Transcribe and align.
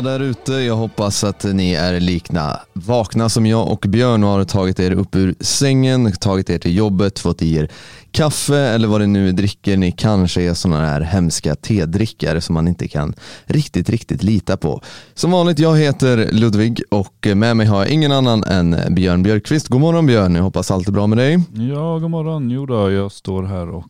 alla 0.00 0.10
där 0.10 0.20
ute. 0.20 0.52
Jag 0.52 0.76
hoppas 0.76 1.24
att 1.24 1.44
ni 1.44 1.72
är 1.72 2.00
likna 2.00 2.60
vakna 2.72 3.28
som 3.28 3.46
jag 3.46 3.68
och 3.68 3.84
Björn 3.88 4.24
och 4.24 4.30
har 4.30 4.44
tagit 4.44 4.80
er 4.80 4.92
upp 4.92 5.16
ur 5.16 5.34
sängen, 5.40 6.12
tagit 6.12 6.50
er 6.50 6.58
till 6.58 6.76
jobbet, 6.76 7.18
fått 7.18 7.42
i 7.42 7.56
er 7.56 7.68
kaffe 8.12 8.58
eller 8.58 8.88
vad 8.88 9.00
det 9.00 9.06
nu 9.06 9.32
dricker. 9.32 9.76
Ni 9.76 9.92
kanske 9.92 10.42
är 10.42 10.54
sådana 10.54 10.86
här 10.86 11.00
hemska 11.00 11.54
tedrickare 11.54 12.40
som 12.40 12.54
man 12.54 12.68
inte 12.68 12.88
kan 12.88 13.14
riktigt, 13.44 13.90
riktigt 13.90 14.22
lita 14.22 14.56
på. 14.56 14.82
Som 15.14 15.30
vanligt, 15.30 15.58
jag 15.58 15.78
heter 15.78 16.28
Ludvig 16.32 16.82
och 16.90 17.28
med 17.34 17.56
mig 17.56 17.66
har 17.66 17.78
jag 17.78 17.88
ingen 17.88 18.12
annan 18.12 18.44
än 18.44 18.94
Björn 18.94 19.22
Björkqvist. 19.22 19.68
God 19.68 19.80
morgon 19.80 20.06
Björn, 20.06 20.34
jag 20.34 20.42
hoppas 20.42 20.70
allt 20.70 20.88
är 20.88 20.92
bra 20.92 21.06
med 21.06 21.18
dig. 21.18 21.38
Ja, 21.52 21.98
god 21.98 22.10
morgon. 22.10 22.50
Jo 22.50 22.66
då, 22.66 22.90
jag 22.90 23.12
står 23.12 23.42
här 23.42 23.68
och 23.68 23.84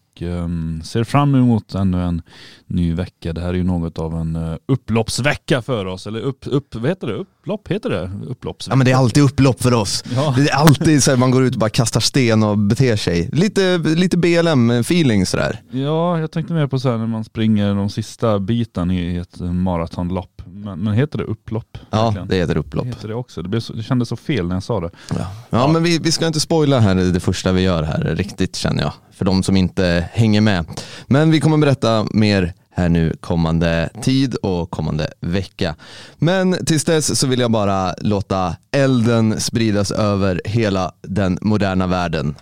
ser 0.85 1.05
fram 1.05 1.35
emot 1.35 1.75
ännu 1.75 2.03
en 2.03 2.23
ny 2.67 2.95
vecka. 2.95 3.33
Det 3.33 3.41
här 3.41 3.49
är 3.49 3.55
ju 3.55 3.65
något 3.65 3.99
av 3.99 4.15
en 4.15 4.37
uh, 4.37 4.57
upploppsvecka 4.67 5.63
för 5.63 5.87
oss. 5.87 6.07
Eller 6.07 6.21
upp, 6.21 6.45
upp, 6.47 6.75
vad 6.75 6.89
heter 6.89 7.07
det? 7.07 7.15
Upplopp 7.15 7.69
heter 7.69 7.91
det? 7.91 8.11
Upploppsvecka. 8.27 8.73
Ja 8.73 8.77
men 8.77 8.85
det 8.85 8.91
är 8.91 8.97
alltid 8.97 9.23
upplopp 9.23 9.63
för 9.63 9.75
oss. 9.75 10.05
Ja. 10.15 10.35
Det 10.37 10.51
är 10.51 10.55
alltid 10.55 11.03
så 11.03 11.11
här, 11.11 11.19
man 11.19 11.31
går 11.31 11.45
ut 11.45 11.55
och 11.55 11.61
bara 11.61 11.71
kastar 11.71 12.01
sten 12.01 12.43
och 12.43 12.59
beter 12.59 12.97
sig. 12.97 13.31
Lite, 13.33 13.79
lite 13.79 14.17
BLM-feeling 14.17 15.27
sådär. 15.27 15.61
Ja, 15.71 16.19
jag 16.19 16.31
tänkte 16.31 16.55
mer 16.55 16.67
på 16.67 16.79
så 16.79 16.91
här 16.91 16.99
när 16.99 17.07
man 17.07 17.25
springer 17.25 17.75
de 17.75 17.91
sista 17.91 18.39
biten 18.39 18.91
i 18.91 19.17
ett 19.17 19.41
maratonlopp. 19.41 20.43
Men, 20.47 20.79
men 20.79 20.95
heter 20.95 21.19
det 21.19 21.25
upplopp? 21.25 21.79
Ja, 21.91 22.05
verkligen? 22.05 22.29
det 22.29 22.37
heter 22.37 22.57
upplopp. 22.57 22.85
Det 22.85 22.91
heter 22.91 23.09
det 23.09 23.15
också. 23.15 23.43
Det, 23.43 23.49
blev 23.49 23.61
så, 23.61 23.73
det 23.73 23.83
kändes 23.83 24.09
så 24.09 24.17
fel 24.17 24.47
när 24.49 24.57
jag 24.57 24.63
sa 24.63 24.81
det. 24.81 24.91
Ja, 25.11 25.33
ja 25.51 25.69
men 25.73 25.83
vi, 25.83 25.99
vi 25.99 26.13
ska 26.13 26.27
inte 26.27 26.41
spoila 26.41 26.79
här 26.79 26.95
det 26.95 27.21
första 27.21 27.53
vi 27.53 27.63
gör 27.63 27.83
här 27.83 28.17
riktigt 28.17 28.57
känner 28.57 28.83
jag. 28.83 28.93
För 29.21 29.25
de 29.25 29.43
som 29.43 29.57
inte 29.57 30.09
hänger 30.13 30.41
med. 30.41 30.65
Men 31.07 31.31
vi 31.31 31.41
kommer 31.41 31.59
berätta 31.59 32.07
mer 32.11 32.53
här 32.71 32.89
nu 32.89 33.17
kommande 33.21 33.91
tid 34.03 34.35
och 34.35 34.71
kommande 34.71 35.13
vecka. 35.21 35.75
Men 36.19 36.67
tills 36.67 36.85
dess 36.85 37.19
så 37.19 37.27
vill 37.27 37.41
jag 37.41 37.51
bara 37.51 37.95
låta 37.99 38.57
elden 38.71 39.41
spridas 39.41 39.91
över 39.91 40.41
hela 40.45 40.93
den 41.03 41.39
moderna 41.41 41.87
världen. 41.87 42.35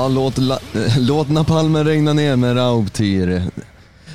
Ja, 0.00 0.08
låt, 0.08 0.38
la, 0.38 0.58
låt 0.98 1.28
napalmen 1.28 1.84
regna 1.84 2.12
ner 2.12 2.36
med 2.36 2.56
Raubtir. 2.56 3.42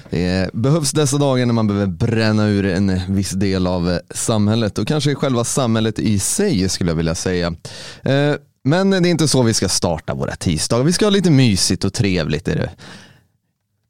Det 0.10 0.54
behövs 0.54 0.92
dessa 0.92 1.18
dagar 1.18 1.46
när 1.46 1.54
man 1.54 1.68
behöver 1.68 1.88
bränna 1.88 2.48
ur 2.48 2.66
en 2.66 3.02
viss 3.08 3.32
del 3.32 3.68
av 3.68 3.92
eh, 3.92 3.98
samhället 4.10 4.78
och 4.78 4.88
kanske 4.88 5.16
själva 5.16 5.44
samhället 5.44 6.00
i 6.00 6.20
sig 6.20 6.70
skulle 6.70 6.92
jag 6.92 6.96
vilja 6.96 7.16
säga. 7.16 7.48
Eh, 8.04 8.34
men 8.64 8.90
det 8.90 8.98
är 8.98 9.12
inte 9.12 9.28
så 9.28 9.44
vi 9.44 9.54
ska 9.54 9.70
starta 9.70 10.14
våra 10.14 10.36
tisdagar. 10.36 10.84
Vi 10.84 10.94
ska 10.94 11.06
ha 11.06 11.10
lite 11.10 11.32
mysigt 11.32 11.84
och 11.84 11.94
trevligt. 11.94 12.48
Är 12.48 12.56
det. 12.56 12.70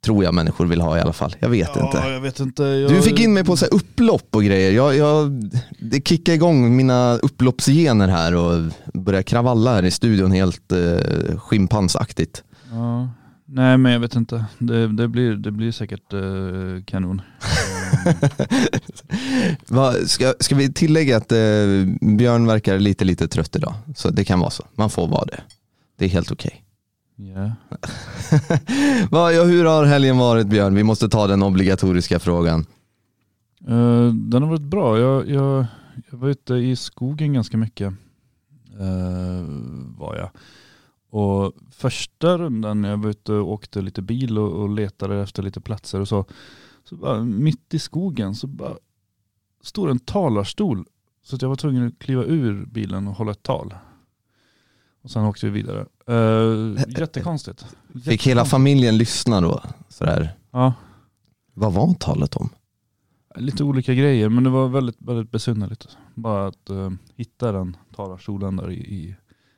Tror 0.05 0.23
jag 0.23 0.33
människor 0.33 0.65
vill 0.65 0.81
ha 0.81 0.97
i 0.97 1.01
alla 1.01 1.13
fall. 1.13 1.35
Jag 1.39 1.49
vet 1.49 1.75
inte. 1.75 1.97
jag 1.97 2.21
vet 2.21 2.39
inte. 2.39 2.63
Jag... 2.63 2.91
Du 2.91 3.01
fick 3.01 3.19
in 3.19 3.33
mig 3.33 3.43
på 3.43 3.57
så 3.57 3.65
upplopp 3.65 4.35
och 4.35 4.43
grejer. 4.43 4.71
Jag, 4.71 4.95
jag, 4.95 5.31
det 5.79 6.07
kickar 6.07 6.33
igång 6.33 6.75
mina 6.75 7.13
upploppsgener 7.17 8.07
här 8.07 8.35
och 8.35 8.71
börjar 8.93 9.21
kravalla 9.21 9.73
här 9.73 9.83
i 9.83 9.91
studion 9.91 10.31
helt 10.31 10.71
eh, 10.71 11.37
schimpansaktigt. 11.37 12.43
Ja. 12.71 13.09
Nej 13.47 13.77
men 13.77 13.91
jag 13.91 13.99
vet 13.99 14.15
inte. 14.15 14.45
Det, 14.59 14.87
det, 14.87 15.07
blir, 15.07 15.35
det 15.35 15.51
blir 15.51 15.71
säkert 15.71 16.13
eh, 16.13 16.83
kanon. 16.85 17.21
Va, 19.67 19.93
ska, 20.05 20.33
ska 20.39 20.55
vi 20.55 20.73
tillägga 20.73 21.17
att 21.17 21.31
eh, 21.31 21.37
Björn 22.01 22.47
verkar 22.47 22.79
lite 22.79 23.05
lite 23.05 23.27
trött 23.27 23.55
idag? 23.55 23.73
Så 23.95 24.09
det 24.09 24.23
kan 24.23 24.39
vara 24.39 24.49
så. 24.49 24.63
Man 24.75 24.89
får 24.89 25.07
vara 25.07 25.25
det. 25.25 25.41
Det 25.97 26.05
är 26.05 26.09
helt 26.09 26.31
okej. 26.31 26.61
Ja. 26.61 26.64
Ja, 29.11 29.43
hur 29.43 29.65
har 29.65 29.85
helgen 29.85 30.17
varit 30.17 30.47
Björn? 30.47 30.75
Vi 30.75 30.83
måste 30.83 31.09
ta 31.09 31.27
den 31.27 31.43
obligatoriska 31.43 32.19
frågan. 32.19 32.65
Eh, 33.67 34.13
den 34.13 34.43
har 34.43 34.49
varit 34.49 34.61
bra. 34.61 34.99
Jag, 34.99 35.29
jag, 35.29 35.65
jag 36.11 36.17
var 36.17 36.29
ute 36.29 36.53
i 36.53 36.75
skogen 36.75 37.33
ganska 37.33 37.57
mycket. 37.57 37.93
Uh, 38.79 39.45
var 39.97 40.15
jag. 40.15 40.29
Och 41.09 41.53
första 41.71 42.37
rundan 42.37 42.81
när 42.81 42.89
jag 42.89 42.97
var 42.97 43.09
ute 43.09 43.33
och 43.33 43.51
åkte 43.51 43.81
lite 43.81 44.01
bil 44.01 44.37
och, 44.37 44.61
och 44.61 44.69
letade 44.69 45.21
efter 45.21 45.43
lite 45.43 45.61
platser 45.61 46.01
och 46.01 46.07
så. 46.07 46.25
Så 46.83 46.95
bara 46.95 47.23
mitt 47.23 47.73
i 47.73 47.79
skogen 47.79 48.35
så 48.35 48.47
bara 48.47 48.77
stod 49.63 49.89
en 49.89 49.99
talarstol. 49.99 50.85
Så 51.23 51.35
att 51.35 51.41
jag 51.41 51.49
var 51.49 51.55
tvungen 51.55 51.87
att 51.87 51.99
kliva 51.99 52.23
ur 52.23 52.65
bilen 52.65 53.07
och 53.07 53.13
hålla 53.13 53.31
ett 53.31 53.43
tal. 53.43 53.73
Och 55.05 55.11
sen 55.11 55.25
åkte 55.25 55.45
vi 55.45 55.51
vidare. 55.51 55.85
Uh, 56.09 56.79
jättekonstigt. 56.99 57.65
Fick 58.05 58.27
hela 58.27 58.45
familjen 58.45 58.97
lyssna 58.97 59.41
då? 59.41 59.61
Sådär. 59.89 60.33
Ja. 60.51 60.73
Vad 61.53 61.73
var 61.73 61.93
talet 61.93 62.35
om? 62.35 62.49
Lite 63.35 63.63
olika 63.63 63.93
grejer 63.93 64.29
men 64.29 64.43
det 64.43 64.49
var 64.49 64.67
väldigt, 64.67 64.95
väldigt 64.99 65.31
besynnerligt. 65.31 65.97
Bara 66.15 66.47
att 66.47 66.69
eh, 66.69 66.91
hitta 67.15 67.51
den 67.51 67.77
talarstolen 67.95 68.55
där 68.55 68.71
i, 68.71 68.75
i 68.75 69.15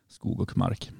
skog 0.10 0.42
och 0.42 0.58
mark. 0.58 0.92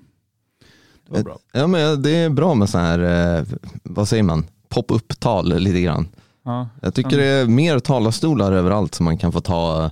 Det 1.08 1.14
var 1.14 1.24
bra. 1.24 1.38
Ja, 1.52 1.68
men 1.68 2.02
det 2.02 2.16
är 2.16 2.30
bra 2.30 2.56
med 2.56 2.70
så 2.70 2.78
här, 2.78 3.00
eh, 3.00 3.46
vad 3.84 4.08
säger 4.08 4.24
man, 4.24 4.46
pop-up-tal 4.70 5.60
lite 5.60 5.82
grann. 5.82 6.08
Ja. 6.44 6.70
Jag 6.82 6.94
tycker 6.94 7.18
det 7.18 7.26
är 7.26 7.48
mer 7.48 7.80
talarstolar 7.80 8.52
överallt 8.52 8.96
som 8.96 9.04
man 9.04 9.18
kan 9.18 9.32
få 9.32 9.42
ta, 9.42 9.92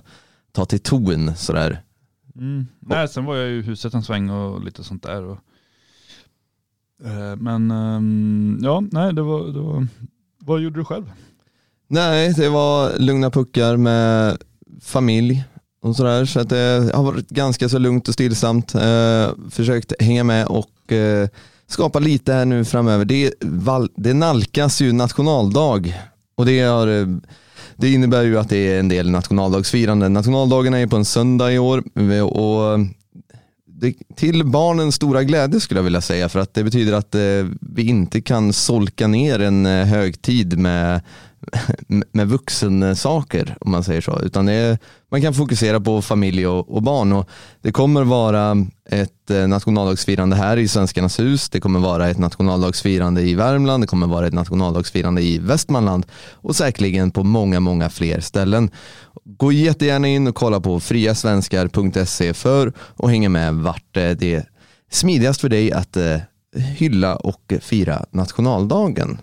ta 0.52 0.64
till 0.64 0.80
ton 0.80 1.36
sådär. 1.36 1.82
Mm. 2.38 2.66
Nej, 2.80 3.08
sen 3.08 3.24
var 3.24 3.36
jag 3.36 3.50
i 3.50 3.62
huset 3.62 3.94
en 3.94 4.02
sväng 4.02 4.30
och 4.30 4.64
lite 4.64 4.84
sånt 4.84 5.02
där. 5.02 5.22
Och, 5.24 5.38
eh, 7.04 7.36
men 7.36 7.70
ehm, 7.70 8.58
ja, 8.62 8.82
nej 8.92 9.14
det 9.14 9.22
var, 9.22 9.46
det 9.46 9.60
var, 9.60 9.86
vad 10.38 10.60
gjorde 10.60 10.80
du 10.80 10.84
själv? 10.84 11.12
Nej, 11.88 12.32
det 12.32 12.48
var 12.48 12.98
lugna 12.98 13.30
puckar 13.30 13.76
med 13.76 14.36
familj 14.82 15.44
och 15.80 15.96
sådär. 15.96 16.24
Så 16.24 16.40
att 16.40 16.48
det 16.48 16.90
har 16.94 17.02
varit 17.02 17.28
ganska 17.28 17.68
så 17.68 17.78
lugnt 17.78 18.08
och 18.08 18.14
stillsamt. 18.14 18.74
Eh, 18.74 19.30
försökt 19.50 20.02
hänga 20.02 20.24
med 20.24 20.46
och 20.46 20.92
eh, 20.92 21.28
skapa 21.66 21.98
lite 21.98 22.32
här 22.32 22.44
nu 22.44 22.64
framöver. 22.64 23.04
Det, 23.04 23.34
det 23.96 24.14
nalkas 24.14 24.80
ju 24.80 24.92
nationaldag 24.92 25.94
och 26.34 26.46
det, 26.46 26.60
har, 26.60 26.88
eh, 26.88 27.06
det 27.76 27.92
innebär 27.92 28.24
ju 28.24 28.38
att 28.38 28.48
det 28.48 28.72
är 28.72 28.78
en 28.78 28.88
del 28.88 29.10
nationaldagsfirande. 29.10 30.08
Nationaldagarna 30.08 30.78
är 30.78 30.86
på 30.86 30.96
en 30.96 31.04
söndag 31.04 31.52
i 31.52 31.58
år 31.58 31.82
och 32.22 32.78
det, 33.80 33.94
till 34.16 34.44
barnens 34.44 34.94
stora 34.94 35.24
glädje 35.24 35.60
skulle 35.60 35.78
jag 35.78 35.84
vilja 35.84 36.00
säga 36.00 36.28
för 36.28 36.40
att 36.40 36.54
det 36.54 36.64
betyder 36.64 36.92
att 36.92 37.14
eh, 37.14 37.20
vi 37.60 37.82
inte 37.82 38.20
kan 38.20 38.52
solka 38.52 39.06
ner 39.06 39.40
en 39.40 39.66
eh, 39.66 39.86
högtid 39.86 40.58
med, 40.58 41.00
med 42.12 42.28
vuxensaker 42.28 43.56
om 43.60 43.70
man 43.70 43.84
säger 43.84 44.00
så. 44.00 44.20
Utan 44.20 44.46
det 44.46 44.52
är, 44.52 44.78
man 45.10 45.22
kan 45.22 45.34
fokusera 45.34 45.80
på 45.80 46.02
familj 46.02 46.46
och, 46.46 46.76
och 46.76 46.82
barn 46.82 47.12
och 47.12 47.28
det 47.62 47.72
kommer 47.72 48.04
vara 48.04 48.66
ett 48.90 49.30
eh, 49.30 49.46
nationaldagsfirande 49.46 50.36
här 50.36 50.56
i 50.56 50.68
Svenskarnas 50.68 51.20
hus. 51.20 51.48
Det 51.48 51.60
kommer 51.60 51.78
vara 51.78 52.08
ett 52.08 52.18
nationaldagsfirande 52.18 53.22
i 53.22 53.34
Värmland. 53.34 53.82
Det 53.82 53.86
kommer 53.86 54.06
vara 54.06 54.26
ett 54.26 54.32
nationaldagsfirande 54.32 55.22
i 55.22 55.38
Västmanland 55.38 56.06
och 56.32 56.56
säkerligen 56.56 57.10
på 57.10 57.24
många, 57.24 57.60
många 57.60 57.90
fler 57.90 58.20
ställen. 58.20 58.70
Gå 59.24 59.52
jättegärna 59.52 60.08
in 60.08 60.26
och 60.26 60.34
kolla 60.34 60.60
på 60.60 60.80
friasvenskar.se 60.80 62.34
för 62.34 62.72
och 62.78 63.10
hänga 63.10 63.28
med 63.28 63.54
vart 63.54 63.96
eh, 63.96 64.10
det 64.10 64.34
är 64.34 64.48
smidigast 64.90 65.40
för 65.40 65.48
dig 65.48 65.72
att 65.72 65.96
eh, 65.96 66.16
hylla 66.56 67.16
och 67.16 67.52
fira 67.60 68.04
nationaldagen. 68.10 69.18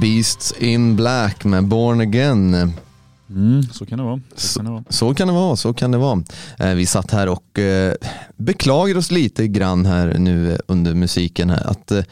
Beasts 0.00 0.52
in 0.58 0.96
Black 0.96 1.44
med 1.44 1.64
Born 1.64 2.00
Again. 2.00 2.72
Mm, 3.30 3.62
så 3.62 3.86
kan 3.86 3.98
det 3.98 4.04
vara. 4.04 4.20
Så 4.36 4.58
kan 4.58 4.64
det 4.64 4.70
vara. 4.72 4.84
Så 4.90 5.14
kan 5.14 5.28
det 5.28 5.34
vara, 5.34 5.56
så 5.56 5.74
kan 5.74 5.90
det 5.90 5.98
vara. 5.98 6.22
Eh, 6.58 6.74
Vi 6.74 6.86
satt 6.86 7.10
här 7.10 7.28
och 7.28 7.58
eh, 7.58 7.94
beklagar 8.36 8.96
oss 8.96 9.10
lite 9.10 9.48
grann 9.48 9.86
här 9.86 10.18
nu 10.18 10.52
eh, 10.52 10.58
under 10.68 10.94
musiken 10.94 11.50
här 11.50 11.70
att 11.70 11.90
eh, 11.90 12.04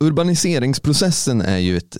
urbaniseringsprocessen 0.00 1.40
är 1.40 1.58
ju 1.58 1.76
ett 1.76 1.96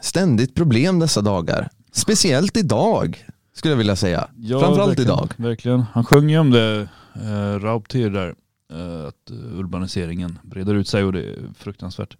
ständigt 0.00 0.54
problem 0.54 0.98
dessa 0.98 1.20
dagar. 1.20 1.68
Speciellt 1.92 2.56
idag 2.56 3.26
skulle 3.54 3.72
jag 3.72 3.78
vilja 3.78 3.96
säga. 3.96 4.28
Ja, 4.36 4.60
Framförallt 4.60 4.90
verkligen, 4.90 5.10
idag. 5.10 5.32
Verkligen. 5.36 5.84
Han 5.92 6.04
sjöng 6.04 6.30
ju 6.30 6.38
om 6.38 6.50
det, 6.50 6.88
eh, 7.14 7.58
där, 8.10 8.34
att 9.08 9.30
urbaniseringen 9.54 10.38
breder 10.42 10.74
ut 10.74 10.88
sig 10.88 11.04
och 11.04 11.12
det 11.12 11.20
är 11.22 11.38
fruktansvärt. 11.58 12.16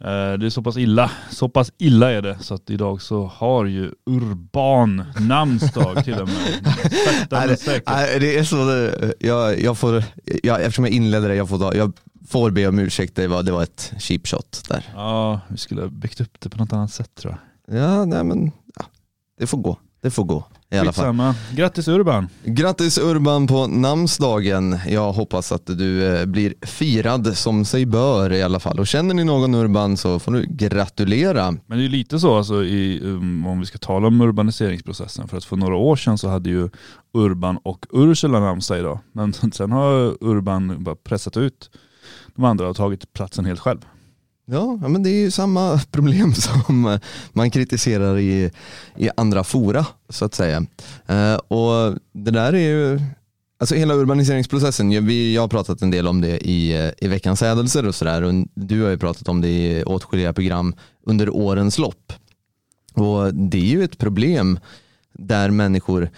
Eh, 0.00 0.38
det 0.38 0.46
är 0.46 0.50
så 0.50 0.62
pass 0.62 0.76
illa, 0.76 1.10
så 1.30 1.48
pass 1.48 1.72
illa 1.78 2.10
är 2.10 2.22
det 2.22 2.38
så 2.40 2.54
att 2.54 2.70
idag 2.70 3.02
så 3.02 3.26
har 3.26 3.64
ju 3.64 3.92
Urban 4.06 5.04
namnsdag 5.20 6.04
till 6.04 6.20
och 6.20 6.28
med. 6.28 6.74
Sakta 6.82 7.38
Nej, 7.38 7.46
men 7.46 7.56
säkert. 7.56 7.88
Nej, 7.88 8.20
det 8.20 8.38
är 8.38 8.44
så, 8.44 8.84
eh, 8.84 9.10
jag, 9.20 9.60
jag 9.60 9.78
får, 9.78 10.04
jag, 10.42 10.62
eftersom 10.62 10.84
jag 10.84 10.94
inledde 10.94 11.28
det, 11.28 11.34
jag 11.34 11.48
får, 11.48 11.76
jag 11.76 11.92
får 12.28 12.50
be 12.50 12.66
om 12.66 12.78
ursäkt, 12.78 13.16
det 13.16 13.28
var, 13.28 13.42
det 13.42 13.52
var 13.52 13.62
ett 13.62 13.92
cheap 13.98 14.26
shot 14.26 14.62
där. 14.68 14.84
Ja, 14.94 15.40
vi 15.48 15.56
skulle 15.56 15.80
ha 15.80 15.88
byggt 15.88 16.20
upp 16.20 16.40
det 16.40 16.48
på 16.48 16.58
något 16.58 16.72
annat 16.72 16.92
sätt 16.92 17.14
tror 17.14 17.36
jag. 17.66 17.78
Ja, 17.80 18.04
nej 18.04 18.24
men 18.24 18.52
ja, 18.76 18.84
det 19.38 19.46
får 19.46 19.58
gå. 19.58 19.76
Det 20.00 20.10
får 20.10 20.24
gå 20.24 20.44
i 20.72 20.78
alla 20.78 20.92
fall. 20.92 21.34
Grattis 21.52 21.88
Urban. 21.88 22.28
Grattis 22.44 22.98
Urban 22.98 23.46
på 23.46 23.66
namnsdagen. 23.66 24.78
Jag 24.88 25.12
hoppas 25.12 25.52
att 25.52 25.66
du 25.66 26.16
eh, 26.16 26.26
blir 26.26 26.54
firad 26.62 27.36
som 27.36 27.64
sig 27.64 27.86
bör 27.86 28.32
i 28.32 28.42
alla 28.42 28.60
fall. 28.60 28.80
Och 28.80 28.86
känner 28.86 29.14
ni 29.14 29.24
någon 29.24 29.54
Urban 29.54 29.96
så 29.96 30.18
får 30.18 30.32
du 30.32 30.46
gratulera. 30.48 31.50
Men 31.66 31.78
det 31.78 31.84
är 31.84 31.88
lite 31.88 32.18
så 32.18 32.36
alltså 32.36 32.64
i, 32.64 33.00
um, 33.02 33.46
om 33.46 33.60
vi 33.60 33.66
ska 33.66 33.78
tala 33.78 34.06
om 34.06 34.20
urbaniseringsprocessen. 34.20 35.28
För 35.28 35.36
att 35.36 35.44
för 35.44 35.56
några 35.56 35.76
år 35.76 35.96
sedan 35.96 36.18
så 36.18 36.28
hade 36.28 36.50
ju 36.50 36.68
Urban 37.14 37.56
och 37.62 37.86
Ursula 37.92 38.40
namnsdag 38.40 38.78
idag. 38.78 38.98
Men 39.12 39.32
sen 39.52 39.72
har 39.72 40.16
Urban 40.20 40.84
bara 40.84 40.96
pressat 40.96 41.36
ut 41.36 41.70
de 42.34 42.44
andra 42.44 42.68
och 42.68 42.76
tagit 42.76 43.12
platsen 43.12 43.44
helt 43.44 43.60
själv. 43.60 43.78
Ja, 44.46 44.76
men 44.76 45.02
det 45.02 45.10
är 45.10 45.20
ju 45.20 45.30
samma 45.30 45.78
problem 45.90 46.34
som 46.34 46.98
man 47.32 47.50
kritiserar 47.50 48.18
i, 48.18 48.50
i 48.96 49.10
andra 49.16 49.44
fora 49.44 49.86
så 50.08 50.24
att 50.24 50.34
säga. 50.34 50.66
Eh, 51.06 51.34
och 51.34 51.98
det 52.12 52.30
där 52.30 52.52
är 52.52 52.58
ju, 52.68 53.00
alltså 53.60 53.74
hela 53.74 53.94
urbaniseringsprocessen, 53.94 54.92
jag- 54.92 55.02
vi, 55.02 55.34
jag 55.34 55.42
har 55.42 55.48
pratat 55.48 55.82
en 55.82 55.90
del 55.90 56.06
om 56.08 56.20
det 56.20 56.38
i, 56.48 56.72
eh, 56.86 56.90
i 57.06 57.08
veckans 57.08 57.42
ädelser 57.42 57.86
och 57.86 57.94
sådär 57.94 58.22
och 58.22 58.32
du 58.54 58.82
har 58.82 58.90
ju 58.90 58.98
pratat 58.98 59.28
om 59.28 59.40
det 59.40 59.48
i 59.48 59.82
åtskilliga 59.84 60.32
program 60.32 60.74
under 61.06 61.30
årens 61.30 61.78
lopp. 61.78 62.12
Och 62.94 63.34
det 63.34 63.58
är 63.58 63.66
ju 63.76 63.84
ett 63.84 63.98
problem 63.98 64.58
där 65.18 65.50
människor 65.50 66.10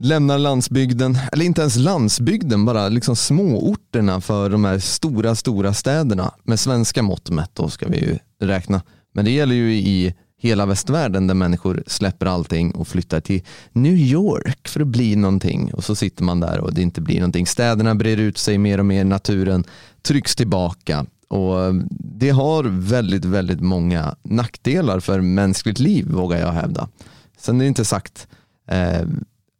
lämnar 0.00 0.38
landsbygden, 0.38 1.18
eller 1.32 1.44
inte 1.44 1.60
ens 1.60 1.76
landsbygden, 1.76 2.64
bara 2.64 2.88
liksom 2.88 3.16
småorterna 3.16 4.20
för 4.20 4.50
de 4.50 4.64
här 4.64 4.78
stora, 4.78 5.34
stora 5.34 5.74
städerna. 5.74 6.34
Med 6.42 6.60
svenska 6.60 7.02
mått 7.02 7.30
mätt 7.30 7.50
då 7.54 7.68
ska 7.68 7.88
vi 7.88 7.98
ju 7.98 8.18
räkna. 8.46 8.82
Men 9.12 9.24
det 9.24 9.30
gäller 9.30 9.54
ju 9.54 9.74
i 9.74 10.14
hela 10.38 10.66
västvärlden 10.66 11.26
där 11.26 11.34
människor 11.34 11.82
släpper 11.86 12.26
allting 12.26 12.70
och 12.70 12.88
flyttar 12.88 13.20
till 13.20 13.42
New 13.72 13.94
York 13.94 14.68
för 14.68 14.80
att 14.80 14.86
bli 14.86 15.16
någonting. 15.16 15.74
Och 15.74 15.84
så 15.84 15.94
sitter 15.94 16.24
man 16.24 16.40
där 16.40 16.60
och 16.60 16.74
det 16.74 16.82
inte 16.82 17.00
blir 17.00 17.18
någonting. 17.20 17.46
Städerna 17.46 17.94
breder 17.94 18.22
ut 18.22 18.38
sig 18.38 18.58
mer 18.58 18.78
och 18.78 18.86
mer, 18.86 19.04
naturen 19.04 19.64
trycks 20.02 20.36
tillbaka. 20.36 21.06
Och 21.28 21.74
det 21.90 22.30
har 22.30 22.64
väldigt, 22.64 23.24
väldigt 23.24 23.60
många 23.60 24.14
nackdelar 24.22 25.00
för 25.00 25.20
mänskligt 25.20 25.78
liv 25.78 26.06
vågar 26.08 26.38
jag 26.38 26.52
hävda. 26.52 26.88
Sen 27.38 27.56
är 27.56 27.60
det 27.64 27.68
inte 27.68 27.84
sagt 27.84 28.28
eh, 28.70 29.02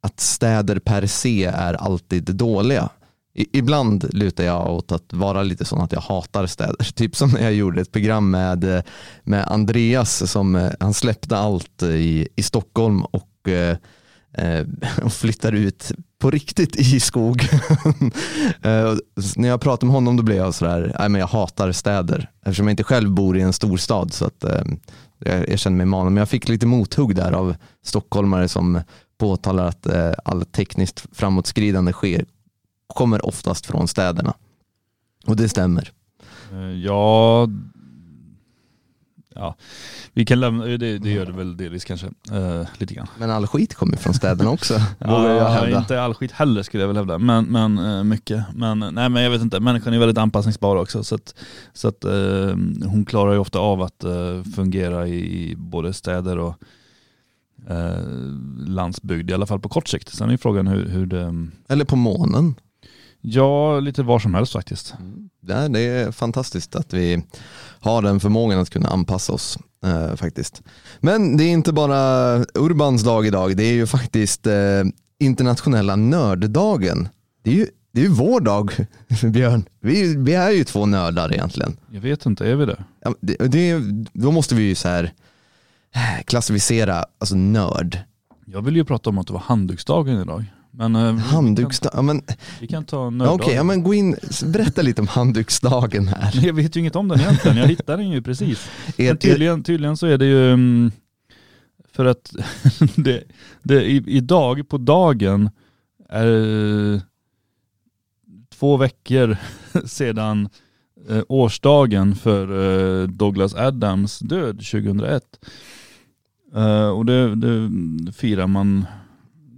att 0.02 0.20
städer 0.20 0.78
per 0.78 1.06
se 1.06 1.44
är 1.44 1.74
alltid 1.74 2.24
dåliga. 2.24 2.88
I, 3.34 3.58
ibland 3.58 4.14
lutar 4.14 4.44
jag 4.44 4.70
åt 4.70 4.92
att 4.92 5.12
vara 5.12 5.42
lite 5.42 5.64
sån 5.64 5.80
att 5.80 5.92
jag 5.92 6.00
hatar 6.00 6.46
städer. 6.46 6.92
Typ 6.94 7.16
som 7.16 7.30
när 7.30 7.42
jag 7.42 7.54
gjorde 7.54 7.80
ett 7.80 7.92
program 7.92 8.30
med, 8.30 8.82
med 9.22 9.44
Andreas 9.48 10.30
som 10.30 10.56
eh, 10.56 10.70
han 10.80 10.94
släppte 10.94 11.36
allt 11.36 11.82
i, 11.82 12.28
i 12.36 12.42
Stockholm 12.42 13.02
och, 13.02 13.48
eh, 13.48 13.76
eh 14.34 14.66
och 15.02 15.12
flyttar 15.12 15.52
ut 15.52 15.92
på 16.20 16.30
riktigt 16.30 16.76
i 16.76 17.00
skog. 17.00 17.42
Eh, 18.62 18.94
när 19.36 19.48
jag 19.48 19.60
pratade 19.60 19.86
med 19.86 19.94
honom 19.94 20.16
då 20.16 20.22
blev 20.22 20.36
jag 20.36 20.54
sådär, 20.54 20.96
nej 20.98 21.08
men 21.08 21.20
jag 21.20 21.28
hatar 21.28 21.72
städer 21.72 22.30
eftersom 22.42 22.66
jag 22.66 22.72
inte 22.72 22.84
själv 22.84 23.10
bor 23.10 23.36
i 23.36 23.40
en 23.40 23.52
storstad 23.52 24.12
så 24.12 24.24
att 24.24 24.44
eh, 24.44 24.62
jag, 25.18 25.48
jag 25.48 25.58
känner 25.58 25.76
mig 25.76 25.86
manad. 25.86 26.12
Men 26.12 26.20
jag 26.20 26.28
fick 26.28 26.48
lite 26.48 26.66
mothugg 26.66 27.14
där 27.14 27.32
av 27.32 27.54
stockholmare 27.84 28.48
som 28.48 28.80
påtalar 29.20 29.64
att 29.66 29.86
eh, 29.86 30.12
all 30.24 30.44
tekniskt 30.44 31.06
framåtskridande 31.12 31.92
sker 31.92 32.24
kommer 32.86 33.26
oftast 33.26 33.66
från 33.66 33.88
städerna. 33.88 34.34
Och 35.26 35.36
det 35.36 35.48
stämmer. 35.48 35.92
Eh, 36.52 36.70
Ja, 36.84 37.48
ja, 39.34 39.54
vi 40.12 40.24
kan 40.24 40.40
lämna, 40.40 40.64
det, 40.64 40.98
det 40.98 41.10
gör 41.10 41.26
det 41.26 41.32
väl 41.32 41.56
delvis 41.56 41.84
kanske, 41.84 42.06
eh, 42.32 42.66
lite 42.78 42.94
grann. 42.94 43.06
Men 43.18 43.30
all 43.30 43.46
skit 43.46 43.74
kommer 43.74 43.96
från 43.96 44.14
städerna 44.14 44.50
också, 44.50 44.74
vågar 44.98 45.34
jag 45.34 45.48
hävda. 45.50 45.78
inte 45.78 46.02
all 46.02 46.14
skit 46.14 46.32
heller 46.32 46.62
skulle 46.62 46.82
jag 46.82 46.88
väl 46.88 46.96
hävda, 46.96 47.18
men, 47.18 47.44
men 47.44 47.78
eh, 47.78 48.04
mycket. 48.04 48.44
Men, 48.54 48.78
nej, 48.78 49.08
men 49.08 49.22
jag 49.22 49.30
vet 49.30 49.42
inte, 49.42 49.60
människan 49.60 49.94
är 49.94 49.98
väldigt 49.98 50.18
anpassningsbar 50.18 50.76
också. 50.76 51.04
Så 51.04 51.14
att, 51.14 51.34
så 51.72 51.88
att 51.88 52.04
eh, 52.04 52.48
hon 52.86 53.04
klarar 53.04 53.32
ju 53.32 53.38
ofta 53.38 53.58
av 53.58 53.82
att 53.82 54.04
eh, 54.04 54.42
fungera 54.56 55.08
i 55.08 55.54
både 55.56 55.92
städer 55.92 56.38
och 56.38 56.54
eh, 57.68 57.98
landsbygd, 58.68 59.30
i 59.30 59.34
alla 59.34 59.46
fall 59.46 59.60
på 59.60 59.68
kort 59.68 59.88
sikt. 59.88 60.14
Sen 60.14 60.30
är 60.30 60.36
frågan 60.36 60.66
hur, 60.66 60.88
hur 60.88 61.06
det, 61.06 61.48
Eller 61.68 61.84
på 61.84 61.96
månen. 61.96 62.54
ja 63.20 63.80
lite 63.80 64.02
var 64.02 64.18
som 64.18 64.34
helst 64.34 64.52
faktiskt. 64.52 64.94
Det 65.42 65.54
är, 65.54 65.68
det 65.68 65.80
är 65.80 66.12
fantastiskt 66.12 66.76
att 66.76 66.92
vi 66.92 67.22
har 67.80 68.02
den 68.02 68.20
förmågan 68.20 68.60
att 68.60 68.70
kunna 68.70 68.88
anpassa 68.88 69.32
oss 69.32 69.58
eh, 69.84 70.16
faktiskt. 70.16 70.62
Men 71.00 71.36
det 71.36 71.44
är 71.44 71.50
inte 71.52 71.72
bara 71.72 72.36
Urbans 72.54 73.02
dag 73.02 73.26
idag, 73.26 73.56
det 73.56 73.64
är 73.64 73.72
ju 73.72 73.86
faktiskt 73.86 74.46
eh, 74.46 74.82
internationella 75.18 75.96
nörddagen. 75.96 77.08
Det 77.42 77.50
är 77.50 77.54
ju, 77.54 77.66
det 77.92 78.00
är 78.00 78.04
ju 78.04 78.10
vår 78.10 78.40
dag, 78.40 78.72
Björn. 79.32 79.64
Vi, 79.80 80.16
vi 80.16 80.34
är 80.34 80.50
ju 80.50 80.64
två 80.64 80.86
nördar 80.86 81.32
egentligen. 81.32 81.76
Jag 81.90 82.00
vet 82.00 82.26
inte, 82.26 82.46
är 82.50 82.56
vi 82.56 82.66
det? 82.66 82.84
Ja, 83.04 83.14
det, 83.20 83.36
det, 83.36 83.80
då 84.12 84.30
måste 84.32 84.54
vi 84.54 84.62
ju 84.62 84.74
så 84.74 84.88
här 84.88 85.12
klassificera, 86.24 87.04
alltså 87.18 87.34
nörd. 87.34 87.98
Jag 88.46 88.62
vill 88.62 88.76
ju 88.76 88.84
prata 88.84 89.10
om 89.10 89.18
att 89.18 89.26
det 89.26 89.32
var 89.32 89.40
handduksdagen 89.40 90.20
idag. 90.20 90.44
Men 90.70 90.96
eh, 90.96 91.12
vi, 91.12 91.20
Handduksdag, 91.20 91.92
ja, 91.94 92.02
men, 92.02 92.22
vi 92.60 92.66
kan 92.66 92.84
ta 92.84 93.10
nörddagen. 93.10 93.40
okej, 93.40 93.54
ja, 93.54 93.62
men 93.62 93.82
gå 93.82 93.94
in, 93.94 94.16
berätta 94.44 94.82
lite 94.82 95.00
om 95.00 95.08
handduksdagen 95.08 96.08
här. 96.08 96.40
Jag 96.46 96.54
vet 96.54 96.76
ju 96.76 96.80
inget 96.80 96.96
om 96.96 97.08
den 97.08 97.20
egentligen, 97.20 97.56
jag 97.56 97.66
hittade 97.66 98.02
den 98.02 98.10
ju 98.10 98.22
precis. 98.22 98.70
Men 98.96 99.16
tydligen, 99.16 99.62
tydligen 99.62 99.96
så 99.96 100.06
är 100.06 100.18
det 100.18 100.26
ju 100.26 100.52
mm, 100.52 100.92
för 101.92 102.04
att 102.04 102.32
det, 102.96 103.24
det, 103.62 103.84
idag 103.86 104.68
på 104.68 104.78
dagen 104.78 105.50
är 106.08 106.26
det 106.26 107.02
två 108.58 108.76
veckor 108.76 109.36
sedan 109.84 110.48
eh, 111.08 111.22
årsdagen 111.28 112.14
för 112.14 112.42
eh, 113.02 113.08
Douglas 113.08 113.54
Adams 113.54 114.18
död 114.18 114.56
2001. 114.56 115.22
Eh, 116.54 116.88
och 116.88 117.06
det, 117.06 117.34
det 117.34 118.12
firar 118.12 118.46
man 118.46 118.86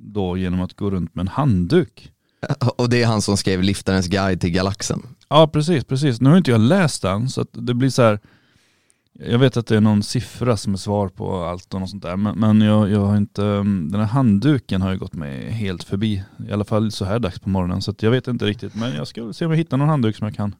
då 0.04 0.36
genom 0.36 0.60
att 0.60 0.76
gå 0.76 0.90
runt 0.90 1.14
med 1.14 1.22
en 1.22 1.28
handduk. 1.28 2.12
och 2.76 2.88
det 2.88 3.02
är 3.02 3.06
han 3.06 3.22
som 3.22 3.36
skrev 3.36 3.62
Liftarens 3.62 4.08
guide 4.08 4.40
till 4.40 4.50
galaxen. 4.50 5.02
Ja 5.28 5.48
precis, 5.48 5.84
precis. 5.84 6.20
Nu 6.20 6.30
har 6.30 6.36
inte 6.36 6.50
jag 6.50 6.60
läst 6.60 7.02
den 7.02 7.28
så 7.28 7.46
det 7.52 7.74
blir 7.74 7.90
så 7.90 8.02
här. 8.02 8.20
Jag 9.12 9.38
vet 9.38 9.56
att 9.56 9.66
det 9.66 9.76
är 9.76 9.80
någon 9.80 10.02
siffra 10.02 10.56
som 10.56 10.72
är 10.72 10.78
svar 10.78 11.08
på 11.08 11.44
allt 11.44 11.74
och 11.74 11.80
något 11.80 11.90
sånt 11.90 12.02
där. 12.02 12.16
Men, 12.16 12.38
men 12.38 12.60
jag, 12.60 12.90
jag 12.90 13.00
har 13.00 13.16
inte, 13.16 13.42
den 13.62 13.94
här 13.94 14.06
handduken 14.06 14.82
har 14.82 14.92
ju 14.92 14.98
gått 14.98 15.14
mig 15.14 15.50
helt 15.50 15.84
förbi. 15.84 16.24
I 16.48 16.52
alla 16.52 16.64
fall 16.64 16.92
så 16.92 17.04
här 17.04 17.18
dags 17.18 17.38
på 17.38 17.48
morgonen. 17.48 17.82
Så 17.82 17.94
jag 18.00 18.10
vet 18.10 18.28
inte 18.28 18.44
riktigt. 18.44 18.74
Men 18.74 18.94
jag 18.94 19.06
ska 19.06 19.32
se 19.32 19.44
om 19.44 19.50
jag 19.50 19.58
hittar 19.58 19.76
någon 19.76 19.88
handduk 19.88 20.16
som 20.16 20.26
jag 20.26 20.36
kan 20.36 20.54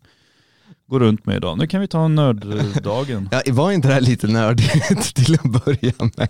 gå 0.92 0.98
runt 0.98 1.26
med 1.26 1.36
idag. 1.36 1.58
Nu 1.58 1.66
kan 1.66 1.80
vi 1.80 1.88
ta 1.88 2.08
nörddagen. 2.08 3.28
Ja, 3.32 3.42
var 3.52 3.72
inte 3.72 3.88
det 3.88 3.94
här 3.94 4.00
lite 4.00 4.26
nördigt 4.26 5.14
till 5.14 5.34
att 5.34 5.64
börja 5.64 5.92
med? 6.16 6.28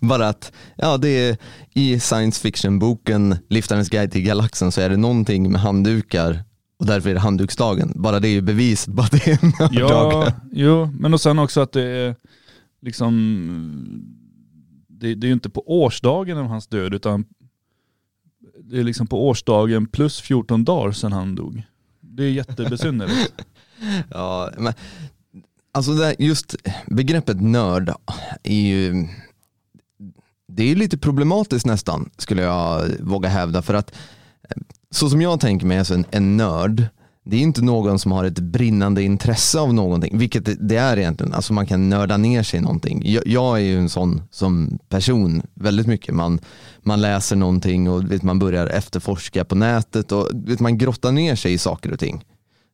Bara 0.00 0.28
att 0.28 0.52
ja, 0.76 0.96
det 0.96 1.08
är 1.08 1.36
i 1.74 2.00
science 2.00 2.40
fiction-boken 2.40 3.36
Liftarens 3.48 3.88
guide 3.88 4.12
till 4.12 4.22
galaxen 4.22 4.72
så 4.72 4.80
är 4.80 4.90
det 4.90 4.96
någonting 4.96 5.52
med 5.52 5.60
handdukar 5.60 6.44
och 6.78 6.86
därför 6.86 7.10
är 7.10 7.14
det 7.14 7.20
handduksdagen. 7.20 7.92
Bara 7.94 8.20
det 8.20 8.28
är 8.28 8.30
ju 8.30 8.40
beviset 8.40 8.96
på 8.96 9.02
att 9.02 9.10
det 9.10 9.28
är 9.28 9.44
en. 9.44 9.52
Ja, 9.72 10.32
jo, 10.52 10.90
men 10.98 11.14
och 11.14 11.20
sen 11.20 11.38
också 11.38 11.60
att 11.60 11.72
det 11.72 11.82
är 11.82 12.14
liksom, 12.82 13.06
det, 14.88 15.14
det 15.14 15.24
är 15.26 15.28
ju 15.28 15.34
inte 15.34 15.50
på 15.50 15.82
årsdagen 15.82 16.38
av 16.38 16.46
hans 16.46 16.66
död 16.66 16.94
utan 16.94 17.24
det 18.60 18.78
är 18.78 18.84
liksom 18.84 19.06
på 19.06 19.28
årsdagen 19.28 19.86
plus 19.86 20.20
14 20.20 20.64
dagar 20.64 20.92
sedan 20.92 21.12
han 21.12 21.34
dog. 21.34 21.62
Det 22.00 22.24
är 22.24 22.30
jättebesynnerligt. 22.30 23.46
Ja, 24.10 24.50
men, 24.58 24.72
alltså 25.72 25.94
det, 25.94 26.16
just 26.18 26.54
begreppet 26.86 27.40
nörd 27.40 27.92
är 28.42 28.60
ju 28.60 29.08
det 30.48 30.70
är 30.70 30.76
lite 30.76 30.98
problematiskt 30.98 31.66
nästan, 31.66 32.10
skulle 32.18 32.42
jag 32.42 32.84
våga 33.00 33.28
hävda. 33.28 33.62
För 33.62 33.74
att 33.74 33.94
eh, 34.50 34.56
så 34.90 35.10
som 35.10 35.22
jag 35.22 35.40
tänker 35.40 35.66
mig, 35.66 35.78
alltså 35.78 35.94
en, 35.94 36.04
en 36.10 36.36
nörd, 36.36 36.86
det 37.24 37.36
är 37.36 37.40
inte 37.40 37.62
någon 37.62 37.98
som 37.98 38.12
har 38.12 38.24
ett 38.24 38.38
brinnande 38.38 39.02
intresse 39.02 39.60
av 39.60 39.74
någonting, 39.74 40.18
vilket 40.18 40.44
det, 40.44 40.54
det 40.54 40.76
är 40.76 40.96
egentligen. 40.96 41.34
Alltså 41.34 41.52
man 41.52 41.66
kan 41.66 41.88
nörda 41.88 42.16
ner 42.16 42.42
sig 42.42 42.58
i 42.58 42.62
någonting. 42.62 43.02
Jag, 43.04 43.26
jag 43.26 43.56
är 43.56 43.62
ju 43.62 43.78
en 43.78 43.88
sån 43.88 44.22
som 44.30 44.78
person 44.88 45.42
väldigt 45.54 45.86
mycket. 45.86 46.14
Man, 46.14 46.40
man 46.82 47.00
läser 47.00 47.36
någonting 47.36 47.90
och 47.90 48.12
vet, 48.12 48.22
man 48.22 48.38
börjar 48.38 48.66
efterforska 48.66 49.44
på 49.44 49.54
nätet 49.54 50.12
och 50.12 50.28
vet, 50.34 50.60
man 50.60 50.78
grottar 50.78 51.12
ner 51.12 51.36
sig 51.36 51.52
i 51.52 51.58
saker 51.58 51.92
och 51.92 51.98
ting. 51.98 52.24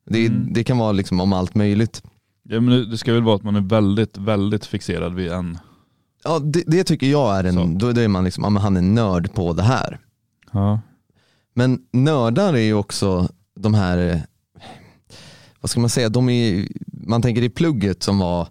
Det, 0.07 0.27
Mm. 0.27 0.53
det 0.53 0.65
kan 0.65 0.79
vara 0.79 0.93
liksom 0.93 1.21
om 1.21 1.33
allt 1.33 1.55
möjligt. 1.55 2.03
Ja, 2.43 2.61
men 2.61 2.91
det- 2.91 2.99
ska 2.99 3.13
väl 3.13 3.23
vara 3.23 3.37
att 3.37 3.43
man 3.43 3.57
är 3.57 3.61
väldigt, 3.61 4.19
väldigt 4.19 4.67
fixerad 4.67 5.15
vid 5.15 5.33
en. 5.33 5.59
Ja, 6.25 6.39
det, 6.39 6.63
det 6.67 6.85
tycker 6.85 7.07
jag 7.07 7.37
är 7.39 7.53
Så. 7.53 7.61
en, 7.61 7.79
då, 7.79 7.93
då 7.93 8.01
är 8.01 8.09
man 8.09 8.25
liksom, 8.25 8.45
ja, 8.45 8.51
men 8.51 8.63
han 8.63 8.77
är 8.77 8.83
nörd 8.83 9.35
på 9.35 9.53
det 9.53 9.63
här. 9.63 9.99
Ja. 10.53 10.81
Men 11.55 11.81
nördar 11.93 12.55
är 12.55 12.59
ju 12.59 12.75
också 12.75 13.29
de 13.61 13.75
här, 13.75 13.99
eh, 14.09 14.19
vad 15.61 15.71
ska 15.71 15.81
man 15.81 15.91
säga, 15.91 16.09
de 16.09 16.29
är, 16.29 16.69
man 16.87 17.23
tänker 17.23 17.43
i 17.43 17.49
plugget 17.49 18.03
som 18.03 18.19
var, 18.19 18.49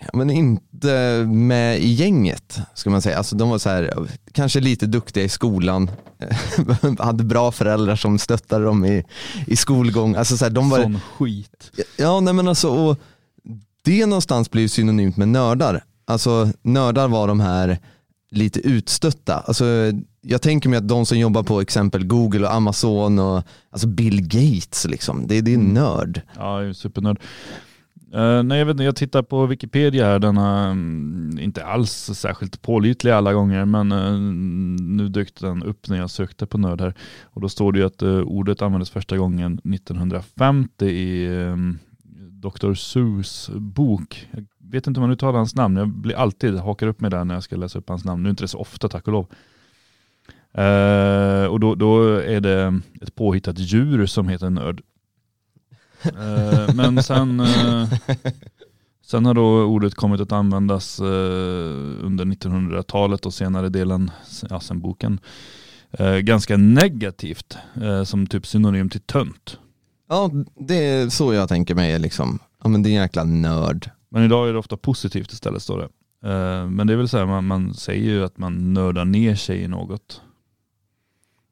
ja, 0.00 0.06
men 0.12 0.30
inte 0.30 1.24
med 1.26 1.78
i 1.80 1.88
gänget. 1.88 2.58
Ska 2.74 2.90
man 2.90 3.02
säga. 3.02 3.18
Alltså, 3.18 3.36
de 3.36 3.50
var 3.50 3.58
så 3.58 3.68
här, 3.70 4.08
kanske 4.32 4.60
lite 4.60 4.86
duktiga 4.86 5.24
i 5.24 5.28
skolan, 5.28 5.90
hade 6.98 7.24
bra 7.24 7.52
föräldrar 7.52 7.96
som 7.96 8.18
stöttade 8.18 8.64
dem 8.64 8.84
i, 8.84 9.04
i 9.46 9.56
skolgång. 9.56 10.14
Alltså, 10.14 10.36
så 10.36 10.44
här, 10.44 10.52
de 10.52 10.70
var, 10.70 10.82
Sån 10.82 11.00
skit. 11.00 11.70
Ja, 11.96 12.20
nej 12.20 12.34
men 12.34 12.48
alltså, 12.48 12.68
och 12.68 12.98
det 13.82 14.06
någonstans 14.06 14.50
blir 14.50 14.68
synonymt 14.68 15.16
med 15.16 15.28
nördar. 15.28 15.84
Alltså 16.04 16.48
nördar 16.62 17.08
var 17.08 17.28
de 17.28 17.40
här 17.40 17.78
lite 18.30 18.60
utstötta. 18.60 19.34
Alltså, 19.38 19.64
jag 20.20 20.42
tänker 20.42 20.68
mig 20.68 20.76
att 20.76 20.88
de 20.88 21.06
som 21.06 21.18
jobbar 21.18 21.42
på 21.42 21.60
exempel 21.60 22.06
Google 22.06 22.46
och 22.46 22.54
Amazon 22.54 23.18
och 23.18 23.42
alltså 23.70 23.86
Bill 23.86 24.22
Gates, 24.22 24.84
liksom, 24.84 25.26
det, 25.26 25.40
det 25.40 25.54
är 25.54 25.58
nörd. 25.58 26.20
Ja, 26.36 26.74
supernörd. 26.74 27.20
Uh, 28.14 28.42
nej, 28.42 28.58
jag, 28.58 28.66
vet 28.66 28.74
inte, 28.74 28.84
jag 28.84 28.96
tittar 28.96 29.22
på 29.22 29.46
Wikipedia 29.46 30.06
här, 30.06 30.18
den 30.18 30.36
är 30.36 30.70
um, 30.70 31.30
mm, 31.30 31.38
inte 31.38 31.64
alls 31.64 31.92
särskilt 32.14 32.62
pålitlig 32.62 33.10
alla 33.10 33.32
gånger, 33.32 33.64
men 33.64 33.92
uh, 33.92 34.20
nu 34.80 35.08
dök 35.08 35.34
den 35.34 35.62
upp 35.62 35.88
när 35.88 35.96
jag 35.96 36.10
sökte 36.10 36.46
på 36.46 36.58
nörd 36.58 36.80
här. 36.80 36.94
Och 37.24 37.40
då 37.40 37.48
står 37.48 37.72
det 37.72 37.78
ju 37.78 37.86
att 37.86 38.02
uh, 38.02 38.20
ordet 38.20 38.62
användes 38.62 38.90
första 38.90 39.16
gången 39.16 39.60
1950 39.74 40.86
i 40.86 41.36
ehm, 41.36 41.52
um, 41.52 41.78
Dr. 42.30 42.74
Seuss 42.74 43.50
bok. 43.54 44.28
Jag 44.32 44.46
vet 44.70 44.86
inte 44.86 45.00
om 45.00 45.02
man 45.02 45.12
uttalar 45.12 45.38
hans 45.38 45.54
namn, 45.54 45.76
jag 45.76 45.88
blir 45.88 46.16
alltid 46.16 46.56
hakar 46.56 46.86
upp 46.86 47.00
mig 47.00 47.10
där 47.10 47.24
när 47.24 47.34
jag 47.34 47.42
ska 47.42 47.56
läsa 47.56 47.78
upp 47.78 47.88
hans 47.88 48.04
namn. 48.04 48.22
Nu 48.22 48.28
är 48.28 48.30
inte 48.30 48.44
det 48.44 48.48
så 48.48 48.58
ofta, 48.58 48.88
tack 48.88 49.06
och 49.06 49.12
lov. 49.12 49.26
Och 51.50 51.60
då, 51.60 51.74
då 51.74 52.04
är 52.16 52.40
det 52.40 52.80
ett 53.02 53.14
påhittat 53.14 53.58
djur 53.58 54.06
som 54.06 54.28
heter 54.28 54.50
nörd. 54.50 54.82
Eh, 56.04 56.74
men 56.74 57.02
sen, 57.02 57.40
eh, 57.40 57.88
sen 59.06 59.26
har 59.26 59.34
då 59.34 59.64
ordet 59.64 59.94
kommit 59.94 60.20
att 60.20 60.32
användas 60.32 61.00
eh, 61.00 61.06
under 62.04 62.24
1900-talet 62.24 63.26
och 63.26 63.34
senare 63.34 63.68
delen, 63.68 64.10
ja, 64.50 64.60
sen 64.60 64.80
boken, 64.80 65.20
eh, 65.90 66.16
ganska 66.16 66.56
negativt 66.56 67.58
eh, 67.82 68.04
som 68.04 68.26
typ 68.26 68.46
synonym 68.46 68.88
till 68.88 69.00
tönt. 69.00 69.58
Ja, 70.08 70.30
det 70.54 70.74
är 70.74 71.08
så 71.08 71.34
jag 71.34 71.48
tänker 71.48 71.74
mig. 71.74 71.98
Liksom. 71.98 72.38
Ja, 72.62 72.68
men 72.68 72.82
det 72.82 72.88
är 72.88 72.90
en 72.90 73.02
jäkla 73.02 73.24
nörd. 73.24 73.90
Men 74.08 74.24
idag 74.24 74.48
är 74.48 74.52
det 74.52 74.58
ofta 74.58 74.76
positivt 74.76 75.32
istället 75.32 75.62
står 75.62 75.78
det. 75.78 75.88
Men 76.70 76.86
det 76.86 76.92
är 76.92 76.96
väl 76.96 77.08
så 77.08 77.18
här, 77.18 77.26
man, 77.26 77.46
man 77.46 77.74
säger 77.74 78.10
ju 78.10 78.24
att 78.24 78.38
man 78.38 78.74
nördar 78.74 79.04
ner 79.04 79.34
sig 79.34 79.62
i 79.62 79.68
något. 79.68 80.22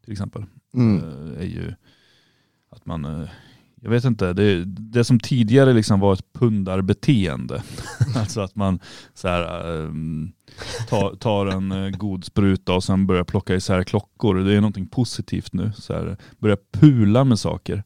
Till 0.05 0.13
exempel. 0.13 0.45
Mm. 0.75 1.03
är 1.39 1.45
ju 1.45 1.75
att 2.71 2.87
man, 2.87 3.29
jag 3.81 3.91
vet 3.91 4.05
inte, 4.05 4.33
det, 4.33 4.65
det 4.65 5.05
som 5.05 5.21
tidigare 5.21 5.73
liksom 5.73 6.01
var 6.01 6.13
ett 6.13 6.33
pundarbeteende. 6.33 7.63
alltså 8.17 8.41
att 8.41 8.57
man 8.57 8.81
så 9.15 9.29
här, 9.29 9.71
ehm, 9.71 10.33
tar, 10.89 11.15
tar 11.15 11.47
en 11.47 11.73
eh, 11.73 11.91
god 11.91 12.25
spruta 12.25 12.73
och 12.73 12.85
sen 12.85 13.07
börjar 13.07 13.25
plocka 13.25 13.55
isär 13.55 13.85
klockor. 13.85 14.35
Det 14.35 14.55
är 14.55 14.61
någonting 14.61 14.87
positivt 14.87 15.53
nu. 15.53 15.73
Så 15.77 15.93
här, 15.93 16.17
börja 16.39 16.57
pula 16.73 17.25
med 17.25 17.39
saker. 17.39 17.83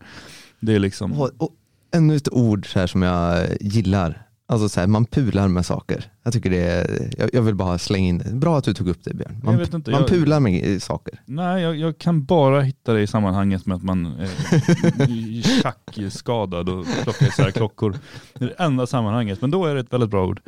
Det 0.61 0.75
är 0.75 0.79
liksom, 0.79 1.13
Och, 1.13 1.31
och 1.39 1.51
ännu 1.95 2.17
ett 2.17 2.33
ord 2.33 2.73
så 2.73 2.79
här 2.79 2.87
som 2.87 3.03
jag 3.03 3.47
gillar. 3.61 4.27
Alltså 4.47 4.69
så 4.69 4.81
här, 4.81 4.87
man 4.87 5.05
pular 5.05 5.49
med 5.49 5.67
saker. 5.67 6.12
Jag 6.25 6.33
tycker 6.33 6.51
det 6.51 6.59
är, 6.65 7.11
jag, 7.19 7.31
jag 7.33 7.43
vill 7.43 7.55
bara 7.55 7.79
slänga 7.79 8.09
in 8.09 8.19
det. 8.19 8.33
Bra 8.33 8.59
att 8.59 8.65
du 8.65 8.75
tog 8.75 8.89
upp 8.89 9.05
det 9.05 9.15
Björn. 9.15 9.41
Man, 9.45 9.61
inte, 9.61 9.91
man 9.91 10.01
jag- 10.01 10.09
pular 10.09 10.41
med 10.41 10.83
saker. 10.83 11.21
nej 11.25 11.63
jag, 11.63 11.77
jag 11.77 11.99
kan 11.99 12.25
bara 12.25 12.61
hitta 12.63 12.93
det 12.93 13.01
i 13.03 13.07
sammanhanget 13.07 13.67
med 13.67 13.77
att 13.77 13.83
man 13.83 14.07
är 14.07 15.43
tjackskadad 15.63 16.69
och 16.69 16.87
plockar 17.03 17.27
isär 17.27 17.51
klockor. 17.51 17.99
Det 18.39 18.45
är 18.45 18.49
det 18.49 18.65
enda 18.65 18.87
sammanhanget, 18.87 19.41
men 19.41 19.51
då 19.51 19.65
är 19.67 19.75
det 19.75 19.81
ett 19.81 19.93
väldigt 19.93 20.11
bra 20.11 20.27
ord. 20.27 20.41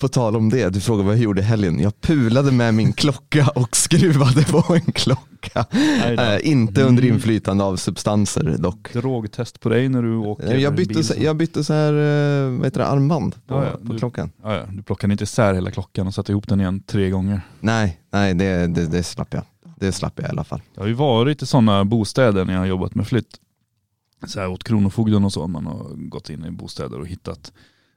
På 0.00 0.08
tal 0.08 0.36
om 0.36 0.48
det, 0.50 0.68
du 0.68 0.80
frågade 0.80 1.06
vad 1.06 1.14
jag 1.16 1.22
gjorde 1.22 1.40
i 1.40 1.44
helgen. 1.44 1.80
Jag 1.80 2.00
pulade 2.00 2.52
med 2.52 2.74
min 2.74 2.92
klocka 2.92 3.48
och 3.54 3.76
skruvade 3.76 4.44
på 4.44 4.74
en 4.74 4.80
klocka. 4.92 5.66
Eh, 6.06 6.48
inte 6.50 6.82
under 6.82 7.02
Mm. 7.02 7.14
inflytande 7.14 7.64
av 7.64 7.76
substanser 7.76 8.56
dock. 8.58 8.92
Drogtest 8.92 9.60
på 9.60 9.68
dig 9.68 9.88
när 9.88 10.02
du 10.02 10.16
åker 10.16 10.54
Eh, 10.54 10.62
Jag 10.62 10.74
bytte, 10.74 10.94
bil. 10.94 11.04
så, 11.04 11.14
jag 11.18 11.36
bytte 11.36 11.64
så 11.64 11.72
här, 11.72 11.92
eh, 11.92 12.50
vad 12.56 12.64
heter 12.66 12.80
det, 12.80 12.86
armband 12.86 13.34
på, 13.46 13.54
Ja, 13.54 13.64
ja, 13.64 13.70
på 13.86 13.92
du- 13.92 13.98
klockan. 13.98 14.30
Ja, 14.42 14.54
ja, 14.54 14.62
du 14.98 15.00
plockade 15.00 15.12
inte 15.12 15.24
isär 15.24 15.54
hela 15.54 15.70
klockan 15.70 16.06
och 16.06 16.14
satte 16.14 16.32
ihop 16.32 16.48
den 16.48 16.60
igen 16.60 16.80
tre 16.80 17.10
gånger. 17.10 17.40
Nej, 17.60 18.00
nej 18.10 18.34
det, 18.34 18.66
det, 18.66 18.86
det 18.86 19.02
slapp 19.02 19.34
jag. 19.34 19.44
Det 19.76 19.92
slapp 19.92 20.12
jag 20.16 20.26
i 20.26 20.30
alla 20.30 20.44
fall. 20.44 20.62
Jag 20.74 20.82
har 20.82 20.88
ju 20.88 20.94
varit 20.94 21.42
i 21.42 21.46
sådana 21.46 21.84
bostäder 21.84 22.44
när 22.44 22.52
jag 22.52 22.60
har 22.60 22.66
jobbat 22.66 22.94
med 22.94 23.06
flytt. 23.06 23.40
Så 24.26 24.40
här 24.40 24.48
åt 24.48 24.64
Kronofogden 24.64 25.24
och 25.24 25.32
så. 25.32 25.46
Man 25.46 25.66
har 25.66 26.08
gått 26.08 26.30
in 26.30 26.44
i 26.44 26.50
bostäder 26.50 27.00
och 27.00 27.06
hittat 27.06 27.52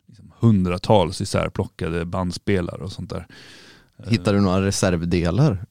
liksom 0.08 0.32
hundratals 0.40 1.22
isärplockade 1.22 2.06
bandspelare 2.06 2.84
och 2.84 2.92
sånt 2.92 3.10
där. 3.10 3.28
Hittade 4.08 4.38
du 4.38 4.42
några 4.42 4.66
reservdelar? 4.66 5.66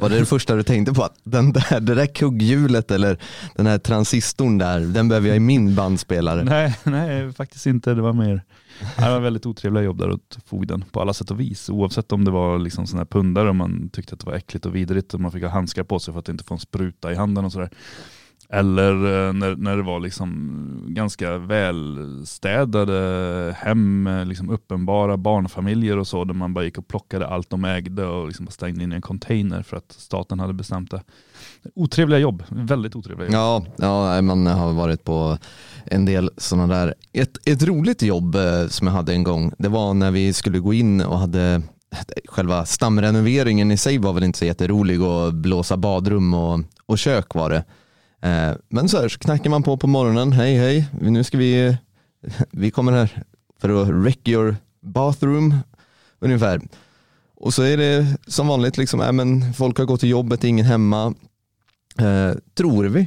Var 0.00 0.08
det 0.08 0.18
det 0.18 0.26
första 0.26 0.54
du 0.54 0.62
tänkte 0.62 0.94
på? 0.94 1.02
Att 1.04 1.16
den 1.24 1.52
där, 1.52 1.80
det 1.80 1.94
där 1.94 2.06
kugghjulet 2.06 2.90
eller 2.90 3.18
den 3.56 3.66
här 3.66 3.78
transistorn 3.78 4.58
där, 4.58 4.80
den 4.80 5.08
behöver 5.08 5.28
jag 5.28 5.36
i 5.36 5.40
min 5.40 5.74
bandspelare. 5.74 6.44
Nej, 6.44 6.78
nej, 6.84 7.32
faktiskt 7.32 7.66
inte. 7.66 7.94
Det 7.94 8.02
var 8.02 8.12
mer 8.12 8.42
det 8.96 9.10
var 9.10 9.20
väldigt 9.20 9.46
otrevliga 9.46 9.82
jobb 9.82 9.98
där 9.98 10.10
åt 10.10 10.38
fogden 10.46 10.84
på 10.92 11.00
alla 11.00 11.14
sätt 11.14 11.30
och 11.30 11.40
vis. 11.40 11.70
Oavsett 11.70 12.12
om 12.12 12.24
det 12.24 12.30
var 12.30 12.58
liksom 12.58 12.86
sådana 12.86 13.00
här 13.00 13.06
pundare 13.06 13.48
och 13.48 13.56
man 13.56 13.90
tyckte 13.92 14.14
att 14.14 14.20
det 14.20 14.26
var 14.26 14.34
äckligt 14.34 14.66
och 14.66 14.74
vidrigt 14.74 15.14
och 15.14 15.20
man 15.20 15.32
fick 15.32 15.42
ha 15.42 15.50
handskar 15.50 15.84
på 15.84 15.98
sig 15.98 16.14
för 16.14 16.18
att 16.18 16.28
inte 16.28 16.44
få 16.44 16.54
en 16.54 16.60
spruta 16.60 17.12
i 17.12 17.14
handen 17.14 17.44
och 17.44 17.52
sådär. 17.52 17.70
Eller 18.52 18.92
eh, 18.92 19.32
när, 19.32 19.56
när 19.56 19.76
det 19.76 19.82
var 19.82 20.00
liksom 20.00 20.84
ganska 20.88 21.38
välstädade 21.38 22.96
hem, 23.58 24.08
liksom 24.26 24.50
uppenbara 24.50 25.16
barnfamiljer 25.16 25.98
och 25.98 26.06
så, 26.06 26.24
där 26.24 26.34
man 26.34 26.54
bara 26.54 26.64
gick 26.64 26.78
och 26.78 26.88
plockade 26.88 27.26
allt 27.26 27.50
de 27.50 27.64
ägde 27.64 28.06
och 28.06 28.26
liksom 28.26 28.46
stängde 28.46 28.84
in 28.84 28.92
i 28.92 28.94
en 28.94 29.02
container 29.02 29.62
för 29.62 29.76
att 29.76 29.92
staten 29.92 30.40
hade 30.40 30.52
bestämt 30.52 30.90
det. 30.90 31.02
Otrevliga 31.74 32.18
jobb, 32.18 32.42
väldigt 32.48 32.96
otrevliga 32.96 33.26
jobb. 33.26 33.66
Ja, 33.76 34.12
ja, 34.16 34.22
man 34.22 34.46
har 34.46 34.72
varit 34.72 35.04
på 35.04 35.38
en 35.84 36.04
del 36.04 36.30
sådana 36.36 36.74
där. 36.74 36.94
Ett, 37.12 37.48
ett 37.48 37.62
roligt 37.62 38.02
jobb 38.02 38.34
eh, 38.34 38.66
som 38.68 38.86
jag 38.86 38.94
hade 38.94 39.12
en 39.12 39.24
gång, 39.24 39.52
det 39.58 39.68
var 39.68 39.94
när 39.94 40.10
vi 40.10 40.32
skulle 40.32 40.58
gå 40.58 40.74
in 40.74 41.00
och 41.00 41.18
hade 41.18 41.62
själva 42.28 42.64
stamrenoveringen 42.64 43.70
i 43.70 43.76
sig 43.76 43.98
var 43.98 44.12
väl 44.12 44.24
inte 44.24 44.38
så 44.38 44.44
jätterolig 44.44 45.02
och 45.02 45.34
blåsa 45.34 45.76
badrum 45.76 46.34
och, 46.34 46.60
och 46.86 46.98
kök 46.98 47.34
var 47.34 47.50
det. 47.50 47.64
Eh, 48.20 48.52
men 48.68 48.88
så 48.88 49.00
här 49.00 49.08
så 49.08 49.18
knackar 49.18 49.50
man 49.50 49.62
på 49.62 49.76
på 49.76 49.86
morgonen, 49.86 50.32
hej 50.32 50.56
hej, 50.56 50.86
nu 51.00 51.24
ska 51.24 51.38
vi, 51.38 51.76
vi 52.50 52.70
kommer 52.70 52.92
här 52.92 53.22
för 53.60 53.82
att 53.82 53.88
wreck 53.88 54.28
your 54.28 54.56
bathroom 54.80 55.54
ungefär. 56.18 56.60
Och 57.36 57.54
så 57.54 57.62
är 57.62 57.76
det 57.76 58.16
som 58.26 58.46
vanligt, 58.46 58.76
liksom, 58.76 59.00
äh, 59.00 59.12
men 59.12 59.52
folk 59.54 59.78
har 59.78 59.84
gått 59.84 60.00
till 60.00 60.08
jobbet, 60.08 60.44
ingen 60.44 60.66
hemma. 60.66 61.14
Eh, 61.98 62.32
tror 62.54 62.84
vi. 62.84 63.06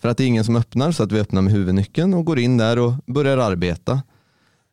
För 0.00 0.08
att 0.08 0.16
det 0.16 0.24
är 0.24 0.28
ingen 0.28 0.44
som 0.44 0.56
öppnar 0.56 0.92
så 0.92 1.02
att 1.02 1.12
vi 1.12 1.20
öppnar 1.20 1.42
med 1.42 1.52
huvudnyckeln 1.52 2.14
och 2.14 2.24
går 2.24 2.38
in 2.38 2.56
där 2.56 2.78
och 2.78 2.92
börjar 3.06 3.38
arbeta. 3.38 4.02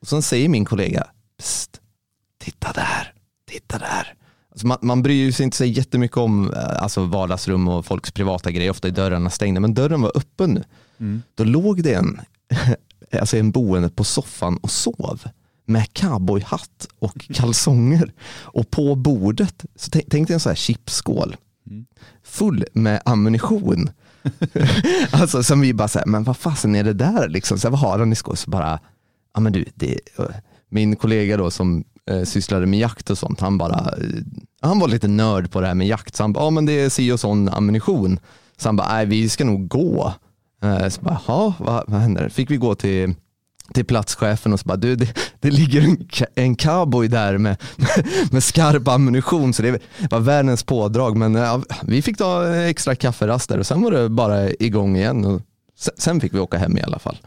Och 0.02 0.08
sen 0.08 0.22
säger 0.22 0.50
min 0.50 0.66
kollega, 0.66 1.08
Psst, 1.38 1.82
titta 2.38 2.72
där, 2.72 3.14
titta 3.50 3.78
där. 3.78 4.16
Man, 4.64 4.78
man 4.82 5.02
bryr 5.04 5.32
sig 5.32 5.44
inte 5.44 5.58
så 5.58 5.66
jättemycket 5.66 6.18
om 6.18 6.54
eh, 6.54 6.84
alltså 6.84 7.06
vardagsrum 7.06 7.68
och 7.68 7.86
folks 7.86 8.12
privata 8.12 8.52
grejer, 8.52 8.72
ofta 8.72 8.88
är 8.88 8.92
dörrarna 8.92 9.30
stängda, 9.30 9.60
men 9.60 9.74
dörren 9.74 10.02
var 10.02 10.12
öppen 10.16 10.50
nu. 10.54 10.64
Mm. 11.00 11.22
Då 11.36 11.44
låg 11.44 11.84
det 11.84 11.94
en, 11.94 12.22
alltså 13.20 13.38
en 13.38 13.52
boende 13.52 13.90
på 13.90 14.04
soffan 14.04 14.58
och 14.58 14.72
sov 14.72 15.22
med 15.66 15.94
cowboyhatt 15.94 16.88
och 17.00 17.28
kalsonger. 17.34 18.14
Och 18.42 18.72
på 18.72 18.96
bordet, 18.96 19.66
så 19.76 19.90
tänk, 19.92 20.06
tänk 20.10 20.28
dig 20.28 20.34
en 20.34 20.40
sån 20.40 20.50
här 20.50 20.56
chipsskål 20.56 21.36
Mm. 21.68 21.86
full 22.24 22.66
med 22.74 23.02
ammunition. 23.06 23.90
alltså 25.12 25.44
som 25.44 25.62
vi 25.62 25.74
bara 25.74 25.88
säger, 25.88 26.06
men 26.08 26.24
vad 26.24 26.38
fasen 26.38 26.76
är 26.76 26.84
det 26.84 26.94
där 26.94 27.30
liksom? 27.30 27.60
Så 27.60 27.68
här, 27.68 27.72
vad 27.72 27.80
har 27.80 28.00
han 28.00 28.12
i 28.14 28.16
skål? 28.16 28.38
Så 28.38 28.50
bara, 28.50 28.80
ja 29.34 29.40
men 29.40 29.54
du, 29.54 29.66
det, 29.76 30.00
min 30.70 30.96
kollega 30.96 31.38
då 31.38 31.52
som 31.52 31.84
eh, 32.10 32.24
sysslade 32.24 32.66
med 32.66 32.80
jakt 32.80 33.10
och 33.10 33.18
sånt, 33.18 33.40
han 33.40 33.58
bara, 33.58 33.94
eh, 33.98 34.22
han 34.62 34.80
var 34.80 34.88
lite 34.88 35.08
nörd 35.08 35.52
på 35.52 35.62
det 35.62 35.68
här 35.68 35.76
med 35.76 35.88
jakt. 35.88 36.16
Så 36.16 36.24
han 36.24 36.34
bara, 36.34 36.44
ja 36.44 36.50
men 36.50 36.66
det 36.66 36.82
är 36.82 36.90
si 36.90 37.12
och 37.12 37.20
sån 37.20 37.50
ammunition. 37.50 38.20
Så 38.58 38.68
han 38.68 38.76
bara, 38.76 38.88
nej 38.88 39.06
vi 39.06 39.30
ska 39.30 39.46
nog 39.46 39.68
gå. 39.68 40.14
Eh, 40.64 40.88
så 40.90 41.02
bara, 41.02 41.22
ja 41.28 41.54
vad, 41.60 41.84
vad 41.88 42.02
händer? 42.02 42.30
Fick 42.30 42.52
vi 42.52 42.58
gå 42.58 42.76
till 42.76 43.16
till 43.74 43.86
platschefen 43.86 44.54
och 44.54 44.60
så 44.60 44.68
bara, 44.68 44.78
du 44.78 44.96
det, 44.96 45.18
det 45.40 45.52
ligger 45.52 45.82
en, 45.82 46.08
en 46.36 46.56
cowboy 46.56 47.08
där 47.08 47.38
med, 47.38 47.58
med 48.32 48.44
skarp 48.44 48.88
ammunition 48.88 49.54
så 49.54 49.62
det 49.62 49.82
var 50.10 50.20
världens 50.20 50.64
pådrag 50.64 51.18
men 51.18 51.36
eh, 51.36 51.42
ja, 51.42 51.62
vi 51.84 52.02
fick 52.02 52.18
ta 52.18 52.48
eh, 52.48 52.66
extra 52.66 52.96
kafferast 52.96 53.50
där 53.50 53.58
och 53.58 53.68
sen 53.68 53.82
var 53.82 53.92
det 53.92 54.10
bara 54.10 54.50
igång 54.50 54.98
igen 54.98 55.26
och 55.26 55.42
sen, 55.78 55.94
sen 55.98 56.22
fick 56.22 56.34
vi 56.34 56.40
åka 56.40 56.58
hem 56.58 56.78
i 56.78 56.82
alla 56.82 57.00
fall. 57.00 57.18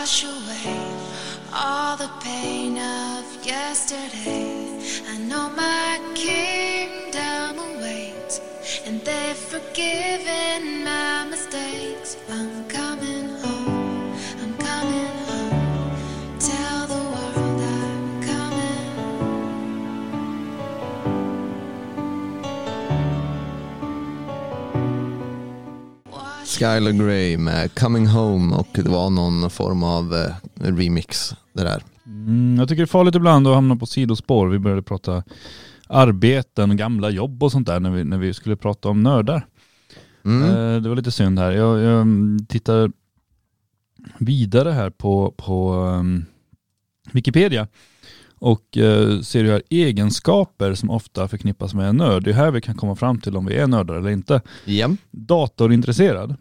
Wash 0.00 0.24
away 0.24 0.82
all 1.52 1.94
the 1.94 2.10
pain 2.24 2.78
of 2.78 3.22
yesterday. 3.44 4.80
I 5.12 5.18
know 5.28 5.50
my 5.50 6.00
kingdom 6.14 7.58
awaits, 7.68 8.40
and 8.86 8.98
they've 9.02 9.36
forgiven 9.36 10.84
my 10.84 11.26
mistakes. 11.28 12.16
I'm 12.30 12.66
Skylar 26.60 26.92
Grey 26.92 27.36
med 27.38 27.74
Coming 27.74 28.06
Home 28.06 28.56
och 28.56 28.68
det 28.74 28.88
var 28.88 29.10
någon 29.10 29.50
form 29.50 29.82
av 29.82 30.14
eh, 30.14 30.34
remix 30.54 31.34
det 31.52 31.62
där. 31.62 31.82
Mm, 32.06 32.56
jag 32.58 32.68
tycker 32.68 32.82
det 32.82 32.84
är 32.84 32.86
farligt 32.86 33.14
ibland 33.14 33.46
att 33.46 33.54
hamna 33.54 33.76
på 33.76 33.86
sidospår. 33.86 34.48
Vi 34.48 34.58
började 34.58 34.82
prata 34.82 35.22
arbeten, 35.86 36.76
gamla 36.76 37.10
jobb 37.10 37.42
och 37.42 37.52
sånt 37.52 37.66
där 37.66 37.80
när 37.80 37.90
vi, 37.90 38.04
när 38.04 38.18
vi 38.18 38.34
skulle 38.34 38.56
prata 38.56 38.88
om 38.88 39.02
nördar. 39.02 39.46
Mm. 40.24 40.42
Eh, 40.42 40.82
Det 40.82 40.88
var 40.88 40.96
lite 40.96 41.10
synd 41.10 41.38
här. 41.38 41.50
Jag, 41.50 41.80
jag 41.80 42.06
tittar 42.48 42.92
vidare 44.18 44.70
här 44.70 44.90
på, 44.90 45.34
på 45.36 45.74
um, 45.74 46.24
Wikipedia 47.12 47.68
och 48.34 48.78
eh, 48.78 49.20
ser 49.20 49.44
ju 49.44 49.50
här 49.50 49.62
egenskaper 49.70 50.74
som 50.74 50.90
ofta 50.90 51.28
förknippas 51.28 51.74
med 51.74 51.88
en 51.88 51.96
nörd. 51.96 52.24
Det 52.24 52.30
är 52.30 52.34
här 52.34 52.50
vi 52.50 52.60
kan 52.60 52.74
komma 52.74 52.96
fram 52.96 53.20
till 53.20 53.36
om 53.36 53.46
vi 53.46 53.56
är 53.56 53.66
nördar 53.66 53.94
eller 53.94 54.10
inte. 54.10 54.40
Ja. 54.64 54.90
Datorintresserad. 55.10 56.36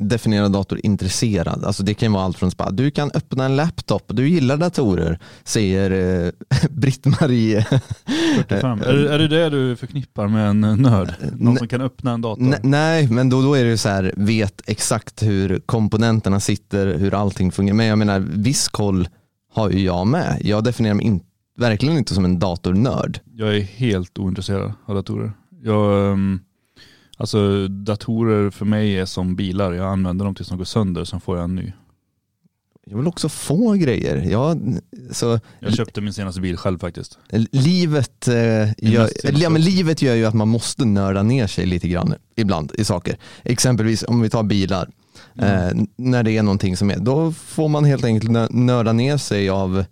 Definiera 0.00 0.48
dator 0.48 0.80
intresserad. 0.82 1.64
Alltså 1.64 1.82
det 1.82 1.94
kan 1.94 2.12
vara 2.12 2.24
allt 2.24 2.38
från 2.38 2.50
spa. 2.50 2.70
Du 2.70 2.90
kan 2.90 3.10
öppna 3.14 3.44
en 3.44 3.56
laptop, 3.56 4.02
du 4.06 4.28
gillar 4.28 4.56
datorer, 4.56 5.18
säger 5.44 5.90
eh, 6.24 6.30
Britt-Marie. 6.70 7.66
45. 8.36 8.80
är, 8.80 8.86
är 8.94 9.18
det 9.18 9.28
det 9.28 9.50
du 9.50 9.76
förknippar 9.76 10.28
med 10.28 10.48
en 10.48 10.60
nörd? 10.60 11.14
Någon 11.32 11.54
Nej. 11.54 11.58
som 11.58 11.68
kan 11.68 11.80
öppna 11.80 12.12
en 12.12 12.20
dator? 12.20 12.42
N- 12.44 12.54
nej, 12.62 13.08
men 13.08 13.28
då, 13.30 13.42
då 13.42 13.54
är 13.54 13.64
det 13.64 13.70
ju 13.70 13.76
så 13.76 13.88
här, 13.88 14.12
vet 14.16 14.62
exakt 14.66 15.22
hur 15.22 15.58
komponenterna 15.66 16.40
sitter, 16.40 16.98
hur 16.98 17.14
allting 17.14 17.52
fungerar. 17.52 17.76
Men 17.76 17.86
jag 17.86 17.98
menar, 17.98 18.20
viss 18.20 18.68
koll 18.68 19.08
har 19.54 19.70
ju 19.70 19.78
jag 19.84 20.06
med. 20.06 20.38
Jag 20.40 20.64
definierar 20.64 20.94
mig 20.94 21.06
in, 21.06 21.20
verkligen 21.58 21.98
inte 21.98 22.14
som 22.14 22.24
en 22.24 22.38
datornörd. 22.38 23.20
Jag 23.32 23.56
är 23.56 23.60
helt 23.60 24.18
ointresserad 24.18 24.72
av 24.86 24.94
datorer. 24.94 25.32
Jag, 25.62 26.12
ehm, 26.12 26.40
alltså 27.16 27.68
datorer 27.68 28.50
för 28.50 28.64
mig 28.64 28.98
är 28.98 29.04
som 29.04 29.36
bilar. 29.36 29.72
Jag 29.72 29.86
använder 29.92 30.24
dem 30.24 30.34
tills 30.34 30.48
de 30.48 30.58
går 30.58 30.64
sönder, 30.64 31.04
sen 31.04 31.20
får 31.20 31.36
jag 31.36 31.44
en 31.44 31.54
ny. 31.54 31.72
Jag 32.86 32.96
vill 32.98 33.06
också 33.06 33.28
få 33.28 33.72
grejer. 33.72 34.16
Jag, 34.30 34.78
så, 35.10 35.40
Jag 35.60 35.74
köpte 35.74 36.00
min 36.00 36.12
senaste 36.12 36.40
bil 36.40 36.56
själv 36.56 36.78
faktiskt. 36.78 37.18
livet, 37.52 38.28
eh, 38.28 38.34
gör, 38.92 39.10
ja, 39.42 39.50
men 39.50 39.62
livet 39.62 40.02
gör 40.02 40.14
ju 40.14 40.24
att 40.24 40.34
man 40.34 40.48
måste 40.48 40.84
nörda 40.84 41.22
ner 41.22 41.46
sig 41.46 41.66
lite 41.66 41.88
grann 41.88 42.14
ibland 42.36 42.72
i 42.78 42.84
saker. 42.84 43.16
Exempelvis 43.42 44.02
om 44.08 44.20
vi 44.20 44.30
tar 44.30 44.42
bilar. 44.42 44.88
Eh, 45.38 45.70
när 45.96 46.22
det 46.22 46.30
är 46.36 46.42
någonting 46.42 46.76
som 46.76 46.90
är, 46.90 46.98
då 46.98 47.32
får 47.32 47.68
man 47.68 47.84
helt 47.84 48.04
enkelt 48.04 48.30
nö- 48.30 48.48
nörda 48.50 48.92
ner 48.92 49.16
sig 49.16 49.48
av, 49.48 49.84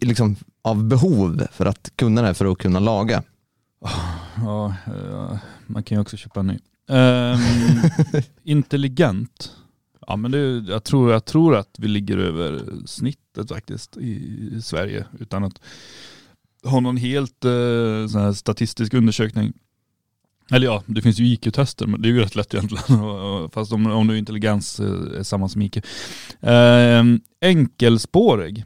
liksom, 0.00 0.36
av 0.62 0.84
behov 0.84 1.46
för 1.52 1.66
att 1.66 1.90
kunna 1.96 2.22
det, 2.22 2.34
för 2.34 2.52
att 2.52 2.58
kunna 2.58 2.80
laga. 2.80 3.22
Ja, 4.36 4.74
eh, 4.86 5.38
man 5.66 5.82
kan 5.82 5.96
ju 5.96 6.02
också 6.02 6.16
köpa 6.16 6.40
en 6.40 6.46
ny. 6.46 6.58
Ehm, 6.88 7.38
intelligent. 8.44 9.56
Ja 10.06 10.16
men 10.16 10.30
det, 10.30 10.64
jag, 10.72 10.84
tror, 10.84 11.12
jag 11.12 11.24
tror 11.24 11.56
att 11.56 11.76
vi 11.78 11.88
ligger 11.88 12.18
över 12.18 12.62
snittet 12.86 13.48
faktiskt 13.48 13.96
i, 13.96 14.10
i 14.56 14.62
Sverige 14.62 15.06
utan 15.18 15.44
att 15.44 15.60
ha 16.64 16.80
någon 16.80 16.96
helt 16.96 17.44
eh, 17.44 18.32
statistisk 18.32 18.94
undersökning. 18.94 19.52
Eller 20.50 20.66
ja, 20.66 20.82
det 20.86 21.02
finns 21.02 21.18
ju 21.18 21.24
IQ-tester 21.26 21.86
men 21.86 22.02
det 22.02 22.08
är 22.08 22.10
ju 22.10 22.20
rätt 22.20 22.36
lätt 22.36 22.54
egentligen. 22.54 23.50
Fast 23.50 23.72
om, 23.72 23.86
om 23.86 24.06
nu 24.06 24.18
intelligens 24.18 24.80
eh, 24.80 25.18
är 25.18 25.22
samma 25.22 25.48
som 25.48 25.62
IQ. 25.62 25.76
Ehm, 26.40 27.20
enkelspårig. 27.40 28.64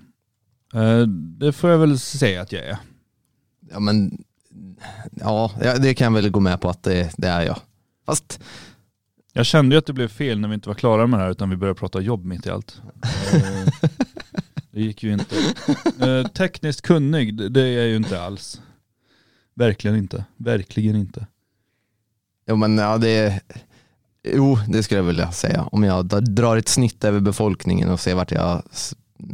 Eh, 0.74 1.02
det 1.38 1.52
får 1.52 1.70
jag 1.70 1.78
väl 1.78 1.98
säga 1.98 2.42
att 2.42 2.52
jag 2.52 2.62
är. 2.64 2.78
Ja, 3.70 3.80
men, 3.80 4.24
ja, 5.10 5.50
det 5.80 5.94
kan 5.94 6.04
jag 6.14 6.22
väl 6.22 6.30
gå 6.30 6.40
med 6.40 6.60
på 6.60 6.68
att 6.68 6.82
det, 6.82 7.10
det 7.16 7.28
är 7.28 7.42
jag. 7.42 7.56
Fast 8.06 8.40
Jag 9.32 9.46
kände 9.46 9.74
ju 9.74 9.78
att 9.78 9.86
det 9.86 9.92
blev 9.92 10.08
fel 10.08 10.40
när 10.40 10.48
vi 10.48 10.54
inte 10.54 10.68
var 10.68 10.74
klara 10.74 11.06
med 11.06 11.20
det 11.20 11.24
här 11.24 11.30
utan 11.30 11.50
vi 11.50 11.56
började 11.56 11.78
prata 11.78 12.00
jobb 12.00 12.24
mitt 12.24 12.46
i 12.46 12.50
allt. 12.50 12.82
Eh, 13.32 13.90
det 14.70 14.80
gick 14.80 15.02
ju 15.02 15.12
inte. 15.12 15.36
Eh, 16.00 16.26
tekniskt 16.26 16.80
kunnig, 16.82 17.52
det- 17.52 17.60
är 17.60 17.78
jag 17.78 17.86
ju 17.86 17.96
inte 17.96 18.22
alls. 18.22 18.60
Verkligen 19.54 19.96
inte. 19.96 20.24
Verkligen 20.36 20.96
inte. 20.96 21.26
Jo 22.48 22.56
men 22.56 22.78
ja, 22.78 22.98
det, 22.98 23.40
jo, 24.34 24.58
det 24.68 24.82
skulle 24.82 24.98
jag 24.98 25.04
vilja 25.04 25.32
säga. 25.32 25.62
Om 25.72 25.82
jag 25.84 26.06
drar 26.34 26.56
ett 26.56 26.68
snitt 26.68 27.04
över 27.04 27.20
befolkningen 27.20 27.88
och 27.90 28.00
ser 28.00 28.14
vart 28.14 28.30
jag 28.32 28.62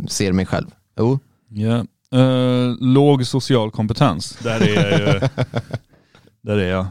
ser 0.09 0.33
mig 0.33 0.47
själv. 0.47 0.67
Jo, 0.99 1.19
Ja. 1.49 1.85
Eh, 2.15 2.75
låg 2.81 3.27
social 3.27 3.71
kompetens, 3.71 4.39
där 4.43 4.61
är 4.61 4.75
jag 4.93 5.15
ju. 5.15 5.29
Där 6.43 6.57
är 6.59 6.71
jag. 6.71 6.87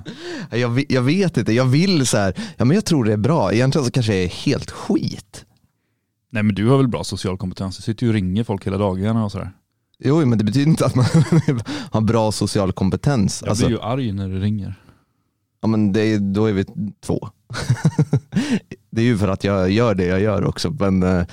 jag, 0.51 0.85
jag 0.89 1.01
vet 1.01 1.37
inte, 1.37 1.53
jag 1.53 1.65
vill 1.65 2.07
så 2.07 2.17
här, 2.17 2.33
ja 2.57 2.65
men 2.65 2.75
jag 2.75 2.85
tror 2.85 3.03
det 3.03 3.13
är 3.13 3.17
bra. 3.17 3.53
Egentligen 3.53 3.85
så 3.85 3.91
kanske 3.91 4.15
jag 4.15 4.23
är 4.23 4.27
helt 4.29 4.71
skit. 4.71 5.45
Nej 6.31 6.43
men 6.43 6.55
du 6.55 6.67
har 6.67 6.77
väl 6.77 6.87
bra 6.87 7.03
social 7.03 7.37
kompetens? 7.37 7.77
Du 7.77 7.83
sitter 7.83 8.03
ju 8.03 8.09
och 8.09 8.13
ringer 8.13 8.43
folk 8.43 8.67
hela 8.67 8.77
dagarna 8.77 9.25
och 9.25 9.31
sådär. 9.31 9.51
Jo, 9.99 10.25
men 10.25 10.37
det 10.37 10.43
betyder 10.43 10.67
inte 10.69 10.85
att 10.85 10.95
man 10.95 11.05
har 11.91 12.01
bra 12.01 12.31
social 12.31 12.71
kompetens. 12.71 13.41
Jag 13.41 13.49
Alltså, 13.49 13.65
blir 13.65 13.75
ju 13.77 13.81
arg 13.83 14.11
när 14.11 14.29
du 14.29 14.39
ringer. 14.39 14.75
ja, 15.61 15.67
men 15.67 15.93
det, 15.93 16.17
då 16.17 16.45
är 16.45 16.53
vi 16.53 16.65
två. 17.05 17.29
det 18.91 19.01
är 19.01 19.05
ju 19.05 19.17
för 19.17 19.27
att 19.27 19.43
jag 19.43 19.71
gör 19.71 19.95
det 19.95 20.05
jag 20.05 20.21
gör 20.21 20.45
också. 20.45 20.71
Men, 20.79 21.03
eh, 21.03 21.23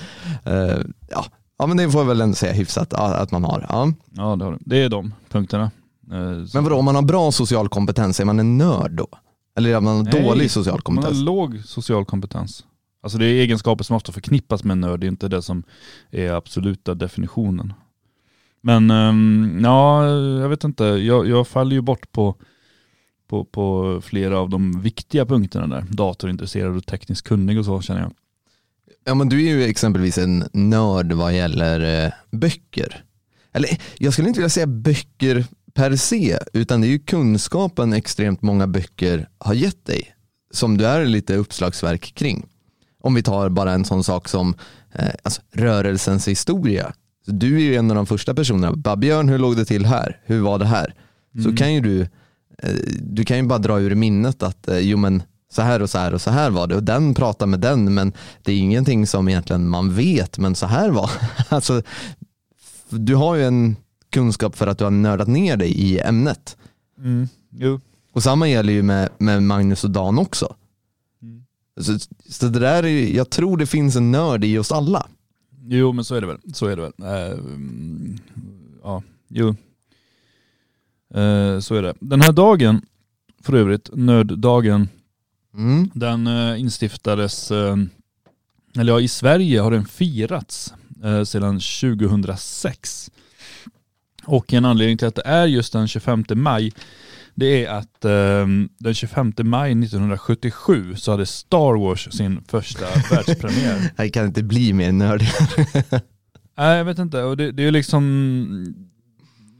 ja. 1.09 1.25
Ja, 1.57 1.67
men 1.67 1.77
det 1.77 1.89
får 1.91 2.01
jag 2.01 2.05
väl 2.07 2.21
ändå 2.21 2.35
säga 2.35 2.53
hyfsat 2.53 2.93
att 2.93 3.31
man 3.31 3.43
har. 3.43 3.65
Ja. 3.69 3.93
Ja 4.11 4.35
det 4.35 4.45
har 4.45 4.51
du. 4.51 4.57
Det 4.61 4.77
är 4.83 4.89
de 4.89 5.13
punkterna. 5.29 5.63
Eh, 6.11 6.19
Men 6.53 6.63
vadå, 6.63 6.75
om 6.75 6.85
man 6.85 6.95
har 6.95 7.01
bra 7.01 7.31
social 7.31 7.69
kompetens, 7.69 8.19
är 8.19 8.25
man 8.25 8.39
en 8.39 8.57
nörd 8.57 8.91
då? 8.91 9.07
Eller 9.57 9.69
är 9.75 9.79
man 9.81 10.03
Nej, 10.03 10.23
dålig 10.23 10.51
social 10.51 10.71
Man 10.73 10.75
har 10.75 10.81
kompetens? 11.03 11.23
låg 11.25 11.61
social 11.65 12.05
kompetens. 12.05 12.65
Alltså 13.03 13.17
det 13.17 13.25
är 13.25 13.29
egenskaper 13.41 13.83
som 13.83 13.95
ofta 13.95 14.11
förknippas 14.11 14.63
med 14.63 14.71
en 14.71 14.81
nörd, 14.81 14.99
det 14.99 15.05
är 15.05 15.09
inte 15.09 15.27
det 15.27 15.41
som 15.41 15.63
är 16.11 16.31
absoluta 16.31 16.93
definitionen. 16.95 17.73
Men 18.61 18.91
ehm, 18.91 19.61
ja, 19.63 20.07
jag 20.41 20.49
vet 20.49 20.63
inte, 20.63 20.83
jag, 20.83 21.27
jag 21.27 21.47
faller 21.47 21.75
ju 21.75 21.81
bort 21.81 22.11
på, 22.11 22.35
på, 23.27 23.45
på 23.45 23.99
flera 24.03 24.39
av 24.39 24.49
de 24.49 24.81
viktiga 24.81 25.25
punkterna 25.25 25.67
där. 25.67 25.85
Datorintresserad 25.89 26.75
och 26.77 26.85
tekniskt 26.85 27.27
kunnig 27.27 27.59
och 27.59 27.65
så 27.65 27.81
känner 27.81 28.01
jag. 28.01 28.11
Ja 29.07 29.15
men 29.15 29.29
du 29.29 29.37
är 29.45 29.49
ju 29.49 29.63
exempelvis 29.63 30.17
en 30.17 30.49
nörd 30.53 31.11
vad 31.11 31.35
gäller 31.35 32.05
eh, 32.05 32.11
böcker. 32.31 33.03
Eller 33.53 33.81
jag 33.97 34.13
skulle 34.13 34.27
inte 34.27 34.39
vilja 34.39 34.49
säga 34.49 34.67
böcker 34.67 35.45
per 35.73 35.95
se, 35.95 36.37
utan 36.53 36.81
det 36.81 36.87
är 36.87 36.89
ju 36.89 36.99
kunskapen 36.99 37.93
extremt 37.93 38.41
många 38.41 38.67
böcker 38.67 39.29
har 39.37 39.53
gett 39.53 39.85
dig. 39.85 40.15
Som 40.51 40.77
du 40.77 40.85
är 40.85 41.05
lite 41.05 41.35
uppslagsverk 41.35 42.15
kring. 42.15 42.45
Om 43.01 43.15
vi 43.15 43.23
tar 43.23 43.49
bara 43.49 43.71
en 43.71 43.85
sån 43.85 44.03
sak 44.03 44.29
som 44.29 44.55
eh, 44.93 45.09
alltså, 45.23 45.41
rörelsens 45.53 46.27
historia. 46.27 46.93
Så 47.25 47.31
du 47.31 47.55
är 47.55 47.61
ju 47.61 47.75
en 47.75 47.91
av 47.91 47.95
de 47.95 48.05
första 48.05 48.33
personerna. 48.33 48.75
Babjörn, 48.75 49.29
hur 49.29 49.37
låg 49.37 49.55
det 49.55 49.65
till 49.65 49.85
här? 49.85 50.21
Hur 50.25 50.39
var 50.39 50.59
det 50.59 50.65
här? 50.65 50.93
Så 51.43 51.55
kan 51.55 51.73
ju 51.73 51.81
du, 51.81 52.01
eh, 52.63 52.75
du 53.01 53.25
kan 53.25 53.37
ju 53.37 53.43
bara 53.43 53.59
dra 53.59 53.79
ur 53.79 53.95
minnet 53.95 54.43
att 54.43 54.67
eh, 54.67 54.79
jo 54.79 54.97
men 54.97 55.23
så 55.49 55.61
här 55.61 55.81
och 55.81 55.89
så 55.89 55.97
här 55.97 56.13
och 56.13 56.21
så 56.21 56.31
här 56.31 56.49
var 56.49 56.67
det 56.67 56.75
och 56.75 56.83
den 56.83 57.13
pratar 57.13 57.45
med 57.45 57.59
den 57.59 57.93
men 57.93 58.13
det 58.43 58.51
är 58.51 58.57
ingenting 58.57 59.07
som 59.07 59.27
egentligen 59.29 59.69
man 59.69 59.93
vet 59.95 60.37
men 60.37 60.55
så 60.55 60.65
här 60.65 60.89
var 60.89 61.11
alltså, 61.49 61.81
Du 62.89 63.15
har 63.15 63.35
ju 63.35 63.43
en 63.45 63.75
kunskap 64.09 64.55
för 64.55 64.67
att 64.67 64.77
du 64.77 64.83
har 64.83 64.91
nördat 64.91 65.27
ner 65.27 65.57
dig 65.57 65.71
i 65.71 65.99
ämnet. 65.99 66.57
Jo. 67.51 67.81
Och 68.11 68.23
samma 68.23 68.47
gäller 68.47 68.73
ju 68.73 68.83
med, 68.83 69.09
med 69.17 69.43
Magnus 69.43 69.83
och 69.83 69.91
Dan 69.91 70.19
också. 70.19 70.55
Mm. 71.21 71.43
Så, 71.81 71.99
så 72.29 72.45
det 72.47 72.59
där 72.59 72.83
är, 72.83 72.87
ju- 72.87 73.15
jag 73.15 73.29
tror 73.29 73.57
det 73.57 73.65
finns 73.65 73.95
en 73.95 74.11
nörd 74.11 74.43
i 74.43 74.57
oss 74.57 74.71
alla. 74.71 75.07
Jo 75.69 75.91
men 75.93 76.05
så 76.05 76.15
är 76.15 76.21
det 76.21 76.27
väl. 76.27 76.37
Så 76.53 76.65
är 76.67 76.75
det 76.75 76.81
väl. 76.81 76.93
Mm, 77.01 78.17
ja, 78.83 79.03
jo. 79.27 79.49
Eh, 81.13 81.59
så 81.59 81.75
är 81.75 81.81
det. 81.81 81.93
Den 81.99 82.21
här 82.21 82.31
dagen, 82.31 82.81
för 83.43 83.53
övrigt, 83.53 83.89
nörddagen, 83.93 84.89
Mm. 85.53 85.91
den 85.93 86.27
eh, 86.27 86.59
instiftades, 86.59 87.51
eh, 87.51 87.75
eller 88.79 88.93
ja 88.93 88.99
i 88.99 89.07
Sverige 89.07 89.59
har 89.59 89.71
den 89.71 89.85
firats 89.85 90.73
eh, 91.03 91.23
sedan 91.23 91.59
2006. 91.59 93.11
Och 94.25 94.53
en 94.53 94.65
anledning 94.65 94.97
till 94.97 95.07
att 95.07 95.15
det 95.15 95.25
är 95.25 95.45
just 95.45 95.73
den 95.73 95.87
25 95.87 96.25
maj, 96.29 96.71
det 97.35 97.65
är 97.65 97.69
att 97.69 98.05
eh, 98.05 98.47
den 98.79 98.93
25 98.93 99.33
maj 99.37 99.71
1977 99.71 100.95
så 100.95 101.11
hade 101.11 101.25
Star 101.25 101.79
Wars 101.79 102.07
sin 102.11 102.43
första 102.47 102.85
världspremiär. 103.11 103.91
Jag 103.97 104.13
kan 104.13 104.25
inte 104.25 104.43
bli 104.43 104.73
mer 104.73 104.91
nördig. 104.91 105.27
Nej 106.57 106.77
jag 106.77 106.85
vet 106.85 106.99
inte, 106.99 107.23
och 107.23 107.37
det, 107.37 107.51
det 107.51 107.63
är 107.63 107.71
liksom 107.71 108.75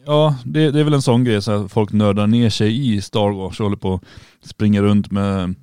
Ja 0.05 0.35
det, 0.45 0.71
det 0.71 0.79
är 0.79 0.83
väl 0.83 0.93
en 0.93 1.01
sån 1.01 1.23
grej 1.23 1.41
så 1.41 1.51
att 1.51 1.71
folk 1.71 1.91
nördar 1.91 2.27
ner 2.27 2.49
sig 2.49 2.93
i 2.93 3.01
Star 3.01 3.29
Wars 3.29 3.59
och 3.59 3.63
håller 3.63 3.77
på 3.77 3.93
att 3.93 4.49
springa 4.49 4.81
runt 4.81 5.11
med 5.11 5.55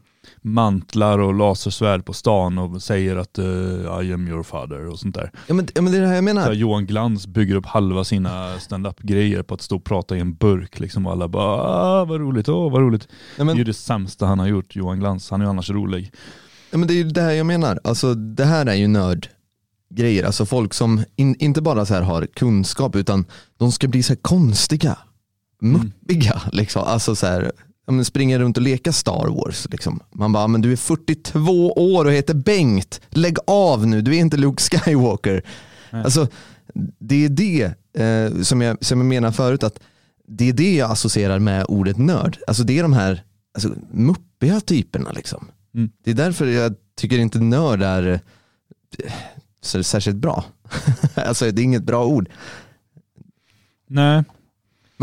mantlar 0.47 1.19
och 1.19 1.35
lasersvärd 1.35 2.05
på 2.05 2.13
stan 2.13 2.59
och 2.59 2.83
säger 2.83 3.17
att 3.17 3.39
eh, 3.39 3.45
I 4.03 4.13
am 4.13 4.29
your 4.29 4.43
father 4.43 4.87
och 4.89 4.99
sånt 4.99 5.15
där. 5.15 5.31
Ja 5.47 5.55
men, 5.55 5.69
ja, 5.75 5.83
men 5.83 5.93
det 5.93 5.99
är 5.99 6.03
det 6.03 6.07
här 6.09 6.15
jag 6.15 6.25
Så 6.25 6.29
här, 6.31 6.35
menar. 6.35 6.53
Johan 6.53 6.87
Glans 6.87 7.27
bygger 7.27 7.55
upp 7.55 7.67
halva 7.67 8.05
sina 8.05 8.59
stand-up 8.59 9.01
grejer 9.01 9.43
på 9.43 9.55
att 9.55 9.63
stå 9.63 9.77
och 9.77 9.85
prata 9.85 10.17
i 10.17 10.21
en 10.21 10.35
burk 10.35 10.81
liksom 10.81 11.07
och 11.07 11.13
alla 11.13 11.29
bara 11.29 11.45
ah, 11.63 12.05
vad 12.05 12.21
roligt, 12.21 12.49
åh 12.49 12.73
vad 12.73 12.81
roligt. 12.83 13.09
Ja, 13.11 13.15
Det 13.37 13.43
är 13.43 13.45
men, 13.45 13.57
ju 13.57 13.65
det 13.65 13.75
sämsta 13.75 14.27
han 14.27 14.39
har 14.39 14.47
gjort, 14.47 14.77
Johan 14.77 14.99
Glans. 14.99 15.31
Han 15.31 15.41
är 15.41 15.45
ju 15.45 15.51
annars 15.51 15.71
rolig. 15.71 16.13
ja, 16.71 16.79
men 16.79 16.89
det 16.89 16.95
är 16.95 16.97
ju 16.97 17.05
det 17.05 17.21
här 17.23 17.33
jag 17.33 17.47
menar. 17.47 17.81
Alltså 17.85 18.15
det 18.15 18.45
här 18.45 18.67
är 18.67 18.75
ju 18.75 18.89
nördgrejer. 18.89 20.25
Alltså 20.25 20.47
folk 20.47 20.75
som 20.75 21.05
in, 21.17 21.37
inte 21.39 21.63
bara 21.63 21.87
så 21.87 21.95
här 21.95 22.03
har 22.03 22.27
kunskap 22.27 22.97
utan 22.97 23.25
de 23.57 23.73
ska 23.73 23.89
bli 23.89 24.03
så 24.03 24.17
konstiga, 24.17 24.99
muppiga. 25.61 26.43
Liksom. 26.53 26.83
Alltså 26.87 27.17
så 27.17 27.27
här, 27.27 27.53
ja, 27.87 28.05
springa 28.05 28.39
runt 28.39 28.57
och 28.57 28.63
leka 28.63 28.93
Star 28.93 29.27
Wars. 29.29 29.67
Liksom. 29.71 30.01
Man 30.11 30.33
bara, 30.33 30.49
men 30.49 30.61
du 30.61 30.73
är 30.73 30.77
42 30.77 31.73
år 31.73 32.05
och 32.05 32.13
heter 32.13 32.35
Bengt. 32.35 33.01
Lägg 33.11 33.37
av 33.47 33.87
nu, 33.87 34.03
du 34.03 34.17
är 34.17 34.21
inte 34.21 34.37
Luke 34.37 34.63
Skywalker. 34.63 35.43
Alltså, 35.91 36.29
det 36.99 37.25
är 37.25 37.29
det 37.29 37.75
eh, 38.03 38.43
som, 38.43 38.61
jag, 38.61 38.85
som 38.85 38.99
jag 38.99 39.07
menar 39.07 39.33
förut, 39.33 39.63
att 39.63 39.81
det 40.27 40.49
är 40.49 40.53
det 40.53 40.75
jag 40.75 40.91
associerar 40.91 41.39
med 41.39 41.65
ordet 41.69 41.99
nörd. 41.99 42.39
Alltså 42.47 42.63
det 42.63 42.79
är 42.79 42.83
de 42.83 42.93
här 42.93 43.23
alltså, 43.55 43.75
muppiga 43.91 44.61
typerna. 44.61 45.13
Liksom. 45.13 45.49
Mm. 45.75 45.91
Det 46.05 46.11
är 46.11 46.15
därför 46.15 46.47
jag 46.47 46.75
tycker 46.97 47.19
inte 47.19 47.39
nörd 47.39 47.83
är 47.83 48.21
eh, 48.99 49.13
så 49.61 49.83
särskilt 49.83 50.17
bra. 50.17 50.45
alltså 51.15 51.51
det 51.51 51.63
är 51.63 51.65
inget 51.65 51.85
bra 51.85 52.07
ord. 52.07 52.29
Nej, 53.87 54.25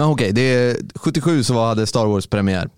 Men 0.02 0.10
okej, 0.10 0.32
det 0.34 0.42
är 0.42 0.78
77 0.96 1.44
så 1.44 1.66
hade 1.66 1.88
Star 1.88 2.06
Wars 2.06 2.28
premiär. 2.28 2.70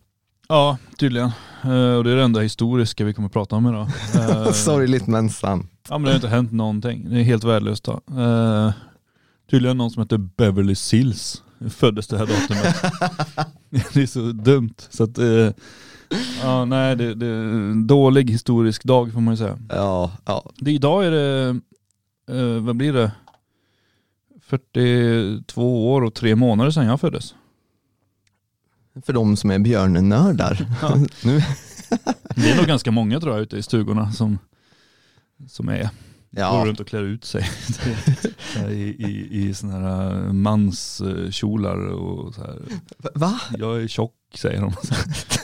ja 0.47 0.77
tydligen. 0.97 1.31
Eh, 1.63 1.95
och 1.95 2.03
det 2.03 2.11
är 2.11 2.15
det 2.15 2.23
enda 2.23 2.39
historiska 2.39 3.05
vi 3.05 3.13
kommer 3.13 3.25
att 3.27 3.33
prata 3.33 3.55
om 3.55 3.67
idag. 3.67 3.87
Eh, 4.15 4.51
Sorgligt 4.51 5.07
men 5.07 5.29
sant. 5.29 5.71
Ja 5.89 5.97
men 5.97 6.03
det 6.03 6.09
har 6.09 6.15
inte 6.15 6.27
hänt 6.27 6.51
någonting. 6.51 7.09
Det 7.09 7.19
är 7.19 7.23
helt 7.23 7.43
värdelöst. 7.43 7.87
Eh, 7.87 8.71
tydligen 9.51 9.77
någon 9.77 9.91
som 9.91 10.01
heter 10.01 10.17
Beverly 10.17 10.75
Sills 10.75 11.43
föddes 11.69 12.07
det 12.07 12.17
här 12.17 12.25
datumet. 12.25 12.75
det 13.93 14.01
är 14.01 14.07
så 14.07 14.19
dumt. 14.19 14.75
Så 14.89 15.03
att, 15.03 15.17
eh, 15.17 15.49
ja 16.41 16.65
nej 16.65 16.95
det, 16.95 17.13
det 17.15 17.25
är 17.27 17.43
en 17.43 17.87
dålig 17.87 18.29
historisk 18.29 18.83
dag 18.83 19.13
får 19.13 19.21
man 19.21 19.33
ju 19.33 19.37
säga. 19.37 19.59
Ja, 19.69 20.11
ja. 20.25 20.51
Det, 20.57 20.71
idag 20.71 21.05
är 21.05 21.11
det, 21.11 21.59
vad 22.59 22.75
blir 22.75 22.93
det? 22.93 23.11
42 24.45 25.93
år 25.93 26.01
och 26.01 26.13
tre 26.13 26.35
månader 26.35 26.71
sedan 26.71 26.85
jag 26.85 27.01
föddes. 27.01 27.35
För 29.05 29.13
de 29.13 29.37
som 29.37 29.51
är 29.51 29.59
björnnördar. 29.59 30.67
Ja. 30.81 30.95
nu, 31.23 31.41
Det 32.35 32.51
är 32.51 32.57
nog 32.57 32.65
ganska 32.65 32.91
många 32.91 33.19
tror 33.19 33.33
jag 33.33 33.41
ute 33.41 33.57
i 33.57 33.63
stugorna 33.63 34.11
som, 34.11 34.39
som 35.47 35.69
är. 35.69 35.89
Går 36.31 36.41
ja, 36.41 36.63
runt 36.65 36.79
och 36.79 36.87
klär 36.87 37.03
ut 37.03 37.25
sig 37.25 37.49
i, 38.69 38.73
i, 38.73 39.27
i 39.31 39.53
såna 39.53 39.73
här 39.73 40.25
eh, 40.25 40.33
manskjolar 40.33 41.77
och 41.87 42.33
så 42.33 42.41
här. 42.41 42.59
va? 43.13 43.41
Jag 43.57 43.81
är 43.83 43.87
tjock 43.87 44.13
säger 44.35 44.61
de. 44.61 44.73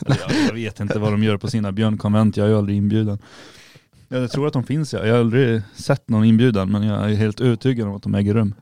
Jag, 0.07 0.17
jag 0.47 0.53
vet 0.53 0.79
inte 0.79 0.99
vad 0.99 1.11
de 1.11 1.23
gör 1.23 1.37
på 1.37 1.47
sina 1.47 1.71
björnkonvent, 1.71 2.37
jag 2.37 2.45
är 2.45 2.49
ju 2.49 2.57
aldrig 2.57 2.77
inbjuden. 2.77 3.19
Jag 4.07 4.31
tror 4.31 4.47
att 4.47 4.53
de 4.53 4.63
finns 4.63 4.93
ja. 4.93 5.05
Jag 5.05 5.13
har 5.13 5.19
aldrig 5.19 5.61
sett 5.75 6.09
någon 6.09 6.25
inbjudan 6.25 6.71
men 6.71 6.83
jag 6.83 7.11
är 7.11 7.15
helt 7.15 7.41
övertygad 7.41 7.87
om 7.87 7.95
att 7.95 8.03
de 8.03 8.15
äger 8.15 8.33
rum. 8.33 8.53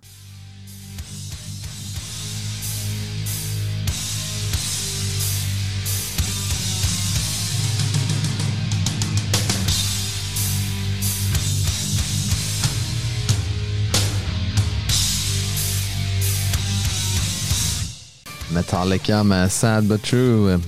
Metallica 18.57 19.23
med 19.23 19.51
Sad 19.51 19.83
But 19.83 20.03
True. 20.03 20.59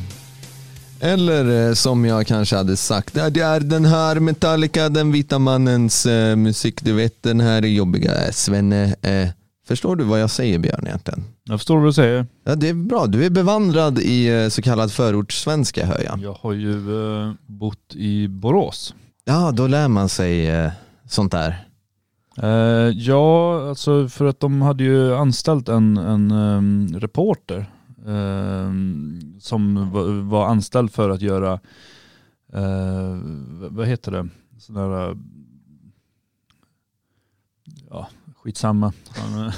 Eller 1.00 1.68
eh, 1.70 1.74
som 1.74 2.06
jag 2.06 2.28
kanske 2.28 2.56
hade 2.56 2.78
sagt, 2.78 3.16
"Ja, 3.16 3.30
det 3.30 3.40
är 3.42 3.60
den 3.60 3.86
här 3.86 4.20
Metallica, 4.20 4.90
den 4.90 5.12
vita 5.12 5.40
mannens 5.40 6.06
eh, 6.06 6.36
musik. 6.36 6.82
Du 6.82 6.94
vet 6.94 7.24
den 7.24 7.40
här 7.40 7.62
jobbiga 7.62 8.12
Svenne. 8.32 8.96
Eh, 9.02 9.30
förstår 9.68 9.96
du 9.96 10.04
vad 10.04 10.22
jag 10.22 10.30
säger 10.30 10.60
Björn 10.60 10.88
egentligen? 10.88 11.24
Jag 11.44 11.60
förstår 11.60 11.78
vad 11.78 11.88
du 11.88 11.94
säger. 11.94 12.26
Ja, 12.44 12.56
det 12.56 12.70
är 12.70 12.74
bra, 12.74 13.06
du 13.06 13.26
är 13.26 13.30
bevandrad 13.30 14.00
i 14.00 14.28
eh, 14.28 14.50
så 14.50 14.62
kallad 14.62 14.92
förortssvenska 14.92 15.86
hör 15.86 16.02
jag. 16.06 16.20
Jag 16.20 16.34
har 16.42 16.54
ju 16.54 16.74
eh, 16.74 17.34
bott 17.46 17.96
i 17.96 18.28
Borås. 18.28 18.94
Ja, 19.26 19.52
då 19.52 19.68
lär 19.68 19.88
man 19.88 20.10
sig 20.10 20.48
eh, 20.48 20.72
sånt 21.10 21.32
där. 21.32 21.66
Ja, 22.96 23.70
alltså 23.70 24.08
för 24.10 24.26
att 24.26 24.40
de 24.40 24.62
hade 24.62 24.84
ju 24.84 25.16
anställt 25.16 25.70
en, 25.70 25.98
en 25.98 26.32
ehm, 26.32 27.00
reporter 27.00 27.70
som 29.40 29.92
var, 30.30 30.46
anställd 30.48 30.92
för 30.92 31.10
att 31.10 31.22
göra, 31.22 31.54
eh, 32.54 33.18
vad 33.70 33.88
heter 33.88 34.12
det, 34.12 34.28
sådana 34.60 34.88
där, 34.98 35.18
ja 37.90 38.08
skitsamma. 38.44 38.94
Eh, 39.18 39.54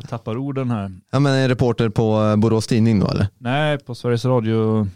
Jag 0.00 0.08
tappar 0.08 0.36
orden 0.36 0.70
här. 0.70 0.92
Ja, 1.10 1.18
men 1.20 1.34
en 1.34 1.48
reporter 1.48 1.88
på 1.88 2.22
eh, 2.22 2.36
Borås 2.36 2.66
Tidning 2.66 3.00
då 3.00 3.08
eller? 3.08 3.28
Nej, 3.38 3.78
på 3.78 3.94
Sveriges 3.94 4.24
Radio 4.24 4.80
eh, 4.80 4.86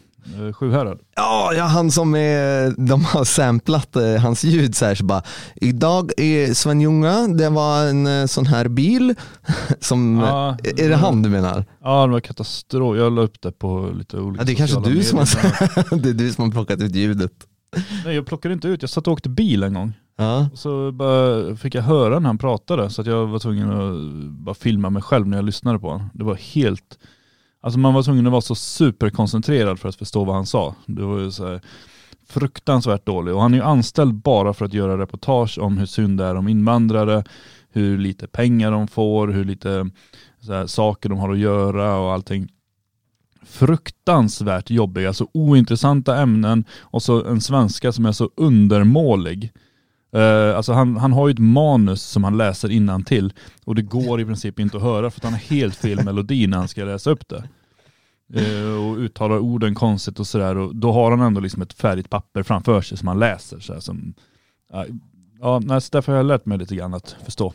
Sjuhärad. 0.54 0.98
Ja, 1.16 1.52
ja, 1.56 1.64
han 1.64 1.90
som 1.90 2.14
är, 2.14 2.87
de 2.87 3.04
har 3.04 3.24
samplat 3.24 3.96
eh, 3.96 4.14
hans 4.16 4.44
ljud 4.44 4.74
så 4.74 4.85
här 4.85 4.94
så 4.94 5.04
bara 5.04 5.22
Idag 5.56 6.11
är 6.16 6.54
Sven-Ljunga, 6.54 7.28
det 7.28 7.48
var 7.48 7.87
en 7.87 8.06
eh, 8.06 8.26
sån 8.26 8.46
här 8.46 8.68
bil 8.68 9.14
som, 9.80 10.18
Ja, 10.18 10.56
är 10.76 10.88
det 10.88 10.96
han 10.96 11.22
du 11.22 11.28
menar? 11.28 11.64
Ja, 11.83 12.06
det 12.06 12.12
var 12.12 12.20
katastrof. 12.20 12.96
Jag 12.96 13.12
la 13.12 13.22
upp 13.22 13.40
det 13.40 13.52
på 13.52 13.90
lite 13.98 14.16
olika 14.16 14.40
Ja, 14.42 14.46
det 14.46 14.52
är 14.52 14.56
kanske 14.56 14.80
du 14.80 15.02
som 15.02 15.18
har, 15.18 15.96
det 16.02 16.09
är 16.09 16.14
du 16.14 16.33
som 16.33 16.44
har 16.44 16.50
plockat 16.50 16.80
ut 16.80 16.94
ljudet. 16.94 17.33
Nej, 18.04 18.14
jag 18.14 18.26
plockade 18.26 18.54
inte 18.54 18.68
ut. 18.68 18.83
Jag 18.83 18.90
satt 18.90 19.06
och 19.06 19.12
åkte 19.12 19.28
bil 19.28 19.62
en 19.62 19.74
gång. 19.74 19.92
Ja, 20.18 20.48
Och 20.52 20.59
så 20.59 20.92
bara 20.92 21.56
fick 21.56 21.74
jag 21.74 21.83
höra 21.83 22.18
när 22.18 22.26
han 22.26 22.38
pratade 22.38 22.90
så 22.90 23.00
att 23.00 23.06
jag 23.06 23.26
var 23.26 23.38
tvungen 23.38 23.70
att 23.70 24.30
bara 24.30 24.54
filma 24.54 24.90
mig 24.90 25.02
själv 25.02 25.26
när 25.28 25.37
jag 25.38 25.44
lyssnade 25.44 25.78
på 25.78 25.90
honom. 25.90 26.11
Det 26.14 26.24
var 26.24 26.35
helt, 26.35 26.98
alltså 27.61 27.79
man 27.79 27.94
var 27.94 28.03
tvungen 28.03 28.27
att 28.27 28.33
vara 28.33 28.40
så 28.40 28.55
superkoncentrerad 28.55 29.81
för 29.81 29.88
att 29.88 29.96
förstå 29.96 30.25
vad 30.25 30.35
han 30.35 30.46
sa. 30.46 30.75
Det 30.87 31.03
var 31.03 31.18
ju 31.18 31.31
så 31.31 31.46
här 31.46 31.61
fruktansvärt 32.29 33.07
dåligt. 33.07 33.35
Och 33.35 33.42
han 33.42 33.55
är 33.55 33.59
ju 33.59 33.64
anställd 33.64 34.14
bara 34.14 34.55
för 34.55 34.64
att 34.64 34.73
göra 34.73 34.99
reportage 34.99 35.59
om 35.59 35.79
hur 35.79 35.87
synd 35.87 36.18
det 36.18 36.25
är 36.25 36.35
om 36.35 36.49
invandrare, 36.49 37.25
hur 37.70 37.99
lite 37.99 38.27
pengar 38.27 38.70
de 38.73 38.88
får, 38.88 39.29
hur 39.29 39.44
lite 39.44 39.90
så 40.40 40.53
här, 40.53 40.66
saker 40.66 41.09
de 41.09 41.18
har 41.18 41.33
att 41.33 41.38
göra 41.38 41.96
och 41.96 42.12
allting. 42.12 42.49
Fruktansvärt 43.46 44.70
jobbiga, 44.70 45.09
alltså 45.09 45.27
ointressanta 45.33 46.16
ämnen 46.16 46.64
och 46.81 47.03
så 47.03 47.25
en 47.25 47.40
svenska 47.40 47.92
som 47.92 48.07
är 48.07 48.12
så 48.12 48.31
undermålig. 48.37 49.53
Uh, 50.16 50.57
alltså 50.57 50.73
han, 50.73 50.96
han 50.96 51.12
har 51.12 51.29
ju 51.29 51.33
ett 51.33 51.38
manus 51.38 52.03
som 52.03 52.25
han 52.25 52.37
läser 52.37 52.70
innan 52.70 53.05
till 53.05 53.33
och 53.64 53.75
det 53.75 53.83
går 53.83 54.20
i 54.20 54.25
princip 54.25 54.61
inte 54.61 54.77
att 54.77 54.83
höra 54.83 55.11
för 55.11 55.20
att 55.20 55.25
han 55.25 55.33
har 55.33 55.40
helt 55.40 55.75
fel 55.75 56.05
melodi 56.05 56.46
när 56.46 56.59
han 56.59 56.68
ska 56.68 56.85
läsa 56.85 57.11
upp 57.11 57.29
det. 57.29 57.44
Uh, 58.40 58.85
och 58.90 58.96
uttalar 58.99 59.38
orden 59.38 59.75
konstigt 59.75 60.20
och 60.20 60.27
sådär 60.27 60.57
och 60.57 60.77
då 60.77 60.92
har 60.92 61.11
han 61.11 61.20
ändå 61.20 61.40
liksom 61.40 61.62
ett 61.62 61.73
färdigt 61.73 62.11
papper 62.11 62.42
framför 62.42 62.81
sig 62.83 62.99
som 62.99 63.09
han 63.09 63.18
läser. 63.18 63.61
Så 63.61 63.73
här, 63.73 63.81
som, 63.81 64.14
uh, 64.75 64.83
ja, 65.40 65.81
så 65.81 65.88
därför 65.92 66.12
har 66.12 66.16
jag 66.16 66.27
lärt 66.27 66.46
mig 66.46 66.59
lite 66.59 66.75
grann 66.77 66.94
att 66.94 67.16
förstå. 67.25 67.53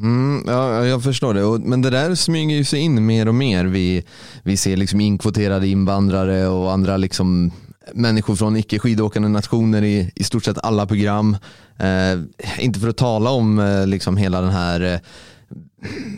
Mm, 0.00 0.44
ja, 0.46 0.86
jag 0.86 1.02
förstår 1.02 1.34
det. 1.34 1.44
Och- 1.44 1.60
Men 1.60 1.82
det 1.82 1.90
där 1.90 2.14
smyger 2.14 2.56
ju 2.56 2.64
sig 2.64 2.80
in 2.80 3.06
mer 3.06 3.28
och 3.28 3.34
mer. 3.34 3.64
Vi, 3.64 4.04
vi 4.42 4.56
ser 4.56 4.76
liksom 4.76 5.00
inkvoterade 5.00 5.68
invandrare 5.68 6.48
och 6.48 6.72
andra 6.72 6.96
liksom 6.96 7.50
människor 7.94 8.36
från 8.36 8.56
icke 8.56 8.78
skidåkande 8.78 9.28
nationer 9.28 9.84
i, 9.84 10.12
i 10.14 10.24
stort 10.24 10.44
sett 10.44 10.58
alla 10.58 10.86
program. 10.86 11.36
Eh, 11.78 12.20
inte 12.58 12.80
för 12.80 12.88
att 12.88 12.96
tala 12.96 13.30
om 13.30 13.58
eh, 13.58 13.86
liksom 13.86 14.16
hela 14.16 14.40
den 14.40 14.50
här, 14.50 14.80
eh, 14.80 15.00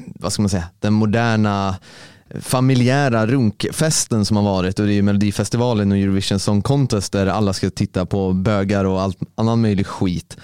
vad 0.07 0.33
ska 0.33 0.43
man 0.43 0.49
säga, 0.49 0.65
den 0.79 0.93
moderna 0.93 1.77
eh, 2.29 2.41
familjära 2.41 3.27
runkfesten 3.27 4.25
som 4.25 4.37
har 4.37 4.45
varit 4.45 4.79
och 4.79 4.87
det 4.87 4.93
är 4.93 4.95
ju 4.95 5.03
Melodifestivalen 5.03 5.93
och 5.93 5.99
Eurovision 5.99 6.39
Song 6.39 6.63
Contest 6.63 7.13
där 7.13 7.27
alla 7.27 7.53
ska 7.53 7.71
titta 7.71 8.07
på 8.07 8.33
bögar 8.33 8.85
och 8.85 9.01
allt 9.01 9.19
annan 9.35 9.61
möjlig 9.61 9.87
skit. 9.87 10.37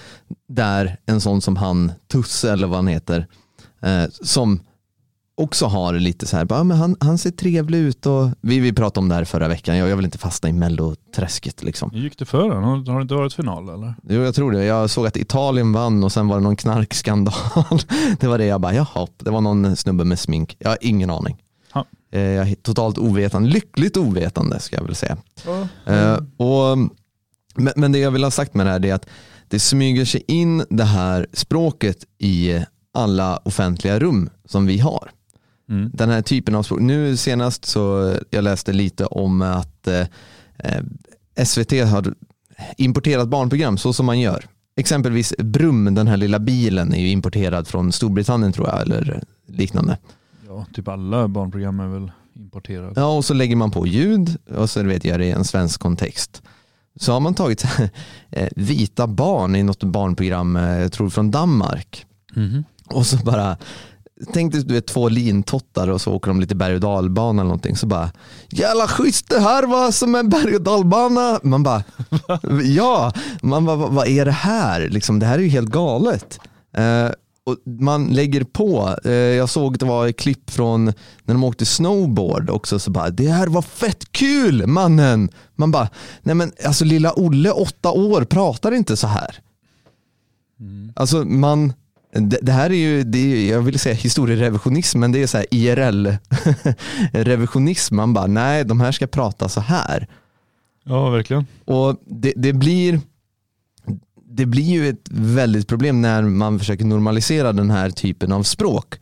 Där 0.49 0.97
en 1.05 1.21
sån 1.21 1.41
som 1.41 1.55
han, 1.55 1.91
Tusse 2.11 2.51
eller 2.51 2.67
vad 2.67 2.77
han 2.77 2.87
heter, 2.87 3.27
eh, 3.81 4.03
som 4.21 4.59
också 5.37 5.65
har 5.65 5.93
lite 5.93 6.25
så 6.27 6.37
här, 6.37 6.45
bara, 6.45 6.63
men 6.63 6.77
han, 6.77 6.95
han 6.99 7.17
ser 7.17 7.31
trevlig 7.31 7.77
ut 7.79 8.05
och 8.05 8.29
vi, 8.41 8.59
vi 8.59 8.73
pratade 8.73 8.99
om 9.03 9.09
det 9.09 9.15
här 9.15 9.25
förra 9.25 9.47
veckan, 9.47 9.77
jag, 9.77 9.89
jag 9.89 9.95
vill 9.95 10.05
inte 10.05 10.17
fastna 10.17 10.49
i 10.49 10.53
melloträsket 10.53 11.63
liksom. 11.63 11.91
Hur 11.91 11.99
gick 12.01 12.17
det 12.19 12.25
för 12.25 12.41
honom? 12.49 12.63
Har, 12.63 12.91
har 12.91 12.95
det 12.99 13.01
inte 13.01 13.13
varit 13.13 13.33
final 13.33 13.69
eller? 13.69 13.95
Jo, 14.09 14.21
jag 14.21 14.35
tror 14.35 14.51
det. 14.51 14.63
Jag 14.65 14.89
såg 14.89 15.07
att 15.07 15.17
Italien 15.17 15.73
vann 15.73 16.03
och 16.03 16.11
sen 16.11 16.27
var 16.27 16.35
det 16.37 16.43
någon 16.43 16.55
knarkskandal. 16.55 17.33
Det 18.19 18.27
var 18.27 18.37
det 18.37 18.45
jag 18.45 18.61
bara, 18.61 18.73
jaha, 18.73 19.07
det 19.17 19.29
var 19.29 19.41
någon 19.41 19.75
snubbe 19.75 20.03
med 20.03 20.19
smink. 20.19 20.55
Jag 20.59 20.69
har 20.69 20.77
ingen 20.81 21.09
aning. 21.09 21.37
Eh, 22.11 22.21
Jag 22.21 22.49
är 22.49 22.55
totalt 22.55 22.97
ovetande, 22.97 23.49
lyckligt 23.49 23.97
ovetande 23.97 24.59
ska 24.59 24.75
jag 24.75 24.83
väl 24.83 24.95
säga. 24.95 25.17
Eh, 25.85 26.17
och, 26.37 26.77
men, 27.55 27.73
men 27.75 27.91
det 27.91 27.99
jag 27.99 28.11
vill 28.11 28.23
ha 28.23 28.31
sagt 28.31 28.53
med 28.53 28.65
det 28.65 28.69
här 28.71 28.85
är 28.85 28.93
att 28.93 29.05
det 29.47 29.59
smyger 29.59 30.05
sig 30.05 30.23
in 30.27 30.63
det 30.69 30.83
här 30.83 31.27
språket 31.33 31.97
i 32.19 32.59
alla 32.93 33.37
offentliga 33.37 33.99
rum 33.99 34.29
som 34.45 34.65
vi 34.65 34.79
har. 34.79 35.09
Mm. 35.69 35.91
Den 35.93 36.09
här 36.09 36.21
typen 36.21 36.55
av 36.55 36.63
språk. 36.63 36.79
Nu 36.79 37.17
senast 37.17 37.65
så 37.65 38.15
jag 38.29 38.43
läste 38.43 38.73
lite 38.73 39.05
om 39.05 39.41
att 39.41 39.87
eh, 39.87 40.07
eh, 40.57 40.83
SVT 41.45 41.71
har 41.71 42.13
importerat 42.77 43.27
barnprogram 43.27 43.77
så 43.77 43.93
som 43.93 44.05
man 44.05 44.19
gör. 44.19 44.45
Exempelvis 44.75 45.33
Brum, 45.37 45.95
den 45.95 46.07
här 46.07 46.17
lilla 46.17 46.39
bilen 46.39 46.93
är 46.93 47.01
ju 47.01 47.09
importerad 47.09 47.67
från 47.67 47.91
Storbritannien 47.91 48.53
tror 48.53 48.67
jag 48.67 48.81
eller 48.81 49.23
liknande. 49.47 49.97
Ja, 50.47 50.65
typ 50.73 50.87
alla 50.87 51.27
barnprogram 51.27 51.79
är 51.79 51.87
väl 51.87 52.11
importerade. 52.35 52.93
Ja, 52.95 53.17
och 53.17 53.25
så 53.25 53.33
lägger 53.33 53.55
man 53.55 53.71
på 53.71 53.87
ljud 53.87 54.37
och 54.55 54.69
så 54.69 54.83
vet 54.83 55.05
jag 55.05 55.19
det 55.19 55.25
i 55.25 55.31
en 55.31 55.45
svensk 55.45 55.79
kontext. 55.79 56.41
Så 56.99 57.13
har 57.13 57.19
man 57.19 57.33
tagit 57.33 57.65
eh, 58.29 58.47
vita 58.55 59.07
barn 59.07 59.55
i 59.55 59.63
något 59.63 59.83
barnprogram, 59.83 60.55
eh, 60.55 60.79
jag 60.79 60.91
tror 60.91 61.09
från 61.09 61.31
Danmark. 61.31 62.05
Mhm. 62.35 62.63
Och 62.85 63.05
så 63.05 63.17
bara, 63.17 63.57
tänk 64.33 64.53
dig 64.53 64.63
du 64.63 64.73
vet 64.73 64.87
två 64.87 65.09
lintottar 65.09 65.87
och 65.87 66.01
så 66.01 66.13
åker 66.13 66.27
de 66.27 66.39
lite 66.41 66.55
berg 66.55 66.73
och 66.75 66.79
dalbana 66.81 67.41
eller 67.41 67.47
någonting. 67.49 67.75
Så 67.75 67.87
bara, 67.87 68.11
jävla 68.49 68.87
schysst 68.87 69.29
det 69.29 69.39
här 69.39 69.63
var 69.63 69.91
som 69.91 70.15
en 70.15 70.29
berg 70.29 70.55
och 70.55 70.61
dalbana. 70.61 71.39
Man 71.43 71.63
bara, 71.63 71.83
ja, 72.63 73.13
man 73.41 73.65
bara, 73.65 73.75
vad- 73.75 74.07
är 74.07 74.25
det 74.25 74.31
här? 74.31 74.89
Liksom, 74.89 75.19
det 75.19 75.25
här 75.25 75.37
är 75.37 75.43
ju 75.43 75.49
helt 75.49 75.69
galet. 75.69 76.39
Eh, 76.77 77.09
och 77.45 77.55
man 77.81 78.07
lägger 78.07 78.43
på, 78.43 78.95
eh, 79.05 79.11
jag 79.11 79.49
såg 79.49 79.73
att 79.73 79.79
det 79.79 79.85
var 79.85 80.07
ett 80.07 80.17
klipp 80.17 80.49
från 80.49 80.85
när 80.85 81.33
de 81.33 81.43
åkte 81.43 81.65
snowboard 81.65 82.49
också, 82.49 82.79
så 82.79 82.91
bara, 82.91 83.09
det 83.09 83.27
här 83.27 83.47
var 83.47 83.61
fett 83.61 84.11
kul 84.11 84.67
mannen. 84.67 85.29
Man 85.55 85.71
bara, 85.71 85.89
nej 86.21 86.35
men 86.35 86.51
alltså 86.65 86.85
lilla 86.85 87.13
Olle, 87.15 87.51
åtta 87.51 87.91
år, 87.91 88.23
pratar 88.23 88.71
inte 88.71 88.97
så 88.97 89.07
här. 89.07 89.39
Alltså 90.95 91.17
man, 91.25 91.73
det, 92.11 92.39
det 92.41 92.51
här 92.51 92.69
är 92.69 92.75
ju, 92.75 93.03
det 93.03 93.17
är, 93.17 93.51
jag 93.51 93.61
vill 93.61 93.79
säga 93.79 93.95
historierevisionism, 93.95 94.99
men 94.99 95.11
det 95.11 95.23
är 95.23 95.27
så 95.27 95.37
här 95.37 95.45
IRL-revisionism. 95.51 97.95
Man 97.99 98.13
bara, 98.13 98.27
nej 98.27 98.65
de 98.65 98.79
här 98.79 98.91
ska 98.91 99.07
prata 99.07 99.49
så 99.49 99.61
här. 99.61 100.07
Ja, 100.83 101.09
verkligen. 101.09 101.45
Och 101.65 101.95
det, 102.05 102.33
det, 102.35 102.53
blir, 102.53 102.99
det 104.29 104.45
blir 104.45 104.63
ju 104.63 104.89
ett 104.89 105.07
väldigt 105.11 105.67
problem 105.67 106.01
när 106.01 106.21
man 106.21 106.59
försöker 106.59 106.85
normalisera 106.85 107.53
den 107.53 107.71
här 107.71 107.89
typen 107.89 108.31
av 108.31 108.43
språk. 108.43 108.95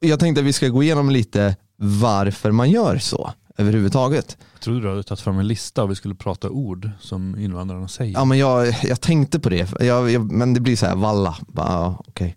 Jag 0.00 0.20
tänkte 0.20 0.40
att 0.40 0.46
vi 0.46 0.52
ska 0.52 0.68
gå 0.68 0.82
igenom 0.82 1.10
lite 1.10 1.56
varför 1.76 2.50
man 2.50 2.70
gör 2.70 2.98
så 2.98 3.32
överhuvudtaget. 3.56 4.36
Jag 4.52 4.60
trodde 4.60 4.80
du 4.80 4.88
hade 4.88 5.02
tagit 5.02 5.20
fram 5.20 5.38
en 5.38 5.46
lista 5.48 5.82
och 5.82 5.90
vi 5.90 5.94
skulle 5.94 6.14
prata 6.14 6.50
ord 6.50 6.90
som 7.00 7.38
invandrarna 7.38 7.88
säger. 7.88 8.12
Ja, 8.12 8.24
men 8.24 8.38
jag, 8.38 8.74
jag 8.82 9.00
tänkte 9.00 9.40
på 9.40 9.48
det, 9.48 9.72
jag, 9.80 10.10
jag, 10.10 10.32
men 10.32 10.54
det 10.54 10.60
blir 10.60 10.76
så 10.76 10.86
här 10.86 10.96
valla. 10.96 11.36
Bara, 11.48 11.68
ja, 11.68 12.02
okej. 12.08 12.36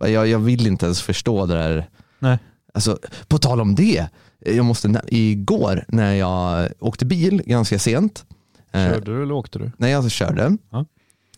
jag, 0.00 0.28
jag 0.28 0.38
vill 0.38 0.66
inte 0.66 0.84
ens 0.86 1.02
förstå 1.02 1.46
det 1.46 1.54
där. 1.54 1.88
Nej. 2.18 2.38
Alltså, 2.74 2.98
på 3.28 3.38
tal 3.38 3.60
om 3.60 3.74
det, 3.74 4.06
jag 4.38 4.64
måste, 4.64 5.02
igår 5.08 5.84
när 5.88 6.14
jag 6.14 6.68
åkte 6.80 7.06
bil 7.06 7.42
ganska 7.46 7.78
sent, 7.78 8.24
eh, 8.72 8.86
Körde 8.88 9.16
du 9.16 9.22
eller 9.22 9.34
åkte 9.34 9.58
du? 9.58 9.72
när 9.78 9.88
jag 9.88 10.10
körde, 10.10 10.56
Ja. 10.70 10.84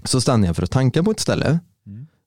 så 0.04 0.20
stannade 0.20 0.46
jag 0.46 0.56
för 0.56 0.62
att 0.62 0.70
tanka 0.70 1.02
på 1.02 1.10
ett 1.10 1.20
ställe. 1.20 1.58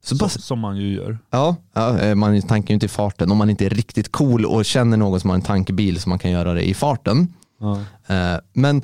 Så 0.03 0.15
bara, 0.15 0.29
Som, 0.29 0.41
som 0.41 0.59
man 0.59 0.77
ju 0.77 0.93
gör. 0.93 1.17
ja, 1.29 1.55
ja, 1.73 1.99
eh, 1.99 2.15
man 2.15 2.41
tankar 2.41 2.69
ju 2.69 2.73
inte 2.73 2.85
i 2.85 2.89
farten 2.89 3.31
om 3.31 3.37
man 3.37 3.49
inte 3.49 3.65
är 3.65 3.69
riktigt 3.69 4.11
cool 4.11 4.45
och 4.45 4.65
känner 4.65 4.97
någon 4.97 5.19
som 5.19 5.29
har 5.29 5.35
en 5.37 5.41
tankbil 5.43 5.99
så 6.01 6.09
man 6.09 6.19
kan 6.19 6.31
göra 6.31 6.53
det 6.53 6.69
i 6.69 6.73
farten. 6.73 7.33
Ja. 7.59 7.79
Eh, 8.15 8.39
Men 8.53 8.81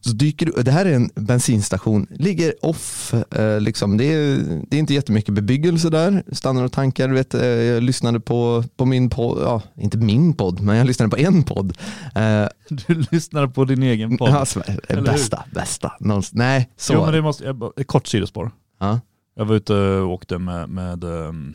så 0.00 0.10
dyker 0.10 0.46
du, 0.46 0.62
det 0.62 0.70
här 0.70 0.86
är 0.86 0.92
en 0.94 1.10
bensinstation, 1.14 2.06
ligger 2.10 2.64
off, 2.64 3.14
eh, 3.14 3.60
liksom. 3.60 3.96
det, 3.96 4.04
är, 4.04 4.36
det 4.70 4.76
är 4.76 4.80
inte 4.80 4.94
jättemycket 4.94 5.34
bebyggelse 5.34 5.90
där, 5.90 6.22
stannar 6.32 6.64
och 6.64 6.72
tankar. 6.72 7.08
Vet, 7.08 7.34
eh, 7.34 7.44
jag 7.46 7.82
lyssnade 7.82 8.20
på, 8.20 8.64
på 8.76 8.84
min 8.84 9.10
podd, 9.10 9.38
ja, 9.42 9.62
inte 9.76 9.98
min 9.98 10.34
podd, 10.34 10.60
men 10.60 10.76
jag 10.76 10.86
lyssnade 10.86 11.10
på 11.10 11.16
en 11.16 11.42
podd. 11.42 11.76
Eh, 12.14 12.46
Du 12.68 13.04
lyssnar 13.10 13.46
på 13.46 13.64
din 13.64 13.82
egen 13.82 14.18
podd. 14.18 14.28
ja, 14.30 14.44
så- 14.44 14.60
Eller 14.88 15.00
hur? 15.00 15.02
bästa, 15.06 15.44
bästa. 15.54 15.92
Någons, 16.00 16.32
nej, 16.32 16.70
så. 16.76 16.92
Jo, 16.94 17.04
men 17.04 17.12
det 17.14 17.22
måste, 17.22 17.54
kort 17.86 18.06
sidospår. 18.06 18.50
ja. 18.80 19.00
Jag 19.34 19.44
var 19.44 19.54
ute 19.54 19.74
och 19.74 20.12
åkte 20.12 20.38
med, 20.38 20.68
med 20.68 21.04
um, 21.04 21.54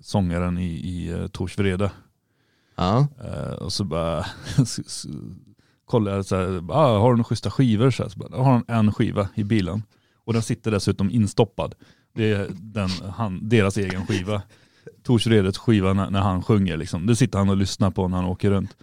sångaren 0.00 0.58
i, 0.58 0.70
i 0.70 1.14
uh, 1.14 1.26
Tors 1.26 1.58
Vrede. 1.58 1.90
Ja. 2.76 3.06
Eh, 3.24 3.52
och 3.52 3.72
så 3.72 3.84
bara 3.84 4.26
kollade 5.86 6.16
jag 6.16 6.26
så 6.26 6.36
här, 6.36 6.64
ah, 6.70 6.98
har 6.98 7.10
du 7.10 7.16
några 7.16 7.24
schyssta 7.24 7.50
skivor? 7.50 7.90
Så, 7.90 8.02
här, 8.02 8.10
så 8.10 8.18
bara, 8.18 8.28
"Jag 8.36 8.44
har 8.44 8.62
en 8.66 8.92
skiva 8.92 9.28
i 9.34 9.44
bilen. 9.44 9.82
Och 10.24 10.32
den 10.32 10.42
sitter 10.42 10.70
dessutom 10.70 11.10
instoppad. 11.10 11.74
Det 12.14 12.32
är 12.32 12.48
den, 12.50 12.88
han, 13.14 13.48
deras 13.48 13.76
egen 13.76 14.06
skiva. 14.06 14.42
Tors 15.02 15.26
Vredes 15.26 15.58
skiva 15.58 15.92
när, 15.92 16.10
när 16.10 16.20
han 16.20 16.42
sjunger. 16.42 16.76
Liksom. 16.76 17.06
Det 17.06 17.16
sitter 17.16 17.38
han 17.38 17.48
och 17.48 17.56
lyssnar 17.56 17.90
på 17.90 18.08
när 18.08 18.16
han 18.16 18.26
åker 18.26 18.50
runt. 18.50 18.76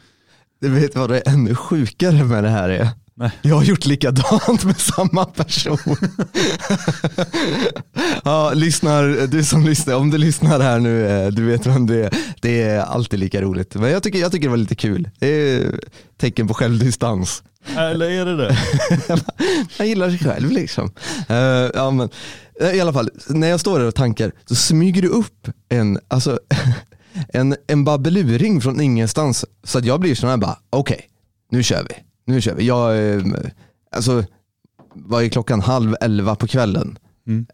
Du 0.59 0.69
vet 0.69 0.95
vad 0.95 1.09
det 1.09 1.17
är 1.27 1.33
ännu 1.33 1.55
sjukare 1.55 2.23
med 2.23 2.43
det 2.43 2.49
här 2.49 2.69
är? 2.69 2.87
Nej. 3.19 3.31
Jag 3.41 3.55
har 3.55 3.63
gjort 3.63 3.85
likadant 3.85 4.63
med 4.63 4.79
samma 4.79 5.25
person. 5.25 5.77
ja, 8.23 8.51
lyssnar, 8.53 9.27
du 9.27 9.43
som 9.43 9.65
lyssnar, 9.65 9.95
om 9.95 10.09
du 10.09 10.17
lyssnar 10.17 10.59
här 10.59 10.79
nu, 10.79 11.07
eh, 11.07 11.27
du 11.27 11.45
vet 11.45 11.65
vem 11.65 11.87
det 11.87 12.03
är. 12.03 12.13
Det 12.41 12.61
är 12.61 12.79
alltid 12.79 13.19
lika 13.19 13.41
roligt. 13.41 13.75
Men 13.75 13.91
jag 13.91 14.03
tycker, 14.03 14.19
jag 14.19 14.31
tycker 14.31 14.47
det 14.47 14.49
var 14.49 14.57
lite 14.57 14.75
kul. 14.75 15.09
Det 15.19 15.27
är 15.27 15.79
tecken 16.17 16.47
på 16.47 16.53
självdistans. 16.53 17.43
Eller 17.77 18.09
är 18.09 18.25
det 18.25 18.37
det? 18.37 18.57
Man 19.79 19.87
gillar 19.87 20.09
sig 20.09 20.19
själv 20.19 20.51
liksom. 20.51 20.91
Eh, 21.29 21.37
ja, 21.73 21.91
men, 21.91 22.09
eh, 22.61 22.71
I 22.71 22.81
alla 22.81 22.93
fall, 22.93 23.09
när 23.27 23.47
jag 23.47 23.59
står 23.59 23.79
där 23.79 23.87
och 23.87 23.95
tankar 23.95 24.31
så 24.45 24.55
smyger 24.55 25.01
det 25.01 25.07
upp 25.07 25.47
en, 25.69 25.99
alltså, 26.07 26.39
en, 27.33 27.55
en 27.67 27.83
babbeluring 27.83 28.61
från 28.61 28.81
ingenstans. 28.81 29.45
Så 29.63 29.77
att 29.77 29.85
jag 29.85 29.99
blir 29.99 30.15
sån 30.15 30.29
här 30.29 30.37
bara, 30.37 30.57
okej, 30.69 31.09
nu 31.51 31.63
kör 31.63 31.83
vi. 31.89 32.08
Nu 32.29 32.41
kör 32.41 32.55
vi. 32.55 32.67
Jag, 32.67 33.13
eh, 33.13 33.23
alltså, 33.91 34.23
vad 34.93 35.23
är 35.23 35.29
klockan? 35.29 35.61
Halv 35.61 35.95
elva 36.01 36.35
på 36.35 36.47
kvällen. 36.47 36.97
Mm. 37.27 37.45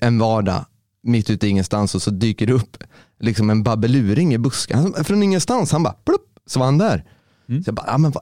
En 0.00 0.18
vardag, 0.18 0.64
mitt 1.02 1.30
ute 1.30 1.46
i 1.46 1.50
ingenstans 1.50 1.94
och 1.94 2.02
så 2.02 2.10
dyker 2.10 2.46
det 2.46 2.52
upp 2.52 2.76
liksom 3.20 3.50
en 3.50 3.62
babbeluring 3.62 4.34
i 4.34 4.38
busken. 4.38 5.04
Från 5.04 5.22
ingenstans, 5.22 5.72
han 5.72 5.82
bara 5.82 5.92
plupp, 6.04 6.38
så 6.46 6.58
var 6.58 6.66
han 6.66 6.78
där. 6.78 7.04
Mm. 7.48 7.62
Så 7.64 7.68
jag 7.68 7.74
bara, 7.74 7.86
ja, 7.86 7.98
men 7.98 8.12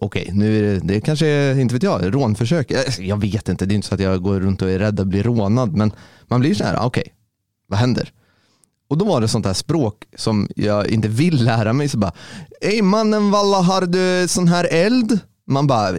okej, 0.00 0.30
nu 0.32 0.58
är 0.58 0.62
det, 0.62 0.80
det 0.94 1.00
kanske 1.00 1.26
är, 1.26 1.58
inte 1.58 1.74
vet 1.74 1.82
jag, 1.82 2.14
rånförsök. 2.14 2.70
Eh, 2.70 3.00
Jag 3.00 3.20
vet 3.20 3.48
inte, 3.48 3.66
det 3.66 3.74
är 3.74 3.76
inte 3.76 3.88
så 3.88 3.94
att 3.94 4.00
jag 4.00 4.22
går 4.22 4.40
runt 4.40 4.62
och 4.62 4.70
är 4.70 4.78
rädd 4.78 5.00
att 5.00 5.06
bli 5.06 5.22
rånad, 5.22 5.72
men 5.76 5.92
man 6.26 6.40
blir 6.40 6.54
så 6.54 6.64
här, 6.64 6.78
okej, 6.86 7.14
vad 7.68 7.78
händer? 7.78 8.12
Och 8.88 8.98
då 8.98 9.04
var 9.04 9.20
det 9.20 9.28
sånt 9.28 9.46
här 9.46 9.52
språk 9.52 10.04
som 10.16 10.48
jag 10.56 10.86
inte 10.86 11.08
vill 11.08 11.44
lära 11.44 11.72
mig. 11.72 11.88
Så 11.88 11.98
bara, 11.98 12.12
ey 12.60 12.82
mannen 12.82 13.30
valla 13.30 13.56
har 13.60 13.86
du 13.86 14.28
sån 14.28 14.48
här 14.48 14.68
eld? 14.70 15.18
Man 15.46 15.66
bara, 15.66 15.96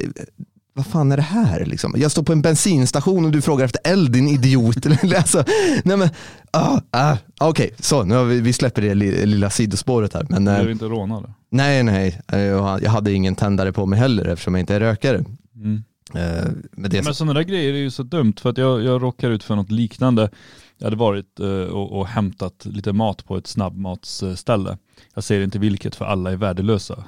vad 0.74 0.86
fan 0.86 1.12
är 1.12 1.16
det 1.18 1.24
här? 1.24 1.66
Liksom? 1.66 1.94
Jag 1.98 2.12
står 2.12 2.24
på 2.24 2.32
en 2.32 2.42
bensinstation 2.42 3.26
och 3.26 3.32
du 3.32 3.42
frågar 3.42 3.66
efter 3.66 3.82
eld 3.84 4.12
din 4.12 4.28
idiot. 4.28 4.86
alltså, 5.18 5.44
nej 5.84 5.98
men, 5.98 6.10
ah, 6.52 6.80
ah, 6.92 7.18
okej, 7.40 7.74
så 7.80 8.04
nu 8.04 8.16
har 8.16 8.24
vi, 8.26 8.42
vi 8.42 8.54
släpper 8.54 8.82
det 8.82 8.96
li- 8.96 9.26
lilla 9.26 9.50
sidospåret 9.50 10.14
här. 10.14 10.26
Men, 10.30 10.46
Du 10.46 10.52
eh, 10.52 10.58
är 10.58 10.70
inte 10.70 10.86
rånad? 10.86 11.34
nej, 11.50 11.84
nej, 11.84 12.22
eh, 12.28 12.40
jag 12.40 12.90
hade 12.90 13.14
ingen 13.14 13.36
tändare 13.36 13.74
på 13.74 13.86
mig 13.86 14.00
heller 14.00 14.26
eftersom 14.26 14.54
jag 14.56 14.60
inte 14.60 14.76
är 14.76 14.80
rökare. 14.80 15.24
Mm. 15.56 15.84
Eh, 16.14 16.46
med 16.72 16.92
det 16.92 17.02
Men 17.04 17.14
sådana 17.16 17.34
där 17.34 17.42
grejer 17.44 17.74
är 17.74 17.78
ju 17.78 17.92
så 17.92 18.04
dumt 18.04 18.34
för 18.42 18.50
att 18.50 18.58
jag, 18.58 18.84
jag 18.84 19.04
råkar 19.04 19.30
ut 19.30 19.44
för 19.44 19.56
något 19.56 19.72
liknande. 19.72 20.30
Jag 20.78 20.86
hade 20.86 20.96
varit 20.96 21.40
eh, 21.40 21.48
och, 21.48 22.00
och 22.00 22.08
hämtat 22.08 22.66
lite 22.66 22.94
mat 22.94 23.26
på 23.26 23.38
ett 23.38 23.48
snabbmatsställe. 23.48 24.78
Jag 25.14 25.24
säger 25.24 25.44
inte 25.44 25.60
vilket 25.60 25.96
för 25.96 26.06
alla 26.06 26.32
är 26.32 26.36
värdelösa. 26.36 27.04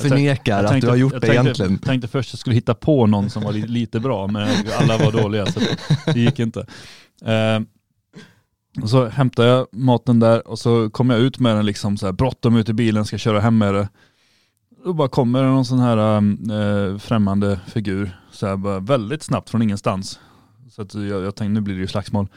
Förnekar 0.00 0.56
jag 0.56 0.64
att 0.64 0.70
tänkte- 0.70 0.86
du 0.86 0.90
har 0.90 0.96
gjort 0.96 1.12
jag 1.12 1.22
det 1.22 1.26
tänkte, 1.26 1.42
egentligen. 1.42 1.78
tänkte 1.78 2.08
först 2.08 2.28
att 2.28 2.32
jag 2.32 2.38
skulle 2.40 2.54
hitta 2.54 2.74
på 2.74 3.06
någon 3.06 3.30
som 3.30 3.42
var 3.42 3.52
li, 3.52 3.66
lite 3.66 4.00
bra, 4.00 4.26
men 4.26 4.48
alla 4.78 4.98
var 4.98 5.12
dåliga 5.12 5.46
så 5.46 5.60
det 6.06 6.20
gick 6.20 6.38
inte. 6.38 6.66
Ehm, 7.24 7.66
och 8.82 8.90
så 8.90 9.08
hämtade 9.08 9.48
jag 9.48 9.66
maten 9.72 10.20
där 10.20 10.48
och 10.48 10.58
så 10.58 10.90
kom 10.90 11.10
jag 11.10 11.20
ut 11.20 11.38
med 11.38 11.56
den 11.56 11.66
liksom 11.66 11.96
så 11.96 12.06
här 12.06 12.12
bråttom 12.12 12.56
ut 12.56 12.68
i 12.68 12.72
bilen, 12.72 13.04
ska 13.04 13.18
köra 13.18 13.40
hem 13.40 13.58
med 13.58 13.74
det. 13.74 13.88
Då 14.84 14.92
bara 14.92 15.08
kommer 15.08 15.42
det 15.42 15.48
någon 15.48 15.64
sån 15.64 15.78
här 15.78 16.16
äh, 16.16 16.98
främmande 16.98 17.60
figur, 17.66 18.20
så 18.32 18.46
här 18.46 18.80
väldigt 18.80 19.22
snabbt 19.22 19.50
från 19.50 19.62
ingenstans. 19.62 20.20
Så 20.70 20.82
att 20.82 20.94
jag, 20.94 21.04
jag 21.04 21.34
tänkte 21.34 21.52
nu 21.52 21.60
blir 21.60 21.74
det 21.74 21.80
ju 21.80 21.86
slagsmål. 21.86 22.28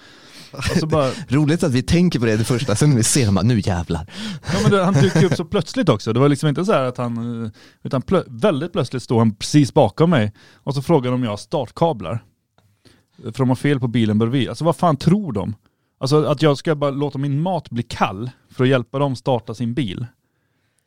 Och 0.51 0.63
så 0.63 0.87
bara, 0.87 1.11
Roligt 1.27 1.63
att 1.63 1.71
vi 1.71 1.81
tänker 1.81 2.19
på 2.19 2.25
det 2.25 2.37
det 2.37 2.43
första, 2.43 2.75
sen 2.75 2.89
när 2.89 2.97
vi 2.97 3.03
ser 3.03 3.25
dem, 3.25 3.47
nu 3.47 3.59
jävlar. 3.59 4.09
Ja, 4.53 4.59
men 4.61 4.71
det, 4.71 4.83
han 4.83 4.93
dyker 4.93 5.25
upp 5.25 5.35
så 5.35 5.45
plötsligt 5.45 5.89
också. 5.89 6.13
Det 6.13 6.19
var 6.19 6.29
liksom 6.29 6.49
inte 6.49 6.65
så 6.65 6.71
här 6.71 6.83
att 6.83 6.97
han, 6.97 7.51
utan 7.83 8.01
plö, 8.01 8.23
väldigt 8.27 8.71
plötsligt 8.71 9.03
står 9.03 9.19
han 9.19 9.35
precis 9.35 9.73
bakom 9.73 10.09
mig 10.09 10.33
och 10.53 10.75
så 10.75 10.81
frågar 10.81 11.11
de 11.11 11.15
om 11.15 11.23
jag 11.23 11.31
har 11.31 11.37
startkablar. 11.37 12.23
För 13.23 13.37
de 13.37 13.49
har 13.49 13.55
fel 13.55 13.79
på 13.79 13.87
bilen 13.87 14.19
bredvid. 14.19 14.49
Alltså 14.49 14.65
vad 14.65 14.75
fan 14.75 14.97
tror 14.97 15.33
de? 15.33 15.55
Alltså 15.99 16.23
att 16.23 16.41
jag 16.41 16.57
ska 16.57 16.75
bara 16.75 16.91
låta 16.91 17.17
min 17.17 17.41
mat 17.41 17.69
bli 17.69 17.83
kall 17.83 18.29
för 18.51 18.63
att 18.63 18.69
hjälpa 18.69 18.99
dem 18.99 19.15
starta 19.15 19.53
sin 19.53 19.73
bil. 19.73 20.05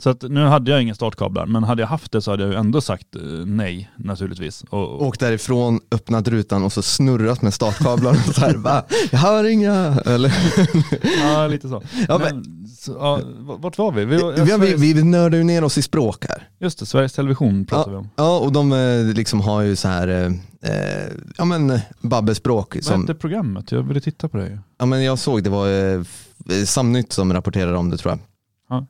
Så 0.03 0.11
att 0.11 0.23
nu 0.23 0.45
hade 0.45 0.71
jag 0.71 0.83
inga 0.83 0.95
startkablar, 0.95 1.47
men 1.47 1.65
hade 1.65 1.83
jag 1.83 1.89
haft 1.89 2.13
det 2.13 2.23
så 2.23 2.31
hade 2.31 2.43
jag 2.43 2.53
ju 2.53 2.59
ändå 2.59 2.81
sagt 2.81 3.17
eh, 3.17 3.23
nej 3.47 3.91
naturligtvis. 3.97 4.65
Och, 4.71 4.89
och, 4.89 5.07
Åkt 5.07 5.21
därifrån, 5.21 5.81
öppnat 5.91 6.29
rutan 6.29 6.65
och 6.65 6.73
så 6.73 6.83
snurrat 6.83 7.43
med 7.43 7.55
startkablar 7.55 8.11
och 8.11 8.35
så 8.35 8.41
här, 8.41 8.55
va? 8.55 8.85
Jag 9.11 9.19
hör 9.19 9.45
inga, 9.45 10.01
eller? 10.07 10.33
ja, 11.23 11.47
lite 11.47 11.69
så. 11.69 11.83
Ja, 12.09 12.19
men, 12.19 12.45
så 12.79 12.93
ja, 12.93 13.21
vart 13.41 13.79
var 13.79 13.93
vi? 13.93 14.05
vi, 14.05 14.17
var, 14.17 14.33
Vi, 14.33 14.67
vi, 14.67 14.75
vi, 14.77 14.93
vi 14.93 15.03
nördar 15.03 15.39
ju 15.39 15.45
ner 15.45 15.65
oss 15.65 15.79
i 15.79 15.83
språk 15.83 16.27
här. 16.29 16.49
Just 16.61 16.79
det, 16.79 16.87
Sveriges 16.87 17.13
Television 17.13 17.67
pratar 17.67 17.91
vi 17.91 17.97
om. 17.97 18.09
Ja, 18.17 18.39
och 18.39 18.53
de 18.53 18.73
eh, 18.73 19.15
liksom 19.15 19.41
har 19.41 19.61
ju 19.61 19.77
så 19.77 19.89
här, 19.89 20.09
eh, 20.09 20.27
eh, 20.73 21.13
ja 21.37 21.45
men 21.45 21.81
babbespråk. 22.01 22.75
Vad 22.75 22.85
Som, 22.85 23.01
hette 23.01 23.15
programmet? 23.15 23.73
Jag 23.73 23.83
ville 23.83 24.01
titta 24.01 24.29
på 24.29 24.37
det 24.37 24.47
ju. 24.47 24.59
ja 24.79 24.87
men 24.87 25.05
jag 25.05 25.19
såg, 25.19 25.43
det 25.43 25.51
var 25.51 25.95
eh, 25.95 26.03
Samnytt 26.65 27.13
som 27.13 27.33
rapporterade 27.33 27.77
om 27.77 27.91
det 27.91 27.97
tror 27.97 28.13
jag. 28.13 28.21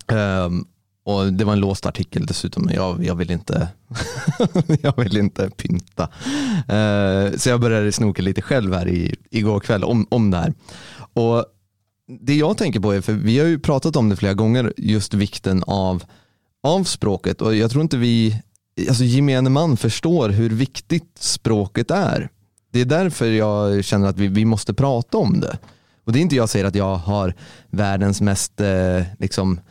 Ehm, 0.07 0.65
och 1.05 1.33
det 1.33 1.45
var 1.45 1.53
en 1.53 1.61
låst 1.61 1.87
artikel 1.87 2.27
dessutom, 2.27 2.71
jag, 2.75 3.05
jag 3.05 3.15
vill 3.15 3.31
inte 3.31 3.69
jag 4.83 4.97
vill 4.97 5.17
inte 5.17 5.51
pynta. 5.51 6.03
Uh, 6.03 7.37
så 7.37 7.49
jag 7.49 7.61
började 7.61 7.93
snoka 7.93 8.23
lite 8.23 8.43
själv 8.43 8.75
här 8.75 8.89
i, 8.89 9.15
igår 9.31 9.61
kväll 9.61 9.85
om, 9.85 10.07
om 10.11 10.31
det 10.31 10.37
här. 10.37 10.55
Och 11.13 11.45
det 12.21 12.35
jag 12.35 12.59
tänker 12.59 12.81
på 12.81 12.93
är, 12.93 13.01
för 13.01 13.13
vi 13.13 13.39
har 13.39 13.47
ju 13.47 13.59
pratat 13.59 13.97
om 13.97 14.09
det 14.09 14.17
flera 14.17 14.35
gånger, 14.35 14.73
just 14.77 15.15
vikten 15.15 15.63
av, 15.67 16.05
av 16.63 16.85
språket 16.85 17.43
och 17.43 17.57
jag 17.57 17.71
tror 17.71 17.83
inte 17.83 17.97
vi, 17.97 18.43
alltså 18.89 19.05
gemene 19.05 19.51
man 19.51 19.77
förstår 19.77 20.29
hur 20.29 20.51
viktigt 20.51 21.19
språket 21.19 21.91
är. 21.91 22.29
Det 22.73 22.81
är 22.81 22.85
därför 22.85 23.27
jag 23.27 23.85
känner 23.85 24.09
att 24.09 24.19
vi, 24.19 24.29
vi 24.29 24.45
måste 24.45 24.75
prata 24.75 25.19
om 25.19 25.41
det. 25.41 25.59
Och 26.05 26.13
det 26.13 26.19
är 26.19 26.21
inte 26.21 26.37
jag 26.37 26.49
säger 26.49 26.65
att 26.65 26.75
jag 26.75 26.97
har 26.97 27.35
världens 27.71 28.21
mest, 28.21 28.61
eh, 28.61 29.03
liksom, 29.19 29.53
eh, 29.53 29.63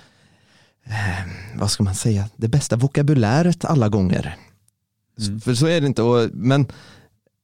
vad 1.55 1.71
ska 1.71 1.83
man 1.83 1.95
säga, 1.95 2.29
det 2.35 2.47
bästa 2.47 2.75
vokabuläret 2.75 3.65
alla 3.65 3.89
gånger. 3.89 4.37
Mm. 5.19 5.41
För 5.41 5.53
så 5.53 5.67
är 5.67 5.81
det 5.81 5.87
inte. 5.87 6.01
Och, 6.01 6.29
men 6.33 6.65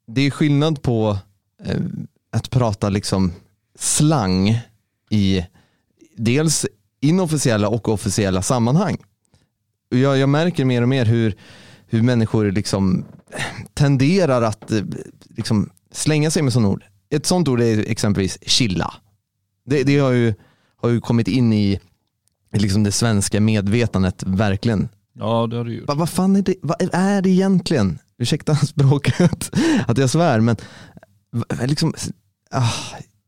det 0.08 0.22
är 0.22 0.32
skillnad 0.32 0.82
på 0.82 1.18
eh, 1.66 1.82
att 2.32 2.50
prata 2.50 2.90
liksom 2.90 3.34
slang 3.80 4.60
i 5.10 5.46
dels 6.18 6.66
inofficiella 7.00 7.70
och 7.70 7.90
officiella 7.90 8.42
sammanhang. 8.42 8.98
Jag, 9.90 10.18
jag 10.18 10.30
märker 10.30 10.66
mer 10.66 10.82
och 10.82 10.90
mer 10.90 11.06
hur, 11.06 11.36
hur 11.88 12.02
människor 12.02 12.52
liksom 12.52 13.06
tenderar 13.74 14.42
att 14.42 14.72
eh, 14.72 14.84
liksom 15.30 15.70
slänga 15.92 16.32
sig 16.32 16.42
med 16.42 16.54
sådana 16.54 16.70
ord. 16.70 16.84
Ett 17.10 17.26
sådant 17.26 17.48
ord 17.48 17.62
är 17.62 17.92
exempelvis 17.92 18.38
chilla. 18.42 18.94
Det, 19.66 19.84
det 19.84 19.98
har, 19.98 20.12
ju, 20.12 20.34
har 20.78 20.90
ju 20.90 21.02
kommit 21.02 21.28
in 21.28 21.54
i 21.54 21.80
liksom 22.60 22.84
det 22.84 22.92
svenska 22.92 23.42
medvetandet 23.42 24.24
verkligen. 24.26 24.90
Ja, 25.20 25.48
det 25.48 25.58
har 25.58 25.64
du 25.64 25.74
gjort. 25.76 25.88
Va, 25.88 25.94
vad 25.94 26.10
fan 26.10 26.36
är 26.36 26.42
det, 26.42 26.56
vad 26.62 26.90
är 26.94 27.22
det 27.22 27.30
egentligen? 27.30 28.00
Ursäkta 28.18 28.56
språket, 28.56 29.52
att 29.88 29.98
jag 29.98 30.10
svär, 30.10 30.40
men 30.40 30.56
liksom, 31.66 31.94
ah, 32.52 32.74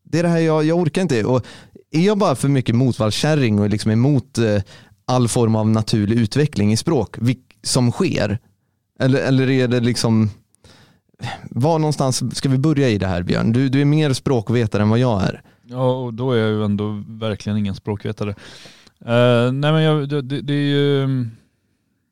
det 0.04 0.20
är 0.20 0.24
det 0.24 0.30
här 0.30 0.40
jag, 0.40 0.64
jag 0.64 0.78
orkar 0.78 1.02
inte. 1.02 1.26
Och 1.26 1.46
är 1.92 2.02
jag 2.02 2.18
bara 2.18 2.36
för 2.36 2.48
mycket 2.48 2.76
motvallskärring 2.76 3.60
och 3.60 3.70
liksom 3.70 3.92
emot 3.92 4.38
eh, 4.38 4.62
all 5.06 5.28
form 5.28 5.56
av 5.56 5.70
naturlig 5.70 6.18
utveckling 6.18 6.72
i 6.72 6.78
språk 6.78 7.18
som 7.64 7.92
sker? 7.92 8.40
Eller, 9.00 9.20
eller 9.20 9.50
är 9.50 9.68
det 9.68 9.80
liksom, 9.80 10.30
var 11.44 11.80
någonstans 11.80 12.38
ska 12.38 12.50
vi 12.50 12.58
börja 12.58 12.90
i 12.90 12.98
det 12.98 13.08
här 13.08 13.24
Björn? 13.24 13.52
Du, 13.52 13.70
du 13.70 13.82
är 13.82 13.86
mer 13.86 14.14
språkvetare 14.14 14.82
än 14.82 14.90
vad 14.90 15.00
jag 15.00 15.24
är. 15.24 15.42
Ja, 15.64 15.92
och 15.92 16.14
då 16.14 16.32
är 16.32 16.38
jag 16.38 16.50
ju 16.50 16.64
ändå 16.66 17.04
verkligen 17.08 17.58
ingen 17.58 17.76
språkvetare. 17.76 18.36
Eh, 19.06 19.52
nej 19.52 19.72
men 19.72 19.82
jag, 19.82 20.10
det, 20.10 20.22
det 20.22 20.42
det 20.42 20.54
är 20.54 20.68
ju, 20.68 21.26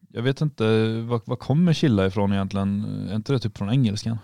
jag 0.10 0.21
vet 0.21 0.41
inte, 0.41 0.88
vad, 1.02 1.21
vad 1.26 1.39
kommer 1.39 1.73
chilla 1.73 2.08
ifrån 2.08 2.34
egentligen? 2.34 2.84
Är 3.10 3.15
inte 3.15 3.34
det 3.34 3.39
typ 3.39 3.58
från 3.58 3.69
engelskan? 3.69 4.17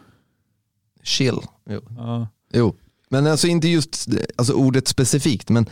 Chill. 1.04 1.38
Jo. 1.70 1.82
Ja. 1.98 2.28
Jo, 2.54 2.76
men 3.10 3.28
alltså 3.28 3.48
inte 3.48 3.68
just 3.68 4.08
alltså 4.36 4.54
ordet 4.54 4.88
specifikt, 4.88 5.50
men 5.50 5.66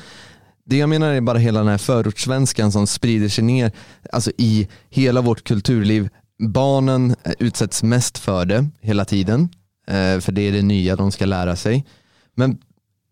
det 0.64 0.78
jag 0.78 0.90
menar 0.90 1.14
är 1.14 1.22
bara 1.22 1.38
hela 1.38 1.60
den 1.60 1.68
här 1.68 1.78
förortssvenskan 1.78 2.72
som 2.72 2.88
sprider 2.88 3.30
sig 3.30 3.44
ner 3.44 3.72
alltså 4.12 4.32
i 4.38 4.68
hela 4.90 5.22
vårt 5.22 5.44
kulturliv. 5.44 6.10
Barnen 6.40 7.16
utsätts 7.40 7.84
mest 7.84 8.18
för 8.18 8.46
det 8.46 8.70
hela 8.80 9.06
tiden, 9.06 9.50
eh, 9.88 10.20
för 10.20 10.32
det 10.32 10.42
är 10.42 10.52
det 10.52 10.62
nya 10.62 10.96
de 10.96 11.12
ska 11.12 11.26
lära 11.26 11.56
sig. 11.56 11.86
Men 12.36 12.58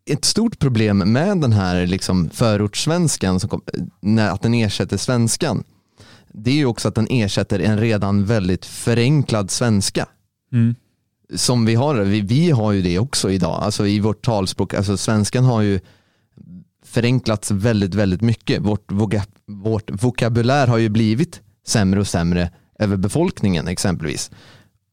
ett 0.09 0.25
stort 0.25 0.59
problem 0.59 0.97
med 0.97 1.37
den 1.37 1.53
här 1.53 1.87
liksom 1.87 2.29
förortssvenskan, 2.29 3.39
som 3.39 3.49
kom, 3.49 3.61
när, 3.99 4.29
att 4.29 4.41
den 4.41 4.53
ersätter 4.53 4.97
svenskan, 4.97 5.63
det 6.33 6.51
är 6.51 6.55
ju 6.55 6.65
också 6.65 6.87
att 6.87 6.95
den 6.95 7.07
ersätter 7.09 7.59
en 7.59 7.79
redan 7.79 8.25
väldigt 8.25 8.65
förenklad 8.65 9.51
svenska 9.51 10.07
Mm. 10.51 10.75
som 11.35 11.65
vi 11.65 11.75
har, 11.75 11.95
vi, 11.95 12.21
vi 12.21 12.51
har 12.51 12.71
ju 12.71 12.81
det 12.81 12.99
också 12.99 13.31
idag, 13.31 13.63
alltså 13.63 13.87
i 13.87 13.99
vårt 13.99 14.25
talspråk, 14.25 14.73
alltså 14.73 14.97
svenskan 14.97 15.45
har 15.45 15.61
ju 15.61 15.79
förenklats 16.85 17.51
väldigt, 17.51 17.95
väldigt 17.95 18.21
mycket. 18.21 18.61
Vårt, 18.61 18.91
voga, 18.91 19.23
vårt 19.45 20.03
vokabulär 20.03 20.67
har 20.67 20.77
ju 20.77 20.89
blivit 20.89 21.41
sämre 21.67 21.99
och 21.99 22.07
sämre 22.07 22.51
över 22.79 22.97
befolkningen 22.97 23.67
exempelvis. 23.67 24.31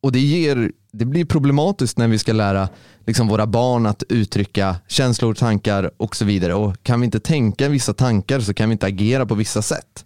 Och 0.07 0.12
det, 0.12 0.21
ger, 0.21 0.73
det 0.92 1.05
blir 1.05 1.25
problematiskt 1.25 1.99
när 1.99 2.09
vi 2.09 2.19
ska 2.19 2.33
lära 2.33 2.69
liksom, 3.07 3.29
våra 3.29 3.47
barn 3.47 3.87
att 3.87 4.03
uttrycka 4.09 4.77
känslor, 4.88 5.35
tankar 5.35 5.90
och 5.97 6.16
så 6.16 6.25
vidare. 6.25 6.55
Och 6.55 6.83
kan 6.83 7.01
vi 7.01 7.05
inte 7.05 7.21
tänka 7.21 7.69
vissa 7.69 7.95
tankar 7.95 8.40
så 8.40 8.55
kan 8.55 8.69
vi 8.69 8.73
inte 8.73 8.87
agera 8.87 9.27
på 9.27 9.35
vissa 9.35 9.62
sätt. 9.62 10.05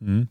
Mm. 0.00 0.26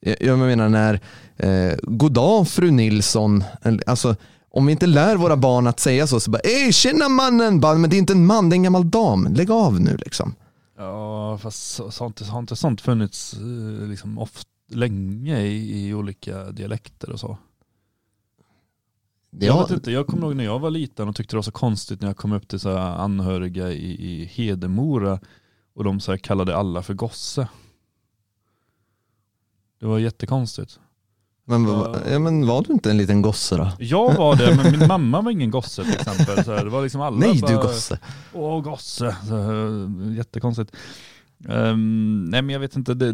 Jag 0.00 0.16
jag 0.20 0.38
menar 0.38 0.68
när, 0.68 1.00
eh, 1.36 1.76
goddag 1.82 2.48
fru 2.48 2.70
Nilsson, 2.70 3.44
alltså 3.86 4.16
om 4.50 4.66
vi 4.66 4.72
inte 4.72 4.86
lär 4.86 5.16
våra 5.16 5.36
barn 5.36 5.66
att 5.66 5.80
säga 5.80 6.06
så, 6.06 6.20
så 6.20 6.30
bara, 6.30 6.42
ey 6.44 6.72
tjena 6.72 7.08
mannen, 7.08 7.60
bara, 7.60 7.78
men 7.78 7.90
det 7.90 7.96
är 7.96 7.98
inte 7.98 8.12
en 8.12 8.26
man, 8.26 8.50
det 8.50 8.54
är 8.54 8.58
en 8.58 8.62
gammal 8.62 8.90
dam, 8.90 9.34
lägg 9.34 9.50
av 9.50 9.80
nu 9.80 9.96
liksom. 9.96 10.34
Ja, 10.78 11.38
fast 11.38 11.78
har, 11.98 12.38
inte, 12.38 12.56
sånt 12.56 12.80
funnits 12.80 13.34
eh, 13.34 13.88
liksom 13.88 14.18
oft, 14.18 14.48
länge 14.72 15.40
i, 15.40 15.88
i 15.88 15.94
olika 15.94 16.44
dialekter 16.44 17.10
och 17.10 17.20
så? 17.20 17.38
Jag 19.38 19.60
vet 19.62 19.70
inte, 19.70 19.90
jag 19.90 20.06
kommer 20.06 20.22
ihåg 20.26 20.36
när 20.36 20.44
jag 20.44 20.58
var 20.58 20.70
liten 20.70 21.08
och 21.08 21.16
tyckte 21.16 21.32
det 21.34 21.38
var 21.38 21.42
så 21.42 21.52
konstigt 21.52 22.00
när 22.00 22.08
jag 22.08 22.16
kom 22.16 22.32
upp 22.32 22.48
till 22.48 22.60
så 22.60 22.70
här 22.70 22.78
anhöriga 22.78 23.72
i, 23.72 24.06
i 24.20 24.24
Hedemora 24.24 25.20
och 25.74 25.84
de 25.84 26.00
så 26.00 26.12
här 26.12 26.18
kallade 26.18 26.56
alla 26.56 26.82
för 26.82 26.94
gosse. 26.94 27.48
Det 29.80 29.86
var 29.86 29.98
jättekonstigt. 29.98 30.80
men, 31.44 31.66
va- 31.66 31.98
ja, 32.10 32.18
men 32.18 32.46
var 32.46 32.62
du 32.62 32.72
inte 32.72 32.90
en 32.90 32.96
liten 32.96 33.22
gosse 33.22 33.56
då? 33.56 33.70
Jag 33.78 34.14
var 34.14 34.36
det, 34.36 34.56
men 34.62 34.78
min 34.78 34.88
mamma 34.88 35.20
var 35.20 35.30
ingen 35.30 35.50
gosse 35.50 35.84
till 35.84 35.94
exempel. 35.94 36.44
Så 36.44 36.56
det 36.64 36.70
var 36.70 36.82
liksom 36.82 37.00
alla 37.00 37.16
Nej 37.16 37.40
bara, 37.40 37.50
du 37.50 37.56
gosse. 37.56 37.98
Åh 38.32 38.62
gosse, 38.62 39.16
så, 39.28 39.36
jättekonstigt. 40.16 40.76
Ehm, 41.48 42.24
nej 42.24 42.42
men 42.42 42.52
jag 42.52 42.60
vet 42.60 42.76
inte, 42.76 42.94
det, 42.94 43.12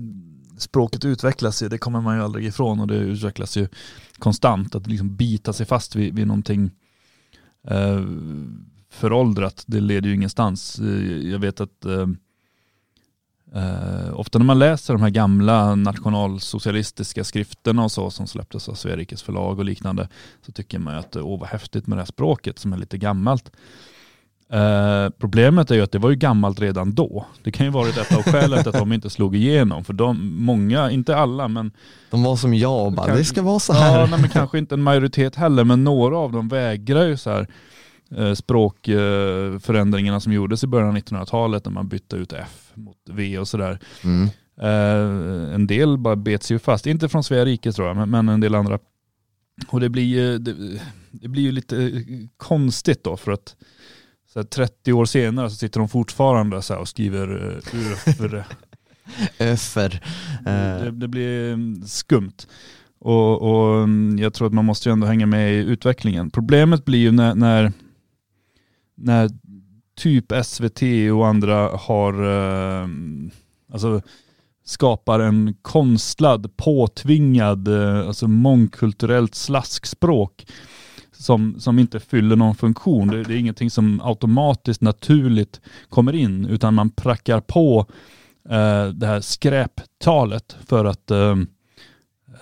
språket 0.63 1.05
utvecklas 1.05 1.63
ju, 1.63 1.69
det 1.69 1.79
kommer 1.79 2.01
man 2.01 2.17
ju 2.17 2.23
aldrig 2.23 2.47
ifrån 2.47 2.81
och 2.81 2.87
det 2.87 2.95
utvecklas 2.95 3.57
ju 3.57 3.69
konstant. 4.19 4.75
Att 4.75 4.87
liksom 4.87 5.17
bita 5.17 5.53
sig 5.53 5.67
fast 5.67 5.97
vid, 5.97 6.15
vid 6.15 6.27
någonting 6.27 6.71
eh, 7.69 8.01
föråldrat, 8.91 9.65
det 9.67 9.81
leder 9.81 10.09
ju 10.09 10.15
ingenstans. 10.15 10.79
Eh, 10.79 11.31
jag 11.31 11.39
vet 11.39 11.61
att 11.61 11.85
eh, 11.85 12.07
eh, 13.55 14.15
ofta 14.15 14.39
när 14.39 14.47
man 14.47 14.59
läser 14.59 14.95
de 14.95 15.03
här 15.03 15.11
gamla 15.11 15.75
nationalsocialistiska 15.75 17.25
skrifterna 17.25 17.85
och 17.85 17.93
så 17.93 18.11
som 18.11 18.27
släpptes 18.27 18.69
av 18.69 18.75
Sveriges 18.75 19.23
förlag 19.23 19.59
och 19.59 19.65
liknande 19.65 20.09
så 20.47 20.53
tycker 20.53 20.79
man 20.79 20.95
ju 20.95 21.01
att 21.01 21.17
åh 21.17 21.41
vad 21.41 21.49
häftigt 21.49 21.87
med 21.87 21.99
det 21.99 22.03
här 22.03 22.07
språket 22.07 22.59
som 22.59 22.73
är 22.73 22.77
lite 22.77 22.99
gammalt. 22.99 23.53
Eh, 24.53 25.11
problemet 25.19 25.71
är 25.71 25.75
ju 25.75 25.81
att 25.83 25.93
det 25.93 25.99
var 25.99 26.11
ju 26.11 26.17
gammalt 26.17 26.61
redan 26.61 26.95
då. 26.95 27.27
Det 27.43 27.51
kan 27.53 27.67
ju 27.67 27.73
varit 27.73 27.97
ett 27.97 28.17
av 28.17 28.23
skälen 28.23 28.59
till 28.59 28.69
att 28.69 28.79
de 28.79 28.93
inte 28.93 29.11
slog 29.11 29.37
igenom. 29.37 29.85
För 29.85 29.93
de, 29.93 30.35
många, 30.45 30.91
inte 30.91 31.17
alla 31.17 31.49
men 31.49 31.73
De 32.11 32.23
var 32.23 32.37
som 32.37 32.55
jag 32.55 32.87
och 32.87 32.93
bara, 32.93 33.07
Kanske- 33.07 33.21
det 33.21 33.25
ska 33.25 33.43
vara 33.43 33.59
så 33.59 33.73
här. 33.73 34.01
Ja, 34.01 34.07
nej, 34.11 34.21
men 34.21 34.31
kanske 34.31 34.59
inte 34.59 34.75
en 34.75 34.83
majoritet 34.83 35.37
heller, 35.37 35.65
men 35.65 35.85
några 35.85 36.17
av 36.19 36.33
dem 36.33 36.49
vägrar 36.49 37.07
ju 37.07 37.17
så 37.17 37.31
här 37.31 37.47
eh, 38.17 38.35
språkförändringarna 38.35 40.21
som 40.21 40.33
gjordes 40.33 40.65
i 40.65 40.67
början 40.67 40.89
av 40.89 40.97
1900-talet 40.97 41.65
när 41.65 41.73
man 41.73 41.89
bytte 41.89 42.17
ut 42.17 42.33
F 42.33 42.71
mot 42.75 42.97
V 43.11 43.39
och 43.39 43.49
sådär. 43.49 43.79
Mm. 44.05 44.29
Eh, 44.61 45.55
en 45.55 45.67
del 45.67 45.99
bara 45.99 46.17
bet 46.17 46.43
sig 46.43 46.55
ju 46.55 46.59
fast, 46.59 46.87
inte 46.87 47.09
från 47.09 47.25
Svea 47.25 47.45
rike 47.45 47.73
tror 47.73 47.89
jag, 47.89 47.97
men, 47.97 48.11
men 48.11 48.29
en 48.29 48.41
del 48.41 48.55
andra. 48.55 48.79
Och 49.69 49.81
det 49.81 49.89
blir 49.89 50.05
ju, 50.05 50.39
det, 50.39 50.55
det 51.11 51.29
blir 51.29 51.43
ju 51.43 51.53
lite 51.53 51.77
eh, 51.83 51.93
konstigt 52.37 53.05
då 53.05 53.17
för 53.17 53.33
att 53.33 53.57
så 54.33 54.39
här, 54.39 54.45
30 54.45 54.93
år 54.93 55.05
senare 55.05 55.51
så 55.51 55.57
sitter 55.57 55.81
de 55.81 55.89
fortfarande 55.89 56.63
så 56.63 56.77
och 56.77 56.89
skriver 56.89 57.33
uh, 57.33 57.59
UFR. 57.73 58.45
Öffer. 59.39 60.03
Det, 60.45 60.51
Eh, 60.51 60.93
det 60.93 61.09
blir 61.09 61.53
mm, 61.53 61.83
skumt. 61.87 62.47
Och, 62.99 63.43
och 63.43 63.83
mm, 63.83 64.19
jag 64.19 64.35
tror 64.35 64.47
att 64.47 64.53
man 64.55 64.65
måste 64.65 64.89
ju 64.89 64.93
ändå 64.93 65.07
hänga 65.07 65.27
med 65.27 65.53
i 65.53 65.57
utvecklingen. 65.57 66.31
Problemet 66.31 66.85
blir 66.85 66.99
ju 66.99 67.13
när, 67.13 67.35
när, 67.35 67.73
när 68.95 69.31
typ 69.97 70.33
SVT 70.45 70.83
och 71.13 71.27
andra 71.27 71.69
har, 71.69 72.13
eh, 72.23 72.89
alltså 73.73 74.03
skapar 74.65 75.21
en 75.21 75.55
konstlad, 75.63 76.57
påtvingad, 76.57 77.69
eh, 77.69 78.07
alltså 78.07 78.29
mångkulturellt 78.29 79.35
slaskspråk 79.35 80.47
som, 81.21 81.61
som 81.61 81.79
inte 81.79 82.01
fyller 82.01 82.37
någon 82.37 82.55
funktion. 82.55 83.09
Det, 83.09 83.23
det 83.23 83.35
är 83.35 83.39
ingenting 83.39 83.71
som 83.71 84.01
automatiskt 84.05 84.81
naturligt 84.81 85.61
kommer 85.89 86.15
in 86.15 86.47
utan 86.47 86.75
man 86.75 86.91
prackar 86.91 87.41
på 87.41 87.87
eh, 88.49 88.87
det 88.87 89.07
här 89.07 89.21
skräptalet 89.21 90.57
för 90.67 90.85
att 90.85 91.11
eh, 91.11 91.37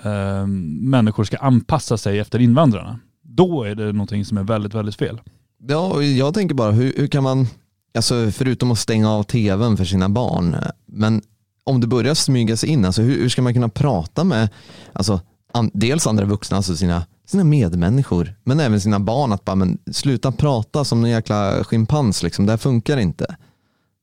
eh, 0.03 0.47
människor 0.81 1.25
ska 1.25 1.37
anpassa 1.37 1.97
sig 1.97 2.19
efter 2.19 2.39
invandrarna. 2.39 2.99
Då 3.23 3.65
är 3.65 3.75
det 3.75 3.93
någonting 3.93 4.25
som 4.25 4.39
är 4.39 4.43
väldigt, 4.43 4.75
väldigt 4.75 4.97
fel. 4.97 5.21
Ja, 5.69 5.93
och 5.93 6.05
jag 6.05 6.35
tänker 6.35 6.55
bara, 6.55 6.71
hur, 6.71 6.93
hur 6.97 7.07
kan 7.07 7.23
man, 7.23 7.47
alltså 7.95 8.31
förutom 8.31 8.71
att 8.71 8.79
stänga 8.79 9.11
av 9.11 9.23
tvn 9.23 9.77
för 9.77 9.85
sina 9.85 10.09
barn, 10.09 10.57
men 10.87 11.23
om 11.65 11.81
det 11.81 11.87
börjar 11.87 12.15
smyga 12.15 12.57
sig 12.57 12.69
in, 12.69 12.85
alltså 12.85 13.03
hur, 13.03 13.23
hur 13.23 13.29
ska 13.29 13.43
man 13.43 13.55
kunna 13.55 13.69
prata 13.69 14.25
med, 14.25 14.49
alltså 14.93 15.21
an, 15.53 15.71
dels 15.75 16.07
andra 16.07 16.25
vuxna, 16.25 16.57
alltså 16.57 16.77
sina, 16.77 17.07
sina 17.29 17.45
medmänniskor, 17.45 18.35
men 18.45 18.61
även 18.61 18.81
sina 18.81 19.01
barn, 19.01 19.33
att 19.33 19.45
bara, 19.45 19.57
men 19.57 19.79
sluta 19.93 20.33
prata 20.33 20.85
som 20.85 21.05
en 21.05 21.11
jäkla 21.11 21.65
schimpans, 21.65 22.23
liksom, 22.23 22.47
det 22.47 22.53
här 22.53 22.57
funkar 22.57 22.97
inte. 22.97 23.37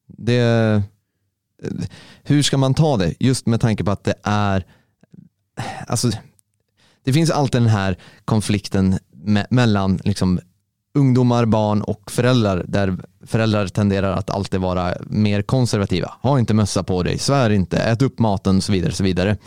Det, 0.07 0.81
hur 2.23 2.43
ska 2.43 2.57
man 2.57 2.73
ta 2.73 2.97
det? 2.97 3.13
Just 3.19 3.45
med 3.45 3.61
tanke 3.61 3.83
på 3.83 3.91
att 3.91 4.03
det 4.03 4.15
är, 4.23 4.65
alltså 5.87 6.09
det 7.03 7.13
finns 7.13 7.29
alltid 7.31 7.61
den 7.61 7.69
här 7.69 7.97
konflikten 8.25 8.99
me- 9.25 9.47
mellan 9.49 9.99
liksom 10.03 10.39
ungdomar, 10.93 11.45
barn 11.45 11.81
och 11.81 12.11
föräldrar 12.11 12.65
där 12.67 12.97
föräldrar 13.25 13.67
tenderar 13.67 14.11
att 14.13 14.29
alltid 14.29 14.59
vara 14.59 14.93
mer 15.05 15.41
konservativa. 15.41 16.13
Ha 16.21 16.39
inte 16.39 16.53
mössa 16.53 16.83
på 16.83 17.03
dig, 17.03 17.17
svär 17.17 17.49
inte, 17.49 17.77
ät 17.77 18.01
upp 18.01 18.19
maten 18.19 18.57
och 18.57 18.63
så 18.63 18.71
vidare. 18.71 18.91
Så 18.91 19.03
vidare. 19.03 19.37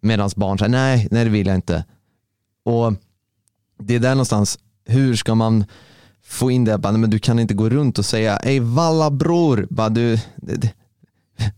Medan 0.00 0.30
barn 0.36 0.58
säger 0.58 0.70
nej, 0.70 1.08
nej 1.10 1.24
det 1.24 1.30
vill 1.30 1.46
jag 1.46 1.56
inte. 1.56 1.84
Och 2.64 2.92
det 3.80 3.94
är 3.94 4.00
där 4.00 4.10
någonstans, 4.10 4.58
hur 4.86 5.16
ska 5.16 5.34
man 5.34 5.64
få 6.24 6.50
in 6.50 6.64
det, 6.64 6.78
bara, 6.78 6.92
men 6.92 7.10
du 7.10 7.18
kan 7.18 7.38
inte 7.38 7.54
gå 7.54 7.68
runt 7.68 7.98
och 7.98 8.04
säga, 8.04 8.36
ej 8.36 8.60
valla 8.60 9.10
bror, 9.10 9.66
bara, 9.70 9.88
du, 9.88 10.18
det, 10.36 10.72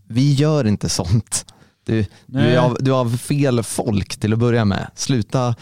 vi 0.09 0.33
gör 0.33 0.67
inte 0.67 0.89
sånt. 0.89 1.47
Du, 1.85 2.07
du, 2.27 2.39
är 2.39 2.59
av, 2.59 2.77
du 2.81 2.91
är 2.91 2.95
av 2.95 3.17
fel 3.17 3.63
folk 3.63 4.17
till 4.21 4.33
att 4.33 4.39
börja 4.39 4.65
med. 4.65 4.91
Sluta, 4.95 5.55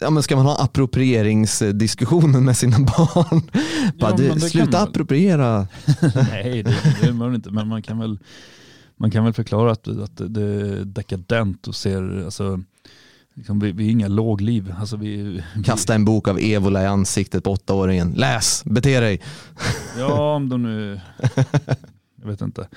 ja, 0.00 0.10
men 0.10 0.22
ska 0.22 0.36
man 0.36 0.46
ha 0.46 0.62
approprieringsdiskussionen 0.62 2.44
med 2.44 2.56
sina 2.56 2.78
barn? 2.96 3.50
Bara, 3.98 4.10
Ja, 4.10 4.34
du, 4.34 4.40
sluta 4.40 4.80
appropriera. 4.80 5.68
Nej, 6.30 6.62
det, 6.62 6.74
det 7.02 7.12
man 7.12 7.34
inte. 7.34 7.50
Men 7.50 7.68
man 7.68 7.82
kan 7.82 7.98
väl, 7.98 8.18
man 8.96 9.10
kan 9.10 9.24
väl 9.24 9.32
förklara 9.32 9.72
att, 9.72 9.88
att 9.88 10.16
det 10.16 10.42
är 10.42 10.84
dekadent 10.84 11.68
och 11.68 11.74
ser, 11.74 12.24
alltså, 12.24 12.60
liksom, 13.36 13.58
vi, 13.58 13.72
vi 13.72 13.86
är 13.86 13.90
inga 13.90 14.08
lågliv. 14.08 14.74
Alltså, 14.80 14.96
vi, 14.96 15.42
Kasta 15.64 15.94
en 15.94 16.04
bok 16.04 16.28
av 16.28 16.38
Evola 16.40 16.82
i 16.82 16.86
ansiktet 16.86 17.44
på 17.44 17.50
åttaåringen. 17.50 18.12
Läs, 18.12 18.64
bete 18.64 19.00
dig. 19.00 19.20
Ja, 19.98 20.34
om 20.34 20.48
de 20.48 20.62
nu, 20.62 21.00
jag 22.26 22.32
vet 22.32 22.40
inte. 22.40 22.68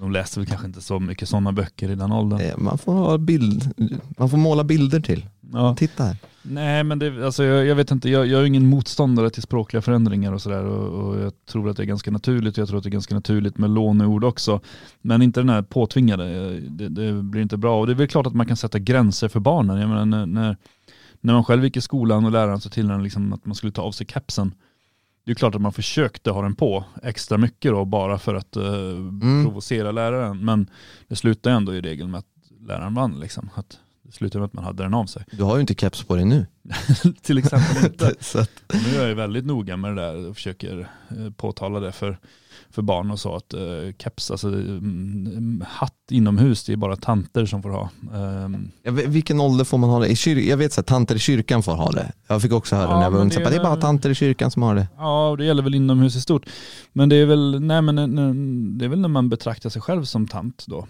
De 0.00 0.12
läser 0.12 0.40
väl 0.40 0.48
kanske 0.48 0.66
inte 0.66 0.80
så 0.80 1.00
mycket 1.00 1.28
sådana 1.28 1.52
böcker 1.52 1.90
i 1.90 1.94
den 1.94 2.12
åldern. 2.12 2.40
Eh, 2.40 2.58
Man 2.58 2.78
får, 2.78 2.92
ha 2.92 3.18
bild, 3.18 3.74
man 4.18 4.30
får 4.30 4.38
måla 4.38 4.64
bilder 4.64 5.00
till. 5.00 5.26
Ja. 5.52 5.74
Titta 5.78 6.04
här. 6.04 6.16
Nej 6.42 6.84
men 6.84 6.98
det, 6.98 7.24
alltså, 7.26 7.44
jag, 7.44 7.66
jag 7.66 7.74
vet 7.76 7.90
inte, 7.90 8.10
jag, 8.10 8.26
jag 8.26 8.40
är 8.40 8.44
ingen 8.44 8.66
motståndare 8.66 9.30
till 9.30 9.42
språkliga 9.42 9.82
förändringar 9.82 10.32
och 10.32 10.42
sådär 10.42 10.64
och, 10.64 11.08
och 11.08 11.20
jag 11.20 11.32
tror 11.50 11.70
att 11.70 11.76
det 11.76 11.82
är 11.82 11.86
ganska 11.86 12.10
naturligt 12.10 12.58
och 12.58 12.62
jag 12.62 12.68
tror 12.68 12.78
att 12.78 12.84
det 12.84 12.88
är 12.88 12.92
ganska 12.92 13.14
naturligt 13.14 13.58
med 13.58 13.70
låneord 13.70 14.24
också. 14.24 14.60
Men 15.02 15.22
inte 15.22 15.40
den 15.40 15.48
här 15.48 15.62
påtvingade, 15.62 16.60
det, 16.60 16.88
det 16.88 17.12
blir 17.22 17.42
inte 17.42 17.56
bra 17.56 17.80
och 17.80 17.86
det 17.86 17.92
är 17.92 17.94
väl 17.94 18.08
klart 18.08 18.26
att 18.26 18.34
man 18.34 18.46
kan 18.46 18.56
sätta 18.56 18.78
gränser 18.78 19.28
för 19.28 19.40
barnen. 19.40 19.80
Jag 19.80 19.88
menar 19.88 20.04
när, 20.06 20.26
när, 20.26 20.56
när 21.20 21.34
man 21.34 21.44
själv 21.44 21.64
gick 21.64 21.76
i 21.76 21.80
skolan 21.80 22.24
och 22.24 22.32
läraren 22.32 22.60
sa 22.60 22.68
till 22.68 22.88
liksom 22.98 23.32
att 23.32 23.46
man 23.46 23.54
skulle 23.54 23.72
ta 23.72 23.82
av 23.82 23.92
sig 23.92 24.06
kepsen. 24.06 24.54
Det 25.28 25.32
är 25.32 25.34
klart 25.34 25.54
att 25.54 25.60
man 25.60 25.72
försökte 25.72 26.30
ha 26.30 26.42
den 26.42 26.54
på 26.54 26.84
extra 27.02 27.38
mycket 27.38 27.72
då 27.72 27.84
bara 27.84 28.18
för 28.18 28.34
att 28.34 28.56
eh, 28.56 28.62
provocera 29.44 29.92
läraren. 29.92 30.44
Men 30.44 30.70
det 31.08 31.16
slutade 31.16 31.56
ändå 31.56 31.74
i 31.74 31.80
regel 31.80 32.08
med 32.08 32.18
att 32.18 32.26
läraren 32.60 32.94
vann. 32.94 33.20
Liksom. 33.20 33.50
Att 33.54 33.78
det 34.02 34.12
slutade 34.12 34.40
med 34.40 34.46
att 34.46 34.52
man 34.52 34.64
hade 34.64 34.82
den 34.82 34.94
av 34.94 35.06
sig. 35.06 35.24
Du 35.30 35.42
har 35.42 35.54
ju 35.56 35.60
inte 35.60 35.74
keps 35.74 36.02
på 36.02 36.16
dig 36.16 36.24
nu. 36.24 36.46
Till 37.22 37.38
exempel 37.38 37.84
inte. 37.84 38.06
Att, 38.34 38.62
Nu 38.72 39.00
är 39.00 39.08
jag 39.08 39.14
väldigt 39.14 39.46
noga 39.46 39.76
med 39.76 39.96
det 39.96 40.02
där 40.02 40.28
och 40.28 40.34
försöker 40.36 40.88
eh, 41.10 41.30
påtala 41.36 41.80
det 41.80 41.92
för, 41.92 42.18
för 42.70 42.82
barn 42.82 43.10
och 43.10 43.20
så 43.20 43.36
att 43.36 43.54
eh, 43.54 43.60
keps, 43.98 44.30
alltså 44.30 44.48
mm, 44.48 45.64
hatt 45.68 45.94
inomhus, 46.10 46.64
det 46.64 46.72
är 46.72 46.76
bara 46.76 46.96
tanter 46.96 47.46
som 47.46 47.62
får 47.62 47.70
ha. 47.70 47.90
Jag 48.82 48.92
vet, 48.92 49.06
vilken 49.06 49.40
ålder 49.40 49.64
får 49.64 49.78
man 49.78 49.90
ha 49.90 49.98
det? 49.98 50.08
I 50.08 50.16
kyr, 50.16 50.36
jag 50.48 50.56
vet 50.56 50.78
att 50.78 50.86
tanter 50.86 51.14
i 51.14 51.18
kyrkan 51.18 51.62
får 51.62 51.72
ha 51.74 51.90
det. 51.90 52.12
Jag 52.26 52.42
fick 52.42 52.52
också 52.52 52.76
höra 52.76 52.90
Ja, 52.90 52.96
när 52.96 53.02
jag 53.02 53.10
var 53.10 53.20
ung, 53.20 53.28
det 53.28 53.36
är 53.36 53.50
det 53.50 53.56
är 53.56 53.62
bara 53.62 53.76
tanter 53.76 54.10
i 54.10 54.14
kyrkan 54.14 54.50
som 54.50 54.62
har 54.62 54.74
det. 54.74 54.88
ja, 54.96 55.34
det 55.38 55.44
gäller 55.44 55.62
väl 55.62 55.74
inomhus 55.74 56.16
i 56.16 56.20
stort. 56.20 56.46
Men 56.92 57.08
det 57.08 57.16
är 57.16 57.26
väl, 57.26 57.60
nej 57.60 57.82
men 57.82 57.98
eh, 57.98 58.34
det 58.78 58.84
är 58.84 58.88
väl 58.88 59.00
när 59.00 59.08
man 59.08 59.28
betraktar 59.28 59.70
sig 59.70 59.82
själv 59.82 60.04
som 60.04 60.26
tant 60.28 60.64
då. 60.66 60.86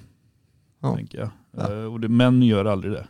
Ja. 0.82 0.94
Tänker 0.96 1.18
jag. 1.18 1.30
Ja. 1.56 1.72
Eh, 1.72 1.84
och 1.92 2.00
det, 2.00 2.08
män 2.08 2.42
gör 2.42 2.64
aldrig 2.64 2.92
det. 2.92 3.06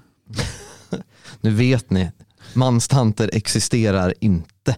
Nu 1.40 1.50
vet 1.50 1.90
ni, 1.90 2.10
manstanter 2.54 3.30
existerar 3.32 4.14
inte. 4.20 4.76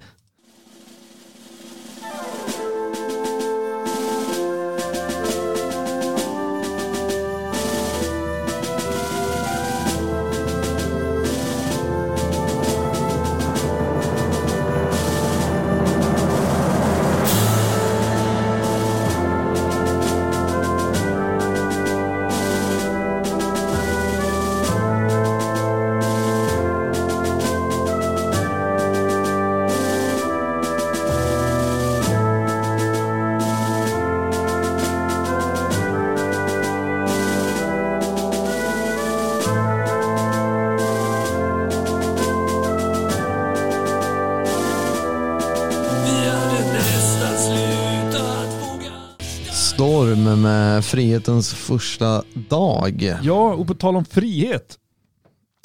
Frihetens 50.90 51.54
första 51.54 52.22
dag. 52.48 53.18
Ja, 53.22 53.54
och 53.54 53.66
på 53.66 53.74
tal 53.74 53.96
om 53.96 54.04
frihet. 54.04 54.76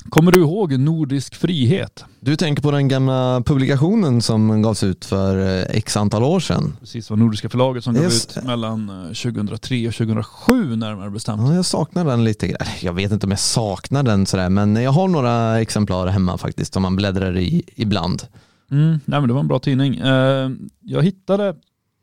Kommer 0.10 0.32
du 0.32 0.40
ihåg 0.40 0.80
Nordisk 0.80 1.36
frihet? 1.36 2.06
Du 2.20 2.36
tänker 2.36 2.64
på 2.64 2.72
den 2.72 2.88
gamla 2.88 3.44
publikationen 3.46 4.22
som 4.22 4.62
gavs 4.62 4.84
ut 4.84 5.06
för 5.06 5.60
eh, 5.60 5.78
x 5.78 5.98
antal 5.98 6.24
år 6.24 6.40
sedan. 6.40 6.78
Precis, 6.80 7.10
var 7.10 7.18
Nordiska 7.18 7.50
förlaget 7.50 7.84
som 7.84 7.94
gav 7.94 8.04
ut 8.06 8.36
det. 8.36 8.42
mellan 8.42 8.90
eh, 8.90 9.06
2003 9.06 9.88
och 9.88 9.94
2007 9.94 10.76
närmare 10.76 11.10
bestämt. 11.10 11.42
Ja, 11.42 11.56
jag 11.56 11.66
saknar 11.66 12.06
den 12.06 12.24
lite 12.24 12.48
grann. 12.48 12.68
Jag 12.82 12.94
vet 12.94 13.12
inte 13.12 13.26
om 13.26 13.32
jag 13.32 13.40
saknar 13.40 14.04
den 14.04 14.26
sådär, 14.26 14.50
men 14.50 14.76
jag 14.76 14.92
har 14.92 15.08
några 15.08 15.62
exemplar 15.62 16.08
hemma 16.08 16.38
faktiskt 16.38 16.74
som 16.74 16.82
man 16.82 16.96
bläddrar 16.96 17.38
i 17.38 17.64
ibland. 17.76 18.24
Mm, 18.72 18.90
nej 19.06 19.20
men 19.20 19.28
det 19.28 19.34
var 19.34 19.42
en 19.42 19.48
bra 19.48 19.60
tidning. 19.60 19.96
Eh, 19.96 20.50
jag 20.82 21.04
hittade 21.04 21.56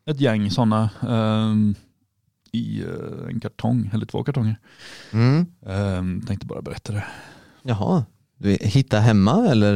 ett 0.07 0.21
gäng 0.21 0.51
sådana 0.51 0.91
ehm, 1.09 1.75
i 2.53 2.81
eh, 2.83 3.29
en 3.29 3.41
kartong, 3.41 3.91
eller 3.95 4.07
två 4.07 4.25
kartonger. 4.25 4.57
Mm. 5.13 5.47
Ehm, 5.67 6.21
tänkte 6.27 6.47
bara 6.47 6.63
berätta 6.63 6.93
det. 6.93 7.05
Jaha, 7.63 8.05
du 8.39 8.51
hittar 8.61 9.01
hemma 9.01 9.47
eller? 9.49 9.75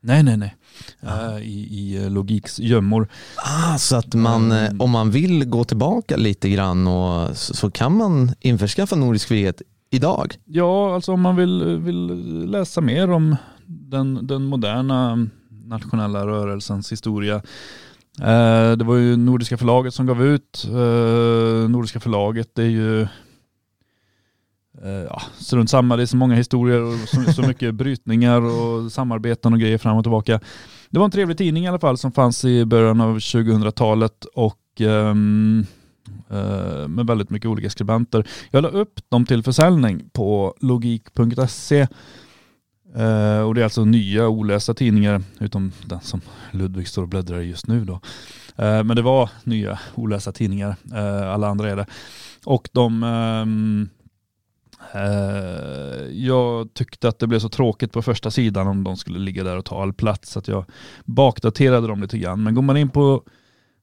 Nej, 0.00 0.22
nej, 0.22 0.36
nej. 0.36 0.56
Eh, 1.02 1.36
I 1.38 1.68
i 1.70 2.04
eh, 2.04 2.10
Logiks 2.10 2.58
gömmor. 2.60 3.08
Ah, 3.36 3.78
så 3.78 3.96
att 3.96 4.14
man, 4.14 4.52
Mm. 4.52 4.80
om 4.80 4.90
man 4.90 5.10
vill 5.10 5.44
gå 5.44 5.64
tillbaka 5.64 6.16
lite 6.16 6.48
grann 6.50 6.86
och 6.86 7.36
så, 7.36 7.54
så 7.54 7.70
kan 7.70 7.96
man 7.96 8.34
införskaffa 8.40 8.96
Nordisk 8.96 9.28
frihet 9.28 9.62
idag. 9.90 10.34
Ja, 10.44 10.94
alltså 10.94 11.12
om 11.12 11.20
man 11.20 11.36
vill, 11.36 11.64
vill 11.76 12.06
läsa 12.50 12.80
mer 12.80 13.10
om 13.10 13.36
den, 13.66 14.26
den 14.26 14.44
moderna 14.44 15.28
nationella 15.64 16.26
rörelsens 16.26 16.92
historia. 16.92 17.42
Eh, 18.20 18.72
det 18.76 18.84
var 18.84 18.96
ju 18.96 19.16
Nordiska 19.16 19.56
förlaget 19.56 19.94
som 19.94 20.06
gav 20.06 20.24
ut. 20.24 20.64
Eh, 20.64 21.68
Nordiska 21.68 22.00
förlaget 22.00 22.54
det 22.54 22.62
är 22.62 22.68
ju 22.68 23.02
eh, 24.82 25.04
ja, 25.08 25.22
strunt 25.38 25.70
samma, 25.70 25.96
det 25.96 26.02
är 26.02 26.06
så 26.06 26.16
många 26.16 26.34
historier 26.34 26.82
och 26.82 27.08
så, 27.08 27.32
så 27.32 27.42
mycket 27.42 27.74
brytningar 27.84 28.40
och 28.40 28.92
samarbeten 28.92 29.52
och 29.52 29.60
grejer 29.60 29.78
fram 29.78 29.96
och 29.96 30.04
tillbaka. 30.04 30.40
Det 30.90 30.98
var 30.98 31.04
en 31.04 31.10
trevlig 31.10 31.38
tidning 31.38 31.64
i 31.64 31.68
alla 31.68 31.78
fall 31.78 31.98
som 31.98 32.12
fanns 32.12 32.44
i 32.44 32.64
början 32.64 33.00
av 33.00 33.18
2000-talet 33.18 34.24
och 34.24 34.60
ehm, 34.80 35.66
eh, 36.30 36.88
med 36.88 37.06
väldigt 37.06 37.30
mycket 37.30 37.48
olika 37.48 37.70
skribenter. 37.70 38.26
Jag 38.50 38.62
la 38.62 38.68
upp 38.68 39.00
dem 39.08 39.26
till 39.26 39.42
försäljning 39.42 40.10
på 40.12 40.54
logik.se. 40.60 41.86
Eh, 42.96 43.40
och 43.40 43.54
det 43.54 43.60
är 43.60 43.64
alltså 43.64 43.84
nya 43.84 44.28
olästa 44.28 44.74
tidningar, 44.74 45.22
utom 45.38 45.72
den 45.84 46.00
som 46.00 46.20
Ludvig 46.50 46.88
står 46.88 47.02
och 47.02 47.08
bläddrar 47.08 47.40
i 47.40 47.48
just 47.48 47.66
nu 47.66 47.84
då. 47.84 48.00
Eh, 48.56 48.84
men 48.84 48.96
det 48.96 49.02
var 49.02 49.30
nya 49.44 49.78
olästa 49.94 50.32
tidningar, 50.32 50.76
eh, 50.94 51.32
alla 51.32 51.48
andra 51.48 51.70
är 51.70 51.76
det. 51.76 51.86
Och 52.44 52.68
de 52.72 53.02
ehm, 53.02 53.88
eh, 54.94 56.06
jag 56.12 56.74
tyckte 56.74 57.08
att 57.08 57.18
det 57.18 57.26
blev 57.26 57.38
så 57.38 57.48
tråkigt 57.48 57.92
på 57.92 58.02
första 58.02 58.30
sidan 58.30 58.68
om 58.68 58.84
de 58.84 58.96
skulle 58.96 59.18
ligga 59.18 59.44
där 59.44 59.56
och 59.56 59.64
ta 59.64 59.82
all 59.82 59.92
plats. 59.92 60.30
Så 60.30 60.38
att 60.38 60.48
jag 60.48 60.64
bakdaterade 61.04 61.86
dem 61.86 62.02
lite 62.02 62.18
grann. 62.18 62.42
Men 62.42 62.54
går 62.54 62.62
man 62.62 62.76
in 62.76 62.88
på 62.88 63.22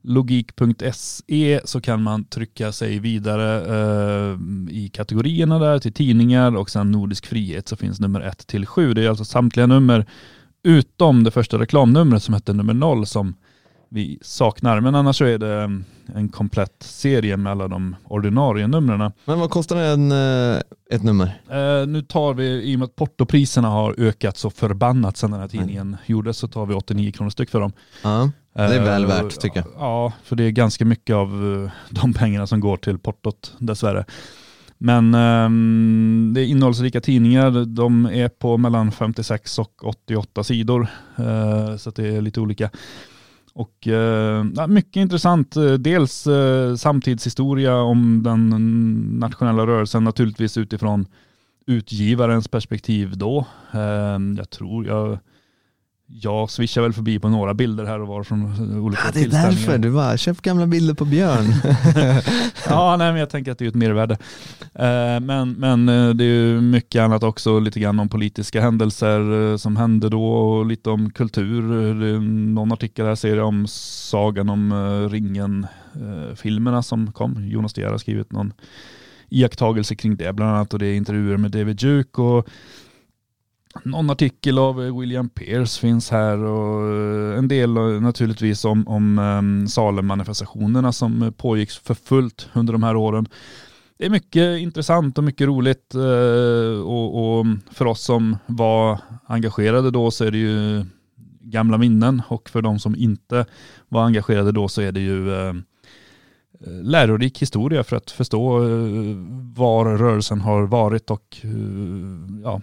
logik.se 0.04 1.62
så 1.64 1.82
kan 1.82 2.04
man 2.04 2.26
trycka 2.26 2.72
sig 2.72 3.00
vidare 3.00 3.62
eh, 3.66 4.38
i 4.70 4.90
kategorierna 4.94 5.60
där 5.60 5.80
till 5.80 5.94
tidningar 5.94 6.56
och 6.56 6.70
sen 6.70 6.92
Nordisk 6.92 7.26
frihet 7.26 7.68
så 7.68 7.76
finns 7.76 8.00
nummer 8.00 8.22
1 8.22 8.48
till 8.48 8.66
7. 8.66 8.94
Det 8.94 9.06
är 9.06 9.10
alltså 9.10 9.26
samtliga 9.26 9.68
nummer 9.68 10.06
utom 10.64 11.24
det 11.24 11.32
första 11.32 11.60
reklamnumret 11.60 12.24
som 12.24 12.34
hette 12.34 12.54
nummer 12.54 12.74
0 12.74 13.06
som 13.06 13.36
vi 13.90 14.20
saknar. 14.22 14.80
Men 14.80 14.96
annars 14.96 15.18
så 15.18 15.26
är 15.26 15.38
det 15.38 15.82
en 16.16 16.30
komplett 16.30 16.76
serie 16.84 17.38
med 17.38 17.52
alla 17.52 17.68
de 17.68 17.96
ordinarie 18.04 18.68
numren. 18.68 19.12
Men 19.26 19.40
vad 19.40 19.50
kostar 19.50 19.78
en, 19.78 20.12
eh, 20.12 20.62
ett 20.92 21.04
nummer? 21.04 21.42
Eh, 21.50 21.88
nu 21.88 22.02
tar 22.02 22.34
vi, 22.34 22.72
i 22.72 22.76
och 22.76 22.80
med 22.80 22.86
att 22.86 22.96
portopriserna 22.96 23.68
har 23.68 23.96
ökat 23.98 24.38
så 24.38 24.50
förbannat 24.50 25.18
sedan 25.18 25.32
den 25.32 25.40
här 25.40 25.48
tidningen 25.48 25.98
gjordes, 26.06 26.38
så 26.38 26.48
tar 26.48 26.66
vi 26.66 26.74
89 26.74 27.12
kronor 27.12 27.30
styck 27.30 27.50
för 27.50 27.60
dem. 27.60 27.72
Ja, 28.04 28.30
det 28.54 28.62
är 28.76 28.84
väl 28.84 29.04
Eh, 29.04 29.10
värt 29.10 29.40
tycker 29.40 29.60
jag. 29.60 29.68
Ja, 29.78 30.14
för 30.24 30.36
det 30.36 30.44
är 30.44 30.52
ganska 30.52 30.86
mycket 30.86 31.16
av 31.16 31.64
eh, 31.64 31.72
de 31.90 32.14
pengarna 32.14 32.48
som 32.48 32.60
går 32.60 32.78
till 32.78 33.00
portot 33.00 33.54
dessvärre. 33.60 34.06
Men 34.78 35.14
ehm, 35.14 36.32
det 36.34 36.42
är 36.42 36.46
innehållsrika 36.46 37.02
tidningar, 37.02 37.66
de 37.66 38.06
är 38.06 38.30
på 38.30 38.58
mellan 38.58 38.92
56 38.92 39.60
och 39.60 39.88
88 39.88 40.44
sidor. 40.44 40.88
Eh, 41.16 41.78
så 41.78 41.92
det 41.92 42.08
är 42.08 42.22
lite 42.22 42.40
olika. 42.40 42.70
Och 43.56 43.88
ja, 44.56 44.68
mycket 44.68 44.96
intressant, 44.96 45.56
dels 45.80 46.28
eh, 46.28 46.76
samtidshistoria 46.76 47.76
om 47.76 48.24
den 48.24 48.50
nationella 49.20 49.68
rörelsen, 49.68 50.04
naturligtvis 50.04 50.58
utifrån 50.58 51.06
utgivarens 51.66 52.48
perspektiv 52.48 53.18
då. 53.18 53.46
Eh, 53.72 54.20
jag 54.38 54.50
tror 54.50 54.86
jag, 54.86 55.20
jag 56.22 56.50
swishar 56.50 56.82
väl 56.82 56.94
förbi 56.94 57.20
på 57.20 57.30
några 57.30 57.54
bilder 57.54 57.86
här 57.86 58.02
och 58.02 58.08
var 58.08 58.24
från 58.24 58.78
olika 58.80 59.02
Ja, 59.06 59.12
det 59.14 59.22
är 59.22 59.30
därför 59.30 59.78
du 59.78 59.92
bara, 59.92 60.18
köp 60.18 60.42
gamla 60.42 60.68
bilder 60.68 60.94
på 60.94 61.06
Björn. 61.06 61.46
Ja, 62.70 62.98
nej, 62.98 63.12
men 63.12 63.20
jag 63.20 63.30
tänker 63.30 63.52
att 63.52 63.58
det 63.58 63.66
är 63.66 63.70
ett 63.70 63.76
mervärde. 63.76 64.18
Eh, 64.74 65.20
men, 65.20 65.52
men 65.52 65.90
eh, 65.90 66.10
det 66.10 66.24
är 66.24 66.28
ju 66.28 66.62
mycket 66.62 67.02
annat 67.02 67.24
också, 67.24 67.60
lite 67.60 67.80
grann 67.80 68.00
om 68.00 68.10
politiska 68.10 68.62
händelser 68.62 69.52
eh, 69.52 69.58
som 69.58 69.78
hände 69.78 70.10
då 70.10 70.34
och 70.34 70.66
lite 70.66 70.90
om 70.90 71.12
kultur. 71.12 71.62
Det 71.94 72.08
är 72.08 72.20
någon 72.54 72.72
artikel 72.72 73.06
här 73.06 73.16
ser 73.16 73.38
jag 73.38 73.48
om 73.48 73.68
sagan 73.68 74.50
om 74.50 74.74
ringen-filmerna 75.12 76.84
som 76.84 77.12
kom. 77.12 77.48
Jonas 77.48 77.74
De 77.74 77.84
har 77.84 77.98
skrivit 77.98 78.32
någon 78.32 78.54
iakttagelse 79.30 79.96
kring 79.96 80.16
det 80.16 80.34
bland 80.34 80.52
annat 80.52 80.74
och 80.74 80.80
det 80.80 80.86
är 80.86 80.96
intervjuer 80.96 81.38
med 81.38 81.52
David 81.52 81.78
Duke 81.78 82.22
och 82.22 82.48
någon 83.84 84.10
artikel 84.10 84.58
av 84.60 84.76
William 85.00 85.30
Pierce 85.30 85.80
finns 85.80 86.10
här 86.12 86.38
och 86.38 86.96
eh, 86.96 87.38
en 87.38 87.48
del 87.48 87.78
eh, 87.78 87.84
naturligtvis 87.84 88.66
om, 88.66 88.88
om 88.88 89.20
ehm, 89.20 89.68
Salem-manifestationerna 89.68 90.92
som 90.92 91.34
pågick 91.38 91.72
för 91.72 91.94
fullt 91.94 92.50
under 92.54 92.74
de 92.74 92.84
här 92.84 92.96
åren. 92.96 93.28
Det 93.98 94.06
är 94.06 94.10
mycket 94.10 94.60
intressant 94.60 95.18
och 95.18 95.24
mycket 95.24 95.48
roligt 95.48 95.96
eh, 95.96 96.82
och, 96.82 97.40
och 97.40 97.46
för 97.72 97.86
oss 97.86 98.02
som 98.02 98.38
var 98.46 99.00
engagerade 99.26 99.92
då 99.92 100.12
så 100.12 100.24
är 100.26 100.32
det 100.32 100.38
ju 100.38 100.86
gamla 101.42 101.78
minnen 101.78 102.22
och 102.28 102.50
för 102.50 102.62
de 102.62 102.80
som 102.80 102.96
inte 102.96 103.46
var 103.90 104.06
engagerade 104.06 104.52
då 104.52 104.68
så 104.68 104.82
är 104.82 104.92
det 104.92 105.00
ju 105.00 105.34
eh, 105.34 105.54
Eh, 106.68 106.84
lärorik 106.84 107.42
historia 107.42 107.84
för 107.84 107.96
att 107.96 108.12
förstå 108.12 108.64
eh, 108.64 109.16
var 109.56 109.86
rörelsen 109.98 110.42
har 110.42 110.64
varit 110.64 111.10
och 111.10 111.38
eh, 111.42 111.50
ja, 112.44 112.62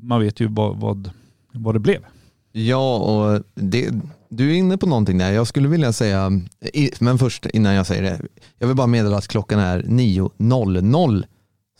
man 0.00 0.20
vet 0.20 0.40
ju 0.40 0.48
vad, 0.48 0.76
vad, 0.80 1.10
vad 1.52 1.74
det 1.74 1.78
blev. 1.78 2.04
Ja, 2.52 2.96
och 2.96 3.42
det, 3.54 3.90
du 4.28 4.50
är 4.50 4.54
inne 4.54 4.78
på 4.78 4.86
någonting 4.86 5.18
där. 5.18 5.32
Jag 5.32 5.46
skulle 5.46 5.68
vilja 5.68 5.92
säga, 5.92 6.30
men 7.00 7.18
först 7.18 7.46
innan 7.46 7.74
jag 7.74 7.86
säger 7.86 8.02
det. 8.02 8.20
Jag 8.58 8.66
vill 8.66 8.76
bara 8.76 8.86
meddela 8.86 9.16
att 9.16 9.28
klockan 9.28 9.58
är 9.58 9.82
9.00. 9.82 11.24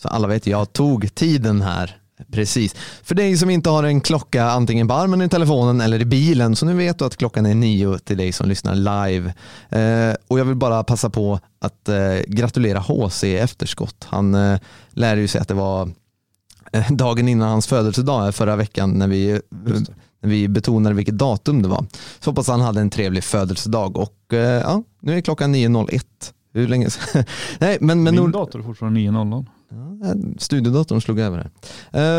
Så 0.03 0.09
alla 0.09 0.29
vet, 0.29 0.47
jag 0.47 0.73
tog 0.73 1.15
tiden 1.15 1.61
här. 1.61 2.00
Precis. 2.33 2.75
För 3.03 3.15
dig 3.15 3.37
som 3.37 3.51
inte 3.51 3.71
har 3.71 3.83
en 3.83 4.01
klocka 4.01 4.45
antingen 4.45 4.89
på 4.89 4.95
armen 4.95 5.23
i 5.23 5.29
telefonen 5.29 5.81
eller 5.81 6.01
i 6.01 6.05
bilen, 6.05 6.57
så 6.57 6.67
nu 6.67 6.75
vet 6.75 6.99
du 6.99 7.05
att 7.05 7.17
klockan 7.17 7.47
är 7.47 7.55
nio 7.55 7.99
till 7.99 8.17
dig 8.17 8.33
som 8.33 8.49
lyssnar 8.49 8.75
live. 8.75 9.35
Eh, 9.69 10.15
och 10.29 10.39
jag 10.39 10.45
vill 10.45 10.57
bara 10.57 10.85
passa 10.85 11.11
på 11.11 11.41
att 11.59 11.89
eh, 11.89 11.97
gratulera 12.27 12.79
HC 12.79 13.25
i 13.25 13.37
efterskott. 13.37 14.07
Han 14.09 14.35
eh, 14.35 14.61
lärde 14.91 15.21
ju 15.21 15.29
sig 15.29 15.41
att 15.41 15.49
det 15.49 15.55
var 15.55 15.91
eh, 16.73 16.93
dagen 16.93 17.29
innan 17.29 17.49
hans 17.49 17.67
födelsedag 17.67 18.35
förra 18.35 18.57
veckan 18.57 18.91
när 18.91 19.09
vi 19.09 19.41
när 20.23 20.31
vi 20.31 20.49
betonade 20.49 20.95
vilket 20.95 21.19
datum 21.19 21.63
det 21.63 21.69
var. 21.69 21.87
Så 22.21 22.31
hoppas 22.31 22.49
han 22.49 22.61
hade 22.61 22.81
en 22.81 22.91
trevlig 22.91 23.25
födelsedag 23.25 23.97
och 23.97 24.33
eh, 24.33 24.39
ja, 24.41 24.83
nu 25.01 25.17
är 25.17 25.21
klockan 25.21 25.55
9.01. 25.55 26.03
Hur 26.53 26.69
länge 26.69 26.89
Nej, 27.59 27.79
men, 27.81 28.03
men 28.03 28.15
Min 28.15 28.31
dator 28.31 28.59
är 28.59 28.63
fortfarande 28.65 29.01
9.00. 29.01 29.47
Ja, 29.71 30.15
studiodatorn 30.39 31.01
slog 31.01 31.19
över 31.19 31.39
här. 31.39 31.51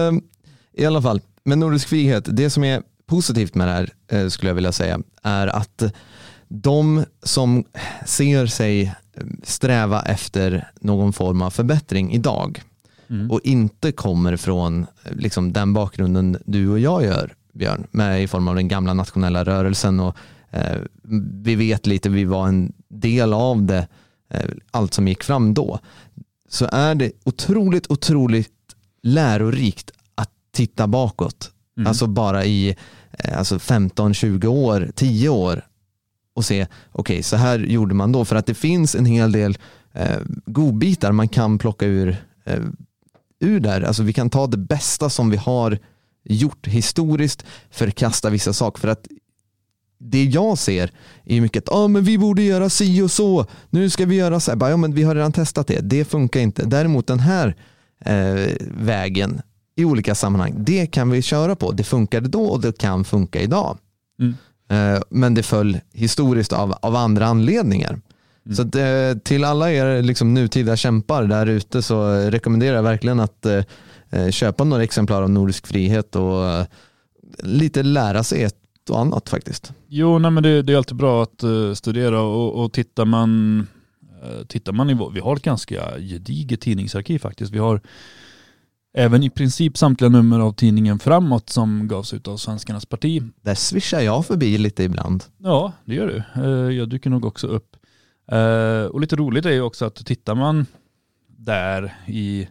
Ehm, 0.08 0.22
I 0.74 0.86
alla 0.86 1.02
fall, 1.02 1.22
med 1.44 1.58
Nordisk 1.58 1.88
frihet, 1.88 2.26
det 2.30 2.50
som 2.50 2.64
är 2.64 2.84
positivt 3.06 3.56
med 3.56 3.68
det 3.68 3.72
här 3.72 3.90
eh, 4.08 4.28
skulle 4.28 4.50
jag 4.50 4.56
vilja 4.56 4.72
säga 4.72 5.00
är 5.24 5.48
att 5.48 5.84
de 6.48 7.06
som 7.24 7.64
ser 8.06 8.46
sig 8.46 8.82
eh, 8.84 9.24
sträva 9.44 10.02
efter 10.02 10.72
någon 10.82 11.14
form 11.14 11.42
av 11.42 11.50
förbättring 11.50 12.14
idag 12.14 12.62
Mm. 13.12 13.32
och 13.32 13.40
inte 13.44 13.92
kommer 13.92 14.38
från 14.38 14.80
eh, 15.04 15.12
liksom, 15.16 15.54
den 15.54 15.74
bakgrunden 15.74 16.38
du 16.46 16.70
och 16.70 16.80
jag 16.80 17.04
gör, 17.04 17.34
Björn, 17.54 17.88
med 17.92 18.24
i 18.24 18.28
form 18.28 18.48
av 18.48 18.56
den 18.56 18.68
gamla 18.68 18.94
nationella 18.94 19.44
rörelsen 19.44 20.00
och 20.00 20.16
eh, 20.50 20.78
vi 21.44 21.56
vet 21.56 21.88
lite, 21.88 22.10
vi 22.10 22.24
var 22.26 22.48
en 22.48 22.74
del 22.88 23.34
av 23.34 23.64
det, 23.64 23.88
eh, 24.30 24.50
allt 24.72 24.94
som 24.94 25.08
gick 25.08 25.24
fram 25.24 25.54
då, 25.54 25.80
så 26.52 26.70
är 26.72 26.96
det 26.96 27.12
otroligt, 27.24 27.92
otroligt 27.92 28.52
lärorikt 29.04 29.92
att 30.16 30.30
titta 30.52 30.88
bakåt. 30.88 31.52
Mm. 31.78 31.88
Alltså 31.88 32.08
bara 32.08 32.46
i 32.46 32.76
eh, 33.12 33.38
alltså 33.38 33.58
15-20 33.58 34.46
år, 34.46 34.92
10 34.96 35.30
år 35.30 35.66
och 36.36 36.46
se, 36.46 36.68
okej 36.92 37.24
så 37.24 37.36
här 37.36 37.60
gjorde 37.60 37.96
man 37.96 38.12
då. 38.12 38.26
För 38.26 38.36
att 38.36 38.46
det 38.46 38.54
finns 38.54 38.96
en 38.96 39.06
hel 39.06 39.32
del 39.32 39.58
eh, 39.94 40.20
godbitar 40.46 41.12
man 41.12 41.28
kan 41.28 41.58
plocka 41.58 41.86
ur, 41.86 42.16
eh, 42.46 42.60
ur 43.40 43.60
där. 43.60 43.82
Alltså 43.82 44.04
vi 44.04 44.14
kan 44.14 44.30
ta 44.30 44.48
det 44.48 44.58
bästa 44.58 45.10
som 45.10 45.30
vi 45.30 45.38
har 45.38 45.80
gjort 46.24 46.68
historiskt, 46.68 47.46
förkasta 47.70 48.30
vissa 48.30 48.54
saker. 48.54 48.80
För 48.82 48.88
att 48.88 49.08
det 50.04 50.24
jag 50.24 50.58
ser 50.58 50.92
är 51.26 51.42
mycket 51.42 51.64
att 51.64 51.76
ah, 51.76 51.88
men 51.88 52.04
vi 52.04 52.18
borde 52.18 52.42
göra 52.42 52.70
si 52.70 53.02
och 53.02 53.12
så, 53.12 53.46
nu 53.70 53.90
ska 53.90 54.06
vi 54.06 54.16
göra 54.16 54.40
så 54.40 54.52
här. 54.52 54.56
Bara, 54.56 54.70
ja, 54.70 54.78
men 54.78 54.94
vi 54.94 55.04
har 55.04 55.16
redan 55.16 55.32
testat 55.32 55.68
det, 55.68 55.80
det 55.80 56.06
funkar 56.06 56.40
inte. 56.40 56.66
Däremot 56.66 57.08
den 57.08 57.20
här 57.20 57.56
eh, 58.06 58.52
vägen 58.78 59.42
i 59.76 59.86
olika 59.86 60.16
sammanhang, 60.16 60.54
det 60.58 60.86
kan 60.86 61.10
vi 61.10 61.22
köra 61.22 61.56
på. 61.56 61.72
Det 61.72 61.84
funkade 61.84 62.28
då 62.28 62.44
och 62.44 62.62
det 62.62 62.78
kan 62.78 63.04
funka 63.04 63.42
idag. 63.42 63.78
Mm. 64.20 64.36
Eh, 64.70 65.02
men 65.10 65.34
det 65.34 65.44
föll 65.44 65.80
historiskt 65.94 66.54
av, 66.54 66.76
av 66.82 66.96
andra 66.96 67.26
anledningar. 67.26 68.02
Så 68.56 68.62
att, 68.62 68.76
eh, 68.76 69.18
till 69.24 69.44
alla 69.44 69.72
er 69.72 70.02
liksom, 70.02 70.34
nutida 70.34 70.76
kämpar 70.76 71.24
där 71.24 71.46
ute 71.46 71.82
så 71.82 72.14
rekommenderar 72.14 72.76
jag 72.76 72.84
verkligen 72.84 73.20
att 73.20 73.46
eh, 73.46 73.64
eh, 74.10 74.30
köpa 74.30 74.64
några 74.64 74.84
exemplar 74.84 75.22
av 75.22 75.30
Nordisk 75.30 75.68
frihet 75.68 76.16
och 76.16 76.46
eh, 76.46 76.66
lite 77.44 77.84
lära 77.84 78.24
sig 78.24 78.44
ett 78.44 78.61
och 78.92 79.00
annat 79.00 79.30
faktiskt. 79.30 79.74
Jo, 79.88 80.20
nej, 80.20 80.32
men 80.32 80.44
det, 80.44 80.62
det 80.62 80.74
är 80.74 80.78
alltid 80.78 80.98
bra 80.98 81.24
att 81.24 81.44
eh, 81.44 81.74
studera 81.74 82.22
och, 82.22 82.64
och 82.64 82.74
tittar 82.74 83.06
man, 83.06 83.60
uh, 84.24 84.46
tittar 84.46 84.74
man 84.74 84.90
i, 84.90 84.98
vi 85.14 85.20
har 85.20 85.36
ett 85.36 85.42
ganska 85.42 86.00
gediget 86.00 86.62
tidningsarkiv 86.62 87.20
faktiskt. 87.20 87.52
Vi 87.52 87.60
har 87.60 87.82
även 88.94 89.24
i 89.24 89.30
princip 89.30 89.78
samtliga 89.78 90.10
nummer 90.10 90.40
av 90.40 90.54
tidningen 90.54 91.00
Framåt 91.00 91.50
som 91.50 91.88
gavs 91.88 92.14
ut 92.14 92.28
av 92.28 92.38
Svenskarnas 92.38 92.86
parti. 92.86 93.24
Där 93.42 93.56
swishar 93.56 94.02
jag 94.02 94.26
förbi 94.26 94.58
lite 94.58 94.84
ibland. 94.84 95.24
Ja, 95.38 95.74
det 95.86 95.96
gör 95.96 96.08
du. 96.08 96.42
Eh, 96.42 96.78
jag 96.78 96.90
dyker 96.90 97.10
nog 97.10 97.26
också 97.26 97.48
upp. 97.48 97.76
Och 98.92 99.02
lite 99.02 99.16
roligt 99.16 99.46
är 99.46 99.52
ju 99.52 99.62
också 99.62 99.86
att 99.86 100.06
tittar 100.06 100.36
man 100.36 100.66
där 101.28 101.94
i 102.08 102.48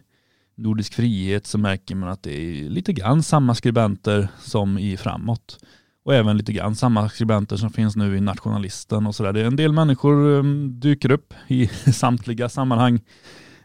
Nordisk 0.61 0.93
frihet 0.93 1.47
så 1.47 1.57
märker 1.57 1.95
man 1.95 2.09
att 2.09 2.23
det 2.23 2.33
är 2.33 2.69
lite 2.69 2.93
grann 2.93 3.23
samma 3.23 3.55
skribenter 3.55 4.27
som 4.41 4.77
i 4.77 4.97
Framåt. 4.97 5.57
Och 6.03 6.15
även 6.15 6.37
lite 6.37 6.53
grann 6.53 6.75
samma 6.75 7.09
skribenter 7.09 7.55
som 7.55 7.69
finns 7.69 7.95
nu 7.95 8.17
i 8.17 8.21
Nationalisten 8.21 9.07
och 9.07 9.15
sådär. 9.15 9.33
En 9.33 9.55
del 9.55 9.73
människor 9.73 10.13
um, 10.13 10.79
dyker 10.79 11.11
upp 11.11 11.33
i 11.47 11.67
samtliga 11.93 12.49
sammanhang. 12.49 12.99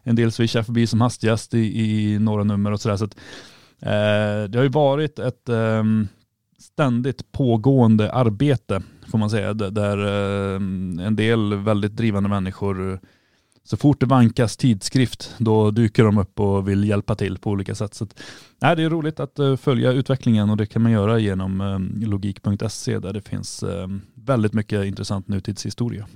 En 0.03 0.16
del 0.16 0.32
swishar 0.32 0.62
förbi 0.62 0.87
som 0.87 1.01
hastigast 1.01 1.55
i, 1.55 1.59
i 1.59 2.18
några 2.18 2.45
nummer 2.45 2.72
och 2.72 2.80
sådär. 2.80 2.97
Så 2.97 3.05
att, 3.05 3.16
eh, 3.80 4.51
det 4.51 4.55
har 4.55 4.62
ju 4.62 4.68
varit 4.68 5.18
ett 5.18 5.49
eh, 5.49 5.84
ständigt 6.59 7.32
pågående 7.32 8.12
arbete 8.12 8.82
får 9.11 9.18
man 9.18 9.30
säga. 9.30 9.55
Där, 9.55 9.70
där 9.70 9.99
eh, 9.99 11.07
en 11.07 11.16
del 11.16 11.55
väldigt 11.55 11.97
drivande 11.97 12.28
människor, 12.28 12.93
eh, 12.93 12.99
så 13.66 13.76
fort 13.76 14.00
det 14.00 14.06
vankas 14.06 14.56
tidskrift, 14.56 15.34
då 15.38 15.70
dyker 15.70 16.04
de 16.04 16.18
upp 16.18 16.40
och 16.40 16.68
vill 16.68 16.84
hjälpa 16.84 17.14
till 17.14 17.38
på 17.38 17.50
olika 17.50 17.74
sätt. 17.74 17.94
Så 17.94 18.04
att, 18.04 18.20
nej, 18.62 18.76
det 18.76 18.82
är 18.82 18.90
roligt 18.90 19.20
att 19.20 19.38
eh, 19.38 19.56
följa 19.56 19.92
utvecklingen 19.92 20.50
och 20.50 20.56
det 20.56 20.66
kan 20.66 20.82
man 20.82 20.92
göra 20.92 21.18
genom 21.18 21.60
eh, 21.60 22.08
logik.se 22.08 22.98
där 22.98 23.12
det 23.12 23.20
finns 23.20 23.62
eh, 23.62 23.88
väldigt 24.14 24.52
mycket 24.52 24.84
intressant 24.84 25.28
nutidshistoria. 25.28 26.06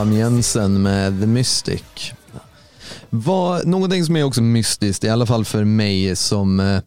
Adam 0.00 0.12
Jensen 0.12 0.82
med 0.82 1.20
The 1.20 1.26
Mystic. 1.26 2.12
Vad, 3.10 3.66
någonting 3.66 4.04
som 4.04 4.16
är 4.16 4.24
också 4.24 4.42
mystiskt, 4.42 5.04
i 5.04 5.08
alla 5.08 5.26
fall 5.26 5.44
för 5.44 5.64
mig 5.64 6.16
som 6.16 6.60
eh, 6.60 6.80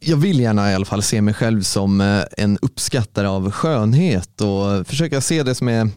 jag 0.00 0.16
vill 0.16 0.40
gärna 0.40 0.72
i 0.72 0.74
alla 0.74 0.84
fall 0.84 1.02
se 1.02 1.22
mig 1.22 1.34
själv 1.34 1.62
som 1.62 2.00
eh, 2.00 2.22
en 2.36 2.58
uppskattare 2.62 3.28
av 3.28 3.50
skönhet 3.50 4.40
och 4.40 4.86
försöka 4.86 5.20
se 5.20 5.42
det 5.42 5.54
som 5.54 5.68
är 5.68 5.88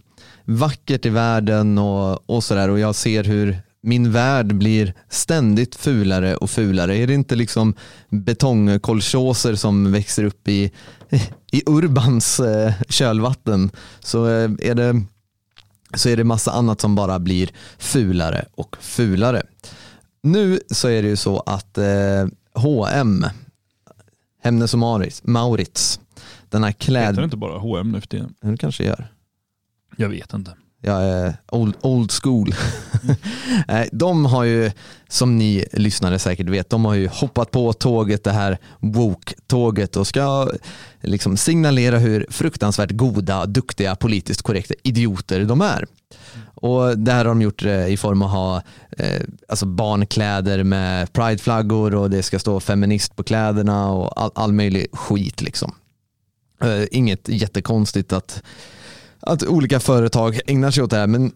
vackert 0.45 1.05
i 1.05 1.09
världen 1.09 1.77
och, 1.77 2.29
och 2.29 2.43
sådär 2.43 2.69
och 2.69 2.79
jag 2.79 2.95
ser 2.95 3.23
hur 3.23 3.61
min 3.83 4.11
värld 4.11 4.55
blir 4.55 4.93
ständigt 5.09 5.75
fulare 5.75 6.35
och 6.35 6.49
fulare. 6.49 6.97
Är 6.97 7.07
det 7.07 7.13
inte 7.13 7.35
liksom 7.35 7.73
betongkolchoser 8.09 9.55
som 9.55 9.91
växer 9.91 10.23
upp 10.23 10.47
i, 10.47 10.71
i 11.51 11.63
Urbans 11.65 12.39
eh, 12.39 12.73
kölvatten 12.89 13.71
så 13.99 14.25
är 14.25 14.75
det 14.75 15.03
så 15.93 16.09
är 16.09 16.17
det 16.17 16.23
massa 16.23 16.51
annat 16.51 16.81
som 16.81 16.95
bara 16.95 17.19
blir 17.19 17.49
fulare 17.77 18.45
och 18.55 18.77
fulare. 18.79 19.43
Nu 20.23 20.59
så 20.71 20.87
är 20.87 21.01
det 21.01 21.07
ju 21.07 21.15
så 21.15 21.39
att 21.39 21.77
eh, 21.77 22.27
H&M, 22.53 23.25
Hemnes 24.43 24.73
och 24.73 24.79
Maurits, 24.79 25.23
Maurits 25.23 25.99
den 26.49 26.63
här 26.63 26.69
Heter 26.69 26.93
det 26.93 27.13
kläd... 27.13 27.23
inte 27.23 27.37
bara 27.37 27.57
H&M 27.57 27.91
nu 27.91 28.01
för 28.01 28.07
tiden? 28.07 28.33
Det 28.41 28.57
kanske 28.57 28.83
gör. 28.83 29.07
Jag 29.95 30.09
vet 30.09 30.33
inte. 30.33 30.55
Jag 30.83 31.03
är 31.03 31.33
old, 31.51 31.75
old 31.81 32.11
school. 32.11 32.55
Nej, 33.67 33.89
de 33.91 34.25
har 34.25 34.43
ju, 34.43 34.71
som 35.09 35.37
ni 35.37 35.65
lyssnare 35.71 36.19
säkert 36.19 36.49
vet, 36.49 36.69
de 36.69 36.85
har 36.85 36.93
ju 36.93 37.07
hoppat 37.07 37.51
på 37.51 37.73
tåget, 37.73 38.23
det 38.23 38.31
här 38.31 38.57
woke-tåget 38.79 39.95
och 39.95 40.07
ska 40.07 40.51
liksom 41.01 41.37
signalera 41.37 41.97
hur 41.97 42.25
fruktansvärt 42.29 42.91
goda, 42.91 43.45
duktiga, 43.45 43.95
politiskt 43.95 44.41
korrekta 44.41 44.73
idioter 44.83 45.45
de 45.45 45.61
är. 45.61 45.85
Och 46.61 46.97
det 46.97 47.11
här 47.11 47.17
har 47.17 47.25
de 47.25 47.41
gjort 47.41 47.65
eh, 47.65 47.87
i 47.87 47.97
form 47.97 48.21
av 48.21 48.27
att 48.27 48.33
ha 48.33 48.61
eh, 48.97 49.21
alltså 49.47 49.65
barnkläder 49.65 50.63
med 50.63 51.13
prideflaggor 51.13 51.95
och 51.95 52.09
det 52.09 52.23
ska 52.23 52.39
stå 52.39 52.59
feminist 52.59 53.15
på 53.15 53.23
kläderna 53.23 53.91
och 53.91 54.21
all, 54.21 54.31
all 54.35 54.53
möjlig 54.53 54.87
skit. 54.93 55.41
Liksom. 55.41 55.75
Eh, 56.63 56.83
inget 56.91 57.29
jättekonstigt 57.29 58.13
att 58.13 58.43
att 59.21 59.43
olika 59.43 59.79
företag 59.79 60.39
ägnar 60.47 60.71
sig 60.71 60.83
åt 60.83 60.89
det 60.89 60.97
här 60.97 61.07
men 61.07 61.31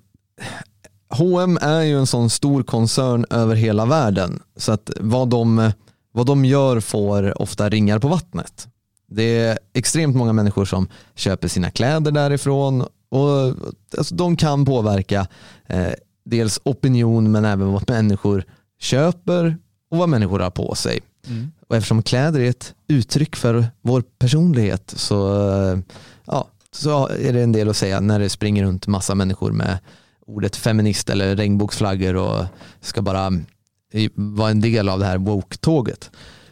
H&M 1.09 1.57
är 1.61 1.81
ju 1.81 1.99
en 1.99 2.07
sån 2.07 2.29
stor 2.29 2.63
koncern 2.63 3.25
över 3.29 3.55
hela 3.55 3.85
världen 3.85 4.39
så 4.55 4.71
att 4.71 4.91
vad 4.99 5.29
de, 5.29 5.71
vad 6.11 6.25
de 6.25 6.45
gör 6.45 6.79
får 6.79 7.41
ofta 7.41 7.69
ringar 7.69 7.99
på 7.99 8.07
vattnet. 8.07 8.67
Det 9.07 9.39
är 9.39 9.59
extremt 9.73 10.15
många 10.15 10.33
människor 10.33 10.65
som 10.65 10.87
köper 11.15 11.47
sina 11.47 11.71
kläder 11.71 12.11
därifrån 12.11 12.81
och 13.09 13.53
alltså, 13.97 14.15
de 14.15 14.37
kan 14.37 14.65
påverka 14.65 15.27
eh, 15.67 15.93
dels 16.25 16.59
opinion 16.63 17.31
men 17.31 17.45
även 17.45 17.71
vad 17.71 17.89
människor 17.89 18.43
köper 18.79 19.57
och 19.91 19.97
vad 19.97 20.09
människor 20.09 20.39
har 20.39 20.49
på 20.49 20.75
sig. 20.75 20.99
Och 21.67 21.75
eftersom 21.75 22.03
kläder 22.03 22.39
är 22.39 22.49
ett 22.49 22.73
uttryck 22.87 23.35
för 23.35 23.65
vår 23.81 24.03
personlighet 24.19 24.93
så, 24.95 25.49
eh, 25.51 25.79
ja, 26.25 26.47
så 26.75 27.07
är 27.07 27.33
det 27.33 27.41
en 27.41 27.51
del 27.51 27.69
att 27.69 27.77
säga 27.77 27.99
när 27.99 28.19
det 28.19 28.29
springer 28.29 28.63
runt 28.63 28.87
massa 28.87 29.15
människor 29.15 29.51
med 29.51 29.77
ordet 30.27 30.55
feminist 30.55 31.09
eller 31.09 31.35
regnbågsflaggor 31.35 32.15
och 32.15 32.45
ska 32.81 33.01
bara 33.01 33.27
eh, 33.93 34.09
vara 34.15 34.51
en 34.51 34.61
del 34.61 34.89
av 34.89 34.99
det 34.99 35.05
här 35.05 35.17
woke-tåget. 35.17 36.11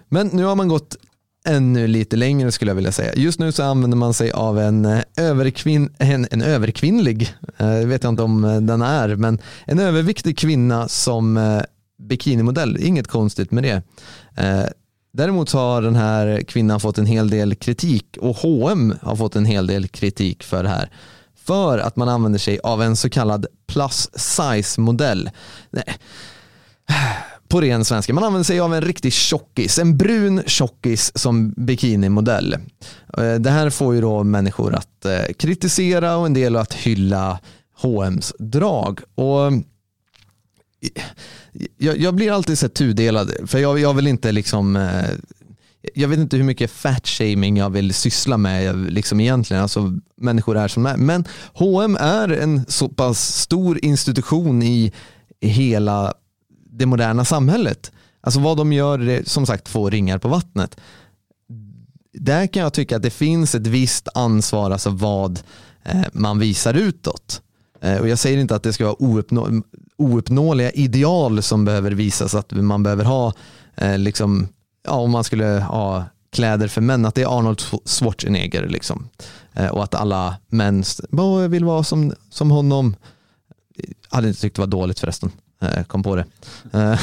Men 0.10 0.28
nu 0.28 0.44
har 0.44 0.56
man 0.56 0.68
gått 0.68 0.98
ännu 1.46 1.88
lite 1.88 2.16
längre 2.16 2.52
skulle 2.52 2.72
jag 2.72 2.76
vilja 2.76 2.92
säga. 2.92 3.14
Just 3.16 3.40
nu 3.40 3.52
så 3.52 3.64
använder 3.64 3.98
man 3.98 4.14
sig 4.14 4.32
av 4.32 4.60
en, 4.60 4.86
eh, 4.86 5.00
överkvin 5.18 5.90
en, 5.98 6.28
en 6.32 6.42
överkvinnlig, 6.42 7.36
eh, 7.58 7.68
vet 7.68 8.04
jag 8.04 8.12
inte 8.12 8.24
om 8.24 8.44
eh, 8.44 8.62
den 8.62 8.82
är, 8.82 9.16
men 9.16 9.40
en 9.66 9.80
överviktig 9.80 10.38
kvinna 10.38 10.88
som 10.88 11.38
eh, 11.38 11.62
bikinimodell. 12.10 12.78
Inget 12.80 13.08
konstigt 13.08 13.52
med 13.52 13.64
det. 13.64 13.82
Eh, 14.36 14.66
Däremot 15.14 15.50
så 15.50 15.58
har 15.58 15.82
den 15.82 15.96
här 15.96 16.42
kvinnan 16.42 16.80
fått 16.80 16.98
en 16.98 17.06
hel 17.06 17.30
del 17.30 17.56
kritik 17.56 18.18
och 18.20 18.36
H&M 18.36 18.96
har 19.02 19.16
fått 19.16 19.36
en 19.36 19.46
hel 19.46 19.68
del 19.68 19.88
kritik 19.88 20.44
för 20.44 20.64
det 20.64 20.70
här. 20.70 20.90
För 21.36 21.80
att 21.80 21.96
man 21.96 22.10
använder 22.10 22.40
sig 22.40 22.60
av 22.64 22.82
en 22.82 22.96
så 22.96 23.10
kallad 23.10 23.46
plus 23.68 24.10
size 24.16 24.82
modell. 24.82 25.30
Nej. 25.70 25.98
På 27.48 27.62
ren 27.62 27.86
svenska, 27.86 28.14
man 28.14 28.24
använder 28.24 28.44
sig 28.44 28.60
av 28.60 28.74
en 28.74 28.82
riktig 28.82 29.14
tjockis, 29.14 29.80
en 29.80 29.98
brun 29.98 30.44
tjockis 30.46 31.12
som 31.16 31.52
bikinimodell. 31.52 32.54
Eh, 33.18 33.34
det 33.34 33.50
här 33.50 33.70
får 33.70 33.96
ju 33.96 34.02
då 34.02 34.24
människor 34.24 34.76
att 34.76 35.06
eh, 35.06 35.34
kritisera 35.40 36.18
och 36.18 36.26
en 36.26 36.34
del 36.34 36.56
att 36.56 36.74
hylla 36.74 37.40
H&M's 37.82 38.34
drag. 38.40 39.00
Och 39.16 39.52
jag, 41.78 41.98
jag 41.98 42.16
blir 42.16 42.32
alltid 42.32 42.60
så 42.60 42.70
tudelad, 42.70 43.32
för 43.46 43.60
jag, 43.60 43.80
jag 43.80 43.94
vill 43.94 44.08
inte 44.08 44.32
liksom 44.32 44.76
eh, 44.76 45.10
jag 45.94 46.08
vet 46.08 46.20
inte 46.20 46.38
hur 46.38 46.44
mycket 46.44 46.72
fat-shaming 46.72 47.58
jag 47.58 47.70
vill 47.70 47.94
syssla 47.94 48.38
med 48.38 48.92
liksom 48.94 49.20
egentligen, 49.20 49.64
alltså 49.64 49.98
människor 50.18 50.58
är 50.58 50.68
som 50.68 50.84
de 50.84 50.90
är. 50.90 50.98
Men 50.98 51.26
H&M 51.54 51.98
är 52.00 52.30
en 52.30 52.66
så 52.68 52.90
pass 52.90 53.36
stor 53.36 53.86
institution 53.86 54.64
i 54.64 54.94
hela 55.42 56.14
det 56.72 56.86
moderna 56.86 57.26
samhället. 57.26 57.92
Alltså 58.22 58.40
vad 58.40 58.58
de 58.58 58.74
gör, 58.74 59.22
som 59.26 59.46
sagt, 59.46 59.70
få 59.70 59.90
ringar 59.90 60.18
på 60.18 60.28
vattnet. 60.28 60.78
Där 62.14 62.48
kan 62.48 62.64
jag 62.64 62.74
tycka 62.74 62.96
att 62.96 63.04
det 63.04 63.10
finns 63.10 63.56
ett 63.56 63.68
visst 63.68 64.08
ansvar, 64.14 64.72
alltså 64.72 64.90
vad 64.90 65.40
eh, 65.84 66.02
man 66.14 66.40
visar 66.40 66.74
utåt. 66.74 67.42
Eh, 67.82 67.98
och 67.98 68.08
jag 68.08 68.20
säger 68.20 68.38
inte 68.38 68.56
att 68.56 68.64
det 68.64 68.74
ska 68.74 68.86
vara 68.86 69.04
ouppnå, 69.04 69.62
ouppnåeliga 69.98 70.72
ideal 70.72 71.42
som 71.42 71.66
behöver 71.66 71.92
visas, 71.92 72.36
att 72.36 72.52
man 72.52 72.84
behöver 72.84 73.04
ha, 73.04 73.34
eh, 73.76 73.98
liksom, 73.98 74.48
ja, 74.88 74.94
om 74.94 75.12
man 75.12 75.24
skulle 75.24 75.46
ha 75.46 76.06
kläder 76.34 76.68
för 76.68 76.82
män, 76.82 77.06
att 77.06 77.16
det 77.16 77.22
är 77.22 77.38
Arnold 77.38 77.62
Schwarzenegger 77.86 78.68
liksom. 78.68 79.10
Eh, 79.54 79.68
och 79.68 79.84
att 79.84 79.96
alla 79.96 80.38
män 80.48 80.84
bara 81.10 81.48
vill 81.48 81.66
vara 81.66 81.84
som, 81.84 82.14
som 82.30 82.52
honom. 82.52 82.96
Jag 83.76 84.16
hade 84.16 84.28
inte 84.28 84.42
tyckt 84.42 84.56
det 84.56 84.62
var 84.62 84.68
dåligt 84.68 85.00
förresten, 85.00 85.32
eh, 85.62 85.84
kom 85.84 86.04
på 86.04 86.16
det. 86.16 86.26
Eh, 86.74 87.00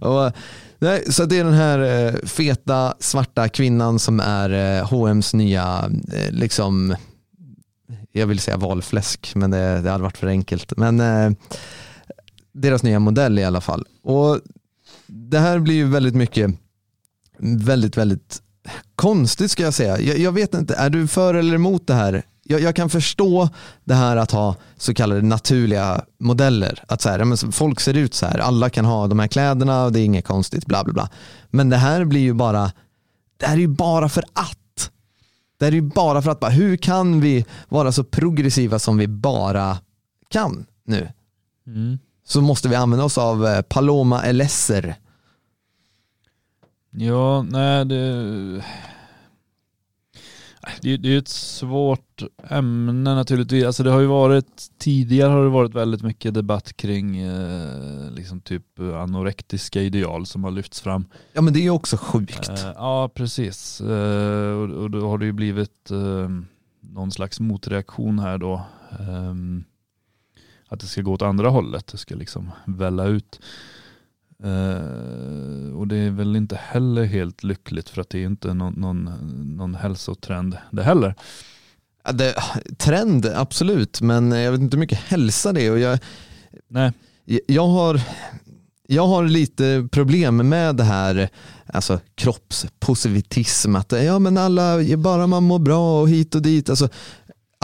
och, 0.08 0.32
nej, 0.78 1.12
så 1.12 1.24
det 1.24 1.38
är 1.38 1.44
den 1.44 1.52
här 1.52 1.78
eh, 1.78 2.14
feta 2.14 2.94
svarta 3.00 3.48
kvinnan 3.48 3.98
som 3.98 4.20
är 4.20 4.50
eh, 4.50 4.88
H&M's 4.88 5.36
nya, 5.36 5.90
eh, 6.12 6.30
liksom, 6.30 6.96
jag 8.12 8.26
vill 8.26 8.40
säga 8.40 8.56
valfläsk, 8.56 9.32
men 9.34 9.50
det, 9.50 9.80
det 9.80 9.90
hade 9.90 10.04
varit 10.04 10.18
för 10.18 10.26
enkelt. 10.26 10.72
Men 10.76 11.00
eh, 11.00 11.30
deras 12.56 12.82
nya 12.82 12.98
modell 12.98 13.38
i 13.38 13.44
alla 13.44 13.60
fall. 13.60 13.84
Och 14.02 14.40
det 15.06 15.38
här 15.38 15.58
blir 15.58 15.74
ju 15.74 15.88
väldigt 15.88 16.14
mycket, 16.14 16.50
väldigt, 17.38 17.96
väldigt 17.96 18.42
konstigt 18.94 19.50
ska 19.50 19.62
jag 19.62 19.74
säga. 19.74 20.00
Jag, 20.00 20.18
jag 20.18 20.32
vet 20.32 20.54
inte, 20.54 20.74
är 20.74 20.90
du 20.90 21.08
för 21.08 21.34
eller 21.34 21.54
emot 21.54 21.86
det 21.86 21.94
här? 21.94 22.22
Jag, 22.42 22.60
jag 22.60 22.76
kan 22.76 22.90
förstå 22.90 23.48
det 23.84 23.94
här 23.94 24.16
att 24.16 24.30
ha 24.30 24.56
så 24.76 24.94
kallade 24.94 25.22
naturliga 25.22 26.04
modeller. 26.18 26.84
Att 26.88 27.02
så 27.02 27.08
här, 27.08 27.24
men 27.24 27.52
folk 27.52 27.80
ser 27.80 27.94
ut 27.94 28.14
så 28.14 28.26
här, 28.26 28.38
alla 28.38 28.70
kan 28.70 28.84
ha 28.84 29.06
de 29.06 29.18
här 29.18 29.28
kläderna 29.28 29.84
och 29.84 29.92
det 29.92 30.00
är 30.00 30.04
inget 30.04 30.24
konstigt, 30.24 30.66
bla 30.66 30.84
bla 30.84 30.92
bla. 30.92 31.10
Men 31.50 31.70
det 31.70 31.76
här 31.76 32.04
blir 32.04 32.20
ju 32.20 32.32
bara, 32.32 32.72
det 33.36 33.46
här 33.46 33.54
är 33.54 33.60
ju 33.60 33.68
bara 33.68 34.08
för 34.08 34.24
att. 34.32 34.90
Det 35.58 35.64
här 35.64 35.72
är 35.72 35.76
ju 35.76 35.82
bara 35.82 36.22
för 36.22 36.30
att, 36.30 36.40
bara, 36.40 36.50
hur 36.50 36.76
kan 36.76 37.20
vi 37.20 37.44
vara 37.68 37.92
så 37.92 38.04
progressiva 38.04 38.78
som 38.78 38.96
vi 38.96 39.08
bara 39.08 39.78
kan 40.28 40.66
nu? 40.84 41.08
Mm. 41.66 41.98
Så 42.28 42.40
måste 42.40 42.68
vi 42.68 42.74
använda 42.74 43.04
oss 43.04 43.18
av 43.18 43.46
eh, 43.46 43.62
Paloma 43.62 44.22
Elesser. 44.22 44.96
Ja, 46.90 47.42
nej 47.42 47.84
det... 47.84 48.64
Det, 50.82 50.96
det 50.96 51.08
är 51.08 51.12
ju 51.12 51.18
ett 51.18 51.28
svårt 51.28 52.22
ämne 52.50 53.14
naturligtvis. 53.14 53.64
Alltså 53.64 53.82
det 53.82 53.90
har 53.90 54.00
ju 54.00 54.06
varit, 54.06 54.70
tidigare 54.78 55.30
har 55.30 55.42
det 55.42 55.48
varit 55.48 55.74
väldigt 55.74 56.02
mycket 56.02 56.34
debatt 56.34 56.76
kring 56.76 57.18
eh, 57.18 58.10
liksom 58.10 58.40
typ 58.40 58.78
anorektiska 58.78 59.82
ideal 59.82 60.26
som 60.26 60.44
har 60.44 60.50
lyfts 60.50 60.80
fram. 60.80 61.06
Ja 61.32 61.40
men 61.40 61.52
det 61.52 61.60
är 61.60 61.62
ju 61.62 61.70
också 61.70 61.96
sjukt. 61.96 62.48
Eh, 62.48 62.72
ja, 62.74 63.10
precis. 63.14 63.80
Eh, 63.80 64.52
och, 64.52 64.70
och 64.70 64.90
då 64.90 65.08
har 65.08 65.18
det 65.18 65.26
ju 65.26 65.32
blivit 65.32 65.90
någon 66.80 67.12
slags 67.12 67.40
motreaktion 67.40 68.18
här 68.18 68.38
då. 68.38 68.62
Ehm, 69.00 69.64
att 70.68 70.80
det 70.80 70.86
ska 70.86 71.02
gå 71.02 71.12
åt 71.12 71.22
andra 71.22 71.48
hållet. 71.48 71.86
Det 71.86 71.98
ska 71.98 72.14
liksom 72.14 72.50
välla 72.64 73.04
ut. 73.04 73.40
Eh, 74.42 75.76
och 75.76 75.88
det 75.88 75.96
är 75.96 76.10
väl 76.10 76.36
inte 76.36 76.56
heller 76.56 77.04
helt 77.04 77.44
lyckligt 77.44 77.88
för 77.88 78.00
att 78.00 78.10
det 78.10 78.18
är 78.18 78.26
inte 78.26 78.54
någon, 78.54 78.74
någon, 78.74 79.04
någon 79.56 79.74
hälsotrend 79.74 80.56
det 80.70 80.82
heller. 80.82 81.14
Ja, 82.04 82.12
det, 82.12 82.34
trend, 82.78 83.26
absolut, 83.26 84.00
men 84.00 84.32
jag 84.32 84.52
vet 84.52 84.60
inte 84.60 84.76
hur 84.76 84.80
mycket 84.80 84.98
hälsa 84.98 85.52
det 85.52 85.66
är. 85.66 85.72
Och 85.72 85.78
jag, 85.78 85.98
Nej, 86.68 86.92
jag, 87.46 87.66
har, 87.66 88.00
jag 88.86 89.06
har 89.06 89.24
lite 89.24 89.88
problem 89.92 90.36
med 90.48 90.76
det 90.76 90.84
här 90.84 91.28
alltså, 91.66 92.00
kroppspositivism. 92.14 93.76
Att 93.76 93.92
ja, 93.92 94.18
men 94.18 94.38
alla, 94.38 94.96
bara 94.96 95.26
man 95.26 95.42
mår 95.42 95.58
bra 95.58 96.00
och 96.00 96.08
hit 96.08 96.34
och 96.34 96.42
dit. 96.42 96.70
Alltså, 96.70 96.88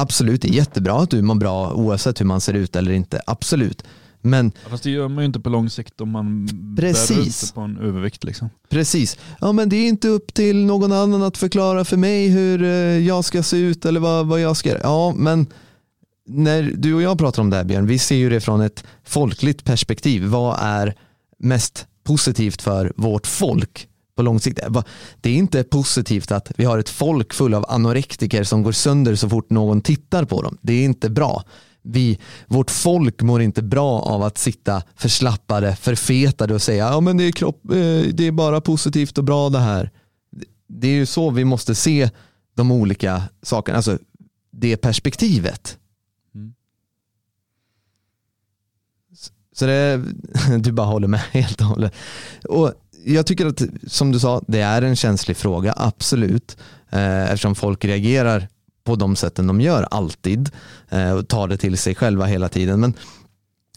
absolut, 0.03 0.43
det 0.43 0.49
är 0.49 0.53
jättebra 0.53 1.03
att 1.03 1.11
du 1.11 1.23
mår 1.23 1.35
bra 1.35 1.73
oavsett 1.73 2.21
hur 2.21 2.27
man 2.27 2.41
ser 2.41 2.55
ut 2.55 2.77
eller 2.77 2.93
inte. 2.93 3.21
Absolut. 3.27 3.85
Men 4.21 4.53
fast 4.69 4.85
det 4.85 4.91
gör 4.91 5.09
man 5.09 5.19
ju 5.19 5.27
inte 5.27 5.41
på 5.41 5.51
lång 5.51 5.71
sikt 5.71 6.01
om 6.01 6.11
man 6.11 6.49
Precis. 6.77 7.09
bär 7.09 7.17
runt 7.17 7.55
på 7.55 7.61
en 7.61 7.89
övervikt. 7.89 8.25
Liksom. 8.25 8.51
Precis. 8.69 9.19
Ja, 9.41 9.53
men 9.53 9.69
det 9.69 9.77
är 9.77 9.89
inte 9.89 10.09
upp 10.09 10.35
till 10.35 10.65
någon 10.65 10.93
annan 10.93 11.23
att 11.23 11.37
förklara 11.37 11.85
för 11.85 11.97
mig 11.97 12.29
hur 12.29 12.63
eh, 12.63 12.69
jag 12.99 13.25
ska 13.25 13.43
se 13.43 13.57
ut 13.57 13.85
eller 13.85 14.01
vad, 14.01 14.27
vad 14.27 14.41
jag 14.41 14.57
ska 14.57 14.69
göra. 14.69 14.81
Ja, 14.83 15.15
men 15.17 15.47
när 16.27 16.63
du 16.63 16.95
och 16.95 17.03
jag 17.03 17.19
pratar 17.19 17.43
om 17.43 17.51
det 17.51 17.57
här 17.57 17.65
Björn, 17.65 17.87
vi 17.87 17.99
ser 17.99 18.17
ju 18.17 18.31
det 18.31 18.41
från 18.41 18.61
ett 18.61 18.85
folkligt 19.05 19.65
perspektiv. 19.65 20.25
Vad 20.25 20.57
är 20.61 20.95
mest 21.39 21.87
positivt 22.05 22.63
för 22.63 22.93
vårt 22.97 23.27
folk 23.27 23.89
på 24.17 24.23
lång 24.23 24.41
sikt? 24.41 24.61
Det 25.21 25.31
är 25.31 25.35
inte 25.35 25.65
positivt 25.65 26.33
att 26.33 26.53
vi 26.57 26.65
har 26.65 26.79
ett 26.79 26.89
folk 26.89 27.35
full 27.35 27.55
av 27.55 27.65
anorektiker 27.69 28.45
som 28.45 28.63
går 28.63 28.73
sönder 28.73 29.15
så 29.15 29.29
fort 29.29 29.51
någon 29.51 29.81
tittar 29.81 30.25
på 30.25 30.43
dem. 30.43 30.59
Det 30.63 30.73
är 30.73 30.85
inte 30.85 31.11
bra. 31.11 31.45
Vi, 31.83 32.19
vårt 32.47 32.71
folk 32.71 33.23
mår 33.23 33.43
inte 33.43 33.63
bra 33.63 34.01
av 34.01 34.23
att 34.23 34.39
sitta 34.39 34.83
förslappade, 34.97 35.77
förfetade 35.77 36.55
och 36.55 36.63
säga 36.63 36.89
ja 36.89 37.01
men 37.01 37.17
det 37.17 37.25
är, 37.25 37.33
kropp, 37.33 37.65
eh, 37.65 38.13
det 38.13 38.27
är 38.27 38.33
bara 38.33 38.61
positivt 38.61 39.19
och 39.19 39.25
bra 39.25 39.49
det 39.49 39.59
här. 39.59 39.91
Det 40.69 40.89
är 40.89 40.95
ju 40.95 41.07
så 41.07 41.31
vi 41.31 41.45
måste 41.45 41.75
se 41.75 42.11
de 42.55 42.73
olika 42.73 43.23
sakerna, 43.43 43.77
alltså 43.77 43.99
det 44.51 44.77
perspektivet. 44.77 45.79
Mm. 46.35 46.55
Så 49.53 49.67
det, 49.67 50.03
du 50.59 50.73
bara 50.73 50.87
håller 50.87 51.09
med 51.09 51.21
helt 51.21 51.61
och 51.61 51.67
hållet. 51.67 51.95
Och 52.49 52.73
jag 53.05 53.27
tycker 53.27 53.47
att, 53.47 53.63
som 53.87 54.13
du 54.13 54.21
sa, 54.21 54.43
det 54.47 54.61
är 54.61 54.83
en 54.83 54.97
känslig 54.97 55.37
fråga, 55.37 55.75
absolut. 55.77 56.57
Eh, 56.91 57.23
eftersom 57.23 57.55
folk 57.55 57.85
reagerar 57.85 58.49
på 58.85 58.97
de 58.97 59.17
sätten 59.17 59.47
de 59.47 59.61
gör 59.61 59.83
alltid 59.91 60.51
eh, 60.91 61.13
och 61.13 61.29
tar 61.29 61.49
det 61.49 61.57
till 61.57 61.79
sig 61.79 61.95
själva 61.95 62.27
hela 62.27 62.49
tiden. 62.49 62.81
Men 62.81 62.95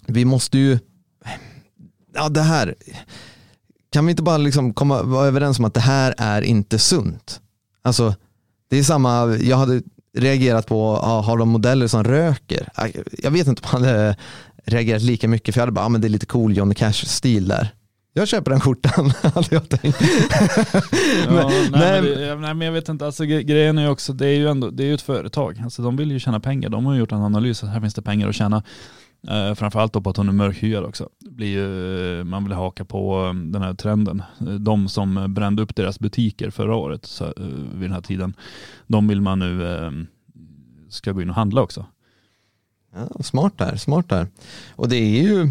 vi 0.07 0.26
måste 0.26 0.57
ju, 0.57 0.80
ja 2.15 2.30
det 2.30 2.41
här, 2.41 2.76
kan 3.91 4.05
vi 4.05 4.11
inte 4.11 4.23
bara 4.23 4.38
liksom 4.38 4.73
komma, 4.73 5.03
vara 5.03 5.28
överens 5.28 5.59
om 5.59 5.65
att 5.65 5.73
det 5.73 5.80
här 5.80 6.13
är 6.17 6.41
inte 6.41 6.80
sunt? 6.80 7.41
Alltså, 7.82 8.15
det 8.69 8.78
är 8.78 8.84
samma, 8.84 9.36
jag 9.36 9.57
hade 9.57 9.82
reagerat 10.17 10.67
på, 10.67 10.99
ja, 11.01 11.21
har 11.21 11.38
de 11.38 11.49
modeller 11.49 11.88
som 11.88 12.03
röker? 12.03 12.69
Jag 13.23 13.32
vet 13.32 13.47
inte 13.47 13.61
om 13.61 13.84
jag 13.84 13.89
hade 13.89 14.17
reagerat 14.65 15.01
lika 15.01 15.28
mycket 15.28 15.53
för 15.53 15.61
jag 15.61 15.63
hade 15.63 15.71
bara, 15.71 15.86
ja, 15.86 15.89
men 15.89 16.01
det 16.01 16.07
är 16.07 16.09
lite 16.09 16.26
cool 16.26 16.57
Johnny 16.57 16.76
Cash-stil 16.76 17.47
där. 17.47 17.73
Jag 18.18 18.28
köper 18.28 18.51
den 18.51 18.59
skjortan, 18.59 19.09
hade 19.34 19.47
jag 19.51 19.70
tänkt. 19.70 20.01
Ja, 21.28 21.49
nej, 21.49 21.70
nej, 21.72 22.01
men 22.01 22.03
det, 22.03 22.36
nej 22.36 22.53
men 22.53 22.61
jag 22.66 22.72
vet 22.74 22.89
inte, 22.89 23.05
alltså, 23.05 23.24
gre- 23.24 23.41
grejen 23.41 23.78
är 23.78 23.82
ju 23.84 23.89
också, 23.89 24.13
det 24.13 24.28
är 24.28 24.36
ju 24.38 24.47
ändå, 24.47 24.70
det 24.70 24.84
är 24.89 24.93
ett 24.93 25.01
företag. 25.01 25.61
Alltså, 25.63 25.82
de 25.82 25.95
vill 25.97 26.11
ju 26.11 26.20
tjäna 26.20 26.39
pengar, 26.39 26.70
de 26.70 26.86
har 26.86 26.93
ju 26.93 26.99
gjort 26.99 27.11
en 27.11 27.22
analys 27.22 27.63
att 27.63 27.70
här 27.70 27.82
finns 27.82 27.93
det 27.93 28.01
pengar 28.01 28.30
att 28.30 28.36
tjäna. 28.36 28.63
Eh, 29.28 29.53
framförallt 29.55 29.93
då 29.93 30.01
på 30.01 30.09
att 30.09 30.18
hon 30.18 30.28
är 30.30 30.34
mörkhyad 30.34 30.84
också. 30.84 31.09
Blir 31.30 31.47
ju, 31.47 32.24
man 32.24 32.43
vill 32.43 32.53
haka 32.53 32.86
på 32.86 33.26
eh, 33.26 33.34
den 33.34 33.61
här 33.61 33.74
trenden. 33.74 34.24
Eh, 34.39 34.45
De 34.53 34.88
som 34.89 35.34
brände 35.34 35.61
upp 35.61 35.76
deras 35.76 35.99
butiker 35.99 36.49
förra 36.49 36.76
året 36.76 37.05
så, 37.05 37.26
eh, 37.26 37.32
vid 37.74 37.82
den 37.82 37.91
här 37.91 38.01
tiden, 38.01 38.34
de 38.88 39.07
vill 39.07 39.22
man 39.22 39.39
nu 39.39 39.76
eh, 39.76 39.91
ska 40.89 41.11
gå 41.11 41.22
in 41.22 41.30
och 41.30 41.36
handla 41.36 41.61
också. 41.61 41.86
Ja, 42.95 43.24
smart 43.24 43.53
där, 43.57 43.76
smart 43.76 44.09
där. 44.09 44.28
Och 44.76 44.89
det 44.89 44.95
är 44.97 45.22
ju, 45.24 45.41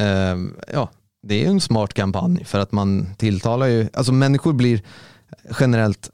eh, 0.00 0.36
ja, 0.72 0.90
det 1.30 1.34
är 1.34 1.40
ju 1.40 1.46
en 1.46 1.60
smart 1.60 1.94
kampanj 1.94 2.44
för 2.44 2.58
att 2.58 2.72
man 2.72 3.14
tilltalar 3.16 3.66
ju, 3.66 3.88
alltså 3.92 4.12
människor 4.12 4.52
blir 4.52 4.82
generellt 5.60 6.10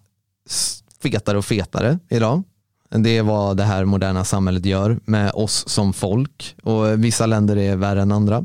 fetare 1.03 1.39
och 1.39 1.45
fetare 1.45 1.99
idag. 2.09 2.43
Det 2.89 3.17
är 3.19 3.23
vad 3.23 3.57
det 3.57 3.65
här 3.65 3.85
moderna 3.85 4.25
samhället 4.25 4.65
gör 4.65 5.01
med 5.05 5.33
oss 5.33 5.69
som 5.69 5.93
folk 5.93 6.57
och 6.63 7.05
vissa 7.05 7.27
länder 7.27 7.57
är 7.57 7.77
värre 7.77 8.03
än 8.03 8.13
andra. 8.13 8.45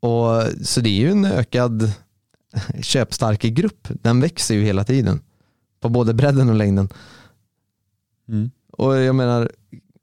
Och, 0.00 0.42
så 0.62 0.80
det 0.80 0.88
är 0.88 1.00
ju 1.00 1.10
en 1.10 1.24
ökad 1.24 1.92
köpstark 2.82 3.42
grupp, 3.42 3.88
den 3.90 4.20
växer 4.20 4.54
ju 4.54 4.62
hela 4.64 4.84
tiden 4.84 5.20
på 5.80 5.88
både 5.88 6.14
bredden 6.14 6.48
och 6.48 6.54
längden. 6.54 6.88
Och 8.72 8.96
jag 8.96 9.14
menar, 9.14 9.50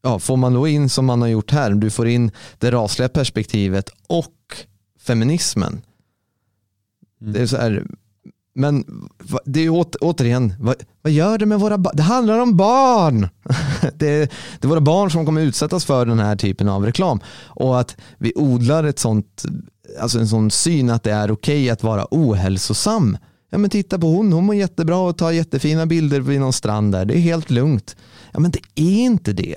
ja, 0.01 0.19
får 0.19 0.38
man 0.38 0.53
då 0.53 0.67
in 0.67 0.89
som 0.89 1.05
man 1.05 1.21
har 1.21 1.30
gjort 1.30 1.51
här, 1.51 1.71
du 1.71 1.89
får 1.89 2.07
in 2.07 2.32
det 2.57 2.71
rasliga 2.71 3.09
perspektivet 3.09 3.89
och 4.07 4.34
feminismen. 4.99 5.81
Mm. 7.21 7.33
Det 7.33 7.39
är 7.39 7.47
så 7.47 7.57
här, 7.57 7.85
men 8.59 8.85
det 9.45 9.59
är 9.59 9.69
åter, 9.69 9.99
återigen, 10.01 10.53
vad, 10.59 10.75
vad 11.01 11.13
gör 11.13 11.37
det 11.37 11.45
med 11.45 11.59
våra 11.59 11.77
barn? 11.77 11.95
Det 11.95 12.03
handlar 12.03 12.39
om 12.39 12.57
barn. 12.57 13.29
det, 13.95 14.07
är, 14.07 14.29
det 14.59 14.63
är 14.63 14.67
våra 14.67 14.81
barn 14.81 15.11
som 15.11 15.25
kommer 15.25 15.41
utsättas 15.41 15.85
för 15.85 16.05
den 16.05 16.19
här 16.19 16.35
typen 16.35 16.69
av 16.69 16.85
reklam. 16.85 17.19
Och 17.45 17.79
att 17.79 17.97
vi 18.17 18.33
odlar 18.35 18.83
ett 18.83 18.99
sånt, 18.99 19.45
alltså 19.99 20.19
en 20.19 20.27
sån 20.27 20.51
syn 20.51 20.89
att 20.89 21.03
det 21.03 21.11
är 21.11 21.31
okej 21.31 21.69
att 21.69 21.83
vara 21.83 22.07
ohälsosam. 22.11 23.17
Ja 23.49 23.57
men 23.57 23.69
titta 23.69 23.99
på 23.99 24.07
hon, 24.07 24.33
hon 24.33 24.45
mår 24.45 24.55
jättebra 24.55 24.97
och 24.97 25.17
tar 25.17 25.31
jättefina 25.31 25.85
bilder 25.85 26.19
vid 26.19 26.39
någon 26.39 26.53
strand 26.53 26.91
där. 26.91 27.05
Det 27.05 27.17
är 27.17 27.21
helt 27.21 27.49
lugnt. 27.49 27.95
Ja 28.31 28.39
men 28.39 28.51
det 28.51 28.61
är 28.75 28.99
inte 28.99 29.33
det. 29.33 29.55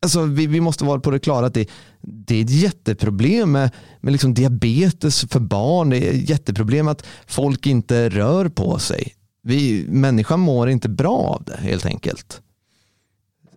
Alltså, 0.00 0.22
vi, 0.22 0.46
vi 0.46 0.60
måste 0.60 0.84
vara 0.84 1.00
på 1.00 1.10
det 1.10 1.18
klara 1.18 1.46
att 1.46 1.54
det, 1.54 1.68
det 2.00 2.36
är 2.36 2.44
ett 2.44 2.50
jätteproblem 2.50 3.52
med, 3.52 3.70
med 4.00 4.12
liksom 4.12 4.34
diabetes 4.34 5.20
för 5.20 5.40
barn. 5.40 5.90
Det 5.90 6.08
är 6.08 6.14
ett 6.14 6.28
jätteproblem 6.30 6.88
att 6.88 7.06
folk 7.26 7.66
inte 7.66 8.08
rör 8.08 8.48
på 8.48 8.78
sig. 8.78 9.14
Vi, 9.42 9.86
människan 9.88 10.40
mår 10.40 10.70
inte 10.70 10.88
bra 10.88 11.16
av 11.16 11.42
det 11.44 11.56
helt 11.56 11.86
enkelt. 11.86 12.40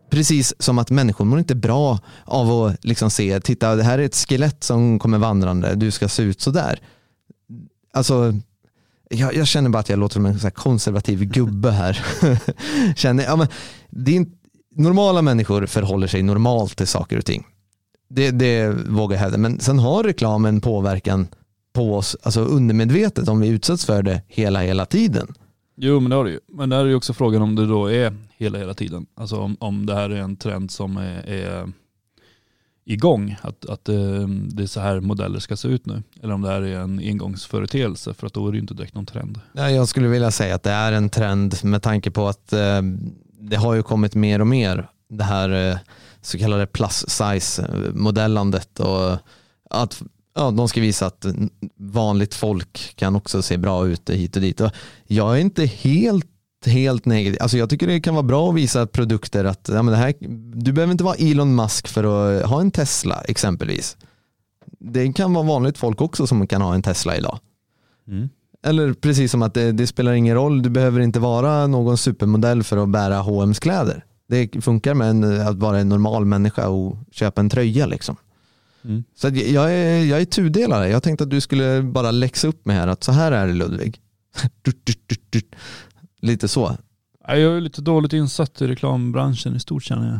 Precis 0.09 0.53
som 0.59 0.79
att 0.79 0.89
människor 0.89 1.25
mår 1.25 1.39
inte 1.39 1.55
bra 1.55 1.99
av 2.25 2.51
att 2.51 2.85
liksom 2.85 3.11
se, 3.11 3.39
titta 3.39 3.75
det 3.75 3.83
här 3.83 3.99
är 3.99 4.03
ett 4.03 4.15
skelett 4.15 4.63
som 4.63 4.99
kommer 4.99 5.17
vandrande, 5.17 5.75
du 5.75 5.91
ska 5.91 6.07
se 6.07 6.23
ut 6.23 6.41
sådär. 6.41 6.79
Alltså 7.93 8.33
jag, 9.09 9.35
jag 9.35 9.47
känner 9.47 9.69
bara 9.69 9.79
att 9.79 9.89
jag 9.89 9.99
låter 9.99 10.13
som 10.13 10.25
en 10.25 10.39
så 10.39 10.45
här 10.45 10.51
konservativ 10.51 11.25
gubbe 11.25 11.71
här. 11.71 12.05
känner, 12.95 13.23
ja, 13.23 13.35
men, 13.35 13.47
det 13.89 14.11
är 14.11 14.15
inte, 14.15 14.40
normala 14.75 15.21
människor 15.21 15.65
förhåller 15.65 16.07
sig 16.07 16.23
normalt 16.23 16.77
till 16.77 16.87
saker 16.87 17.17
och 17.17 17.25
ting. 17.25 17.47
Det, 18.09 18.31
det 18.31 18.69
vågar 18.89 19.15
jag 19.17 19.21
hävda. 19.21 19.37
Men 19.37 19.59
sen 19.59 19.79
har 19.79 20.03
reklamen 20.03 20.61
påverkan 20.61 21.27
på 21.73 21.95
oss, 21.95 22.17
alltså 22.23 22.41
undermedvetet 22.41 23.27
om 23.27 23.39
vi 23.39 23.47
utsätts 23.47 23.85
för 23.85 24.03
det 24.03 24.21
hela, 24.27 24.61
hela 24.61 24.85
tiden. 24.85 25.27
Jo 25.75 25.99
men 25.99 26.09
det 26.09 26.15
har 26.15 26.25
det 26.25 26.31
ju. 26.31 26.39
Men 26.47 26.69
där 26.69 26.79
är 26.79 26.85
ju 26.85 26.95
också 26.95 27.13
frågan 27.13 27.41
om 27.41 27.55
det 27.55 27.67
då 27.67 27.91
är 27.91 28.13
hela 28.37 28.59
hela 28.59 28.73
tiden. 28.73 29.05
Alltså 29.15 29.37
om, 29.37 29.57
om 29.59 29.85
det 29.85 29.95
här 29.95 30.09
är 30.09 30.21
en 30.21 30.35
trend 30.35 30.71
som 30.71 30.97
är, 30.97 31.29
är 31.29 31.71
igång. 32.85 33.35
Att, 33.41 33.65
att 33.65 33.89
eh, 33.89 34.27
det 34.27 34.63
är 34.63 34.67
så 34.67 34.79
här 34.79 34.99
modeller 34.99 35.39
ska 35.39 35.57
se 35.57 35.67
ut 35.67 35.85
nu. 35.85 36.03
Eller 36.23 36.33
om 36.33 36.41
det 36.41 36.47
här 36.49 36.61
är 36.61 36.79
en 36.79 36.99
engångsföreteelse. 36.99 38.13
För 38.13 38.27
att 38.27 38.33
då 38.33 38.47
är 38.47 38.51
det 38.51 38.55
ju 38.55 38.61
inte 38.61 38.73
direkt 38.73 38.95
någon 38.95 39.05
trend. 39.05 39.39
Nej, 39.53 39.75
Jag 39.75 39.87
skulle 39.87 40.07
vilja 40.07 40.31
säga 40.31 40.55
att 40.55 40.63
det 40.63 40.71
är 40.71 40.91
en 40.91 41.09
trend 41.09 41.55
med 41.63 41.81
tanke 41.81 42.11
på 42.11 42.27
att 42.27 42.53
eh, 42.53 42.81
det 43.41 43.55
har 43.55 43.73
ju 43.73 43.83
kommit 43.83 44.15
mer 44.15 44.41
och 44.41 44.47
mer 44.47 44.89
det 45.09 45.23
här 45.23 45.69
eh, 45.69 45.77
så 46.21 46.37
kallade 46.37 46.65
plus 46.65 47.05
size 47.07 47.61
eh, 47.61 47.93
modellandet 47.93 48.79
och 48.79 49.09
eh, 49.09 49.17
att 49.69 50.01
ja, 50.35 50.51
de 50.51 50.67
ska 50.67 50.81
visa 50.81 51.05
att 51.05 51.25
vanligt 51.77 52.33
folk 52.33 52.93
kan 52.95 53.15
också 53.15 53.41
se 53.41 53.57
bra 53.57 53.87
ut 53.87 54.09
hit 54.09 54.35
och 54.35 54.41
dit. 54.41 54.61
Och 54.61 54.71
jag 55.07 55.37
är 55.37 55.41
inte 55.41 55.65
helt 55.65 56.27
helt 56.65 57.05
negativ. 57.05 57.37
Alltså 57.41 57.57
jag 57.57 57.69
tycker 57.69 57.87
det 57.87 58.01
kan 58.01 58.15
vara 58.15 58.23
bra 58.23 58.49
att 58.49 58.55
visa 58.55 58.87
produkter 58.87 59.45
att 59.45 59.69
ja, 59.73 59.83
men 59.83 59.91
det 59.91 59.97
här, 59.97 60.13
du 60.55 60.71
behöver 60.71 60.91
inte 60.91 61.03
vara 61.03 61.15
Elon 61.15 61.55
Musk 61.55 61.87
för 61.87 62.03
att 62.03 62.49
ha 62.49 62.61
en 62.61 62.71
Tesla 62.71 63.21
exempelvis. 63.21 63.97
Det 64.79 65.13
kan 65.13 65.33
vara 65.33 65.45
vanligt 65.45 65.77
folk 65.77 66.01
också 66.01 66.27
som 66.27 66.47
kan 66.47 66.61
ha 66.61 66.73
en 66.73 66.81
Tesla 66.81 67.17
idag. 67.17 67.39
Mm. 68.07 68.29
Eller 68.63 68.93
precis 68.93 69.31
som 69.31 69.41
att 69.41 69.53
det, 69.53 69.71
det, 69.71 69.87
spelar 69.87 70.13
ingen 70.13 70.35
roll, 70.35 70.61
du 70.61 70.69
behöver 70.69 70.99
inte 70.99 71.19
vara 71.19 71.67
någon 71.67 71.97
supermodell 71.97 72.63
för 72.63 72.77
att 72.77 72.89
bära 72.89 73.19
H&M's 73.21 73.59
kläder. 73.61 74.05
Det 74.27 74.63
funkar 74.63 74.93
med 74.93 75.09
en, 75.09 75.47
att 75.47 75.57
vara 75.57 75.79
en 75.79 75.89
normal 75.89 76.25
människa 76.25 76.67
och 76.67 76.97
köpa 77.11 77.41
en 77.41 77.49
tröja. 77.49 77.85
Liksom. 77.85 78.15
Mm. 78.83 79.03
Så 79.15 79.27
jag, 79.27 79.73
är, 79.73 80.05
jag 80.05 80.21
är 80.21 80.25
tudelare. 80.25 80.89
Jag 80.89 81.03
tänkte 81.03 81.23
att 81.23 81.29
du 81.29 81.41
skulle 81.41 81.81
bara 81.81 82.11
läxa 82.11 82.47
upp 82.47 82.65
mig 82.65 82.75
här, 82.75 82.87
att 82.87 83.03
så 83.03 83.11
här 83.11 83.31
är 83.31 83.47
det 83.47 83.53
Ludvig. 83.53 83.99
Lite 86.21 86.47
så. 86.47 86.77
Jag 87.27 87.39
är 87.39 87.61
lite 87.61 87.81
dåligt 87.81 88.13
insatt 88.13 88.61
i 88.61 88.67
reklambranschen 88.67 89.55
i 89.55 89.59
stort 89.59 89.83
känner 89.83 90.07
jag. 90.07 90.19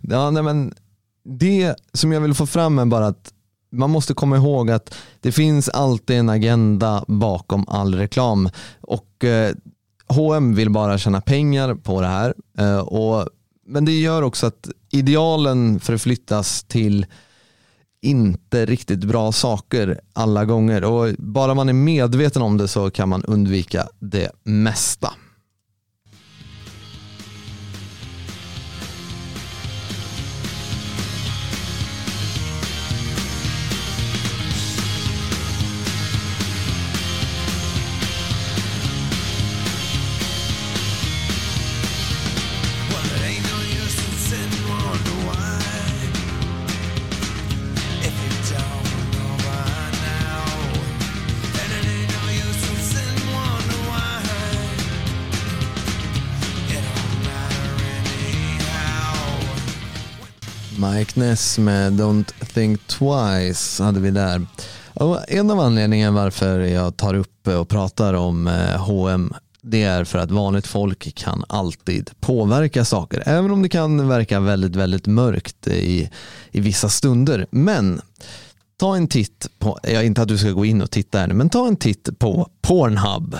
ja, 0.00 0.30
nej, 0.30 0.42
men 0.42 0.74
det 1.24 1.74
som 1.92 2.12
jag 2.12 2.20
vill 2.20 2.34
få 2.34 2.46
fram 2.46 2.78
är 2.78 2.86
bara 2.86 3.06
att 3.06 3.32
man 3.72 3.90
måste 3.90 4.14
komma 4.14 4.36
ihåg 4.36 4.70
att 4.70 4.94
det 5.20 5.32
finns 5.32 5.68
alltid 5.68 6.16
en 6.16 6.28
agenda 6.28 7.04
bakom 7.08 7.64
all 7.68 7.94
reklam. 7.94 8.48
Och 8.80 9.24
eh, 9.24 9.54
H&M 10.08 10.54
vill 10.54 10.70
bara 10.70 10.98
tjäna 10.98 11.20
pengar 11.20 11.74
på 11.74 12.00
det 12.00 12.06
här. 12.06 12.34
Eh, 12.58 12.78
och, 12.78 13.28
men 13.66 13.84
det 13.84 13.92
gör 13.92 14.22
också 14.22 14.46
att 14.46 14.68
idealen 14.90 15.80
förflyttas 15.80 16.64
till 16.64 17.06
inte 18.02 18.66
riktigt 18.66 19.04
bra 19.04 19.32
saker 19.32 20.00
alla 20.12 20.44
gånger. 20.44 20.84
Och 20.84 21.14
bara 21.18 21.54
man 21.54 21.68
är 21.68 21.72
medveten 21.72 22.42
om 22.42 22.56
det 22.56 22.68
så 22.68 22.90
kan 22.90 23.08
man 23.08 23.24
undvika 23.24 23.88
det 23.98 24.30
mesta. 24.42 25.12
Darkness 61.16 61.58
med 61.58 61.92
Don't 61.92 62.44
think 62.54 62.86
twice 62.86 63.82
hade 63.82 64.00
vi 64.00 64.10
där. 64.10 64.46
Och 64.94 65.32
en 65.32 65.50
av 65.50 65.60
anledningarna 65.60 66.22
varför 66.22 66.60
jag 66.60 66.96
tar 66.96 67.14
upp 67.14 67.48
och 67.48 67.68
pratar 67.68 68.14
om 68.14 68.46
H&M 68.76 69.34
det 69.62 69.82
är 69.82 70.04
för 70.04 70.18
att 70.18 70.30
vanligt 70.30 70.66
folk 70.66 71.14
kan 71.14 71.44
alltid 71.48 72.10
påverka 72.20 72.84
saker. 72.84 73.22
Även 73.26 73.50
om 73.50 73.62
det 73.62 73.68
kan 73.68 74.08
verka 74.08 74.40
väldigt, 74.40 74.76
väldigt 74.76 75.06
mörkt 75.06 75.66
i, 75.66 76.10
i 76.50 76.60
vissa 76.60 76.88
stunder. 76.88 77.46
Men 77.50 78.00
ta 78.76 78.96
en 78.96 79.08
titt 79.08 79.48
på, 79.58 79.78
ja, 79.82 80.02
inte 80.02 80.22
att 80.22 80.28
du 80.28 80.38
ska 80.38 80.50
gå 80.50 80.64
in 80.64 80.82
och 80.82 80.90
titta 80.90 81.18
här 81.18 81.26
nu, 81.26 81.34
men 81.34 81.50
ta 81.50 81.66
en 81.66 81.76
titt 81.76 82.18
på 82.18 82.48
Pornhub 82.62 83.36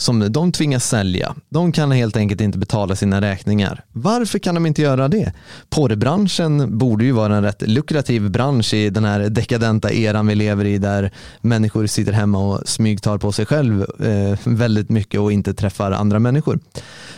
som 0.00 0.32
de 0.32 0.52
tvingas 0.52 0.88
sälja. 0.88 1.34
De 1.48 1.72
kan 1.72 1.90
helt 1.90 2.16
enkelt 2.16 2.40
inte 2.40 2.58
betala 2.58 2.96
sina 2.96 3.20
räkningar. 3.20 3.84
Varför 3.92 4.38
kan 4.38 4.54
de 4.54 4.66
inte 4.66 4.82
göra 4.82 5.08
det? 5.08 5.32
Porrbranschen 5.70 6.78
borde 6.78 7.04
ju 7.04 7.12
vara 7.12 7.36
en 7.36 7.42
rätt 7.42 7.62
lukrativ 7.62 8.30
bransch 8.30 8.74
i 8.74 8.90
den 8.90 9.04
här 9.04 9.20
dekadenta 9.20 9.92
eran 9.92 10.26
vi 10.26 10.34
lever 10.34 10.64
i 10.64 10.78
där 10.78 11.10
människor 11.40 11.86
sitter 11.86 12.12
hemma 12.12 12.38
och 12.38 12.68
smygtar 12.68 13.18
på 13.18 13.32
sig 13.32 13.46
själv 13.46 13.86
eh, 14.00 14.38
väldigt 14.44 14.88
mycket 14.88 15.20
och 15.20 15.32
inte 15.32 15.54
träffar 15.54 15.92
andra 15.92 16.18
människor. 16.18 16.58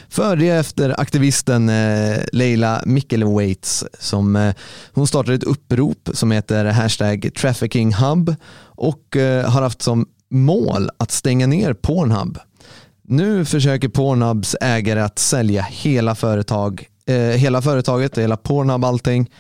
För 0.09 0.37
det 0.37 0.49
är 0.49 0.61
efter 0.61 1.01
aktivisten 1.01 1.68
eh, 1.68 2.18
Leila 2.33 2.83
Mickelwaits 2.87 3.85
som 3.99 4.37
eh, 4.37 4.55
hon 4.93 5.07
startade 5.07 5.35
ett 5.35 5.45
upprop 5.45 6.09
som 6.12 6.30
heter 6.30 6.64
hashtag 6.64 7.30
trafficking 7.37 7.95
hub 7.95 8.35
och 8.64 9.16
eh, 9.16 9.51
har 9.51 9.62
haft 9.62 9.83
som 9.83 10.07
mål 10.33 10.91
att 10.97 11.11
stänga 11.11 11.47
ner 11.47 11.74
Pornhub. 11.74 12.39
Nu 13.05 13.44
försöker 13.44 13.88
Pornhubs 13.88 14.57
ägare 14.61 15.00
att 15.00 15.18
sälja 15.18 15.62
hela, 15.62 16.14
företag, 16.14 16.86
eh, 17.07 17.16
hela 17.16 17.62
företaget, 17.62 18.18
hela 18.18 18.36
Pornhub 18.36 18.84
allting, 18.84 19.30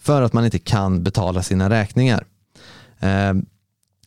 för 0.00 0.22
att 0.22 0.32
man 0.32 0.44
inte 0.44 0.58
kan 0.58 1.02
betala 1.02 1.42
sina 1.42 1.70
räkningar. 1.70 2.24
Eh, 3.00 3.34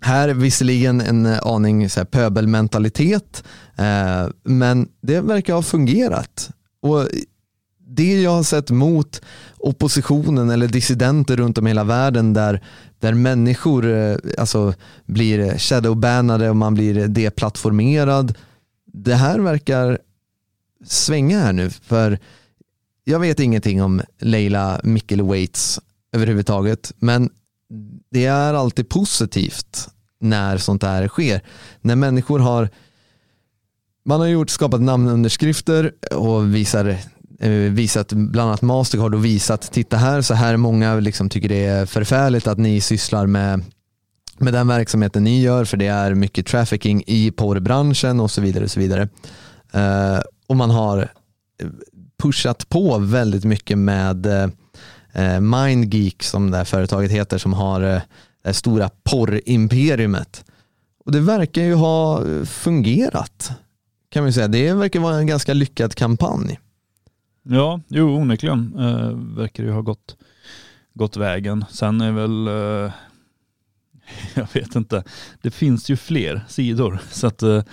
här 0.02 0.30
är 0.30 0.34
visserligen 0.34 1.02
en 1.02 1.26
aning 1.26 1.90
så 1.90 2.00
här, 2.00 2.06
pöbelmentalitet, 2.06 3.44
eh, 3.76 4.28
men 4.44 4.88
det 5.02 5.22
verkar 5.22 5.54
ha 5.54 5.62
fungerat. 5.62 6.50
Och 6.82 7.08
det 7.88 8.22
jag 8.22 8.32
har 8.32 8.44
sett 8.44 8.70
mot 8.70 9.22
oppositionen 9.58 10.50
eller 10.50 10.68
dissidenter 10.68 11.38
runt 11.38 11.58
om 11.58 11.68
i 11.68 11.70
hela 11.70 11.84
världen 11.84 12.34
där, 12.34 12.64
där 13.00 13.14
människor 13.14 13.92
eh, 13.92 14.18
alltså, 14.38 14.74
blir 15.06 15.58
shadowbannade 15.58 16.50
och 16.50 16.56
man 16.56 16.74
blir 16.74 17.08
deplattformerad. 17.08 18.38
Det 18.98 19.16
här 19.16 19.40
verkar 19.40 20.00
svänga 20.86 21.40
här 21.40 21.54
nu 21.54 21.70
för 21.70 22.20
jag 23.04 23.20
vet 23.20 23.40
ingenting 23.40 23.84
om 23.84 24.02
Leila 24.20 24.82
Mickelwaits 24.84 25.80
överhuvudtaget 26.12 26.94
men 26.98 27.30
det 28.12 28.26
är 28.26 28.54
alltid 28.54 28.90
positivt 28.90 29.90
när 30.20 30.58
sånt 30.58 30.84
här 30.84 31.08
sker. 31.08 31.42
När 31.82 31.96
människor 31.96 32.40
har 32.40 32.70
man 34.06 34.20
har 34.20 34.28
gjort, 34.28 34.50
skapat 34.50 34.82
namnunderskrifter 34.82 35.92
och 36.12 36.56
visar 36.56 36.98
eh, 37.40 37.50
visat, 37.50 38.14
bland 38.14 38.50
annat 38.50 38.62
Mastercard 38.62 39.16
och 39.16 39.26
visat, 39.26 39.72
titta 39.72 39.98
här, 39.98 40.22
så 40.22 40.34
här 40.34 40.58
många 40.58 40.96
liksom 40.96 41.30
tycker 41.30 41.50
det 41.50 41.66
är 41.66 41.86
förfärligt 41.86 42.48
att 42.48 42.58
ni 42.58 42.82
sysslar 42.82 43.28
med, 43.28 43.64
med 44.38 44.54
den 44.54 44.68
verksamheten 44.68 45.24
ni 45.24 45.42
gör, 45.42 45.66
för 45.66 45.78
det 45.78 45.88
är 45.88 46.14
mycket 46.14 46.46
trafficking 46.46 47.04
i 47.08 47.32
porrbranschen 47.32 48.20
och 48.20 48.32
så 48.32 48.42
vidare. 48.42 48.64
Och 48.64 48.72
så 48.72 48.80
vidare. 48.80 49.10
Eh, 49.72 50.20
och 50.48 50.56
man 50.56 50.70
har 50.70 50.98
eh, 51.62 51.68
pushat 52.24 52.70
på 52.70 52.98
väldigt 52.98 53.44
mycket 53.44 53.78
med 53.78 54.26
eh, 54.26 54.50
eh, 55.14 55.40
MindGeek 55.40 56.24
som 56.24 56.52
det 56.52 56.58
här 56.58 56.66
företaget 56.66 57.12
heter 57.12 57.38
som 57.38 57.54
har 57.54 57.82
eh, 57.82 58.02
det 58.44 58.50
här 58.50 58.54
stora 58.54 58.90
porrimperiumet. 59.04 60.46
Och 61.06 61.12
det 61.12 61.20
verkar 61.20 61.62
ju 61.62 61.74
ha 61.74 62.28
eh, 62.28 62.44
fungerat 62.44 63.52
kan 64.16 64.26
vi 64.26 64.34
säga. 64.34 64.48
Det 64.48 64.74
verkar 64.74 65.00
vara 65.00 65.16
en 65.16 65.28
ganska 65.28 65.54
lyckad 65.54 65.96
kampanj. 65.96 66.60
Ja, 67.44 67.82
jo 67.88 68.16
onekligen 68.16 68.74
eh, 68.80 69.10
verkar 69.38 69.64
det 69.64 69.70
ju 69.70 69.76
ha 69.76 69.82
gått, 69.82 70.18
gått 70.94 71.18
vägen. 71.18 71.66
Sen 71.70 72.02
är 72.02 72.12
väl, 72.12 72.48
eh, 72.48 72.92
jag 74.34 74.48
vet 74.54 74.76
inte, 74.76 75.04
det 75.42 75.52
finns 75.52 75.90
ju 75.90 75.96
fler 75.96 76.46
sidor. 76.48 77.00
Så, 77.12 77.28
att, 77.28 77.44
eh, 77.44 77.64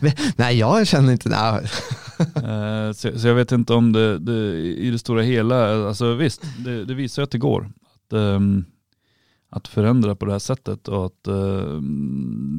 Nej, 0.36 0.58
jag 0.58 0.86
känner 0.86 1.12
inte 1.12 1.28
det. 1.28 1.68
eh, 2.18 2.92
så, 2.92 3.18
så 3.18 3.28
jag 3.28 3.34
vet 3.34 3.52
inte 3.52 3.74
om 3.74 3.92
det, 3.92 4.18
det 4.18 4.56
i 4.58 4.90
det 4.90 4.98
stora 4.98 5.22
hela, 5.22 5.88
alltså 5.88 6.14
visst, 6.14 6.42
det, 6.58 6.84
det 6.84 6.94
visar 6.94 7.22
att 7.22 7.30
det 7.30 7.38
går. 7.38 7.72
Att, 7.82 8.12
ehm, 8.12 8.64
att 9.50 9.68
förändra 9.68 10.16
på 10.16 10.26
det 10.26 10.32
här 10.32 10.38
sättet 10.38 10.88
och 10.88 11.06
att 11.06 11.26
eh, 11.26 11.80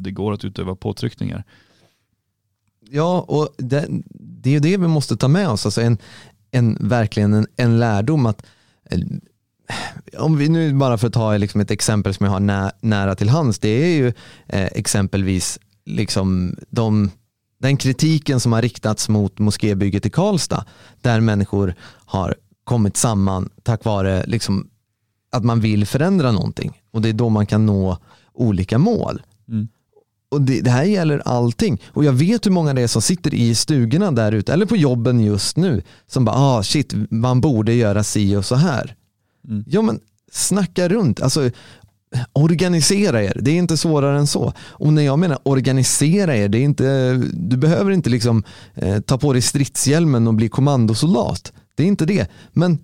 det 0.01 0.11
går 0.11 0.33
att 0.33 0.45
utöva 0.45 0.75
påtryckningar. 0.75 1.43
Ja, 2.91 3.25
och 3.27 3.49
det, 3.57 3.87
det 4.13 4.49
är 4.49 4.53
ju 4.53 4.59
det 4.59 4.77
vi 4.77 4.87
måste 4.87 5.17
ta 5.17 5.27
med 5.27 5.49
oss, 5.49 5.65
alltså 5.65 5.81
en, 5.81 5.97
en, 6.51 6.77
verkligen 6.79 7.33
en, 7.33 7.47
en 7.55 7.79
lärdom 7.79 8.25
att 8.25 8.45
eh, 8.85 8.99
om 10.17 10.37
vi 10.37 10.49
nu 10.49 10.73
bara 10.73 10.97
för 10.97 11.07
att 11.07 11.13
ta 11.13 11.37
liksom 11.37 11.61
ett 11.61 11.71
exempel 11.71 12.13
som 12.13 12.25
jag 12.25 12.33
har 12.33 12.39
nä, 12.39 12.71
nära 12.81 13.15
till 13.15 13.29
hands, 13.29 13.59
det 13.59 13.69
är 13.69 13.97
ju 13.97 14.07
eh, 14.47 14.65
exempelvis 14.65 15.59
liksom 15.85 16.55
de, 16.69 17.11
den 17.59 17.77
kritiken 17.77 18.39
som 18.39 18.53
har 18.53 18.61
riktats 18.61 19.09
mot 19.09 19.39
moskébygget 19.39 20.05
i 20.05 20.09
Karlstad, 20.09 20.65
där 21.01 21.19
människor 21.19 21.73
har 22.05 22.35
kommit 22.63 22.97
samman 22.97 23.49
tack 23.63 23.85
vare 23.85 24.23
liksom, 24.27 24.67
att 25.31 25.43
man 25.43 25.59
vill 25.59 25.85
förändra 25.85 26.31
någonting 26.31 26.81
och 26.91 27.01
det 27.01 27.09
är 27.09 27.13
då 27.13 27.29
man 27.29 27.45
kan 27.45 27.65
nå 27.65 27.97
olika 28.33 28.77
mål. 28.77 29.21
Mm. 29.49 29.67
Och 30.31 30.41
det, 30.41 30.61
det 30.61 30.71
här 30.71 30.83
gäller 30.83 31.21
allting. 31.25 31.81
Och 31.87 32.05
jag 32.05 32.13
vet 32.13 32.45
hur 32.45 32.51
många 32.51 32.73
det 32.73 32.81
är 32.81 32.87
som 32.87 33.01
sitter 33.01 33.33
i 33.33 33.55
stugorna 33.55 34.11
där 34.11 34.31
ute, 34.31 34.53
eller 34.53 34.65
på 34.65 34.77
jobben 34.77 35.19
just 35.19 35.57
nu, 35.57 35.81
som 36.07 36.25
bara, 36.25 36.35
ah 36.35 36.63
shit, 36.63 36.93
man 37.09 37.41
borde 37.41 37.73
göra 37.73 38.03
si 38.03 38.35
och 38.35 38.45
så 38.45 38.55
här. 38.55 38.95
Mm. 39.47 39.63
Ja 39.67 39.81
men 39.81 39.99
snacka 40.31 40.89
runt, 40.89 41.21
alltså 41.21 41.49
organisera 42.33 43.23
er, 43.23 43.37
det 43.41 43.51
är 43.51 43.55
inte 43.55 43.77
svårare 43.77 44.19
än 44.19 44.27
så. 44.27 44.53
Och 44.59 44.93
när 44.93 45.01
jag 45.01 45.19
menar 45.19 45.39
organisera 45.43 46.35
er, 46.35 46.49
det 46.49 46.57
är 46.57 46.63
inte, 46.63 47.13
du 47.33 47.57
behöver 47.57 47.91
inte 47.91 48.09
liksom 48.09 48.43
eh, 48.75 48.99
ta 48.99 49.17
på 49.17 49.33
dig 49.33 49.41
stridshjälmen 49.41 50.27
och 50.27 50.33
bli 50.33 50.49
kommandosoldat. 50.49 51.53
Det 51.75 51.83
är 51.83 51.87
inte 51.87 52.05
det. 52.05 52.27
Men 52.53 52.79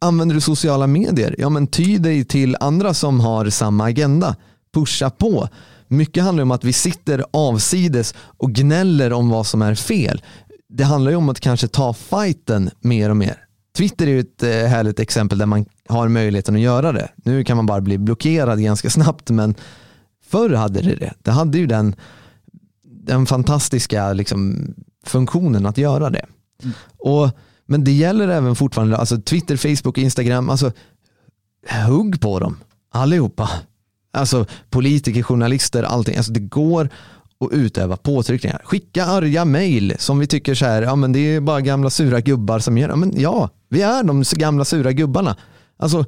använder 0.00 0.34
du 0.34 0.40
sociala 0.40 0.86
medier, 0.86 1.34
ja 1.38 1.48
men 1.48 1.66
ty 1.66 1.98
dig 1.98 2.24
till 2.24 2.56
andra 2.60 2.94
som 2.94 3.20
har 3.20 3.50
samma 3.50 3.84
agenda. 3.84 4.36
Pusha 4.74 5.10
på. 5.10 5.48
Mycket 5.88 6.22
handlar 6.24 6.42
om 6.42 6.50
att 6.50 6.64
vi 6.64 6.72
sitter 6.72 7.24
avsides 7.30 8.14
och 8.18 8.52
gnäller 8.52 9.12
om 9.12 9.28
vad 9.28 9.46
som 9.46 9.62
är 9.62 9.74
fel. 9.74 10.22
Det 10.68 10.84
handlar 10.84 11.10
ju 11.10 11.16
om 11.16 11.28
att 11.28 11.40
kanske 11.40 11.68
ta 11.68 11.94
fighten 11.94 12.70
mer 12.80 13.10
och 13.10 13.16
mer. 13.16 13.36
Twitter 13.76 14.06
är 14.06 14.10
ju 14.10 14.20
ett 14.20 14.42
eh, 14.42 14.48
härligt 14.48 15.00
exempel 15.00 15.38
där 15.38 15.46
man 15.46 15.64
har 15.88 16.08
möjligheten 16.08 16.54
att 16.54 16.60
göra 16.60 16.92
det. 16.92 17.08
Nu 17.16 17.44
kan 17.44 17.56
man 17.56 17.66
bara 17.66 17.80
bli 17.80 17.98
blockerad 17.98 18.62
ganska 18.62 18.90
snabbt 18.90 19.30
men 19.30 19.54
förr 20.24 20.50
hade 20.50 20.82
det 20.82 20.94
det. 20.94 21.14
Det 21.22 21.30
hade 21.30 21.58
ju 21.58 21.66
den, 21.66 21.94
den 22.82 23.26
fantastiska 23.26 24.12
liksom, 24.12 24.74
funktionen 25.06 25.66
att 25.66 25.78
göra 25.78 26.10
det. 26.10 26.26
Och, 26.98 27.30
men 27.66 27.84
det 27.84 27.92
gäller 27.92 28.28
även 28.28 28.56
fortfarande, 28.56 28.96
alltså 28.96 29.20
Twitter, 29.20 29.56
Facebook, 29.56 29.98
Instagram, 29.98 30.50
alltså 30.50 30.72
hugg 31.86 32.20
på 32.20 32.38
dem 32.38 32.56
allihopa. 32.90 33.50
Alltså 34.12 34.46
politiker, 34.70 35.22
journalister, 35.22 35.82
allting. 35.82 36.16
Alltså 36.16 36.32
det 36.32 36.40
går 36.40 36.88
att 37.40 37.52
utöva 37.52 37.96
påtryckningar. 37.96 38.62
Skicka 38.64 39.04
arga 39.04 39.44
mejl 39.44 39.94
som 39.98 40.18
vi 40.18 40.26
tycker 40.26 40.54
så 40.54 40.64
här, 40.64 40.82
ja 40.82 40.96
men 40.96 41.12
det 41.12 41.18
är 41.18 41.40
bara 41.40 41.60
gamla 41.60 41.90
sura 41.90 42.20
gubbar 42.20 42.58
som 42.58 42.78
gör 42.78 42.88
det. 42.88 42.96
Men 42.96 43.20
ja, 43.20 43.50
vi 43.68 43.82
är 43.82 44.02
de 44.02 44.24
gamla 44.32 44.64
sura 44.64 44.92
gubbarna. 44.92 45.36
Alltså, 45.78 46.04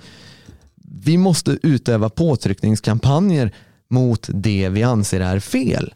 vi 1.04 1.18
måste 1.18 1.58
utöva 1.62 2.08
påtryckningskampanjer 2.08 3.54
mot 3.88 4.28
det 4.32 4.68
vi 4.68 4.82
anser 4.82 5.20
är 5.20 5.40
fel. 5.40 5.94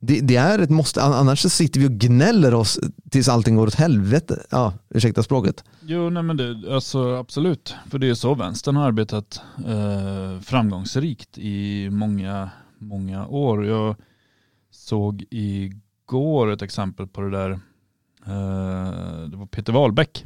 Det, 0.00 0.20
det 0.20 0.36
är 0.36 0.58
ett 0.58 0.70
måste, 0.70 1.02
annars 1.02 1.40
så 1.40 1.50
sitter 1.50 1.80
vi 1.80 1.86
och 1.86 1.92
gnäller 1.92 2.54
oss 2.54 2.80
tills 3.10 3.28
allting 3.28 3.56
går 3.56 3.66
åt 3.66 3.74
helvete. 3.74 4.46
Ja, 4.50 4.72
ursäkta 4.90 5.22
språket. 5.22 5.64
Jo, 5.82 6.10
nej 6.10 6.22
men 6.22 6.36
det, 6.36 6.74
alltså 6.74 7.14
absolut. 7.14 7.74
För 7.90 7.98
det 7.98 8.08
är 8.08 8.14
så 8.14 8.34
vänstern 8.34 8.76
har 8.76 8.86
arbetat 8.86 9.40
eh, 9.66 10.40
framgångsrikt 10.40 11.38
i 11.38 11.88
många, 11.90 12.50
många 12.78 13.26
år. 13.26 13.66
Jag 13.66 13.96
såg 14.70 15.24
igår 15.30 16.50
ett 16.50 16.62
exempel 16.62 17.06
på 17.06 17.20
det 17.20 17.30
där. 17.30 17.50
Eh, 18.26 19.28
det 19.28 19.36
var 19.36 19.46
Peter 19.46 19.72
Wahlbeck. 19.72 20.24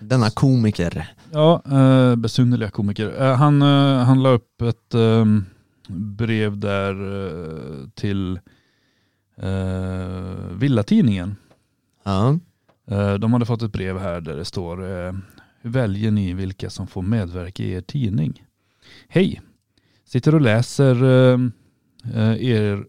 Denna 0.00 0.30
komiker. 0.30 1.14
Ja, 1.34 1.62
eh, 1.70 2.16
besynnerliga 2.16 2.70
komiker. 2.70 3.22
Eh, 3.22 3.36
han, 3.36 3.62
eh, 3.62 4.04
han 4.04 4.22
la 4.22 4.28
upp 4.28 4.62
ett 4.62 4.94
eh, 4.94 5.24
brev 5.88 6.58
där 6.58 6.94
eh, 7.26 7.88
till 7.94 8.40
eh, 9.36 10.48
Villatidningen. 10.50 11.36
Ja. 12.02 12.38
Eh, 12.90 13.14
De 13.14 13.32
hade 13.32 13.46
fått 13.46 13.62
ett 13.62 13.72
brev 13.72 13.98
här 13.98 14.20
där 14.20 14.36
det 14.36 14.44
står 14.44 14.82
eh, 14.82 15.12
Hur 15.60 15.70
väljer 15.70 16.10
ni 16.10 16.32
vilka 16.32 16.70
som 16.70 16.86
får 16.86 17.02
medverka 17.02 17.62
i 17.62 17.72
er 17.72 17.80
tidning? 17.80 18.44
Hej! 19.08 19.40
Sitter 20.04 20.34
och 20.34 20.40
läser 20.40 21.02
eh, 21.04 21.38
eh, 22.14 22.42
er... 22.44 22.86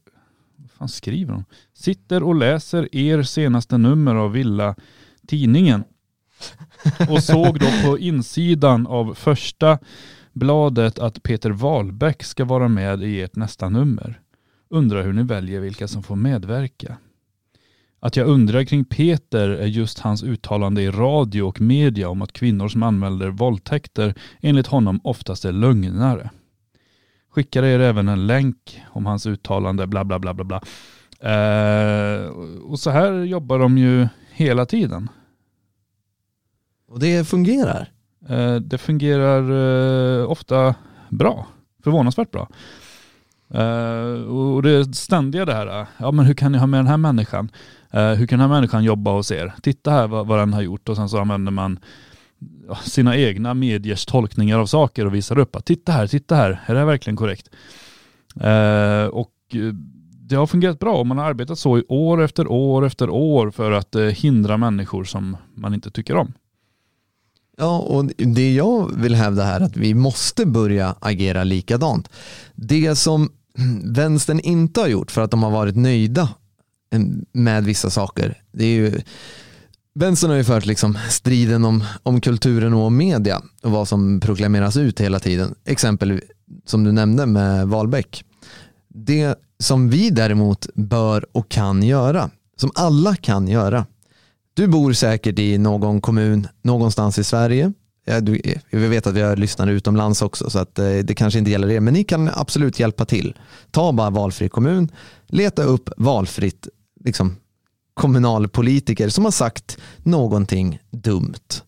Vad 0.58 0.72
fan 0.72 0.90
skriver 0.90 1.34
de? 1.34 1.46
Sitter 1.74 2.24
och 2.24 2.36
läser 2.36 2.96
er 2.96 3.24
senaste 3.24 3.78
nummer 3.78 4.16
av 4.16 4.32
Villa 4.32 4.76
tidningen 5.28 5.84
och 7.10 7.24
såg 7.24 7.60
då 7.60 7.68
på 7.86 8.00
insidan 8.00 8.88
av 8.88 9.14
första 9.14 9.80
bladet 10.34 11.00
att 11.00 11.24
Peter 11.24 11.50
Wahlbeck 11.50 12.24
ska 12.24 12.46
vara 12.46 12.68
med 12.68 13.04
i 13.04 13.22
ert 13.22 13.36
nästa 13.36 13.70
nummer. 13.70 14.20
Undrar 14.70 15.04
hur 15.04 15.14
ni 15.14 15.24
väljer 15.24 15.60
vilka 15.60 15.88
som 15.88 16.04
får 16.04 16.16
medverka. 16.16 16.98
Att 18.00 18.16
jag 18.16 18.28
undrar 18.28 18.64
kring 18.64 18.86
Peter 18.86 19.50
är 19.50 19.66
just 19.66 20.00
hans 20.00 20.24
uttalande 20.24 20.82
i 20.82 20.92
radio 20.92 21.42
och 21.42 21.62
media 21.62 22.10
om 22.10 22.22
att 22.22 22.34
kvinnor 22.34 22.68
som 22.68 22.84
anmäler 22.84 23.30
våldtäkter 23.30 24.14
enligt 24.42 24.68
honom 24.68 25.00
oftast 25.04 25.46
är 25.46 25.52
lögnare. 25.52 26.30
Skickar 27.30 27.64
er 27.64 27.80
även 27.80 28.08
en 28.08 28.28
länk 28.28 28.82
om 28.90 29.06
hans 29.06 29.26
uttalande 29.26 29.88
bla 29.88 30.04
bla 30.04 30.20
bla 30.20 30.34
bla 30.34 30.44
bla. 30.44 30.62
Eh, 31.20 32.28
och 32.64 32.80
så 32.80 32.90
här 32.90 33.14
jobbar 33.14 33.60
de 33.60 33.78
ju 33.78 34.08
hela 34.32 34.66
tiden. 34.66 35.10
Och 36.96 37.02
det 37.02 37.28
fungerar. 37.28 37.90
Eh, 38.30 38.56
det 38.56 38.78
fungerar 38.78 39.42
eh, 40.22 40.32
ofta 40.32 40.76
bra, 41.10 41.48
förvånansvärt 41.84 42.32
bra. 42.32 42.50
Eh, 43.54 44.22
och 44.22 44.64
det 44.64 44.96
ständiga 44.96 45.46
det 45.46 45.54
här, 45.54 45.82
eh, 45.82 45.88
ja 45.98 46.12
men 46.12 46.26
hur 46.26 46.34
kan 46.34 46.52
ni 46.52 46.58
ha 46.58 46.68
med 46.68 46.80
den 46.80 46.88
här 46.88 46.98
människan? 46.98 47.52
Eh, 47.92 48.12
hur 48.12 48.28
kan 48.28 48.40
den 48.40 48.50
här 48.50 48.56
människan 48.56 48.84
jobba 48.84 49.12
hos 49.12 49.32
er? 49.32 49.54
Titta 49.62 49.92
här 49.92 50.08
vad, 50.08 50.28
vad 50.28 50.40
den 50.40 50.54
har 50.54 50.62
gjort 50.62 50.90
och 50.90 50.96
sen 50.96 51.10
så 51.10 51.20
använder 51.20 51.52
man 51.52 51.80
sina 52.84 53.18
egna 53.18 53.54
mediers 53.54 54.06
tolkningar 54.06 54.60
av 54.60 54.66
saker 54.66 55.06
och 55.06 55.16
visar 55.16 55.38
upp 55.38 55.56
att 55.56 55.66
titta 55.66 55.92
här, 55.92 56.08
titta 56.08 56.36
här, 56.36 56.62
är 56.66 56.74
det 56.74 56.80
här 56.80 56.86
verkligen 56.86 57.18
korrekt? 57.18 57.50
Eh, 58.42 59.06
och 59.06 59.34
eh, 59.54 59.74
det 60.30 60.36
har 60.36 60.48
fungerat 60.48 60.80
bra 60.80 60.98
och 60.98 61.08
man 61.08 61.18
har 61.18 61.26
arbetat 61.26 61.60
så 61.60 61.78
i 61.78 61.84
år 61.88 62.22
efter 62.22 62.48
år 62.48 62.86
efter 62.86 63.10
år 63.10 63.52
för 63.52 63.72
att 63.72 63.96
eh, 63.96 64.04
hindra 64.04 64.58
människor 64.58 65.04
som 65.04 65.38
man 65.56 65.74
inte 65.74 65.92
tycker 65.92 66.16
om. 66.16 66.34
Ja, 67.58 67.80
och 67.80 68.06
det 68.18 68.54
jag 68.54 68.92
vill 68.96 69.16
hävda 69.16 69.44
här 69.44 69.62
är 69.62 69.66
att 69.66 69.78
vi 69.78 69.94
måste 69.94 70.46
börja 70.46 70.96
agera 71.00 71.44
likadant. 71.44 72.10
Det 72.56 72.96
som 72.96 73.30
vänstern 73.84 74.40
inte 74.40 74.80
har 74.80 74.88
gjort 74.88 75.12
för 75.12 75.22
att 75.22 75.32
de 75.32 75.44
har 75.44 75.52
varit 75.52 75.76
nöjda 75.76 76.30
med 77.32 77.64
vissa 77.64 77.90
saker, 77.90 78.42
det 78.52 78.66
är 78.66 78.76
ju 78.76 79.02
Vänstern 80.00 80.30
har 80.30 80.38
ju 80.38 80.44
fört 80.44 80.66
liksom 80.66 80.98
striden 81.10 81.66
om, 81.66 81.84
om 82.04 82.22
kulturen 82.22 82.74
och 82.74 82.84
om 82.84 82.98
media 82.98 83.42
och 83.64 83.72
vad 83.72 83.88
som 83.88 84.20
proklameras 84.20 84.78
ut 84.78 85.02
hela 85.02 85.20
tiden. 85.20 85.56
Exempel 85.66 86.22
som 86.66 86.84
du 86.84 86.92
nämnde 86.92 87.26
med 87.26 87.68
Wahlbeck. 87.68 88.24
Det 88.88 89.36
som 89.60 89.90
vi 89.90 90.10
däremot 90.10 90.68
bör 90.76 91.26
och 91.32 91.50
kan 91.50 91.84
göra, 91.84 92.30
som 92.58 92.72
alla 92.76 93.16
kan 93.16 93.48
göra. 93.48 93.86
Du 94.56 94.68
bor 94.68 94.94
säkert 94.94 95.40
i 95.40 95.58
någon 95.58 96.02
kommun 96.02 96.48
någonstans 96.62 97.20
i 97.20 97.24
Sverige. 97.24 97.74
Ja, 98.06 98.20
du, 98.22 98.42
vi 98.70 98.88
vet 98.88 99.08
att 99.08 99.14
vi 99.14 99.22
har 99.22 99.36
lyssnare 99.36 99.72
utomlands 99.72 100.22
också 100.22 100.50
så 100.50 100.60
att 100.60 100.80
eh, 100.80 100.98
det 101.04 101.16
kanske 101.16 101.40
inte 101.40 101.52
gäller 101.52 101.72
er, 101.72 101.80
men 101.80 101.94
ni 101.94 102.04
kan 102.04 102.30
absolut 102.34 102.80
hjälpa 102.80 103.06
till. 103.06 103.38
Ta 103.72 103.92
bara 103.92 104.10
valfri 104.10 104.50
kommun, 104.50 104.92
leta 105.28 105.64
upp 105.64 105.90
valfritt 105.98 106.68
liksom, 107.06 107.36
kommunalpolitiker 107.94 109.10
som 109.10 109.24
har 109.24 109.32
sagt 109.32 109.78
någonting 109.98 110.80
dumt. 110.92 111.62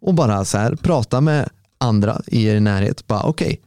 Och 0.00 0.14
bara 0.14 0.44
så 0.44 0.58
här, 0.58 0.76
prata 0.76 1.20
med 1.20 1.48
andra 1.78 2.20
i 2.26 2.44
er 2.46 2.60
närhet. 2.60 3.06
Bara 3.06 3.22
okej, 3.22 3.60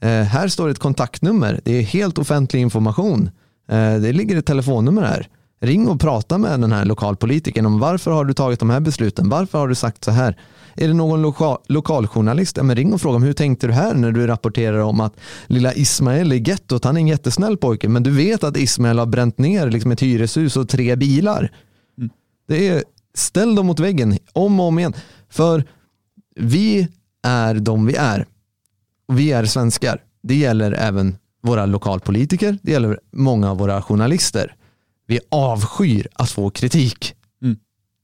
okay, 0.00 0.10
eh, 0.10 0.24
här 0.24 0.48
står 0.48 0.68
ett 0.68 0.78
kontaktnummer. 0.78 1.60
Det 1.64 1.72
är 1.72 1.82
helt 1.82 2.18
offentlig 2.18 2.60
information. 2.60 3.30
Eh, 3.68 3.96
det 3.96 4.12
ligger 4.12 4.36
ett 4.36 4.46
telefonnummer 4.46 5.02
här. 5.02 5.28
Ring 5.60 5.88
och 5.88 6.00
prata 6.00 6.38
med 6.38 6.60
den 6.60 6.72
här 6.72 6.84
lokalpolitikern 6.84 7.66
om 7.66 7.78
varför 7.78 8.10
har 8.10 8.24
du 8.24 8.34
tagit 8.34 8.60
de 8.60 8.70
här 8.70 8.80
besluten? 8.80 9.28
Varför 9.28 9.58
har 9.58 9.68
du 9.68 9.74
sagt 9.74 10.04
så 10.04 10.10
här? 10.10 10.36
Är 10.74 10.88
det 10.88 10.94
någon 10.94 11.22
loka 11.22 11.58
lokaljournalist? 11.66 12.56
Ja, 12.56 12.62
men 12.62 12.76
ring 12.76 12.92
och 12.92 13.00
fråga 13.00 13.16
om 13.16 13.22
hur 13.22 13.32
tänkte 13.32 13.66
du 13.66 13.72
här 13.72 13.94
när 13.94 14.12
du 14.12 14.26
rapporterar 14.26 14.78
om 14.78 15.00
att 15.00 15.16
lilla 15.46 15.74
Ismael 15.74 16.32
i 16.32 16.42
gettot, 16.46 16.84
han 16.84 16.96
är 16.96 17.00
en 17.00 17.06
jättesnäll 17.06 17.56
pojke, 17.56 17.88
men 17.88 18.02
du 18.02 18.10
vet 18.10 18.44
att 18.44 18.56
Ismael 18.56 18.98
har 18.98 19.06
bränt 19.06 19.38
ner 19.38 19.70
liksom 19.70 19.90
ett 19.90 20.02
hyreshus 20.02 20.56
och 20.56 20.68
tre 20.68 20.96
bilar. 20.96 21.52
Mm. 21.98 22.10
Det 22.48 22.68
är, 22.68 22.84
ställ 23.14 23.54
dem 23.54 23.66
mot 23.66 23.80
väggen 23.80 24.18
om 24.32 24.60
och 24.60 24.66
om 24.66 24.78
igen. 24.78 24.94
För 25.28 25.64
vi 26.40 26.88
är 27.22 27.54
de 27.54 27.86
vi 27.86 27.94
är. 27.94 28.26
Och 29.08 29.18
vi 29.18 29.32
är 29.32 29.44
svenskar. 29.44 30.02
det 30.22 30.34
gäller 30.34 30.72
även 30.72 31.16
våra 31.42 31.66
lokalpolitiker, 31.66 32.58
det 32.62 32.72
gäller 32.72 33.00
många 33.12 33.50
av 33.50 33.58
våra 33.58 33.82
journalister. 33.82 34.54
Vi 35.06 35.20
avskyr 35.28 36.08
att 36.12 36.30
få 36.30 36.50
kritik. 36.50 37.14
Mm. 37.42 37.56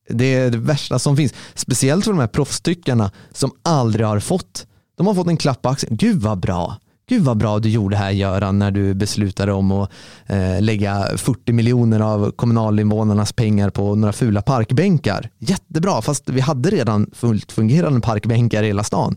Det 0.09 0.35
är 0.35 0.51
det 0.51 0.59
värsta 0.59 0.99
som 0.99 1.17
finns. 1.17 1.35
Speciellt 1.55 2.05
för 2.05 2.13
de 2.13 2.21
här 2.21 2.27
proffstyckarna 2.27 3.11
som 3.33 3.51
aldrig 3.63 4.07
har 4.07 4.21
fått. 4.21 4.67
De 4.97 5.07
har 5.07 5.15
fått 5.15 5.29
en 5.29 5.37
klapp 5.37 5.63
på 5.63 5.69
axeln. 5.69 5.97
Gud 5.97 6.17
vad 6.21 6.41
bra. 6.41 6.77
Gud 7.09 7.23
vad 7.23 7.37
bra 7.37 7.59
du 7.59 7.69
gjorde 7.69 7.97
här 7.97 8.11
Göran 8.11 8.59
när 8.59 8.71
du 8.71 8.95
beslutade 8.95 9.53
om 9.53 9.73
att 9.73 9.91
eh, 10.27 10.63
lägga 10.63 11.09
40 11.17 11.53
miljoner 11.53 12.01
av 12.01 12.31
kommunalinvånarnas 12.31 13.33
pengar 13.33 13.71
på 13.71 13.95
några 13.95 14.13
fula 14.13 14.43
parkbänkar. 14.43 15.31
Jättebra, 15.39 16.03
fast 16.03 16.29
vi 16.29 16.41
hade 16.41 16.71
redan 16.71 17.11
fullt 17.15 17.53
fungerande 17.53 18.01
parkbänkar 18.01 18.63
i 18.63 18.67
hela 18.67 18.85
stan. 18.85 19.17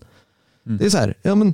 Mm. 0.66 0.78
Det 0.78 0.86
är 0.86 0.90
så 0.90 0.98
här, 0.98 1.18
ja, 1.22 1.36
men, 1.36 1.54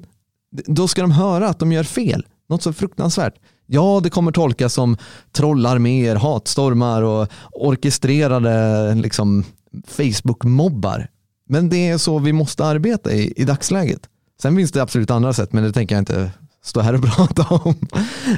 då 0.65 0.87
ska 0.87 1.01
de 1.01 1.11
höra 1.11 1.49
att 1.49 1.59
de 1.59 1.71
gör 1.71 1.83
fel. 1.83 2.25
Något 2.49 2.63
så 2.63 2.73
fruktansvärt. 2.73 3.33
Ja, 3.73 3.99
det 4.03 4.09
kommer 4.09 4.31
tolkas 4.31 4.73
som 4.73 4.97
trollarméer, 5.31 6.15
hatstormar 6.15 7.01
och 7.01 7.27
orkestrerade 7.51 8.95
liksom, 8.95 9.43
Facebook-mobbar. 9.87 11.07
Men 11.49 11.69
det 11.69 11.89
är 11.89 11.97
så 11.97 12.19
vi 12.19 12.33
måste 12.33 12.65
arbeta 12.65 13.11
i, 13.11 13.33
i 13.35 13.43
dagsläget. 13.43 14.09
Sen 14.41 14.55
finns 14.55 14.71
det 14.71 14.81
absolut 14.81 15.11
andra 15.11 15.33
sätt, 15.33 15.53
men 15.53 15.63
det 15.63 15.71
tänker 15.73 15.95
jag 15.95 16.01
inte 16.01 16.31
stå 16.63 16.81
här 16.81 16.93
och 16.93 17.03
prata 17.15 17.55
om. 17.55 17.75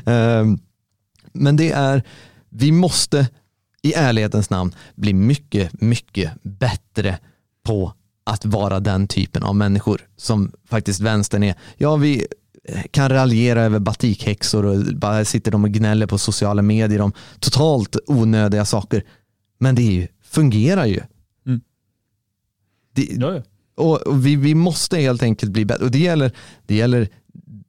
Ehm, 0.05 0.59
men 1.34 1.55
det 1.55 1.71
är, 1.71 2.03
vi 2.49 2.71
måste 2.71 3.27
i 3.81 3.93
ärlighetens 3.93 4.49
namn 4.49 4.75
bli 4.95 5.13
mycket, 5.13 5.81
mycket 5.81 6.31
bättre 6.43 7.19
på 7.63 7.93
att 8.23 8.45
vara 8.45 8.79
den 8.79 9.07
typen 9.07 9.43
av 9.43 9.55
människor 9.55 10.01
som 10.17 10.51
faktiskt 10.69 10.99
vänstern 10.99 11.43
är. 11.43 11.55
Ja, 11.77 11.95
vi 11.95 12.27
kan 12.91 13.09
raljera 13.09 13.61
över 13.61 13.80
batikhäxor 13.80 14.66
och 14.66 14.95
bara 14.95 15.26
sitter 15.26 15.51
de 15.51 15.64
och 15.64 15.72
gnäller 15.72 16.07
på 16.07 16.18
sociala 16.18 16.61
medier 16.61 17.01
om 17.01 17.14
totalt 17.39 17.97
onödiga 18.07 18.66
saker. 18.66 19.03
Men 19.59 19.76
det 19.76 19.84
ju, 19.84 20.07
fungerar 20.24 20.86
ju. 20.86 21.01
Mm. 21.45 21.61
Det, 22.95 23.07
Ja, 23.11 23.34
ja. 23.34 23.41
och 23.76 24.01
och 24.01 24.26
vi, 24.26 24.36
vi 24.36 24.55
måste 24.55 24.97
helt 24.97 25.24
enkelt 25.24 25.51
bli 25.51 25.66
bättre. 25.66 25.86
Och 25.86 25.91
det 25.91 25.99
gäller, 25.99 26.32
det, 26.66 26.76
gäller, 26.76 27.09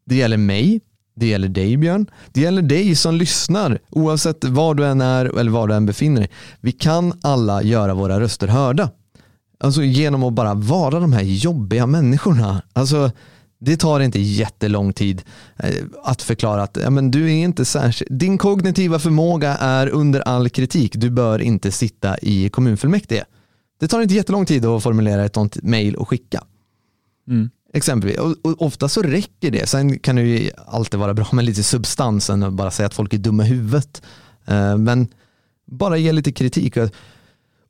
det 0.04 0.16
gäller 0.16 0.36
mig, 0.36 0.80
det 1.16 1.26
gäller 1.26 1.48
dig 1.48 1.76
Björn, 1.76 2.06
det 2.32 2.40
gäller 2.40 2.62
dig 2.62 2.94
som 2.94 3.14
lyssnar 3.14 3.78
oavsett 3.90 4.44
var 4.44 4.74
du 4.74 4.86
än 4.86 5.00
är 5.00 5.38
eller 5.38 5.50
var 5.50 5.68
du 5.68 5.74
än 5.74 5.86
befinner 5.86 6.20
dig. 6.20 6.30
Vi 6.60 6.72
kan 6.72 7.12
alla 7.22 7.62
göra 7.62 7.94
våra 7.94 8.20
röster 8.20 8.48
hörda. 8.48 8.90
Alltså 9.60 9.82
genom 9.82 10.22
att 10.22 10.32
bara 10.32 10.54
vara 10.54 11.00
de 11.00 11.12
här 11.12 11.22
jobbiga 11.22 11.86
människorna. 11.86 12.62
Alltså 12.72 13.10
det 13.58 13.76
tar 13.76 14.00
inte 14.00 14.20
jättelång 14.20 14.92
tid 14.92 15.22
eh, 15.56 15.84
att 16.02 16.22
förklara 16.22 16.62
att 16.62 16.78
ja, 16.82 16.90
men 16.90 17.10
du 17.10 17.24
är 17.24 17.34
inte 17.34 17.64
särskilt, 17.64 18.18
din 18.18 18.38
kognitiva 18.38 18.98
förmåga 18.98 19.56
är 19.56 19.88
under 19.88 20.20
all 20.20 20.48
kritik. 20.48 20.92
Du 20.96 21.10
bör 21.10 21.38
inte 21.38 21.72
sitta 21.72 22.18
i 22.18 22.48
kommunfullmäktige. 22.48 23.24
Det 23.80 23.88
tar 23.88 24.00
inte 24.00 24.14
jättelång 24.14 24.46
tid 24.46 24.64
att 24.64 24.82
formulera 24.82 25.24
ett 25.24 25.34
sånt 25.34 25.62
mail 25.62 25.94
och 25.94 26.08
skicka. 26.08 26.44
Mm. 27.28 27.50
Exempelvis. 27.72 28.18
Och, 28.18 28.36
och 28.42 28.62
ofta 28.62 28.88
så 28.88 29.02
räcker 29.02 29.50
det. 29.50 29.68
Sen 29.68 29.98
kan 29.98 30.16
det 30.16 30.22
ju 30.22 30.50
alltid 30.66 31.00
vara 31.00 31.14
bra 31.14 31.28
med 31.32 31.44
lite 31.44 31.62
substansen 31.62 32.42
och 32.42 32.52
bara 32.52 32.70
säga 32.70 32.86
att 32.86 32.94
folk 32.94 33.14
är 33.14 33.18
dumma 33.18 33.44
i 33.44 33.46
huvudet. 33.46 34.02
Eh, 34.46 34.76
Men 34.76 35.08
bara 35.66 35.96
ge 35.96 36.12
lite 36.12 36.32
kritik. 36.32 36.76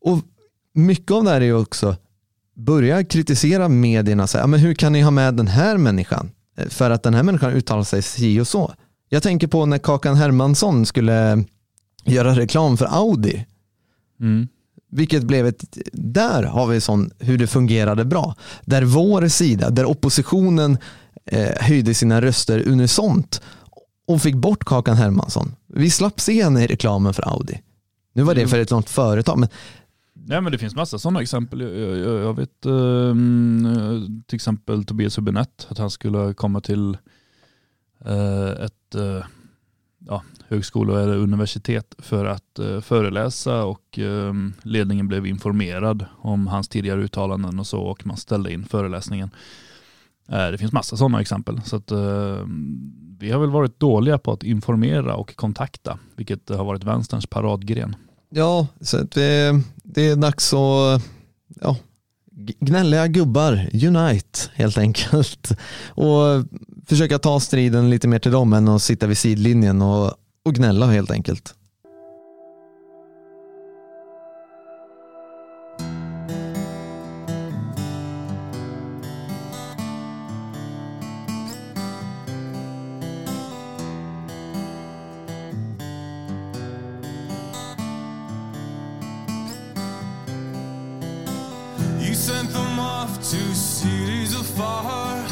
Och 0.01 0.19
mycket 0.75 1.11
av 1.11 1.25
det 1.25 1.31
här 1.31 1.41
är 1.41 1.45
ju 1.45 1.55
också 1.55 1.97
börja 2.55 3.05
kritisera 3.05 3.69
medierna. 3.69 4.27
Så 4.27 4.39
här, 4.39 4.43
"Ja, 4.43 4.47
men 4.47 4.61
hur 4.61 4.75
kan 4.75 4.93
ni 4.93 5.01
ha 5.01 5.11
med 5.11 5.35
den 5.35 5.47
här 5.47 5.77
människan? 5.79 6.31
Eh, 6.59 6.69
För 6.69 6.91
att 6.91 7.03
den 7.03 7.15
här 7.15 7.23
människan 7.23 7.53
uttalar 7.53 7.83
sig 7.83 8.03
si 8.03 8.41
och 8.41 8.49
så. 8.49 8.75
Jag 9.09 9.23
tänker 9.23 9.47
på 9.47 9.67
när 9.67 9.79
Kakan 9.79 10.15
Hermansson 10.17 10.87
skulle 10.87 11.45
göra 12.05 12.35
reklam 12.39 12.77
för 12.77 12.85
Audi. 12.87 13.47
Mm. 14.21 14.49
Vilket 14.93 15.23
blev 15.25 15.47
ett, 15.47 15.65
där 15.93 16.43
har 16.43 16.67
vi 16.67 16.81
sån 16.81 17.11
hur 17.19 17.39
det 17.39 17.47
fungerade 17.47 18.05
bra. 18.05 18.35
Där 18.65 18.83
vår 18.83 19.29
sida, 19.29 19.71
där 19.71 19.85
oppositionen 19.85 20.79
eh, 21.27 21.49
höjde 21.61 21.95
sina 21.95 22.23
röster 22.23 22.69
unisont 22.69 23.43
och 24.09 24.23
fick 24.23 24.35
bort 24.35 24.65
Kakan 24.65 24.97
Hermansson. 24.97 25.55
Vi 25.75 25.91
slapp 25.91 26.21
se 26.21 26.43
henne 26.45 26.65
i 26.65 26.67
reklamen 26.67 27.15
för 27.15 27.29
Audi. 27.29 27.61
Nu 28.15 28.23
var 28.23 28.35
det 28.35 28.41
Mm. 28.41 28.51
för 28.51 28.59
ett 28.59 28.69
sånt 28.69 28.91
företag, 28.91 29.39
men 29.39 29.49
Nej 30.27 30.41
men 30.41 30.53
det 30.53 30.59
finns 30.59 30.75
massa 30.77 30.99
sådana 30.99 31.23
exempel. 31.23 31.61
Jag, 31.61 31.71
jag, 31.99 32.21
jag- 32.21 32.35
vet 32.37 32.67
ehm, 32.67 33.67
eh, 33.67 34.25
till 34.27 34.37
exempel 34.37 34.85
Tobias 34.85 35.19
Hübinette, 35.19 35.67
att 35.71 35.79
han 35.79 35.91
skulle 35.91 36.35
komma 36.35 36.61
till 36.61 36.97
eh, 38.05 38.49
ett 38.65 38.95
eh, 38.95 39.25
ja, 40.07 40.23
högskola 40.49 41.03
eller 41.03 41.17
universitet 41.17 41.95
för 41.99 42.25
att 42.25 42.59
eh, 42.59 42.81
föreläsa 42.81 43.65
och 43.65 43.99
ehm, 43.99 44.53
ledningen 44.63 45.09
blev 45.09 45.27
informerad 45.27 46.07
om 46.19 46.47
hans 46.47 46.69
tidigare 46.69 47.01
uttalanden 47.03 47.59
och 47.59 47.67
så 47.67 47.81
och 47.83 48.07
man 48.07 48.17
ställde 48.17 48.53
in 48.53 48.65
föreläsningen. 48.65 49.31
Eh, 50.29 50.49
det 50.51 50.59
finns 50.59 50.73
massa 50.73 50.97
sådana 50.97 51.21
exempel. 51.21 51.61
Så 51.65 51.77
att, 51.77 51.91
eh, 51.91 52.39
vi 53.19 53.31
har 53.31 53.41
väl 53.41 53.51
varit 53.51 53.81
dåliga 53.81 54.19
på 54.19 54.33
att 54.33 54.43
informera 54.43 55.15
och 55.17 55.37
kontakta, 55.37 55.99
vilket 56.17 56.49
har 56.49 56.65
varit 56.65 56.85
vänsterns 56.85 57.27
paradgren 57.27 57.97
ja, 58.35 58.67
så 58.81 58.97
att 58.97 59.11
det, 59.11 59.61
det 59.75 60.09
är 60.09 60.17
dags 60.17 60.53
att 60.53 61.03
ja, 61.61 61.77
gnälliga 62.61 63.07
gubbar, 63.07 63.69
unite 63.73 64.39
helt 64.55 64.79
enkelt. 64.79 65.49
Och 65.89 66.45
försöka 66.87 67.19
ta 67.19 67.41
striden 67.41 67.91
lite 67.91 68.09
mer 68.09 68.19
till 68.19 68.33
dem 68.33 68.53
än 68.53 68.69
att 68.69 68.83
sitta 68.83 69.07
vid 69.07 69.19
sidlinjen 69.19 69.83
och, 69.83 70.13
och 70.45 70.55
gnälla 70.55 70.87
helt 70.87 71.11
enkelt. 71.11 71.55
You 92.15 92.21
sent 92.21 92.53
them 92.53 92.79
off 92.79 93.19
to 93.31 93.55
cities 93.55 94.35
afar 94.41 95.27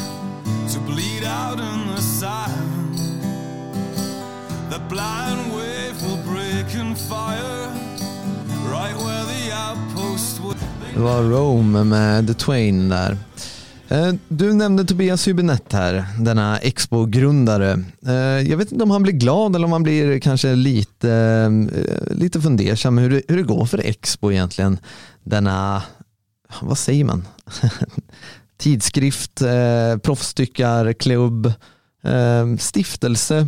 to 0.73 0.79
bleed 0.79 1.23
out 1.23 1.59
in 1.59 1.95
the 1.95 2.01
sun. 2.01 2.95
The 4.69 4.79
blind 4.89 5.53
wave 5.55 5.95
will 6.03 6.19
break 6.33 6.75
in 6.75 6.95
fire 6.95 7.71
right 8.71 8.95
where 8.97 9.23
the 9.23 9.53
outpost 9.53 10.39
was. 10.43 10.55
Det 10.93 10.99
var 10.99 11.23
Rome 11.23 11.83
med 11.83 12.27
The 12.27 12.33
Twain 12.33 12.89
där. 12.89 13.17
Eh, 13.87 14.13
du 14.27 14.53
nämnde 14.53 14.85
Tobias 14.85 15.27
Hübinette 15.27 15.77
här, 15.77 16.05
denna 16.19 16.57
Expo-grundare. 16.57 17.83
Eh, 18.07 18.49
jag 18.49 18.57
vet 18.57 18.71
inte 18.71 18.83
om 18.83 18.91
han 18.91 19.03
blir 19.03 19.13
glad 19.13 19.55
eller 19.55 19.65
om 19.65 19.71
han 19.71 19.83
blir 19.83 20.19
kanske 20.19 20.55
lite, 20.55 21.11
eh, 21.75 22.15
lite 22.15 22.41
fundersam 22.41 22.97
hur 22.97 23.09
det, 23.09 23.21
hur 23.27 23.37
det 23.37 23.43
går 23.43 23.65
för 23.65 23.85
Expo 23.85 24.31
egentligen. 24.31 24.77
Denna, 25.23 25.81
vad 26.61 26.77
säger 26.77 27.05
man? 27.05 27.27
Tidskrift, 28.57 29.41
eh, 29.41 29.97
proffstyckarklubb, 30.03 31.45
eh, 32.03 32.55
stiftelse. 32.57 33.47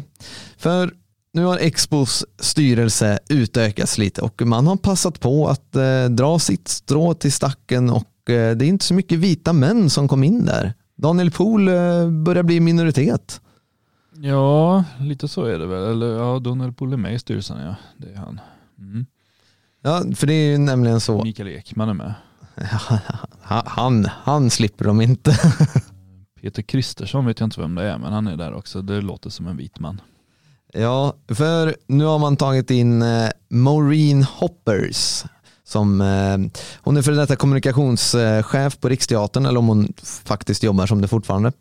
För 0.57 0.91
nu 1.33 1.43
har 1.43 1.57
Expos 1.57 2.25
styrelse 2.39 3.19
utökats 3.29 3.97
lite 3.97 4.21
och 4.21 4.41
man 4.41 4.67
har 4.67 4.77
passat 4.77 5.19
på 5.19 5.47
att 5.47 5.75
eh, 5.75 6.05
dra 6.05 6.39
sitt 6.39 6.67
strå 6.67 7.13
till 7.13 7.31
stacken 7.31 7.89
och 7.89 8.29
eh, 8.29 8.55
det 8.55 8.65
är 8.65 8.67
inte 8.67 8.85
så 8.85 8.93
mycket 8.93 9.19
vita 9.19 9.53
män 9.53 9.89
som 9.89 10.07
kom 10.07 10.23
in 10.23 10.45
där. 10.45 10.73
Daniel 10.95 11.31
Pohl 11.31 11.67
eh, 11.67 12.09
börjar 12.09 12.43
bli 12.43 12.59
minoritet. 12.59 13.41
Ja, 14.17 14.83
lite 14.99 15.27
så 15.27 15.43
är 15.43 15.59
det 15.59 15.67
väl. 15.67 15.83
Eller 15.83 16.07
ja, 16.07 16.39
Donald 16.39 16.77
Pohl 16.77 16.93
är 16.93 16.97
med 16.97 17.13
i 17.13 17.19
styrelsen 17.19 17.61
ja. 17.65 17.75
Det 17.97 18.11
är 18.11 18.15
han. 18.15 18.39
Mm. 18.79 19.05
Ja, 19.81 20.03
för 20.15 20.27
det 20.27 20.33
är 20.33 20.51
ju 20.51 20.57
nämligen 20.57 20.99
så. 20.99 21.23
Mikael 21.23 21.49
Ekman 21.49 21.89
är 21.89 21.93
med. 21.93 22.13
Han, 23.65 24.05
han 24.05 24.49
slipper 24.49 24.85
de 24.85 25.01
inte. 25.01 25.31
Peter 26.41 26.61
Kristersson 26.61 27.25
vet 27.25 27.39
jag 27.39 27.47
inte 27.47 27.61
vem 27.61 27.75
det 27.75 27.83
är, 27.83 27.97
men 27.97 28.13
han 28.13 28.27
är 28.27 28.37
där 28.37 28.53
också. 28.53 28.81
Det 28.81 29.01
låter 29.01 29.29
som 29.29 29.47
en 29.47 29.57
vit 29.57 29.79
man. 29.79 30.01
Ja, 30.73 31.13
för 31.27 31.75
nu 31.87 32.05
har 32.05 32.19
man 32.19 32.37
tagit 32.37 32.71
in 32.71 33.01
eh, 33.01 33.29
Maureen 33.49 34.23
Hoppers. 34.23 35.23
Som, 35.63 36.01
eh, 36.01 36.37
hon 36.81 36.97
är 36.97 37.01
för 37.01 37.11
detta 37.11 37.35
kommunikationschef 37.35 38.79
på 38.79 38.89
Riksteatern, 38.89 39.45
eller 39.45 39.59
om 39.59 39.67
hon 39.67 39.93
faktiskt 40.23 40.63
jobbar 40.63 40.85
som 40.85 41.01
det 41.01 41.07
fortfarande. 41.07 41.51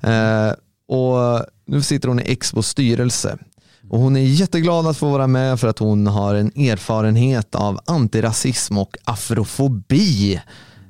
Eh, 0.00 0.52
och 0.88 1.46
nu 1.66 1.82
sitter 1.82 2.08
hon 2.08 2.20
i 2.20 2.32
Expos 2.32 2.68
styrelse. 2.68 3.38
Och 3.88 4.00
hon 4.00 4.16
är 4.16 4.20
jätteglad 4.20 4.86
att 4.86 4.96
få 4.96 5.10
vara 5.10 5.26
med 5.26 5.60
för 5.60 5.68
att 5.68 5.78
hon 5.78 6.06
har 6.06 6.34
en 6.34 6.46
erfarenhet 6.46 7.54
av 7.54 7.80
antirasism 7.86 8.78
och 8.78 8.96
afrofobi. 9.04 10.40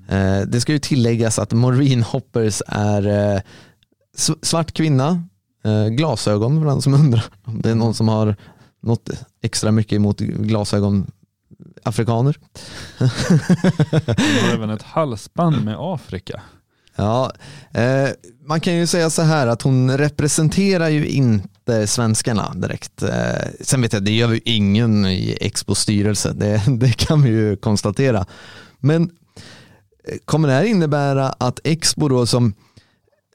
Eh, 0.09 0.41
det 0.41 0.61
ska 0.61 0.73
ju 0.73 0.79
tilläggas 0.79 1.39
att 1.39 1.53
Maureen 1.53 2.03
Hoppers 2.03 2.63
är 2.67 3.35
eh, 3.35 3.41
svart 4.43 4.73
kvinna, 4.73 5.23
eh, 5.65 5.87
glasögon 5.87 6.61
för 6.61 6.67
den 6.67 6.83
som 6.83 6.95
undrar. 6.95 7.25
Om 7.45 7.61
det 7.63 7.71
är 7.71 7.75
någon 7.75 7.95
som 7.95 8.09
har 8.09 8.37
något 8.83 9.11
extra 9.43 9.71
mycket 9.71 9.97
emot 9.97 10.19
glasögon 10.21 11.07
afrikaner. 11.83 12.39
Hon 12.99 13.09
har 14.43 14.55
även 14.55 14.71
ett 14.71 14.83
halsband 14.83 15.65
med 15.65 15.77
Afrika. 15.79 16.43
Ja, 16.97 17.33
eh, 17.73 18.09
man 18.47 18.61
kan 18.61 18.75
ju 18.75 18.87
säga 18.87 19.11
så 19.11 19.23
här 19.23 19.47
att 19.47 19.63
hon 19.63 19.99
representerar 19.99 20.89
ju 20.89 21.07
inte 21.07 21.87
svenskarna 21.87 22.55
direkt. 22.55 23.03
Eh, 23.03 23.49
sen 23.61 23.83
vet 23.83 23.93
jag, 23.93 24.05
det 24.05 24.13
gör 24.13 24.33
ju 24.33 24.41
ingen 24.45 25.07
i 25.07 25.37
Expos 25.41 25.79
styrelse, 25.79 26.33
det, 26.33 26.63
det 26.69 26.97
kan 26.97 27.23
vi 27.23 27.31
ju 27.31 27.57
konstatera. 27.57 28.27
Men 28.79 29.03
eh, 29.03 30.17
kommer 30.25 30.49
det 30.49 30.55
här 30.55 30.65
innebära 30.65 31.29
att 31.29 31.61
Expo 31.65 32.09
då 32.09 32.27
som, 32.27 32.55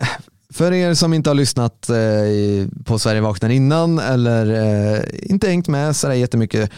eh, 0.02 0.07
för 0.53 0.73
er 0.73 0.94
som 0.94 1.14
inte 1.14 1.30
har 1.30 1.36
lyssnat 1.36 1.90
eh, 1.90 2.84
på 2.86 2.99
Sverige 2.99 3.22
vaknar 3.22 3.49
innan 3.49 3.99
eller 3.99 5.06
inte 5.31 5.49
hängt 5.49 5.68
med 5.68 5.95
så 5.95 6.07
där 6.07 6.14
jättemycket, 6.14 6.72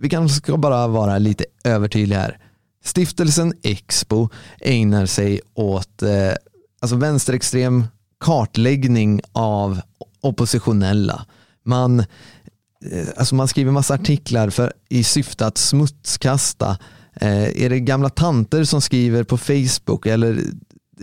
vi 0.00 0.08
kanske 0.08 0.36
ska 0.36 0.56
bara 0.56 0.86
vara 0.86 1.18
lite 1.18 1.44
övertydliga 1.64 2.18
här. 2.18 2.38
Stiftelsen 2.86 3.54
Expo 3.62 4.28
ägnar 4.60 5.06
sig 5.06 5.40
åt 5.54 6.02
eh, 6.02 6.32
alltså 6.80 6.96
vänsterextrem 6.96 7.84
kartläggning 8.20 9.20
av 9.32 9.80
oppositionella. 10.20 11.26
Man, 11.64 12.00
eh, 12.00 13.08
alltså 13.16 13.34
man 13.34 13.48
skriver 13.48 13.72
massa 13.72 13.94
artiklar 13.94 14.50
för, 14.50 14.72
i 14.88 15.04
syfte 15.04 15.46
att 15.46 15.58
smutskasta. 15.58 16.78
Eh, 17.14 17.62
är 17.64 17.70
det 17.70 17.80
gamla 17.80 18.08
tanter 18.08 18.64
som 18.64 18.80
skriver 18.80 19.24
på 19.24 19.38
Facebook 19.38 20.06
eller 20.06 20.32
eh, 20.32 20.44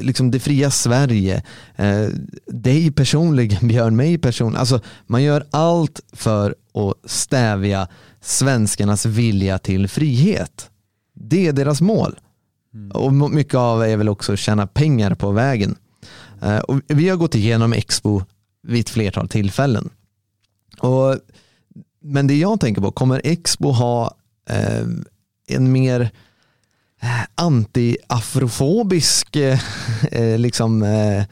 liksom 0.04 0.32
det 0.32 0.40
fria 0.40 0.72
Sverige, 0.72 1.44
eh, 1.76 2.08
dig 2.48 2.92
personligen, 2.92 3.68
Björn, 3.68 3.96
mig 3.96 4.18
personligen. 4.18 4.60
Alltså, 4.60 4.82
man 5.08 5.24
gör 5.24 5.46
allt 5.52 6.00
för 6.14 6.56
att 6.74 7.12
stävja 7.12 7.88
svenskarnas 8.22 9.06
vilja 9.06 9.58
till 9.60 9.88
frihet. 9.88 10.70
Det 11.14 11.48
är 11.48 11.54
deras 11.54 11.82
mål. 11.82 12.20
Och 12.94 13.12
mo- 13.12 13.34
mycket 13.34 13.56
av 13.56 13.84
är 13.84 13.98
väl 13.98 14.10
också 14.10 14.34
att 14.34 14.40
tjäna 14.40 14.68
pengar 14.68 15.16
på 15.16 15.32
vägen. 15.32 15.76
Eh, 16.42 16.58
och 16.58 16.80
vi 16.88 17.10
har 17.10 17.18
gått 17.18 17.36
igenom 17.36 17.74
Expo 17.74 18.22
vid 18.68 18.80
ett 18.80 18.90
flertal 18.90 19.28
tillfällen. 19.30 19.90
Och, 20.80 21.18
men 22.02 22.28
det 22.28 22.38
jag 22.38 22.60
tänker 22.60 22.82
på, 22.82 22.92
kommer 22.92 23.22
Expo 23.24 23.72
ha 23.72 24.16
eh, 24.50 24.86
en 25.48 25.72
mer 25.72 26.02
eh, 27.02 27.22
anti-afrofobisk, 27.36 29.36
eh, 29.36 29.60
eh, 30.12 30.38
liksom, 30.40 30.84
eh, 30.84 31.24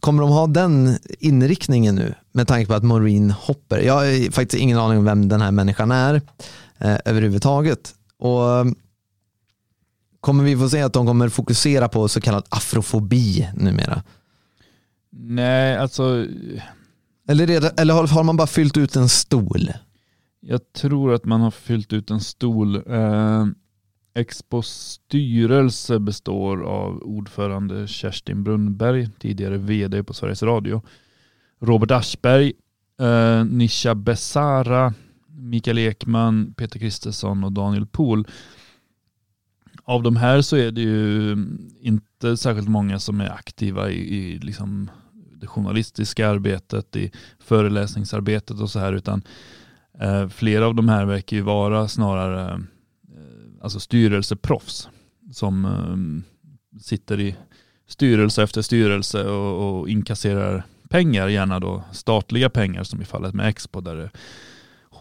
kommer 0.00 0.22
de 0.22 0.30
ha 0.30 0.46
den 0.46 0.98
inriktningen 1.18 1.94
nu 1.94 2.14
med 2.32 2.48
tanke 2.48 2.66
på 2.66 2.74
att 2.74 2.84
Maureen 2.84 3.30
Hopper, 3.30 3.78
jag 3.78 3.94
har 3.94 4.30
faktiskt 4.30 4.62
ingen 4.62 4.78
aning 4.78 4.98
om 4.98 5.04
vem 5.04 5.28
den 5.28 5.40
här 5.40 5.50
människan 5.50 5.90
är 5.90 6.14
eh, 6.78 6.96
överhuvudtaget. 7.04 7.94
Och 8.18 8.50
eh, 8.50 8.64
kommer 10.20 10.44
vi 10.44 10.56
få 10.56 10.68
se 10.68 10.82
att 10.82 10.92
de 10.92 11.06
kommer 11.06 11.28
fokusera 11.28 11.88
på 11.88 12.08
så 12.08 12.20
kallad 12.20 12.44
afrofobi 12.48 13.48
numera? 13.54 14.02
Nej, 15.10 15.76
alltså 15.76 16.26
Eller, 17.28 17.46
det, 17.46 17.80
eller 17.80 17.94
har, 17.94 18.06
har 18.06 18.22
man 18.24 18.36
bara 18.36 18.46
fyllt 18.46 18.76
ut 18.76 18.96
en 18.96 19.08
stol? 19.08 19.70
jag 20.40 20.72
tror 20.72 21.14
att 21.14 21.24
man 21.24 21.40
har 21.40 21.50
fyllt 21.50 21.92
ut 21.92 22.10
en 22.10 22.20
stol. 22.20 22.76
Eh, 22.76 23.46
Expos 24.14 24.68
styrelse 24.68 25.98
består 25.98 26.62
av 26.62 27.02
ordförande 27.02 27.86
Kerstin 27.88 28.44
Brunnberg, 28.44 29.08
tidigare 29.18 29.56
vd 29.58 30.04
på 30.04 30.14
Sveriges 30.14 30.42
Radio. 30.42 30.82
Robert 31.60 31.90
Aschberg, 31.90 32.52
eh, 33.00 33.44
Nisha 33.44 33.94
Bessara, 33.94 34.94
Mikael 35.36 35.78
Ekman, 35.78 36.54
Peter 36.56 36.78
Kristersson 36.78 37.44
och 37.44 37.52
Daniel 37.52 37.86
Pohl. 37.86 38.26
Av 39.84 40.02
de 40.02 40.16
här 40.16 40.42
så 40.42 40.56
är 40.56 40.70
det 40.70 40.80
ju 40.80 41.36
inte 41.80 42.36
särskilt 42.36 42.68
många 42.68 42.98
som 42.98 43.20
är 43.20 43.30
aktiva 43.30 43.90
i, 43.90 44.16
i 44.16 44.38
liksom 44.38 44.90
det 45.40 45.46
journalistiska 45.46 46.28
arbetet, 46.28 46.96
i 46.96 47.12
föreläsningsarbetet 47.38 48.60
och 48.60 48.70
så 48.70 48.78
här, 48.78 48.92
utan 48.92 49.22
eh, 50.00 50.28
flera 50.28 50.66
av 50.66 50.74
de 50.74 50.88
här 50.88 51.04
verkar 51.04 51.36
ju 51.36 51.42
vara 51.42 51.88
snarare 51.88 52.52
eh, 52.52 53.62
alltså 53.62 53.80
styrelseproffs 53.80 54.88
som 55.32 55.64
eh, 55.64 56.80
sitter 56.80 57.20
i 57.20 57.36
styrelse 57.88 58.42
efter 58.42 58.62
styrelse 58.62 59.24
och, 59.24 59.80
och 59.80 59.88
inkasserar 59.88 60.64
pengar, 60.88 61.28
gärna 61.28 61.60
då 61.60 61.84
statliga 61.92 62.50
pengar 62.50 62.82
som 62.82 63.02
i 63.02 63.04
fallet 63.04 63.34
med 63.34 63.48
Expo 63.48 63.80
där 63.80 63.96
det 63.96 64.10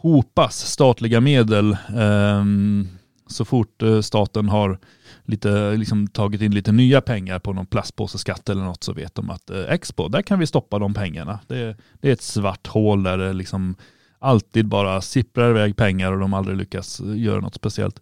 hopas 0.06 0.68
statliga 0.68 1.22
medel 1.22 1.78
ehm, 1.98 2.88
så 3.28 3.46
fort 3.46 3.82
eh, 3.82 4.02
staten 4.02 4.50
har 4.50 4.80
lite, 5.24 5.78
liksom, 5.78 6.08
tagit 6.08 6.42
in 6.42 6.54
lite 6.54 6.72
nya 6.72 7.02
pengar 7.02 7.40
på 7.40 7.54
någon 7.54 7.66
plastpåseskatt 7.66 8.50
eller 8.50 8.64
något 8.64 8.84
så 8.84 8.94
vet 8.94 9.16
de 9.16 9.30
att 9.30 9.50
eh, 9.50 9.64
Expo, 9.70 10.08
där 10.08 10.22
kan 10.22 10.40
vi 10.40 10.48
stoppa 10.48 10.80
de 10.80 10.94
pengarna. 10.94 11.40
Det, 11.48 11.78
det 12.02 12.10
är 12.10 12.14
ett 12.14 12.22
svart 12.22 12.68
hål 12.68 13.04
där 13.04 13.18
det 13.18 13.34
liksom 13.34 13.76
alltid 14.20 14.68
bara 14.68 15.02
sipprar 15.02 15.50
iväg 15.50 15.76
pengar 15.76 16.12
och 16.12 16.20
de 16.20 16.34
aldrig 16.34 16.58
lyckas 16.58 17.00
eh, 17.00 17.18
göra 17.18 17.40
något 17.40 17.56
speciellt 17.56 18.02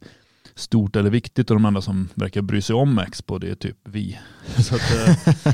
stort 0.56 0.96
eller 0.96 1.10
viktigt 1.10 1.50
och 1.50 1.56
de 1.56 1.66
enda 1.66 1.82
som 1.82 2.10
verkar 2.14 2.42
bry 2.42 2.62
sig 2.62 2.76
om 2.76 3.00
Expo 3.00 3.38
det 3.38 3.50
är 3.50 3.56
typ 3.56 3.78
vi. 3.84 4.20
Så 4.58 4.76
att, 4.76 4.82
eh, 4.82 5.54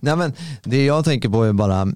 Nej, 0.00 0.16
men 0.16 0.32
det 0.62 0.84
jag 0.84 1.04
tänker 1.04 1.28
på 1.28 1.44
är 1.44 1.52
bara, 1.52 1.88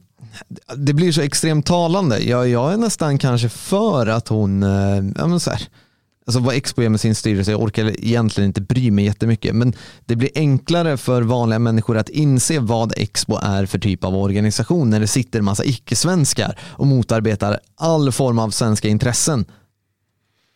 det 0.76 0.92
blir 0.94 1.12
så 1.12 1.20
extremt 1.20 1.66
talande. 1.66 2.18
Jag, 2.18 2.48
jag 2.48 2.72
är 2.72 2.76
nästan 2.76 3.18
kanske 3.18 3.48
för 3.48 4.06
att 4.06 4.28
hon, 4.28 4.62
eh, 4.62 5.04
ja 5.16 5.26
men 5.26 5.40
så 5.40 5.50
här, 5.50 5.68
alltså 6.26 6.40
vad 6.40 6.54
Expo 6.54 6.82
gör 6.82 6.88
med 6.88 7.00
sin 7.00 7.14
styrelse, 7.14 7.50
jag 7.50 7.62
orkar 7.62 8.04
egentligen 8.04 8.48
inte 8.48 8.60
bry 8.60 8.90
mig 8.90 9.04
jättemycket, 9.04 9.54
men 9.54 9.72
det 10.06 10.16
blir 10.16 10.30
enklare 10.34 10.96
för 10.96 11.22
vanliga 11.22 11.58
människor 11.58 11.96
att 11.96 12.08
inse 12.08 12.58
vad 12.60 12.92
Expo 12.96 13.38
är 13.42 13.66
för 13.66 13.78
typ 13.78 14.04
av 14.04 14.16
organisation 14.16 14.90
när 14.90 15.00
det 15.00 15.06
sitter 15.06 15.38
en 15.38 15.44
massa 15.44 15.64
icke-svenskar 15.64 16.58
och 16.60 16.86
motarbetar 16.86 17.58
all 17.76 18.12
form 18.12 18.38
av 18.38 18.50
svenska 18.50 18.88
intressen. 18.88 19.44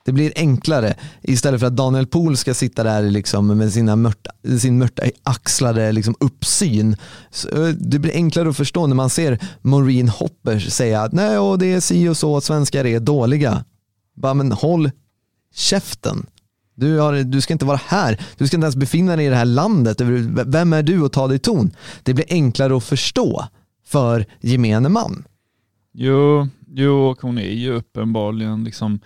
Det 0.08 0.12
blir 0.12 0.32
enklare 0.36 0.94
istället 1.22 1.60
för 1.60 1.66
att 1.66 1.76
Daniel 1.76 2.06
Pohl 2.06 2.36
ska 2.36 2.54
sitta 2.54 2.82
där 2.82 3.02
liksom 3.02 3.46
med 3.46 3.72
sina 3.72 3.96
mörta, 3.96 4.30
sin 4.60 4.78
mörta 4.78 5.02
axlade 5.22 5.92
liksom 5.92 6.14
uppsyn. 6.20 6.96
Så 7.30 7.48
eh, 7.48 7.68
det 7.68 7.98
blir 7.98 8.12
enklare 8.12 8.48
att 8.48 8.56
förstå 8.56 8.86
när 8.86 8.94
man 8.94 9.10
ser 9.10 9.38
Maureen 9.62 10.08
Hopper 10.08 10.58
säga 10.58 11.02
att 11.02 11.12
nej, 11.12 11.38
och 11.38 11.58
det 11.58 11.72
är 11.72 11.80
si 11.80 12.08
och 12.08 12.16
så 12.16 12.36
att 12.36 12.44
svenskar 12.44 12.86
är 12.86 13.00
dåliga. 13.00 13.64
Bara, 14.16 14.34
men 14.34 14.52
håll 14.52 14.90
käften. 15.54 16.26
Du, 16.74 16.98
har, 16.98 17.12
du 17.12 17.40
ska 17.40 17.52
inte 17.52 17.66
vara 17.66 17.80
här. 17.86 18.20
Du 18.36 18.46
ska 18.46 18.56
inte 18.56 18.64
ens 18.64 18.76
befinna 18.76 19.16
dig 19.16 19.26
i 19.26 19.28
det 19.28 19.36
här 19.36 19.44
landet. 19.44 20.00
Vem 20.46 20.72
är 20.72 20.82
du 20.82 21.04
att 21.04 21.12
ta 21.12 21.28
dig 21.28 21.38
ton? 21.38 21.70
Det 22.02 22.14
blir 22.14 22.26
enklare 22.28 22.76
att 22.76 22.84
förstå 22.84 23.44
för 23.86 24.26
gemene 24.40 24.88
man. 24.88 25.24
Jo, 25.92 26.48
jo, 26.66 27.06
och 27.06 27.22
hon 27.22 27.38
är 27.38 27.52
ju 27.52 27.72
uppenbarligen 27.72 28.64
liksom 28.64 29.00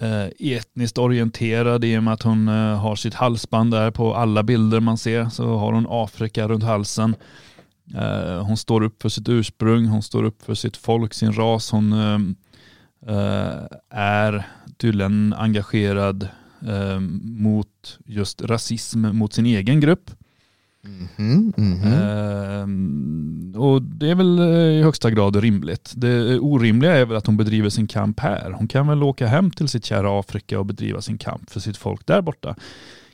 Eh, 0.00 0.26
etniskt 0.38 0.98
orienterad 0.98 1.84
i 1.84 1.98
och 1.98 2.02
med 2.02 2.14
att 2.14 2.22
hon 2.22 2.48
eh, 2.48 2.78
har 2.78 2.96
sitt 2.96 3.14
halsband 3.14 3.70
där 3.70 3.90
på 3.90 4.14
alla 4.14 4.42
bilder 4.42 4.80
man 4.80 4.98
ser 4.98 5.28
så 5.28 5.56
har 5.56 5.72
hon 5.72 5.86
Afrika 5.88 6.48
runt 6.48 6.64
halsen. 6.64 7.16
Eh, 7.94 8.44
hon 8.46 8.56
står 8.56 8.82
upp 8.82 9.02
för 9.02 9.08
sitt 9.08 9.28
ursprung, 9.28 9.86
hon 9.86 10.02
står 10.02 10.24
upp 10.24 10.42
för 10.42 10.54
sitt 10.54 10.76
folk, 10.76 11.14
sin 11.14 11.32
ras. 11.32 11.70
Hon 11.70 11.92
är 13.90 14.46
tydligen 14.76 15.34
engagerad 15.38 16.28
mot 17.22 17.98
just 18.04 18.42
rasism 18.42 19.06
mot 19.12 19.32
sin 19.32 19.46
egen 19.46 19.80
grupp. 19.80 20.10
Mhm, 20.82 21.52
mhm. 21.56 21.92
Ehm, 21.92 23.54
och 23.56 23.82
det 23.82 24.10
är 24.10 24.14
väl 24.14 24.38
eh, 24.38 24.44
i 24.46 24.82
högsta 24.82 25.10
grad 25.10 25.36
rimligt. 25.36 25.92
Det 25.96 26.38
orimliga 26.38 26.96
är 26.96 27.04
väl 27.04 27.16
att 27.16 27.26
hon 27.26 27.36
bedriver 27.36 27.68
sin 27.68 27.86
kamp 27.86 28.20
här. 28.20 28.50
Hon 28.50 28.68
kan 28.68 28.88
väl 28.88 29.02
åka 29.02 29.26
hem 29.26 29.50
till 29.50 29.68
sitt 29.68 29.84
kära 29.84 30.20
Afrika 30.20 30.58
och 30.58 30.66
bedriva 30.66 31.00
sin 31.00 31.18
kamp 31.18 31.50
för 31.50 31.60
sitt 31.60 31.76
folk 31.76 32.06
där 32.06 32.22
borta. 32.22 32.56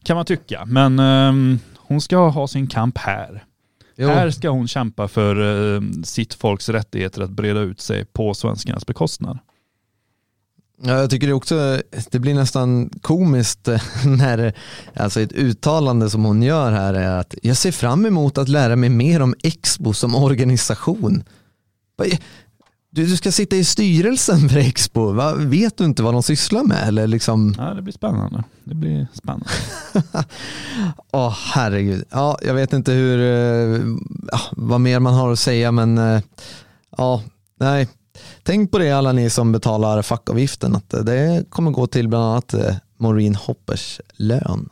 Kan 0.03 0.17
man 0.17 0.25
tycka. 0.25 0.65
Men 0.67 0.99
ehm, 0.99 1.59
hon 1.77 2.01
ska 2.01 2.29
ha 2.29 2.49
sin 2.49 2.67
kamp 2.67 2.99
här. 2.99 3.45
Jo. 3.97 4.09
Här 4.09 4.31
ska 4.31 4.49
hon 4.49 4.69
kämpa 4.69 5.09
för 5.09 5.37
eh, 5.77 5.83
sitt 6.05 6.35
folks 6.35 6.69
rättigheter 6.69 7.23
att 7.23 7.31
breda 7.31 7.61
ut 7.61 7.81
sig 7.81 8.05
på 8.05 8.35
svenskarnas 8.35 8.87
bekostnad. 8.87 9.39
Ja, 10.83 10.93
jag 10.99 11.11
tycker 11.11 11.27
det 11.27 11.33
också, 11.33 11.81
det 12.11 12.19
blir 12.19 12.35
nästan 12.35 12.91
komiskt 13.03 13.69
eh, 13.69 13.83
när 14.07 14.53
alltså 14.97 15.21
ett 15.21 15.33
uttalande 15.33 16.11
som 16.11 16.25
hon 16.25 16.43
gör 16.43 16.73
här 16.73 16.95
är 16.95 17.19
att 17.19 17.35
jag 17.43 17.57
ser 17.57 17.73
fram 17.73 18.07
emot 18.07 18.39
att 18.39 18.49
lära 18.49 18.77
mig 18.77 18.89
mer 18.89 19.23
om 19.23 19.35
Expo 19.43 19.93
som 19.93 20.15
organisation. 20.15 21.25
Vad- 21.97 22.09
Du, 22.91 23.07
du 23.07 23.17
ska 23.17 23.33
sitta 23.33 23.57
i 23.57 23.65
styrelsen 23.65 24.49
för 24.49 24.57
Expo. 24.59 25.13
Va? 25.13 25.35
Vet 25.35 25.79
du 25.79 25.85
inte 25.85 26.03
vad 26.03 26.15
de 26.15 26.23
sysslar 26.23 26.63
med? 26.65 26.89
Eller 26.89 27.07
liksom... 27.07 27.55
Ja, 27.59 27.75
det 27.75 27.83
blir 27.83 27.93
spännande. 27.93 28.45
Det 28.65 28.75
blir 28.75 29.07
spännande. 29.15 29.47
Åh 31.13 31.37
herregud. 31.55 32.05
Ja, 32.11 32.39
jag 32.43 32.55
vet 32.55 32.73
inte 32.73 32.93
hur, 32.93 33.21
eh, 33.21 33.81
ja, 34.33 34.41
vad 34.53 34.81
mer 34.81 35.01
man 35.01 35.15
har 35.15 35.33
att 35.33 35.39
säga 35.39 35.73
men 35.73 35.99
eh, 35.99 36.21
ja, 36.97 37.23
nej. 37.61 37.89
Tänk 38.43 38.71
på 38.71 38.79
det 38.79 38.91
alla 38.91 39.13
ni 39.13 39.31
som 39.31 39.53
betalar 39.53 40.03
fackavgiften 40.03 40.77
att 40.77 40.91
det 40.91 41.45
kommer 41.51 41.71
gå 41.71 41.87
till 41.87 42.09
bland 42.09 42.25
annat 42.25 42.55
eh, 42.55 42.75
Maureen 42.99 43.35
Hoppers 43.35 44.01
lön. 44.17 44.69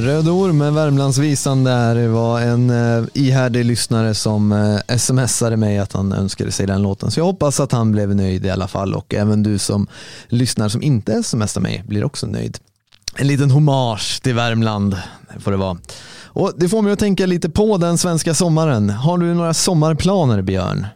Röd 0.00 0.28
Orm 0.28 0.58
med 0.58 0.72
Värmlandsvisan 0.72 1.64
där 1.64 2.08
var 2.08 2.40
en 2.40 2.70
eh, 2.70 3.04
ihärdig 3.14 3.64
lyssnare 3.64 4.14
som 4.14 4.52
eh, 4.52 4.96
smsade 4.96 5.56
mig 5.56 5.78
att 5.78 5.92
han 5.92 6.12
önskade 6.12 6.52
sig 6.52 6.66
den 6.66 6.82
låten. 6.82 7.10
Så 7.10 7.20
jag 7.20 7.24
hoppas 7.24 7.60
att 7.60 7.72
han 7.72 7.92
blev 7.92 8.16
nöjd 8.16 8.46
i 8.46 8.50
alla 8.50 8.68
fall 8.68 8.94
och 8.94 9.14
även 9.14 9.42
du 9.42 9.58
som 9.58 9.86
lyssnar 10.28 10.68
som 10.68 10.82
inte 10.82 11.22
smsar 11.22 11.60
mig 11.60 11.84
blir 11.86 12.04
också 12.04 12.26
nöjd. 12.26 12.58
En 13.16 13.26
liten 13.26 13.50
hommage 13.50 14.22
till 14.22 14.34
Värmland 14.34 14.96
får 15.38 15.50
det 15.50 15.56
vara. 15.56 15.78
Och 16.24 16.52
det 16.56 16.68
får 16.68 16.82
mig 16.82 16.92
att 16.92 16.98
tänka 16.98 17.26
lite 17.26 17.50
på 17.50 17.76
den 17.76 17.98
svenska 17.98 18.34
sommaren. 18.34 18.90
Har 18.90 19.18
du 19.18 19.34
några 19.34 19.54
sommarplaner 19.54 20.42
Björn? 20.42 20.86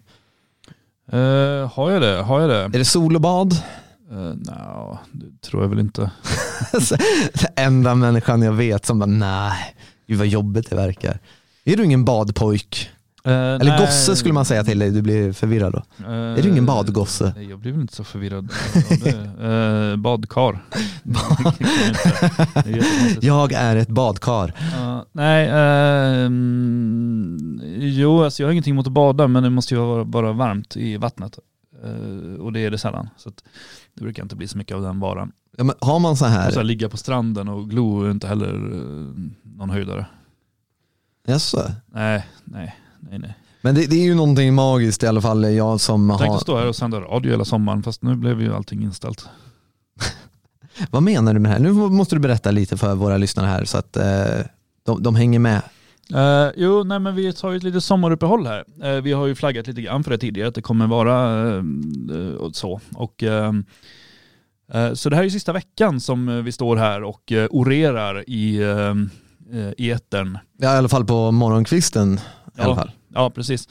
Eh, 1.13 1.71
har 1.73 1.91
jag 1.91 2.03
det? 2.03 2.23
Har 2.23 2.41
jag 2.41 2.51
det? 2.51 2.63
Är 2.63 2.69
det 2.69 2.85
sol 2.85 3.15
och 3.15 3.21
bad? 3.21 3.57
Uh, 4.13 4.35
Nja, 4.35 4.99
det 5.13 5.49
tror 5.49 5.63
jag 5.63 5.69
väl 5.69 5.79
inte. 5.79 6.11
Enda 7.57 7.95
människan 7.95 8.43
jag 8.43 8.53
vet 8.53 8.87
som 8.87 8.99
bara 8.99 9.07
nej, 9.07 9.75
gud 10.07 10.19
vad 10.19 10.27
jobbigt 10.27 10.71
det 10.71 10.77
verkar. 10.77 11.19
Är 11.65 11.77
du 11.77 11.85
ingen 11.85 12.05
badpojk? 12.05 12.91
Eh, 13.25 13.33
Eller 13.33 13.65
nej. 13.65 13.81
gosse 13.81 14.17
skulle 14.17 14.35
man 14.35 14.45
säga 14.45 14.65
till 14.65 14.79
dig, 14.79 14.91
du 14.91 15.03
blir 15.03 15.33
förvirrad 15.33 15.73
då. 15.73 15.83
Eh, 16.07 16.13
Är 16.13 16.43
du 16.43 16.49
ingen 16.49 16.67
badgosse? 16.67 17.33
Nej, 17.37 17.51
jag 17.51 17.59
blir 17.59 17.73
väl 17.73 17.81
inte 17.81 17.95
så 17.95 18.05
förvirrad. 18.05 18.49
Uh, 19.41 19.97
badkar. 20.03 20.65
Jag 23.21 23.53
är 23.53 23.77
ett 23.77 23.89
badkar. 23.89 24.55
Ja, 24.77 25.07
nej, 25.13 25.49
ehm, 25.53 27.61
jo 27.79 28.23
alltså 28.23 28.43
jag 28.43 28.49
har 28.49 28.53
ingenting 28.53 28.73
emot 28.73 28.87
att 28.87 28.93
bada 28.93 29.29
men 29.29 29.43
det 29.43 29.51
måste 29.51 29.75
ju 29.75 29.81
vara, 29.81 30.05
vara 30.05 30.33
varmt 30.33 30.77
i 30.77 30.97
vattnet. 30.97 31.39
Eh, 31.85 32.41
och 32.41 32.53
det 32.53 32.61
är 32.61 32.71
det 32.71 32.79
sällan. 32.79 33.09
Så 33.17 33.29
att 33.29 33.45
det 33.95 34.03
brukar 34.03 34.23
inte 34.23 34.37
bli 34.37 34.49
så 34.49 34.59
mycket 34.59 34.75
av 34.75 34.83
den 34.83 35.01
varan. 35.01 35.33
Ja, 35.57 35.65
men 35.65 35.77
har 35.81 35.99
man 35.99 36.17
så 36.17 36.25
Och 36.25 36.31
så 36.31 36.37
här, 36.39 36.53
här, 36.57 36.65
ligga 36.65 36.89
på 36.89 36.97
stranden 36.97 37.49
och 37.49 37.71
glo 37.71 38.03
är 38.03 38.11
inte 38.11 38.27
heller 38.29 38.55
eh, 38.55 39.15
någon 39.43 39.71
höjdare. 39.71 40.07
jaså? 41.27 41.71
Nej, 41.87 42.27
nej, 42.45 42.77
nej, 43.01 43.19
nej. 43.19 43.37
Men 43.61 43.75
det, 43.75 43.87
det 43.87 43.97
är 43.97 44.05
ju 44.05 44.15
någonting 44.15 44.55
magiskt 44.55 45.03
i 45.03 45.07
alla 45.07 45.21
fall, 45.21 45.55
jag 45.55 45.81
som 45.81 46.11
Jag 46.11 46.19
tänkte 46.19 46.33
har... 46.33 46.41
stå 46.41 46.59
här 46.59 46.69
och 46.69 46.77
sända 46.77 47.01
radio 47.01 47.31
hela 47.31 47.45
sommaren 47.45 47.83
fast 47.83 48.03
nu 48.03 48.17
blev 48.17 48.41
ju 48.41 48.55
allting 48.55 48.83
inställt. 48.83 49.29
Vad 50.91 51.03
menar 51.03 51.35
du 51.35 51.41
med 51.41 51.51
det 51.51 51.55
här? 51.55 51.61
Nu 51.61 51.73
måste 51.73 52.17
du 52.17 52.21
berätta 52.21 52.51
lite 52.51 52.77
för 52.77 52.95
våra 52.95 53.17
lyssnare 53.17 53.47
här 53.47 53.65
så 53.65 53.79
att 53.79 53.97
eh, 53.97 54.45
de, 54.83 55.03
de 55.03 55.15
hänger 55.15 55.39
med. 55.39 55.63
Uh, 56.15 56.51
jo, 56.57 56.85
nej 56.85 56.99
men 56.99 57.15
vi 57.15 57.33
tar 57.33 57.51
ju 57.51 57.57
ett 57.57 57.63
litet 57.63 57.85
sommaruppehåll 57.85 58.47
här. 58.47 58.65
Eh, 58.83 59.03
vi 59.03 59.13
har 59.13 59.27
ju 59.27 59.35
flaggat 59.35 59.67
lite 59.67 59.83
grann 59.83 60.05
för 60.05 60.11
det 60.11 60.19
tidigare, 60.19 60.49
att 60.49 60.55
det 60.55 60.63
kommer 60.63 60.87
vara 60.87 61.49
eh, 61.57 62.35
och 62.35 62.57
så. 62.57 62.81
Och, 62.95 63.23
ehm, 63.23 63.65
eh, 64.73 64.93
så 64.93 65.09
det 65.09 65.17
här 65.17 65.23
är 65.23 65.25
ju 65.25 65.31
sista 65.31 65.53
veckan 65.53 66.01
som 66.01 66.29
eh, 66.29 66.35
vi 66.35 66.53
står 66.53 66.77
här 66.77 67.03
och 67.03 67.33
uh, 67.33 67.47
orerar 67.51 68.25
i 68.27 68.65
uh, 68.65 68.95
etern. 69.79 70.39
Ja, 70.59 70.75
I 70.75 70.77
alla 70.77 70.89
fall 70.89 71.05
på 71.05 71.31
morgonkvisten. 71.31 72.21
I 72.59 72.63
fall. 72.63 72.91
Ja, 73.09 73.31
precis. 73.31 73.69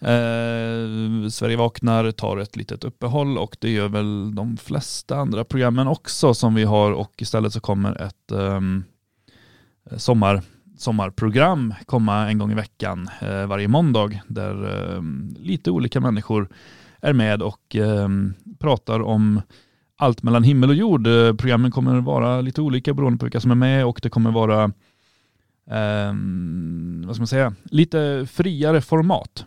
Eh, 0.00 1.28
Sverige 1.30 1.56
vaknar, 1.56 2.10
tar 2.10 2.36
ett 2.36 2.56
litet 2.56 2.84
uppehåll 2.84 3.38
och 3.38 3.56
det 3.60 3.70
gör 3.70 3.88
väl 3.88 4.34
de 4.34 4.56
flesta 4.56 5.16
andra 5.16 5.44
programmen 5.44 5.88
också 5.88 6.34
som 6.34 6.54
vi 6.54 6.64
har 6.64 6.92
och 6.92 7.12
istället 7.18 7.52
så 7.52 7.60
kommer 7.60 8.02
ett 8.02 8.32
ehm, 8.32 8.84
sommar, 9.96 10.42
sommarprogram 10.84 11.74
komma 11.86 12.30
en 12.30 12.38
gång 12.38 12.52
i 12.52 12.54
veckan 12.54 13.08
eh, 13.20 13.46
varje 13.46 13.68
måndag 13.68 14.20
där 14.26 14.54
eh, 14.94 15.02
lite 15.38 15.70
olika 15.70 16.00
människor 16.00 16.48
är 17.00 17.12
med 17.12 17.42
och 17.42 17.76
eh, 17.76 18.08
pratar 18.58 19.02
om 19.02 19.42
allt 19.96 20.22
mellan 20.22 20.44
himmel 20.44 20.70
och 20.70 20.76
jord. 20.76 21.06
Eh, 21.06 21.34
Programmen 21.34 21.70
kommer 21.70 22.00
vara 22.00 22.40
lite 22.40 22.60
olika 22.60 22.94
beroende 22.94 23.18
på 23.18 23.24
vilka 23.24 23.40
som 23.40 23.50
är 23.50 23.54
med 23.54 23.86
och 23.86 24.00
det 24.02 24.08
kommer 24.08 24.30
vara 24.30 24.64
eh, 25.70 26.14
vad 27.06 27.16
ska 27.16 27.20
man 27.20 27.26
säga, 27.26 27.54
lite 27.64 28.26
friare 28.30 28.80
format 28.80 29.44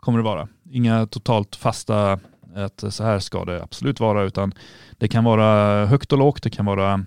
kommer 0.00 0.18
det 0.18 0.24
vara. 0.24 0.48
Inga 0.70 1.06
totalt 1.06 1.56
fasta 1.56 2.18
att 2.54 2.84
så 2.94 3.04
här 3.04 3.18
ska 3.18 3.44
det 3.44 3.62
absolut 3.62 4.00
vara 4.00 4.22
utan 4.22 4.54
det 4.98 5.08
kan 5.08 5.24
vara 5.24 5.86
högt 5.86 6.12
och 6.12 6.18
lågt, 6.18 6.42
det 6.42 6.50
kan 6.50 6.64
vara 6.66 7.04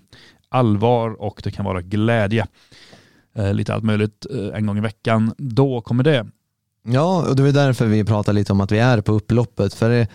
allvar 0.50 1.22
och 1.22 1.42
det 1.44 1.52
kan 1.52 1.66
vara 1.66 1.82
glädje. 1.82 2.48
Eh, 3.36 3.54
lite 3.54 3.74
allt 3.74 3.84
möjligt 3.84 4.26
eh, 4.32 4.58
en 4.58 4.66
gång 4.66 4.78
i 4.78 4.82
veckan. 4.82 5.34
Då 5.38 5.82
kommer 5.82 6.04
det. 6.04 6.28
Ja, 6.84 7.26
och 7.30 7.36
det 7.36 7.48
är 7.48 7.52
därför 7.52 7.86
vi 7.86 8.04
pratar 8.04 8.34
lite 8.34 8.52
om 8.52 8.62
att 8.62 8.72
vi 8.72 8.80
är 8.80 9.02
på 9.02 9.12
upploppet. 9.12 9.74
För 9.74 9.90
det, 9.90 10.08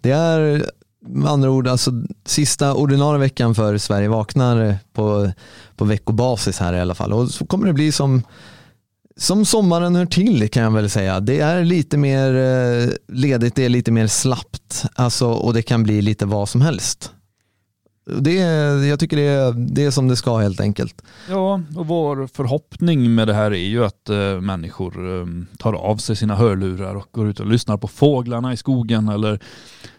det 0.00 0.10
är 0.10 0.66
med 1.06 1.30
andra 1.30 1.50
ord 1.50 1.68
alltså 1.68 1.90
sista 2.24 2.74
ordinarie 2.74 3.20
veckan 3.20 3.54
för 3.54 3.78
Sverige 3.78 4.08
vaknar 4.08 4.76
på, 4.92 5.32
på 5.76 5.84
veckobasis 5.84 6.58
här 6.58 6.72
i 6.72 6.80
alla 6.80 6.94
fall. 6.94 7.12
Och 7.12 7.30
så 7.30 7.46
kommer 7.46 7.66
det 7.66 7.72
bli 7.72 7.92
som, 7.92 8.22
som 9.16 9.44
sommaren 9.44 9.96
hör 9.96 10.06
till 10.06 10.48
kan 10.48 10.62
jag 10.62 10.70
väl 10.70 10.90
säga. 10.90 11.20
Det 11.20 11.40
är 11.40 11.64
lite 11.64 11.96
mer 11.96 12.34
eh, 12.34 12.90
ledigt, 13.08 13.54
det 13.54 13.64
är 13.64 13.68
lite 13.68 13.92
mer 13.92 14.06
slappt 14.06 14.84
alltså, 14.94 15.28
och 15.28 15.54
det 15.54 15.62
kan 15.62 15.82
bli 15.82 16.02
lite 16.02 16.26
vad 16.26 16.48
som 16.48 16.60
helst. 16.60 17.12
Det, 18.04 18.34
jag 18.86 19.00
tycker 19.00 19.16
det 19.16 19.22
är, 19.22 19.52
det 19.52 19.84
är 19.84 19.90
som 19.90 20.08
det 20.08 20.16
ska 20.16 20.36
helt 20.36 20.60
enkelt. 20.60 21.02
Ja, 21.28 21.60
och 21.76 21.86
vår 21.86 22.26
förhoppning 22.26 23.14
med 23.14 23.28
det 23.28 23.34
här 23.34 23.50
är 23.50 23.68
ju 23.68 23.84
att 23.84 24.08
eh, 24.08 24.40
människor 24.40 25.20
eh, 25.20 25.26
tar 25.58 25.72
av 25.72 25.96
sig 25.96 26.16
sina 26.16 26.34
hörlurar 26.34 26.94
och 26.94 27.08
går 27.10 27.28
ut 27.28 27.40
och 27.40 27.46
lyssnar 27.46 27.76
på 27.76 27.88
fåglarna 27.88 28.52
i 28.52 28.56
skogen 28.56 29.08
eller 29.08 29.40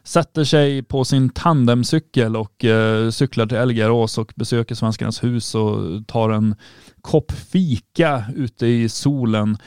sätter 0.03 0.43
sig 0.43 0.83
på 0.83 1.05
sin 1.05 1.29
tandemcykel 1.29 2.35
och 2.35 2.65
eh, 2.65 3.09
cyklar 3.09 3.45
till 3.45 3.57
Elgarås 3.57 4.17
och 4.17 4.33
besöker 4.35 4.75
Svenskarnas 4.75 5.23
hus 5.23 5.55
och 5.55 6.07
tar 6.07 6.29
en 6.29 6.55
kopp 7.01 7.31
fika 7.31 8.25
ute 8.35 8.67
i 8.67 8.89
solen. 8.89 9.57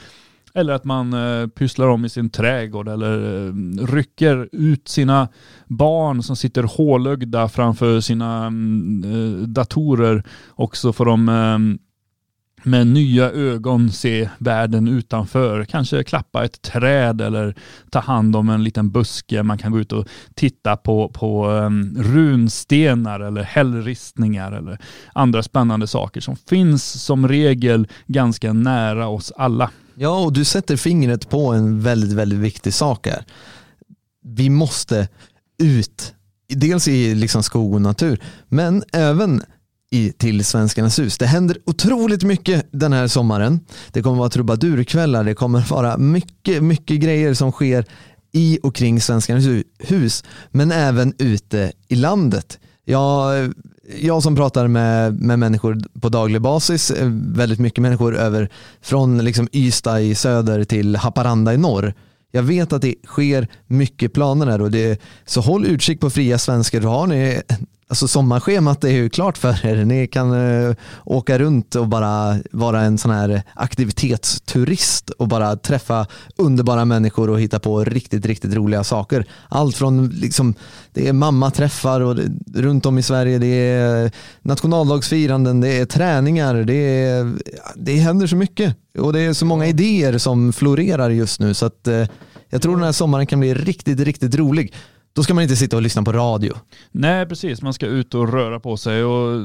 Eller 0.57 0.73
att 0.73 0.83
man 0.83 1.13
eh, 1.13 1.47
pysslar 1.47 1.87
om 1.87 2.05
i 2.05 2.09
sin 2.09 2.29
trädgård 2.29 2.87
eller 2.87 3.45
eh, 3.47 3.53
rycker 3.85 4.49
ut 4.51 4.87
sina 4.87 5.27
barn 5.67 6.23
som 6.23 6.35
sitter 6.35 6.63
hålögda 6.63 7.49
framför 7.49 7.99
sina 7.99 8.45
mm, 8.45 9.03
eh, 9.03 9.47
datorer 9.47 10.23
och 10.47 10.77
så 10.77 10.93
får 10.93 11.05
de 11.05 11.29
eh, 11.29 11.77
med 12.63 12.87
nya 12.87 13.31
ögon 13.31 13.91
se 13.91 14.29
världen 14.37 14.87
utanför. 14.87 15.65
Kanske 15.65 16.03
klappa 16.03 16.45
ett 16.45 16.61
träd 16.61 17.21
eller 17.21 17.55
ta 17.91 17.99
hand 17.99 18.35
om 18.35 18.49
en 18.49 18.63
liten 18.63 18.91
buske. 18.91 19.43
Man 19.43 19.57
kan 19.57 19.71
gå 19.71 19.79
ut 19.79 19.91
och 19.91 20.07
titta 20.35 20.77
på, 20.77 21.09
på 21.09 21.47
um, 21.47 21.95
runstenar 21.99 23.19
eller 23.19 23.43
hällristningar 23.43 24.51
eller 24.51 24.77
andra 25.13 25.43
spännande 25.43 25.87
saker 25.87 26.21
som 26.21 26.35
finns 26.35 27.03
som 27.03 27.27
regel 27.27 27.87
ganska 28.07 28.53
nära 28.53 29.07
oss 29.07 29.31
alla. 29.35 29.71
Ja, 29.99 30.19
och 30.19 30.33
du 30.33 30.45
sätter 30.45 30.75
fingret 30.75 31.29
på 31.29 31.53
en 31.53 31.81
väldigt, 31.81 32.11
väldigt 32.11 32.39
viktig 32.39 32.73
sak 32.73 33.07
här. 33.07 33.25
Vi 34.23 34.49
måste 34.49 35.07
ut, 35.57 36.13
dels 36.47 36.87
i 36.87 37.15
liksom 37.15 37.43
skog 37.43 37.73
och 37.73 37.81
natur, 37.81 38.23
men 38.47 38.83
även 38.93 39.43
i, 39.91 40.11
till 40.11 40.45
Svenskarnas 40.45 40.99
hus. 40.99 41.17
Det 41.17 41.25
händer 41.25 41.57
otroligt 41.65 42.23
mycket 42.23 42.67
den 42.71 42.93
här 42.93 43.07
sommaren. 43.07 43.59
Det 43.91 44.01
kommer 44.01 44.17
vara 44.17 44.29
trubadurkvällar, 44.29 45.23
det 45.23 45.33
kommer 45.33 45.69
vara 45.69 45.97
mycket, 45.97 46.63
mycket 46.63 46.99
grejer 46.99 47.33
som 47.33 47.51
sker 47.51 47.85
i 48.31 48.59
och 48.63 48.75
kring 48.75 49.01
Svenskarnas 49.01 49.65
hus, 49.79 50.23
men 50.51 50.71
även 50.71 51.13
ute 51.17 51.71
i 51.87 51.95
landet. 51.95 52.59
Jag, 52.89 53.53
jag 53.99 54.23
som 54.23 54.35
pratar 54.35 54.67
med, 54.67 55.21
med 55.21 55.39
människor 55.39 55.81
på 56.01 56.09
daglig 56.09 56.41
basis, 56.41 56.91
eh, 56.91 57.07
väldigt 57.11 57.59
mycket 57.59 57.81
människor 57.81 58.15
över 58.17 58.49
från 58.81 59.17
liksom 59.17 59.47
Ystad 59.51 60.01
i 60.01 60.15
söder 60.15 60.63
till 60.63 60.95
Haparanda 60.95 61.53
i 61.53 61.57
norr. 61.57 61.93
Jag 62.31 62.43
vet 62.43 62.73
att 62.73 62.81
det 62.81 62.95
sker 63.05 63.47
mycket 63.65 64.13
planer 64.13 64.45
där 64.45 64.61
och 64.61 64.71
det, 64.71 65.01
så 65.25 65.41
håll 65.41 65.65
utkik 65.65 65.99
på 65.99 66.09
fria 66.09 66.37
svenskar. 66.37 66.81
Då 66.81 66.87
har 66.87 67.07
ni 67.07 67.41
Alltså 67.89 68.07
sommarschemat 68.07 68.83
är 68.83 68.89
ju 68.89 69.09
klart 69.09 69.37
för 69.37 69.65
er. 69.65 69.85
Ni 69.85 70.07
kan 70.07 70.31
uh, 70.33 70.75
åka 71.05 71.39
runt 71.39 71.75
och 71.75 71.87
bara 71.87 72.39
vara 72.51 72.81
en 72.81 72.97
sån 72.97 73.11
här 73.11 73.41
aktivitetsturist 73.55 75.09
och 75.09 75.27
bara 75.27 75.55
träffa 75.55 76.07
underbara 76.35 76.85
människor 76.85 77.29
och 77.29 77.41
hitta 77.41 77.59
på 77.59 77.83
riktigt, 77.83 78.25
riktigt 78.25 78.53
roliga 78.53 78.83
saker. 78.83 79.25
Allt 79.49 79.75
från 79.75 80.07
liksom, 80.07 80.53
det 80.93 81.07
är 81.07 81.13
mammaträffar 81.13 82.01
och 82.01 82.15
det, 82.15 82.31
runt 82.53 82.85
om 82.85 82.97
i 82.97 83.03
Sverige, 83.03 83.37
det 83.37 83.47
är 83.47 84.11
nationaldagsfiranden, 84.41 85.61
det 85.61 85.79
är 85.79 85.85
träningar, 85.85 86.55
det, 86.55 86.73
är, 86.73 87.33
det 87.75 87.95
händer 87.95 88.27
så 88.27 88.35
mycket 88.35 88.75
och 88.99 89.13
det 89.13 89.19
är 89.19 89.33
så 89.33 89.45
många 89.45 89.67
idéer 89.67 90.17
som 90.17 90.53
florerar 90.53 91.09
just 91.09 91.39
nu 91.39 91.53
så 91.53 91.65
att 91.65 91.87
uh, 91.87 92.05
jag 92.49 92.61
tror 92.61 92.75
den 92.75 92.85
här 92.85 92.91
sommaren 92.91 93.27
kan 93.27 93.39
bli 93.39 93.53
riktigt, 93.53 93.99
riktigt 93.99 94.35
rolig. 94.35 94.73
Då 95.17 95.23
ska 95.23 95.33
man 95.33 95.41
inte 95.43 95.55
sitta 95.55 95.75
och 95.75 95.81
lyssna 95.81 96.03
på 96.03 96.11
radio. 96.11 96.53
Nej 96.91 97.25
precis, 97.25 97.61
man 97.61 97.73
ska 97.73 97.85
ut 97.85 98.13
och 98.13 98.33
röra 98.33 98.59
på 98.59 98.77
sig 98.77 99.03
och 99.03 99.41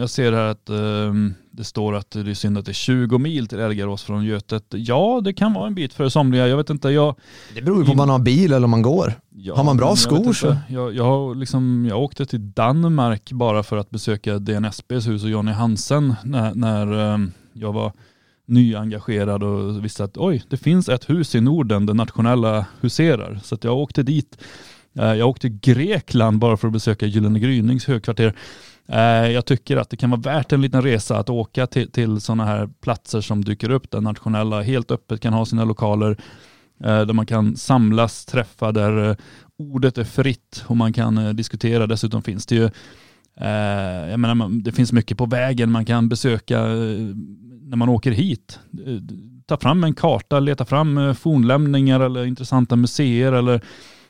jag 0.00 0.10
ser 0.10 0.32
här 0.32 0.44
att 0.44 0.68
eh, 0.68 0.76
det 1.50 1.64
står 1.64 1.94
att 1.94 2.10
det 2.10 2.30
är 2.30 2.34
synd 2.34 2.58
att 2.58 2.64
det 2.64 2.70
är 2.70 2.74
20 2.74 3.18
mil 3.18 3.48
till 3.48 3.58
Elgarås 3.58 4.02
från 4.02 4.24
Götet. 4.24 4.64
Ja, 4.70 5.20
det 5.24 5.32
kan 5.32 5.52
vara 5.54 5.66
en 5.66 5.74
bit 5.74 5.94
för 5.94 6.08
somliga. 6.08 6.48
Jag 6.48 6.56
vet 6.56 6.70
inte, 6.70 6.88
jag... 6.88 7.14
Det 7.54 7.62
beror 7.62 7.78
ju 7.78 7.84
på 7.84 7.90
om 7.90 7.96
man 7.96 8.08
har 8.08 8.18
bil 8.18 8.52
eller 8.52 8.64
om 8.64 8.70
man 8.70 8.82
går. 8.82 9.14
Ja, 9.36 9.56
Har 9.56 9.64
man 9.64 9.76
bra 9.76 9.96
skor 9.96 10.32
så- 10.32 10.56
Jag, 10.68 10.94
jag, 10.94 11.36
liksom, 11.36 11.86
jag 11.88 12.02
åkte 12.02 12.26
till 12.26 12.52
Danmark 12.52 13.32
bara 13.32 13.62
för 13.62 13.76
att 13.76 13.90
besöka 13.90 14.38
DNSBs 14.38 15.08
hus 15.08 15.24
och 15.24 15.30
Jonny 15.30 15.52
Hansen 15.52 16.14
när, 16.24 16.54
när 16.54 17.12
eh, 17.14 17.18
jag 17.52 17.72
var 17.72 17.92
nyengagerad 18.46 19.42
och 19.42 19.84
visste 19.84 20.04
att 20.04 20.16
oj, 20.16 20.42
det 20.48 20.56
finns 20.56 20.88
ett 20.88 21.10
hus 21.10 21.34
i 21.34 21.40
Norden 21.40 21.86
där 21.86 21.94
nationella 21.94 22.66
huserar. 22.80 23.40
Så 23.42 23.58
jag 23.62 23.76
åkte 23.76 24.02
dit. 24.02 24.38
Eh, 24.98 25.14
jag 25.14 25.28
åkte 25.28 25.48
till 25.48 25.58
Grekland 25.60 26.38
bara 26.38 26.56
för 26.56 26.68
att 26.68 26.72
besöka 26.72 27.06
Gyllene 27.06 27.38
Grynings 27.38 27.86
högkvarter. 27.86 28.34
Eh, 28.88 29.00
jag 29.30 29.46
tycker 29.46 29.76
att 29.76 29.90
det 29.90 29.96
kan 29.96 30.10
vara 30.10 30.20
värt 30.20 30.52
en 30.52 30.60
liten 30.60 30.82
resa 30.82 31.18
att 31.18 31.30
åka 31.30 31.66
till, 31.66 31.92
till 31.92 32.20
sådana 32.20 32.44
här 32.44 32.68
platser 32.80 33.20
som 33.20 33.44
dyker 33.44 33.70
upp 33.70 33.90
där 33.90 34.00
nationella 34.00 34.62
helt 34.62 34.90
öppet 34.90 35.20
kan 35.20 35.32
ha 35.32 35.46
sina 35.46 35.64
lokaler 35.64 36.10
eh, 36.84 37.00
där 37.00 37.12
man 37.12 37.26
kan 37.26 37.56
samlas, 37.56 38.24
träffa, 38.24 38.72
där 38.72 39.16
ordet 39.58 39.98
är 39.98 40.04
fritt 40.04 40.64
och 40.66 40.76
man 40.76 40.92
kan 40.92 41.36
diskutera. 41.36 41.86
Dessutom 41.86 42.22
finns 42.22 42.46
det 42.46 42.54
ju 42.54 42.70
jag 44.10 44.20
menar, 44.20 44.62
det 44.62 44.72
finns 44.72 44.92
mycket 44.92 45.18
på 45.18 45.26
vägen 45.26 45.70
man 45.70 45.84
kan 45.84 46.08
besöka 46.08 46.60
när 47.62 47.76
man 47.76 47.88
åker 47.88 48.10
hit. 48.10 48.58
Ta 49.46 49.56
fram 49.56 49.84
en 49.84 49.94
karta, 49.94 50.40
leta 50.40 50.64
fram 50.64 51.14
fornlämningar 51.14 52.00
eller 52.00 52.24
intressanta 52.24 52.76
museer 52.76 53.32
eller 53.32 53.60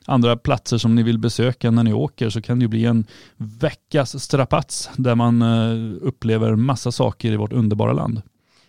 andra 0.06 0.36
platser 0.36 0.78
som 0.78 0.94
ni 0.94 1.02
vill 1.02 1.18
besöka 1.18 1.70
när 1.70 1.84
ni 1.84 1.92
åker 1.92 2.30
så 2.30 2.42
kan 2.42 2.58
det 2.58 2.62
ju 2.62 2.68
bli 2.68 2.84
en 2.84 3.04
veckas 3.36 4.22
strapats 4.22 4.90
där 4.96 5.14
man 5.14 5.42
eh, 5.42 5.96
upplever 6.00 6.56
massa 6.56 6.92
saker 6.92 7.32
i 7.32 7.36
vårt 7.36 7.52
underbara 7.52 7.92
land. 7.92 8.22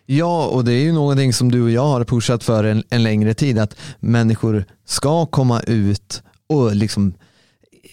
Ja, 0.06 0.48
och 0.48 0.66
det 0.66 0.74
är 0.74 0.84
ju 0.84 0.92
någonting 0.92 1.34
som 1.34 1.52
du 1.52 1.62
och 1.62 1.72
jag 1.72 1.86
har 1.86 2.04
pushat 2.04 2.44
för 2.44 2.64
en, 2.64 2.84
en 2.90 3.04
längre 3.04 3.34
tid, 3.34 3.60
att 3.60 3.76
människor 4.00 4.66
ska 4.86 5.26
komma 5.26 5.62
ut 5.62 6.24
och 6.48 6.76
liksom 6.76 7.14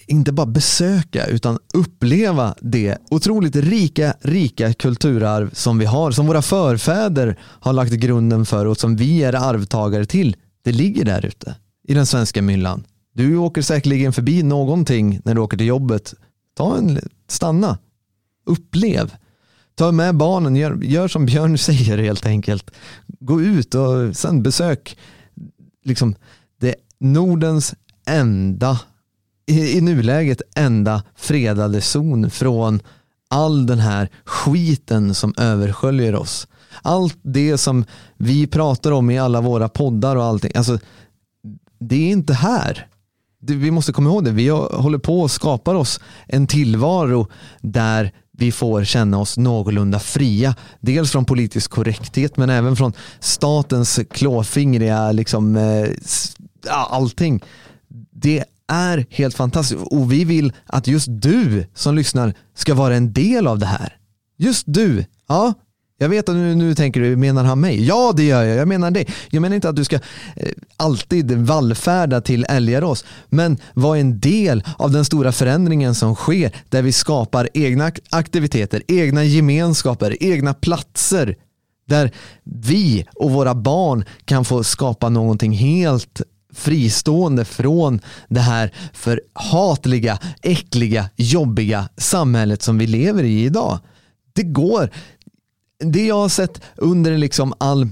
inte 0.06 0.32
bara 0.32 0.46
besöka 0.46 1.26
utan 1.26 1.58
uppleva 1.74 2.54
det 2.60 2.98
otroligt 3.10 3.56
rika, 3.56 4.14
rika 4.20 4.72
kulturarv 4.72 5.50
som 5.52 5.78
vi 5.78 5.84
har, 5.84 6.10
som 6.10 6.26
våra 6.26 6.42
förfäder 6.42 7.38
har 7.42 7.72
lagt 7.72 7.92
grunden 7.92 8.46
för 8.46 8.66
och 8.66 8.76
som 8.76 8.96
vi 8.96 9.22
är 9.22 9.32
arvtagare 9.32 10.06
till. 10.06 10.36
Det 10.64 10.72
ligger 10.72 11.04
där 11.04 11.26
ute 11.26 11.54
i 11.88 11.94
den 11.94 12.06
svenska 12.06 12.42
myllan. 12.42 12.84
Du 13.12 13.36
åker 13.36 13.62
säkerligen 13.62 14.12
förbi 14.12 14.42
någonting 14.42 15.20
när 15.24 15.34
du 15.34 15.40
åker 15.40 15.56
till 15.56 15.66
jobbet. 15.66 16.14
Ta 16.56 16.76
en, 16.76 16.98
stanna, 17.28 17.78
upplev. 18.46 19.14
Ta 19.74 19.92
med 19.92 20.16
barnen, 20.16 20.56
gör, 20.56 20.78
gör 20.82 21.08
som 21.08 21.26
Björn 21.26 21.58
säger 21.58 21.98
helt 21.98 22.26
enkelt. 22.26 22.70
Gå 23.20 23.42
ut 23.42 23.74
och 23.74 24.16
sen 24.16 24.42
besök 24.42 24.98
liksom 25.84 26.14
det 26.60 26.74
Nordens 26.98 27.74
enda, 28.06 28.80
i, 29.46 29.78
i 29.78 29.80
nuläget 29.80 30.42
enda 30.56 31.02
fredade 31.16 31.80
zon 31.80 32.30
från 32.30 32.80
all 33.28 33.66
den 33.66 33.78
här 33.78 34.08
skiten 34.24 35.14
som 35.14 35.34
översköljer 35.36 36.14
oss. 36.14 36.48
Allt 36.82 37.18
det 37.22 37.58
som 37.58 37.84
vi 38.16 38.46
pratar 38.46 38.92
om 38.92 39.10
i 39.10 39.18
alla 39.18 39.40
våra 39.40 39.68
poddar 39.68 40.16
och 40.16 40.24
allting, 40.24 40.52
alltså 40.54 40.78
det 41.78 41.96
är 41.96 42.10
inte 42.10 42.34
här. 42.34 42.86
Det, 43.40 43.54
vi 43.54 43.70
måste 43.70 43.92
komma 43.92 44.10
ihåg 44.10 44.24
det. 44.24 44.30
Vi 44.30 44.48
håller 44.48 44.98
på 44.98 45.20
och 45.20 45.30
skapar 45.30 45.74
oss 45.74 46.00
en 46.26 46.46
tillvaro 46.46 47.26
där 47.60 48.12
vi 48.32 48.52
får 48.52 48.84
känna 48.84 49.18
oss 49.18 49.38
någorlunda 49.38 49.98
fria. 49.98 50.54
Dels 50.80 51.10
från 51.10 51.24
politisk 51.24 51.70
korrekthet 51.70 52.36
men 52.36 52.50
även 52.50 52.76
från 52.76 52.92
statens 53.20 54.00
klåfingriga 54.10 55.12
liksom, 55.12 55.56
eh, 55.56 55.88
allting. 56.68 57.42
Det 58.12 58.44
är 58.68 59.06
helt 59.10 59.34
fantastiskt 59.34 59.82
och 59.82 60.12
vi 60.12 60.24
vill 60.24 60.52
att 60.66 60.86
just 60.86 61.06
du 61.10 61.66
som 61.74 61.94
lyssnar 61.94 62.34
ska 62.54 62.74
vara 62.74 62.96
en 62.96 63.12
del 63.12 63.46
av 63.46 63.58
det 63.58 63.66
här. 63.66 63.96
Just 64.38 64.64
du. 64.66 65.04
Ja, 65.28 65.54
jag 66.02 66.08
vet 66.08 66.28
att 66.28 66.34
nu, 66.34 66.54
nu 66.54 66.74
tänker 66.74 67.00
du, 67.00 67.16
menar 67.16 67.44
han 67.44 67.60
mig? 67.60 67.86
Ja 67.86 68.12
det 68.16 68.24
gör 68.24 68.42
jag, 68.42 68.56
jag 68.56 68.68
menar 68.68 68.90
det. 68.90 69.04
Jag 69.30 69.40
menar 69.40 69.54
inte 69.54 69.68
att 69.68 69.76
du 69.76 69.84
ska 69.84 69.96
eh, 69.96 70.00
alltid 70.76 71.32
vallfärda 71.32 72.20
till 72.20 72.46
Älgarås, 72.48 73.04
men 73.28 73.58
var 73.74 73.96
en 73.96 74.20
del 74.20 74.64
av 74.76 74.90
den 74.90 75.04
stora 75.04 75.32
förändringen 75.32 75.94
som 75.94 76.14
sker 76.14 76.56
där 76.68 76.82
vi 76.82 76.92
skapar 76.92 77.48
egna 77.54 77.92
aktiviteter, 78.10 78.82
egna 78.88 79.24
gemenskaper, 79.24 80.16
egna 80.20 80.54
platser 80.54 81.36
där 81.86 82.10
vi 82.44 83.06
och 83.14 83.30
våra 83.30 83.54
barn 83.54 84.04
kan 84.24 84.44
få 84.44 84.64
skapa 84.64 85.08
någonting 85.08 85.52
helt 85.52 86.22
fristående 86.54 87.44
från 87.44 88.00
det 88.28 88.40
här 88.40 88.74
förhatliga, 88.92 90.18
äckliga, 90.42 91.10
jobbiga 91.16 91.88
samhället 91.96 92.62
som 92.62 92.78
vi 92.78 92.86
lever 92.86 93.24
i 93.24 93.44
idag. 93.44 93.78
Det 94.32 94.42
går. 94.42 94.90
Det 95.80 96.06
jag 96.06 96.14
har 96.14 96.28
sett 96.28 96.60
under 96.76 97.18
liksom 97.18 97.54
all 97.58 97.88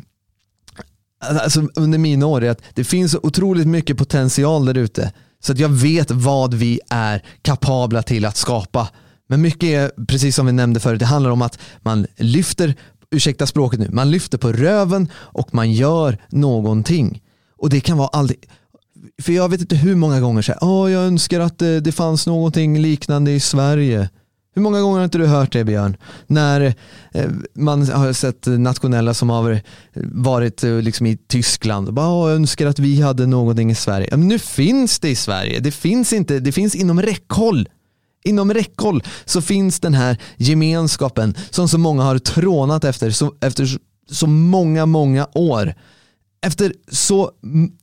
alltså 1.21 1.69
under 1.75 1.99
mina 1.99 2.27
år 2.27 2.45
är 2.45 2.51
att 2.51 2.63
det 2.75 2.85
finns 2.85 3.15
otroligt 3.15 3.67
mycket 3.67 3.99
potential 3.99 4.67
där 4.67 4.77
ute. 4.77 5.13
Så 5.41 5.53
att 5.53 5.59
jag 5.59 5.69
vet 5.69 6.11
vad 6.11 6.55
vi 6.55 6.81
är 6.91 7.23
kapabla 7.43 8.03
till 8.03 8.25
att 8.25 8.37
skapa. 8.37 8.89
Men 9.29 9.43
mycket 9.43 9.69
är, 9.69 10.05
precis 10.07 10.37
som 10.37 10.47
vi 10.47 10.53
nämnde 10.53 10.81
förut, 10.81 10.99
det 10.99 11.07
handlar 11.07 11.31
om 11.31 11.43
att 11.43 11.59
man 11.83 12.07
lyfter, 12.17 12.75
ursäkta 13.11 13.47
språket 13.47 13.81
nu, 13.81 13.89
man 13.93 14.11
lyfter 14.11 14.39
på 14.39 14.53
röven 14.53 15.09
och 15.15 15.55
man 15.55 15.73
gör 15.73 16.19
någonting. 16.29 17.23
Och 17.57 17.71
det 17.71 17.81
kan 17.81 17.99
vara 17.99 18.09
aldrig, 18.09 18.39
för 19.23 19.33
jag 19.33 19.49
vet 19.49 19.61
inte 19.61 19.77
hur 19.77 19.95
många 19.95 20.21
gånger 20.21 20.43
så 20.43 20.53
här, 20.53 20.59
oh, 20.61 20.93
jag 20.93 21.03
önskar 21.03 21.41
att 21.41 21.59
det, 21.59 21.81
det 21.81 21.93
fanns 21.93 22.27
någonting 22.27 22.79
liknande 22.79 23.31
i 23.31 23.41
Sverige. 23.41 24.09
Hur 24.55 24.63
många 24.63 24.81
gånger 24.81 24.97
har 24.97 25.05
inte 25.05 25.19
du 25.19 25.27
hört 25.27 25.53
det 25.53 25.65
Björn? 25.65 25.97
När 26.27 26.75
eh, 27.15 27.31
man 27.55 27.89
har 27.91 28.13
sett 28.13 28.47
nationella 28.47 29.15
som 29.15 29.31
har 29.31 29.61
varit 30.13 30.65
eh, 30.65 30.75
liksom 30.83 31.07
i 31.07 31.17
Tyskland 31.17 31.89
och 31.89 31.95
bara 31.95 32.33
önskar 32.33 32.67
att 32.67 32.79
vi 32.79 33.01
hade 33.03 33.27
någonting 33.27 33.71
i 33.71 33.75
Sverige. 33.75 34.09
Men 34.11 34.29
nu 34.29 34.39
finns 34.39 34.99
det 34.99 35.09
i 35.11 35.15
Sverige. 35.17 35.61
Det 35.61 35.71
finns 35.71 36.13
inte, 36.13 36.39
det 36.41 36.53
finns 36.53 36.75
inom 36.75 37.03
räckhåll. 37.03 37.69
Inom 38.25 38.55
räckhåll 38.55 39.03
så 39.25 39.41
finns 39.41 39.81
den 39.81 39.95
här 39.95 40.17
gemenskapen 40.37 41.35
som 41.51 41.69
så 41.69 41.79
många 41.79 42.03
har 42.03 42.19
trånat 42.19 42.85
efter 42.85 43.11
så, 43.11 43.35
efter 43.41 43.79
så- 44.11 44.27
många, 44.27 44.87
många 44.87 45.29
år. 45.35 45.75
Efter 46.47 46.73
så, 46.91 47.31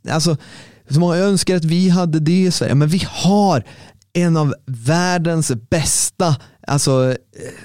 alltså, 0.09 0.37
så 0.89 0.99
många 0.99 1.15
önskar 1.15 1.55
att 1.55 1.65
vi 1.65 1.89
hade 1.89 2.19
det 2.19 2.43
i 2.43 2.51
Sverige. 2.51 2.75
Men 2.75 2.87
vi 2.87 3.03
har 3.09 3.63
en 4.13 4.37
av 4.37 4.53
världens 4.65 5.51
bästa 5.69 6.35
alltså, 6.67 7.11
eh, 7.11 7.15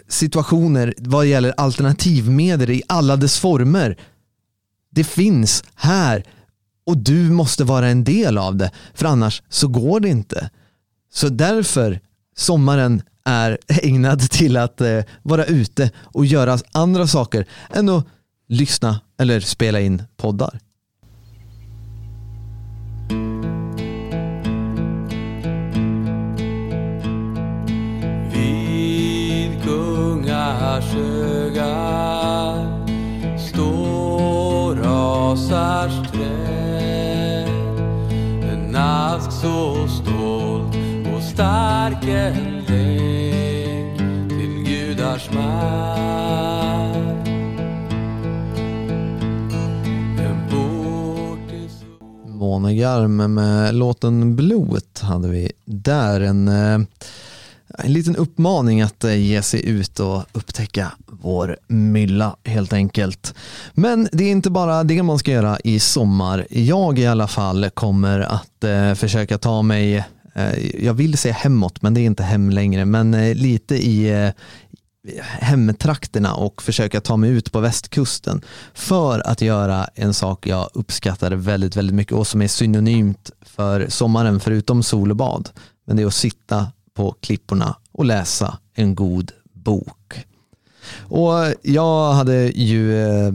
situationer 0.08 0.94
vad 0.98 1.26
gäller 1.26 1.54
alternativmedel 1.56 2.70
i 2.70 2.82
alla 2.86 3.16
dess 3.16 3.38
former. 3.38 3.98
Det 4.90 5.04
finns 5.04 5.64
här 5.74 6.24
och 6.86 6.96
du 6.96 7.30
måste 7.30 7.64
vara 7.64 7.88
en 7.88 8.04
del 8.04 8.38
av 8.38 8.56
det 8.56 8.70
för 8.94 9.06
annars 9.06 9.42
så 9.48 9.68
går 9.68 10.00
det 10.00 10.08
inte. 10.08 10.50
Så 11.12 11.28
därför 11.28 12.00
sommaren 12.36 13.02
är 13.24 13.58
ägnad 13.68 14.30
till 14.30 14.56
att 14.56 14.80
eh, 14.80 15.00
vara 15.22 15.44
ute 15.44 15.90
och 15.96 16.26
göra 16.26 16.58
andra 16.72 17.06
saker 17.06 17.46
än 17.70 17.88
att 17.88 18.06
lyssna 18.48 19.00
eller 19.18 19.40
spela 19.40 19.80
in 19.80 20.02
poddar. 20.16 20.60
Kungasjöga 30.80 31.76
står 33.38 34.76
rasars 34.76 36.10
träd 36.12 37.48
En 38.52 38.76
ask 38.76 39.32
så 39.32 39.88
stolt 39.88 40.76
och 41.14 41.22
stark 41.22 42.04
en 42.04 42.64
längd 42.68 44.00
rasars 44.68 45.30
mark 45.32 47.28
En 50.18 50.48
bort 50.50 51.52
med 53.34 53.74
låten 53.74 54.36
Blot 54.36 55.00
hade 55.02 55.28
vi 55.28 55.52
där. 55.64 56.20
En, 56.20 56.48
eh, 56.48 56.80
en 57.80 57.92
liten 57.92 58.16
uppmaning 58.16 58.82
att 58.82 59.04
eh, 59.04 59.14
ge 59.14 59.42
sig 59.42 59.68
ut 59.68 60.00
och 60.00 60.24
upptäcka 60.32 60.92
vår 61.06 61.56
mylla 61.68 62.36
helt 62.44 62.72
enkelt. 62.72 63.34
Men 63.72 64.08
det 64.12 64.24
är 64.24 64.30
inte 64.30 64.50
bara 64.50 64.84
det 64.84 65.02
man 65.02 65.18
ska 65.18 65.30
göra 65.30 65.58
i 65.64 65.80
sommar. 65.80 66.46
Jag 66.50 66.98
i 66.98 67.06
alla 67.06 67.28
fall 67.28 67.70
kommer 67.70 68.20
att 68.20 68.64
eh, 68.64 68.94
försöka 68.94 69.38
ta 69.38 69.62
mig, 69.62 69.96
eh, 70.34 70.84
jag 70.84 70.94
vill 70.94 71.18
säga 71.18 71.34
hemåt 71.34 71.82
men 71.82 71.94
det 71.94 72.00
är 72.00 72.06
inte 72.06 72.22
hem 72.22 72.50
längre, 72.50 72.84
men 72.84 73.14
eh, 73.14 73.34
lite 73.34 73.76
i 73.76 74.24
eh, 74.24 74.30
hemtrakterna 75.40 76.34
och 76.34 76.62
försöka 76.62 77.00
ta 77.00 77.16
mig 77.16 77.30
ut 77.30 77.52
på 77.52 77.60
västkusten 77.60 78.42
för 78.74 79.26
att 79.26 79.40
göra 79.40 79.84
en 79.94 80.14
sak 80.14 80.46
jag 80.46 80.70
uppskattar 80.74 81.32
väldigt, 81.32 81.76
väldigt 81.76 81.96
mycket 81.96 82.12
och 82.12 82.26
som 82.26 82.42
är 82.42 82.48
synonymt 82.48 83.30
för 83.42 83.88
sommaren 83.88 84.40
förutom 84.40 84.82
sol 84.82 85.10
och 85.10 85.16
bad. 85.16 85.48
Men 85.86 85.96
det 85.96 86.02
är 86.02 86.06
att 86.06 86.14
sitta 86.14 86.66
på 87.00 87.16
klipporna 87.20 87.76
och 87.92 88.04
läsa 88.04 88.58
en 88.74 88.94
god 88.94 89.32
bok. 89.52 90.26
Och 90.98 91.32
jag 91.62 92.12
hade 92.12 92.34
ju 92.46 93.04
eh, 93.04 93.32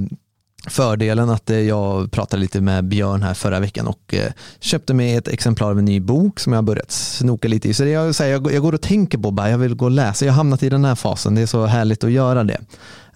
fördelen 0.67 1.29
att 1.29 1.49
eh, 1.49 1.59
jag 1.59 2.11
pratade 2.11 2.41
lite 2.41 2.61
med 2.61 2.85
Björn 2.85 3.23
här 3.23 3.33
förra 3.33 3.59
veckan 3.59 3.87
och 3.87 4.13
eh, 4.13 4.31
köpte 4.59 4.93
mig 4.93 5.15
ett 5.15 5.27
exemplar 5.27 5.69
av 5.69 5.79
en 5.79 5.85
ny 5.85 5.99
bok 5.99 6.39
som 6.39 6.53
jag 6.53 6.57
har 6.57 6.63
börjat 6.63 6.91
snoka 6.91 7.47
lite 7.47 7.69
i. 7.69 7.73
Så 7.73 7.85
jag, 7.85 8.15
säger, 8.15 8.33
jag, 8.33 8.53
jag 8.53 8.61
går 8.61 8.73
och 8.73 8.81
tänker 8.81 9.17
på 9.17 9.31
bara, 9.31 9.49
jag 9.49 9.57
vill 9.57 9.75
gå 9.75 9.85
och 9.85 9.91
läsa. 9.91 10.25
Jag 10.25 10.33
har 10.33 10.37
hamnat 10.37 10.63
i 10.63 10.69
den 10.69 10.85
här 10.85 10.95
fasen, 10.95 11.35
det 11.35 11.41
är 11.41 11.45
så 11.45 11.65
härligt 11.65 12.03
att 12.03 12.11
göra 12.11 12.43
det. 12.43 12.59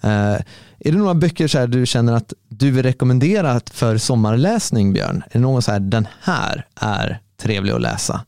Eh, 0.00 0.36
är 0.78 0.92
det 0.92 0.98
några 0.98 1.14
böcker 1.14 1.48
så 1.48 1.58
här 1.58 1.66
du 1.66 1.86
känner 1.86 2.12
att 2.12 2.32
du 2.48 2.70
vill 2.70 2.82
rekommendera 2.82 3.60
för 3.70 3.98
sommarläsning 3.98 4.92
Björn? 4.92 5.22
Är 5.26 5.32
det 5.32 5.38
någon 5.38 5.62
så 5.62 5.72
här, 5.72 5.80
den 5.80 6.08
här 6.20 6.66
är 6.74 7.20
trevlig 7.42 7.72
att 7.72 7.80
läsa? 7.80 8.20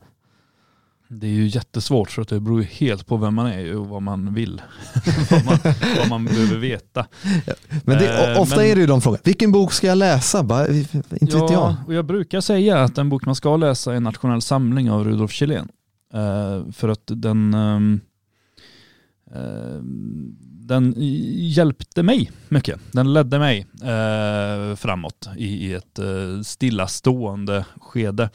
Det 1.19 1.27
är 1.27 1.31
ju 1.31 1.47
jättesvårt 1.47 2.09
för 2.11 2.21
att 2.21 2.27
det 2.27 2.39
beror 2.39 2.61
ju 2.61 2.67
helt 2.67 3.07
på 3.07 3.17
vem 3.17 3.33
man 3.35 3.47
är 3.47 3.75
och 3.75 3.87
vad 3.87 4.01
man 4.01 4.33
vill. 4.33 4.61
vad, 5.31 5.45
man, 5.45 5.57
vad 5.99 6.09
man 6.09 6.25
behöver 6.25 6.57
veta. 6.57 7.07
Men 7.85 7.97
det, 7.97 8.31
Eh, 8.33 8.41
ofta 8.41 8.55
men- 8.55 8.65
är 8.65 8.75
det 8.75 8.81
ju 8.81 8.87
de 8.87 9.01
frågor, 9.01 9.19
vilken 9.23 9.51
bok 9.51 9.73
ska 9.73 9.87
jag 9.87 9.97
läsa? 9.97 10.43
Bara, 10.43 10.67
inte 10.67 10.97
vet 11.09 11.31
jag. 11.31 11.51
Ja, 11.51 11.75
och 11.87 11.93
jag 11.93 12.05
brukar 12.05 12.41
säga 12.41 12.83
att 12.83 12.97
en 12.97 13.09
bok 13.09 13.25
man 13.25 13.35
ska 13.35 13.57
läsa 13.57 13.95
är 13.95 13.99
nationell 13.99 14.41
samling 14.41 14.91
av 14.91 15.03
Rudolf 15.03 15.31
Kjellén. 15.31 15.69
Eh, 16.13 16.71
för 16.71 16.89
att 16.89 17.03
den, 17.05 17.53
ehm, 17.53 18.01
eh, 19.35 19.81
den 20.65 20.93
hjälpte 21.37 22.03
mig 22.03 22.31
mycket. 22.49 22.79
Den 22.91 23.13
ledde 23.13 23.39
mig 23.39 23.65
framåt 24.77 25.29
i, 25.37 25.45
i 25.45 25.73
ett 25.73 25.99
stillastående 26.43 27.65
skede. 27.81 28.29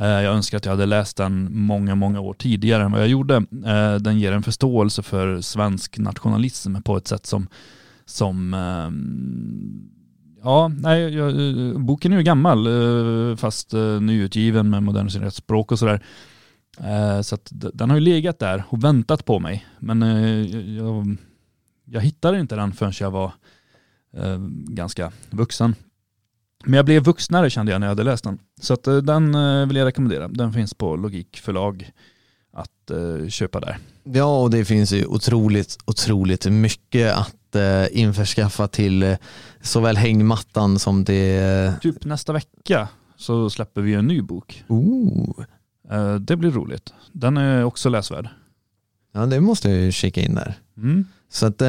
Eh, 0.00 0.06
jag 0.06 0.34
önskar 0.34 0.58
att 0.58 0.64
jag 0.64 0.72
hade 0.72 0.86
läst 0.86 1.16
den 1.16 1.56
många, 1.56 1.94
många 1.94 2.20
år 2.20 2.34
tidigare 2.34 2.82
än 2.82 2.92
vad 2.92 3.00
jag 3.00 3.08
gjorde. 3.08 3.34
Eh, 3.66 3.94
den 3.94 4.18
ger 4.18 4.32
en 4.32 4.42
förståelse 4.42 5.02
för 5.02 5.40
svensk 5.40 5.98
nationalism 5.98 6.82
på 6.82 6.96
ett 6.96 7.08
sätt 7.08 7.26
som, 7.26 7.48
som 8.04 8.54
ehm, 8.54 9.90
Ja, 10.46 10.68
nej, 10.68 11.14
jag, 11.14 11.34
boken 11.80 12.12
är 12.12 12.16
ju 12.16 12.22
gammal 12.22 12.66
eh, 12.66 13.36
fast 13.36 13.72
nyutgiven 14.00 14.70
med 14.70 14.82
moderniserat 14.82 15.34
språk 15.34 15.72
och 15.72 15.78
sådär. 15.78 16.02
Så 17.22 17.34
att 17.34 17.48
den 17.52 17.90
har 17.90 17.96
ju 17.96 18.00
legat 18.00 18.38
där 18.38 18.64
och 18.68 18.84
väntat 18.84 19.24
på 19.24 19.38
mig. 19.38 19.66
Men 19.78 20.02
jag, 20.76 21.16
jag, 21.84 22.00
hittade 22.00 22.40
inte 22.40 22.56
den 22.56 22.72
förrän 22.72 22.92
jag 23.00 23.10
var 23.10 23.32
ganska 24.68 25.12
vuxen. 25.30 25.74
Men 26.64 26.74
jag 26.74 26.84
blev 26.84 27.02
vuxnare 27.04 27.50
kände 27.50 27.72
jag 27.72 27.80
när 27.80 27.86
jag 27.86 27.90
hade 27.90 28.04
läst 28.04 28.24
den. 28.24 28.38
Så 28.60 28.74
att 28.74 28.86
eh, 28.86 28.96
den 28.96 29.34
eh, 29.34 29.66
vill 29.66 29.76
jag 29.76 29.86
rekommendera. 29.86 30.28
Den 30.28 30.52
finns 30.52 30.74
på 30.74 30.96
Logik 30.96 31.36
förlag 31.36 31.90
att 32.52 32.90
eh, 32.90 33.28
köpa 33.28 33.60
där. 33.60 33.78
Ja, 34.04 34.40
och 34.42 34.50
det 34.50 34.64
finns 34.64 34.92
ju 34.92 35.06
otroligt, 35.06 35.78
otroligt 35.84 36.46
mycket 36.46 37.14
att 37.14 37.34
införskaffa 37.90 38.68
till 38.68 39.16
såväl 39.60 39.96
hängmattan 39.96 40.78
som 40.78 41.04
det... 41.04 41.74
Typ 41.82 42.04
nästa 42.04 42.32
vecka 42.32 42.88
så 43.16 43.50
släpper 43.50 43.80
vi 43.80 43.94
en 43.94 44.06
ny 44.06 44.22
bok. 44.22 44.64
Oh, 44.68 45.44
Eh, 45.90 46.14
Det 46.14 46.36
blir 46.36 46.50
roligt. 46.50 46.92
Den 47.12 47.36
är 47.36 47.64
också 47.64 47.88
läsvärd. 47.88 48.28
ja, 49.12 49.26
det 49.26 49.40
måste 49.40 49.70
jag 49.70 49.80
ju 49.80 49.92
kika 49.92 50.20
in 50.20 50.34
där. 50.34 50.54
Mm. 50.76 51.04
Så 51.30 51.46
att, 51.46 51.60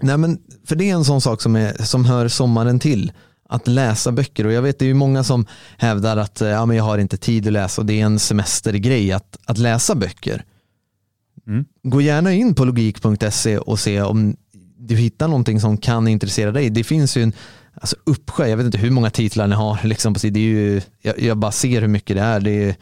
nej 0.00 0.18
men, 0.18 0.42
för 0.64 0.76
det 0.76 0.90
är 0.90 0.94
en 0.94 1.04
sån 1.04 1.20
sak 1.20 1.40
som, 1.40 1.56
är, 1.56 1.82
som 1.84 2.04
hör 2.04 2.28
sommaren 2.28 2.78
till. 2.78 3.12
Att 3.48 3.68
läsa 3.68 4.12
böcker 4.12 4.46
och 4.46 4.52
jag 4.52 4.62
vet 4.62 4.78
det 4.78 4.84
är 4.84 4.86
ju 4.86 4.94
många 4.94 5.24
som 5.24 5.46
hävdar 5.78 6.16
att 6.16 6.40
eh, 6.40 6.48
ja, 6.48 6.66
men 6.66 6.76
jag 6.76 6.84
har 6.84 6.98
inte 6.98 7.16
tid 7.16 7.46
att 7.46 7.52
läsa 7.52 7.80
och 7.80 7.86
det 7.86 8.00
är 8.00 8.04
en 8.04 8.18
semestergrej 8.18 9.12
att, 9.12 9.36
att 9.44 9.58
läsa 9.58 9.94
böcker. 9.94 10.44
Mm. 11.46 11.64
Gå 11.82 12.00
gärna 12.00 12.32
in 12.32 12.54
på 12.54 12.64
logik.se 12.64 13.58
och 13.58 13.78
se 13.78 14.02
om 14.02 14.36
du 14.78 14.96
hittar 14.96 15.28
någonting 15.28 15.60
som 15.60 15.78
kan 15.78 16.08
intressera 16.08 16.52
dig. 16.52 16.70
Det 16.70 16.84
finns 16.84 17.16
ju 17.16 17.22
en 17.22 17.32
alltså, 17.74 17.96
uppsjö, 18.04 18.46
jag 18.46 18.56
vet 18.56 18.66
inte 18.66 18.78
hur 18.78 18.90
många 18.90 19.10
titlar 19.10 19.46
ni 19.46 19.54
har. 19.54 19.78
Liksom 19.84 20.14
på, 20.14 20.26
är 20.26 20.36
ju, 20.36 20.80
jag, 21.00 21.20
jag 21.20 21.36
bara 21.36 21.52
ser 21.52 21.80
hur 21.80 21.88
mycket 21.88 22.16
det 22.16 22.22
är. 22.22 22.40
Det 22.40 22.50
är, 22.50 22.76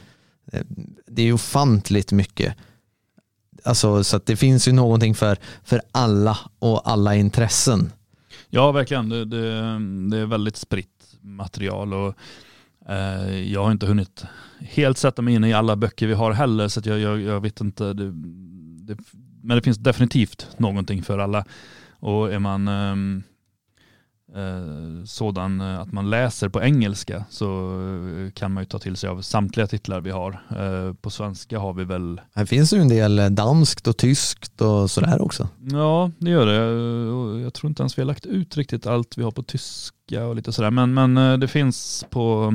det 1.07 1.23
är 1.23 1.33
ofantligt 1.33 2.13
mycket. 2.13 2.55
Alltså, 3.65 4.05
så 4.05 4.17
att 4.17 4.27
det 4.27 4.37
finns 4.37 4.69
ju 4.69 4.73
någonting 4.73 5.15
för, 5.15 5.39
för 5.65 5.83
alla 5.93 6.39
och 6.59 6.91
alla 6.91 7.15
intressen. 7.15 7.93
Ja, 8.55 8.73
verkligen. 8.73 9.09
Det, 9.09 9.25
det, 9.25 9.51
det 10.11 10.19
är 10.19 10.27
väldigt 10.27 10.57
spritt 10.57 11.17
material 11.21 11.95
och 11.95 12.15
eh, 12.89 13.53
jag 13.53 13.65
har 13.65 13.73
inte 13.73 13.87
hunnit 13.87 14.25
helt 14.61 14.99
sätta 14.99 15.23
mig 15.23 15.35
in 15.35 15.45
i 15.45 15.53
alla 15.53 15.77
böcker 15.77 16.07
vi 16.07 16.15
har 16.15 16.33
heller 16.33 16.69
så 16.69 16.81
att 16.81 16.87
jag, 16.87 16.99
jag, 16.99 17.21
jag 17.21 17.41
vet 17.41 17.61
inte. 17.61 17.93
Det, 17.93 18.13
det, 18.87 18.97
men 19.43 19.57
det 19.57 19.63
finns 19.63 19.79
definitivt 19.79 20.49
någonting 20.57 21.03
för 21.03 21.19
alla. 21.19 21.45
Och 21.93 22.33
är 22.33 22.39
man 22.39 22.69
eh, 22.69 23.23
sådan 25.07 25.61
eh, 25.61 25.81
att 25.81 25.93
man 25.93 26.11
läser 26.11 26.49
på 26.49 26.63
engelska 26.63 27.25
så 27.31 27.47
eh, 27.47 28.31
kan 28.31 28.53
man 28.53 28.63
ju 28.63 28.67
ta 28.67 28.79
till 28.79 28.97
sig 28.97 29.11
av 29.11 29.23
samtliga 29.23 29.67
titlar 29.67 30.01
vi 30.01 30.11
har. 30.11 30.43
Eh, 30.51 30.95
på 30.95 31.11
svenska 31.11 31.59
har 31.59 31.73
vi 31.73 31.85
väl 31.85 32.21
Här 32.35 32.45
finns 32.45 32.73
ju 32.73 32.79
en 32.79 32.89
del 32.89 33.35
danskt 33.35 33.87
och 33.87 33.97
tyskt 33.97 34.61
och 34.61 34.91
sådär 34.91 35.23
också. 35.23 35.49
Ja, 35.61 36.11
det 36.19 36.31
gör 36.31 36.47
det. 36.47 37.43
Jag 37.43 37.55
tror 37.55 37.69
inte 37.69 37.83
ens 37.83 37.99
vi 37.99 38.03
har 38.03 38.07
lagt 38.07 38.27
ut 38.27 38.57
riktigt 38.57 38.87
allt 38.87 39.19
vi 39.19 39.23
har 39.23 39.31
på 39.31 39.43
tyska 39.43 40.25
och 40.27 40.37
lite 40.37 40.53
sådär. 40.53 40.71
Men, 40.71 40.95
men 40.95 41.17
eh, 41.17 41.39
det 41.39 41.49
finns 41.49 42.05
på 42.11 42.55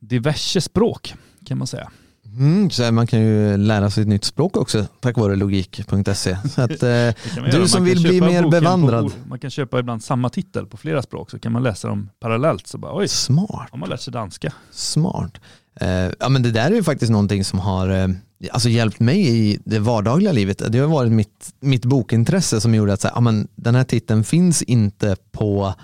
diverse 0.00 0.60
språk 0.60 1.14
kan 1.46 1.58
man 1.58 1.66
säga. 1.66 1.90
Mm, 2.38 2.70
så 2.70 2.92
man 2.92 3.06
kan 3.06 3.20
ju 3.20 3.56
lära 3.56 3.90
sig 3.90 4.02
ett 4.02 4.08
nytt 4.08 4.24
språk 4.24 4.56
också 4.56 4.86
tack 5.00 5.16
vare 5.16 5.36
logik.se. 5.36 6.36
Så 6.54 6.62
att, 6.62 6.82
eh, 6.82 7.50
Du 7.50 7.68
som 7.68 7.84
vill 7.84 8.02
bli 8.02 8.20
mer 8.20 8.50
bevandrad. 8.50 9.12
man 9.28 9.38
kan 9.38 9.50
köpa 9.50 9.78
ibland 9.78 10.04
samma 10.04 10.28
titel 10.28 10.66
på 10.66 10.76
flera 10.76 11.02
språk 11.02 11.30
så 11.30 11.38
kan 11.38 11.52
man 11.52 11.62
läsa 11.62 11.88
dem 11.88 12.10
parallellt. 12.20 12.66
Så 12.66 12.78
bara 12.78 12.96
oj, 12.96 13.08
smart. 13.08 13.68
har 13.70 13.78
man 13.78 13.88
lärt 13.88 14.00
sig 14.00 14.12
danska. 14.12 14.52
Smart. 14.70 15.32
Eh, 15.80 15.88
ja, 16.20 16.28
men 16.28 16.42
det 16.42 16.50
där 16.50 16.70
är 16.70 16.74
ju 16.74 16.82
faktiskt 16.82 17.12
någonting 17.12 17.44
som 17.44 17.58
har 17.58 17.88
eh, 17.88 18.08
alltså 18.50 18.68
hjälpt 18.68 19.00
mig 19.00 19.28
i 19.28 19.58
det 19.64 19.78
vardagliga 19.78 20.32
livet. 20.32 20.62
Det 20.68 20.78
har 20.78 20.86
varit 20.88 21.12
mitt, 21.12 21.54
mitt 21.60 21.84
bokintresse 21.84 22.60
som 22.60 22.74
gjorde 22.74 22.92
att 22.92 23.00
så 23.00 23.08
här, 23.08 23.14
ja, 23.14 23.20
men 23.20 23.48
den 23.54 23.74
här 23.74 23.84
titeln 23.84 24.24
finns 24.24 24.62
inte 24.62 25.16
på, 25.32 25.74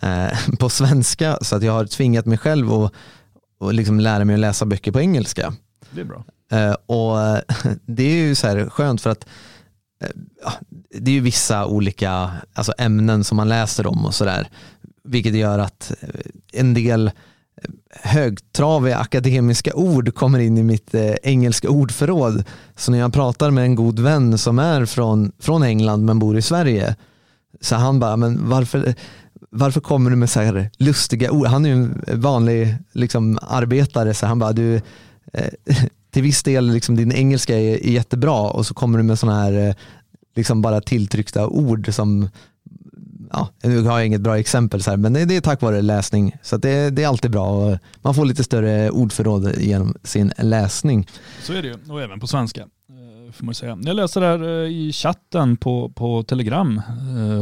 eh, 0.00 0.38
på 0.58 0.68
svenska 0.68 1.38
så 1.42 1.56
att 1.56 1.62
jag 1.62 1.72
har 1.72 1.84
tvingat 1.84 2.26
mig 2.26 2.38
själv 2.38 2.72
att 2.72 2.92
och 3.60 3.74
liksom 3.74 4.00
lära 4.00 4.24
mig 4.24 4.34
att 4.34 4.40
läsa 4.40 4.66
böcker 4.66 4.92
på 4.92 5.00
engelska. 5.00 5.52
Det 5.90 6.00
är 6.00 6.04
bra. 6.04 6.24
Eh, 6.52 6.76
och 6.86 7.42
det 7.86 8.02
är 8.02 8.26
ju 8.26 8.34
så 8.34 8.46
här 8.46 8.68
skönt 8.68 9.00
för 9.00 9.10
att 9.10 9.26
eh, 10.02 10.52
det 10.90 11.10
är 11.10 11.14
ju 11.14 11.20
vissa 11.20 11.66
olika 11.66 12.30
alltså 12.52 12.72
ämnen 12.78 13.24
som 13.24 13.36
man 13.36 13.48
läser 13.48 13.86
om 13.86 14.06
och 14.06 14.14
sådär. 14.14 14.48
Vilket 15.04 15.34
gör 15.34 15.58
att 15.58 15.92
eh, 16.00 16.08
en 16.52 16.74
del 16.74 17.10
högtraviga 17.90 18.98
akademiska 18.98 19.74
ord 19.74 20.14
kommer 20.14 20.38
in 20.38 20.58
i 20.58 20.62
mitt 20.62 20.94
eh, 20.94 21.14
engelska 21.22 21.70
ordförråd. 21.70 22.44
Så 22.76 22.90
när 22.90 22.98
jag 22.98 23.12
pratar 23.12 23.50
med 23.50 23.64
en 23.64 23.74
god 23.74 23.98
vän 23.98 24.38
som 24.38 24.58
är 24.58 24.86
från, 24.86 25.32
från 25.38 25.62
England 25.62 26.04
men 26.04 26.18
bor 26.18 26.36
i 26.38 26.42
Sverige 26.42 26.96
så 27.60 27.76
han 27.76 28.00
bara, 28.00 28.16
men 28.16 28.48
varför, 28.48 28.94
varför 29.50 29.80
kommer 29.80 30.10
du 30.10 30.16
med 30.16 30.30
så 30.30 30.40
här 30.40 30.70
lustiga 30.78 31.30
ord? 31.30 31.46
Han 31.46 31.66
är 31.66 31.68
ju 31.68 31.74
en 31.74 32.20
vanlig 32.20 32.76
liksom, 32.92 33.38
arbetare 33.42 34.14
så 34.14 34.26
han 34.26 34.38
bara, 34.38 34.52
du, 34.52 34.80
Eh, 35.32 35.48
till 36.10 36.22
viss 36.22 36.42
del 36.42 36.70
liksom, 36.70 36.96
din 36.96 37.12
engelska 37.12 37.58
är, 37.58 37.86
är 37.86 37.90
jättebra 37.90 38.40
och 38.50 38.66
så 38.66 38.74
kommer 38.74 38.98
du 38.98 39.04
med 39.04 39.18
sådana 39.18 39.40
här 39.40 39.68
eh, 39.68 39.74
liksom 40.36 40.62
bara 40.62 40.80
tilltryckta 40.80 41.46
ord 41.46 41.94
som 41.94 42.28
Ja, 43.32 43.48
nu 43.62 43.82
har 43.82 43.98
jag 43.98 44.06
inget 44.06 44.20
bra 44.20 44.38
exempel 44.38 44.82
så 44.82 44.90
här, 44.90 44.96
men 44.96 45.12
det, 45.12 45.24
det 45.24 45.36
är 45.36 45.40
tack 45.40 45.62
vare 45.62 45.82
läsning. 45.82 46.36
Så 46.42 46.56
att 46.56 46.62
det, 46.62 46.90
det 46.90 47.02
är 47.02 47.08
alltid 47.08 47.30
bra 47.30 47.50
och 47.50 47.78
man 48.02 48.14
får 48.14 48.24
lite 48.24 48.44
större 48.44 48.90
ordförråd 48.90 49.54
genom 49.58 49.94
sin 50.02 50.32
läsning. 50.38 51.06
Så 51.42 51.52
är 51.52 51.62
det 51.62 51.68
ju. 51.68 51.74
Och 51.88 52.02
även 52.02 52.20
på 52.20 52.26
svenska. 52.26 52.60
Eh, 52.60 53.32
får 53.32 53.44
man 53.44 53.54
säga. 53.54 53.78
Jag 53.82 53.96
läser 53.96 54.20
här 54.20 54.44
i 54.66 54.92
chatten 54.92 55.56
på, 55.56 55.88
på 55.88 56.22
Telegram, 56.22 56.82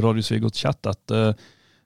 Radio 0.01 0.23
Svegots 0.23 0.59
chatt, 0.59 0.87
att 0.87 1.11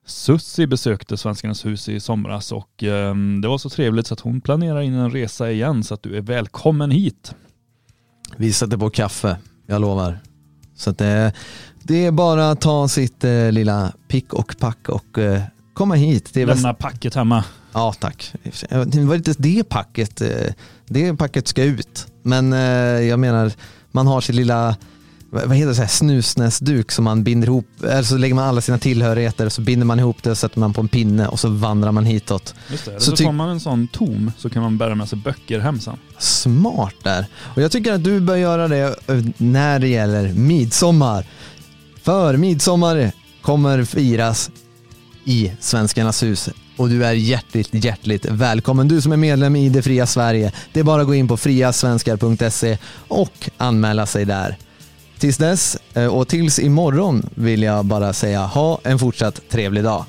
Sussi 0.07 0.67
besökte 0.67 1.17
Svenskarnas 1.17 1.67
hus 1.67 1.89
i 1.89 2.01
somras 2.01 2.53
och 2.53 2.83
eh, 2.83 3.15
det 3.43 3.49
var 3.49 3.59
så 3.59 3.71
trevligt 3.71 4.07
så 4.07 4.15
att 4.15 4.21
hon 4.21 4.41
planerar 4.41 4.81
in 4.81 4.95
en 4.95 5.11
resa 5.11 5.51
igen 5.51 5.85
så 5.85 5.95
att 5.95 6.03
du 6.03 6.17
är 6.17 6.21
välkommen 6.21 6.91
hit. 6.91 7.35
Vi 8.37 8.53
sätter 8.53 8.77
på 8.77 8.91
kaffe, 8.91 9.37
jag 9.67 9.81
lovar. 9.81 10.19
Så 10.77 10.91
att 10.91 10.99
det, 10.99 11.33
det 11.83 12.07
är 12.07 12.11
bara 12.13 12.51
att 12.51 12.61
ta 12.61 12.89
sitt 12.89 13.25
eh, 13.25 13.53
lilla 13.53 13.93
pick 14.09 14.33
och 14.33 14.57
pack 14.59 14.89
och 14.89 15.19
eh, 15.19 15.43
komma 15.75 15.95
hit. 15.95 16.31
Det 16.35 16.43
är 16.43 16.47
väl- 16.47 16.57
Lämna 16.57 16.75
packet 16.75 17.15
hemma. 17.15 17.45
Ja 17.73 17.93
tack. 18.01 18.33
Det 18.87 19.05
var 19.05 19.15
inte 19.15 19.35
det 19.39 19.65
packet, 19.69 20.21
eh, 20.21 20.53
det 20.87 21.15
packet 21.17 21.49
ska 21.49 21.65
ut. 21.65 22.07
Men 22.23 22.53
eh, 22.53 22.59
jag 23.09 23.19
menar, 23.21 23.53
man 23.91 24.07
har 24.07 24.21
sitt 24.21 24.35
lilla 24.37 24.77
vad 25.33 25.57
heter 25.57 25.83
det, 25.83 25.89
snusnäsduk 25.89 26.93
som 26.93 27.05
man 27.05 27.25
binder 27.25 27.49
ihop, 27.49 27.67
eller 27.83 28.03
så 28.03 28.17
lägger 28.17 28.35
man 28.35 28.49
alla 28.49 28.61
sina 28.61 28.79
tillhörigheter 28.79 29.47
och 29.47 29.53
så 29.53 29.61
binder 29.61 29.87
man 29.87 29.99
ihop 29.99 30.23
det 30.23 30.31
och 30.31 30.39
sätter 30.39 30.61
man 30.61 30.73
på 30.73 30.81
en 30.81 30.89
pinne 30.89 31.29
och 31.29 31.41
så 31.41 31.49
vandrar 31.49 31.93
man 31.93 32.05
hitåt. 32.05 32.55
Just 32.71 32.85
det. 32.85 33.01
Så 33.01 33.17
så, 33.17 33.25
tar 33.25 33.33
man 33.33 33.49
en 33.49 33.61
sån 33.61 33.89
tom 33.89 34.33
så 34.39 34.51
kan 34.51 34.63
man 34.63 34.79
bära 34.79 34.95
med 34.95 35.09
sig 35.09 35.19
böcker 35.19 35.61
hem 35.61 35.81
sen. 35.81 35.97
Smart 36.19 36.95
där. 37.03 37.27
Och 37.37 37.63
jag 37.63 37.73
tycker 37.73 37.93
att 37.93 38.05
du 38.05 38.21
bör 38.21 38.37
göra 38.37 38.69
det 38.69 38.97
eh, 39.07 39.25
när 39.37 39.79
det 39.79 39.89
gäller 39.89 40.33
midsommar. 40.33 41.27
För 42.03 42.37
midsommar 42.37 43.13
kommer 43.43 43.85
firas 43.85 44.51
i 45.25 45.53
Svenskarnas 45.61 46.23
hus 46.23 46.49
och 46.77 46.89
du 46.89 47.05
är 47.05 47.13
hjärtligt, 47.13 47.85
hjärtligt 47.85 48.25
välkommen. 48.25 48.89
Du 48.89 49.01
som 49.01 49.13
är 49.13 49.17
medlem 49.17 49.57
i 49.57 49.69
Det 49.69 49.83
Fria 49.83 50.07
Sverige, 50.07 50.53
det 50.73 50.81
är 50.81 50.85
bara 50.85 51.01
att 51.01 51.09
gå 51.09 51.15
in 51.15 51.29
på 51.29 51.37
friasvenskar.se 51.37 52.79
och 53.09 53.51
anmäla 53.57 54.07
sig 54.07 54.25
där. 54.25 54.57
Tills 55.23 55.39
dess, 55.39 55.77
eh, 55.95 56.07
och 56.07 56.29
tills 56.29 56.59
imorgon 56.59 57.27
vill 57.35 57.63
jag 57.63 57.85
bara 57.85 58.13
säga 58.13 58.41
ha 58.41 58.79
en 58.83 58.99
fortsatt 58.99 59.41
trevlig 59.49 59.85
dag. 59.85 60.05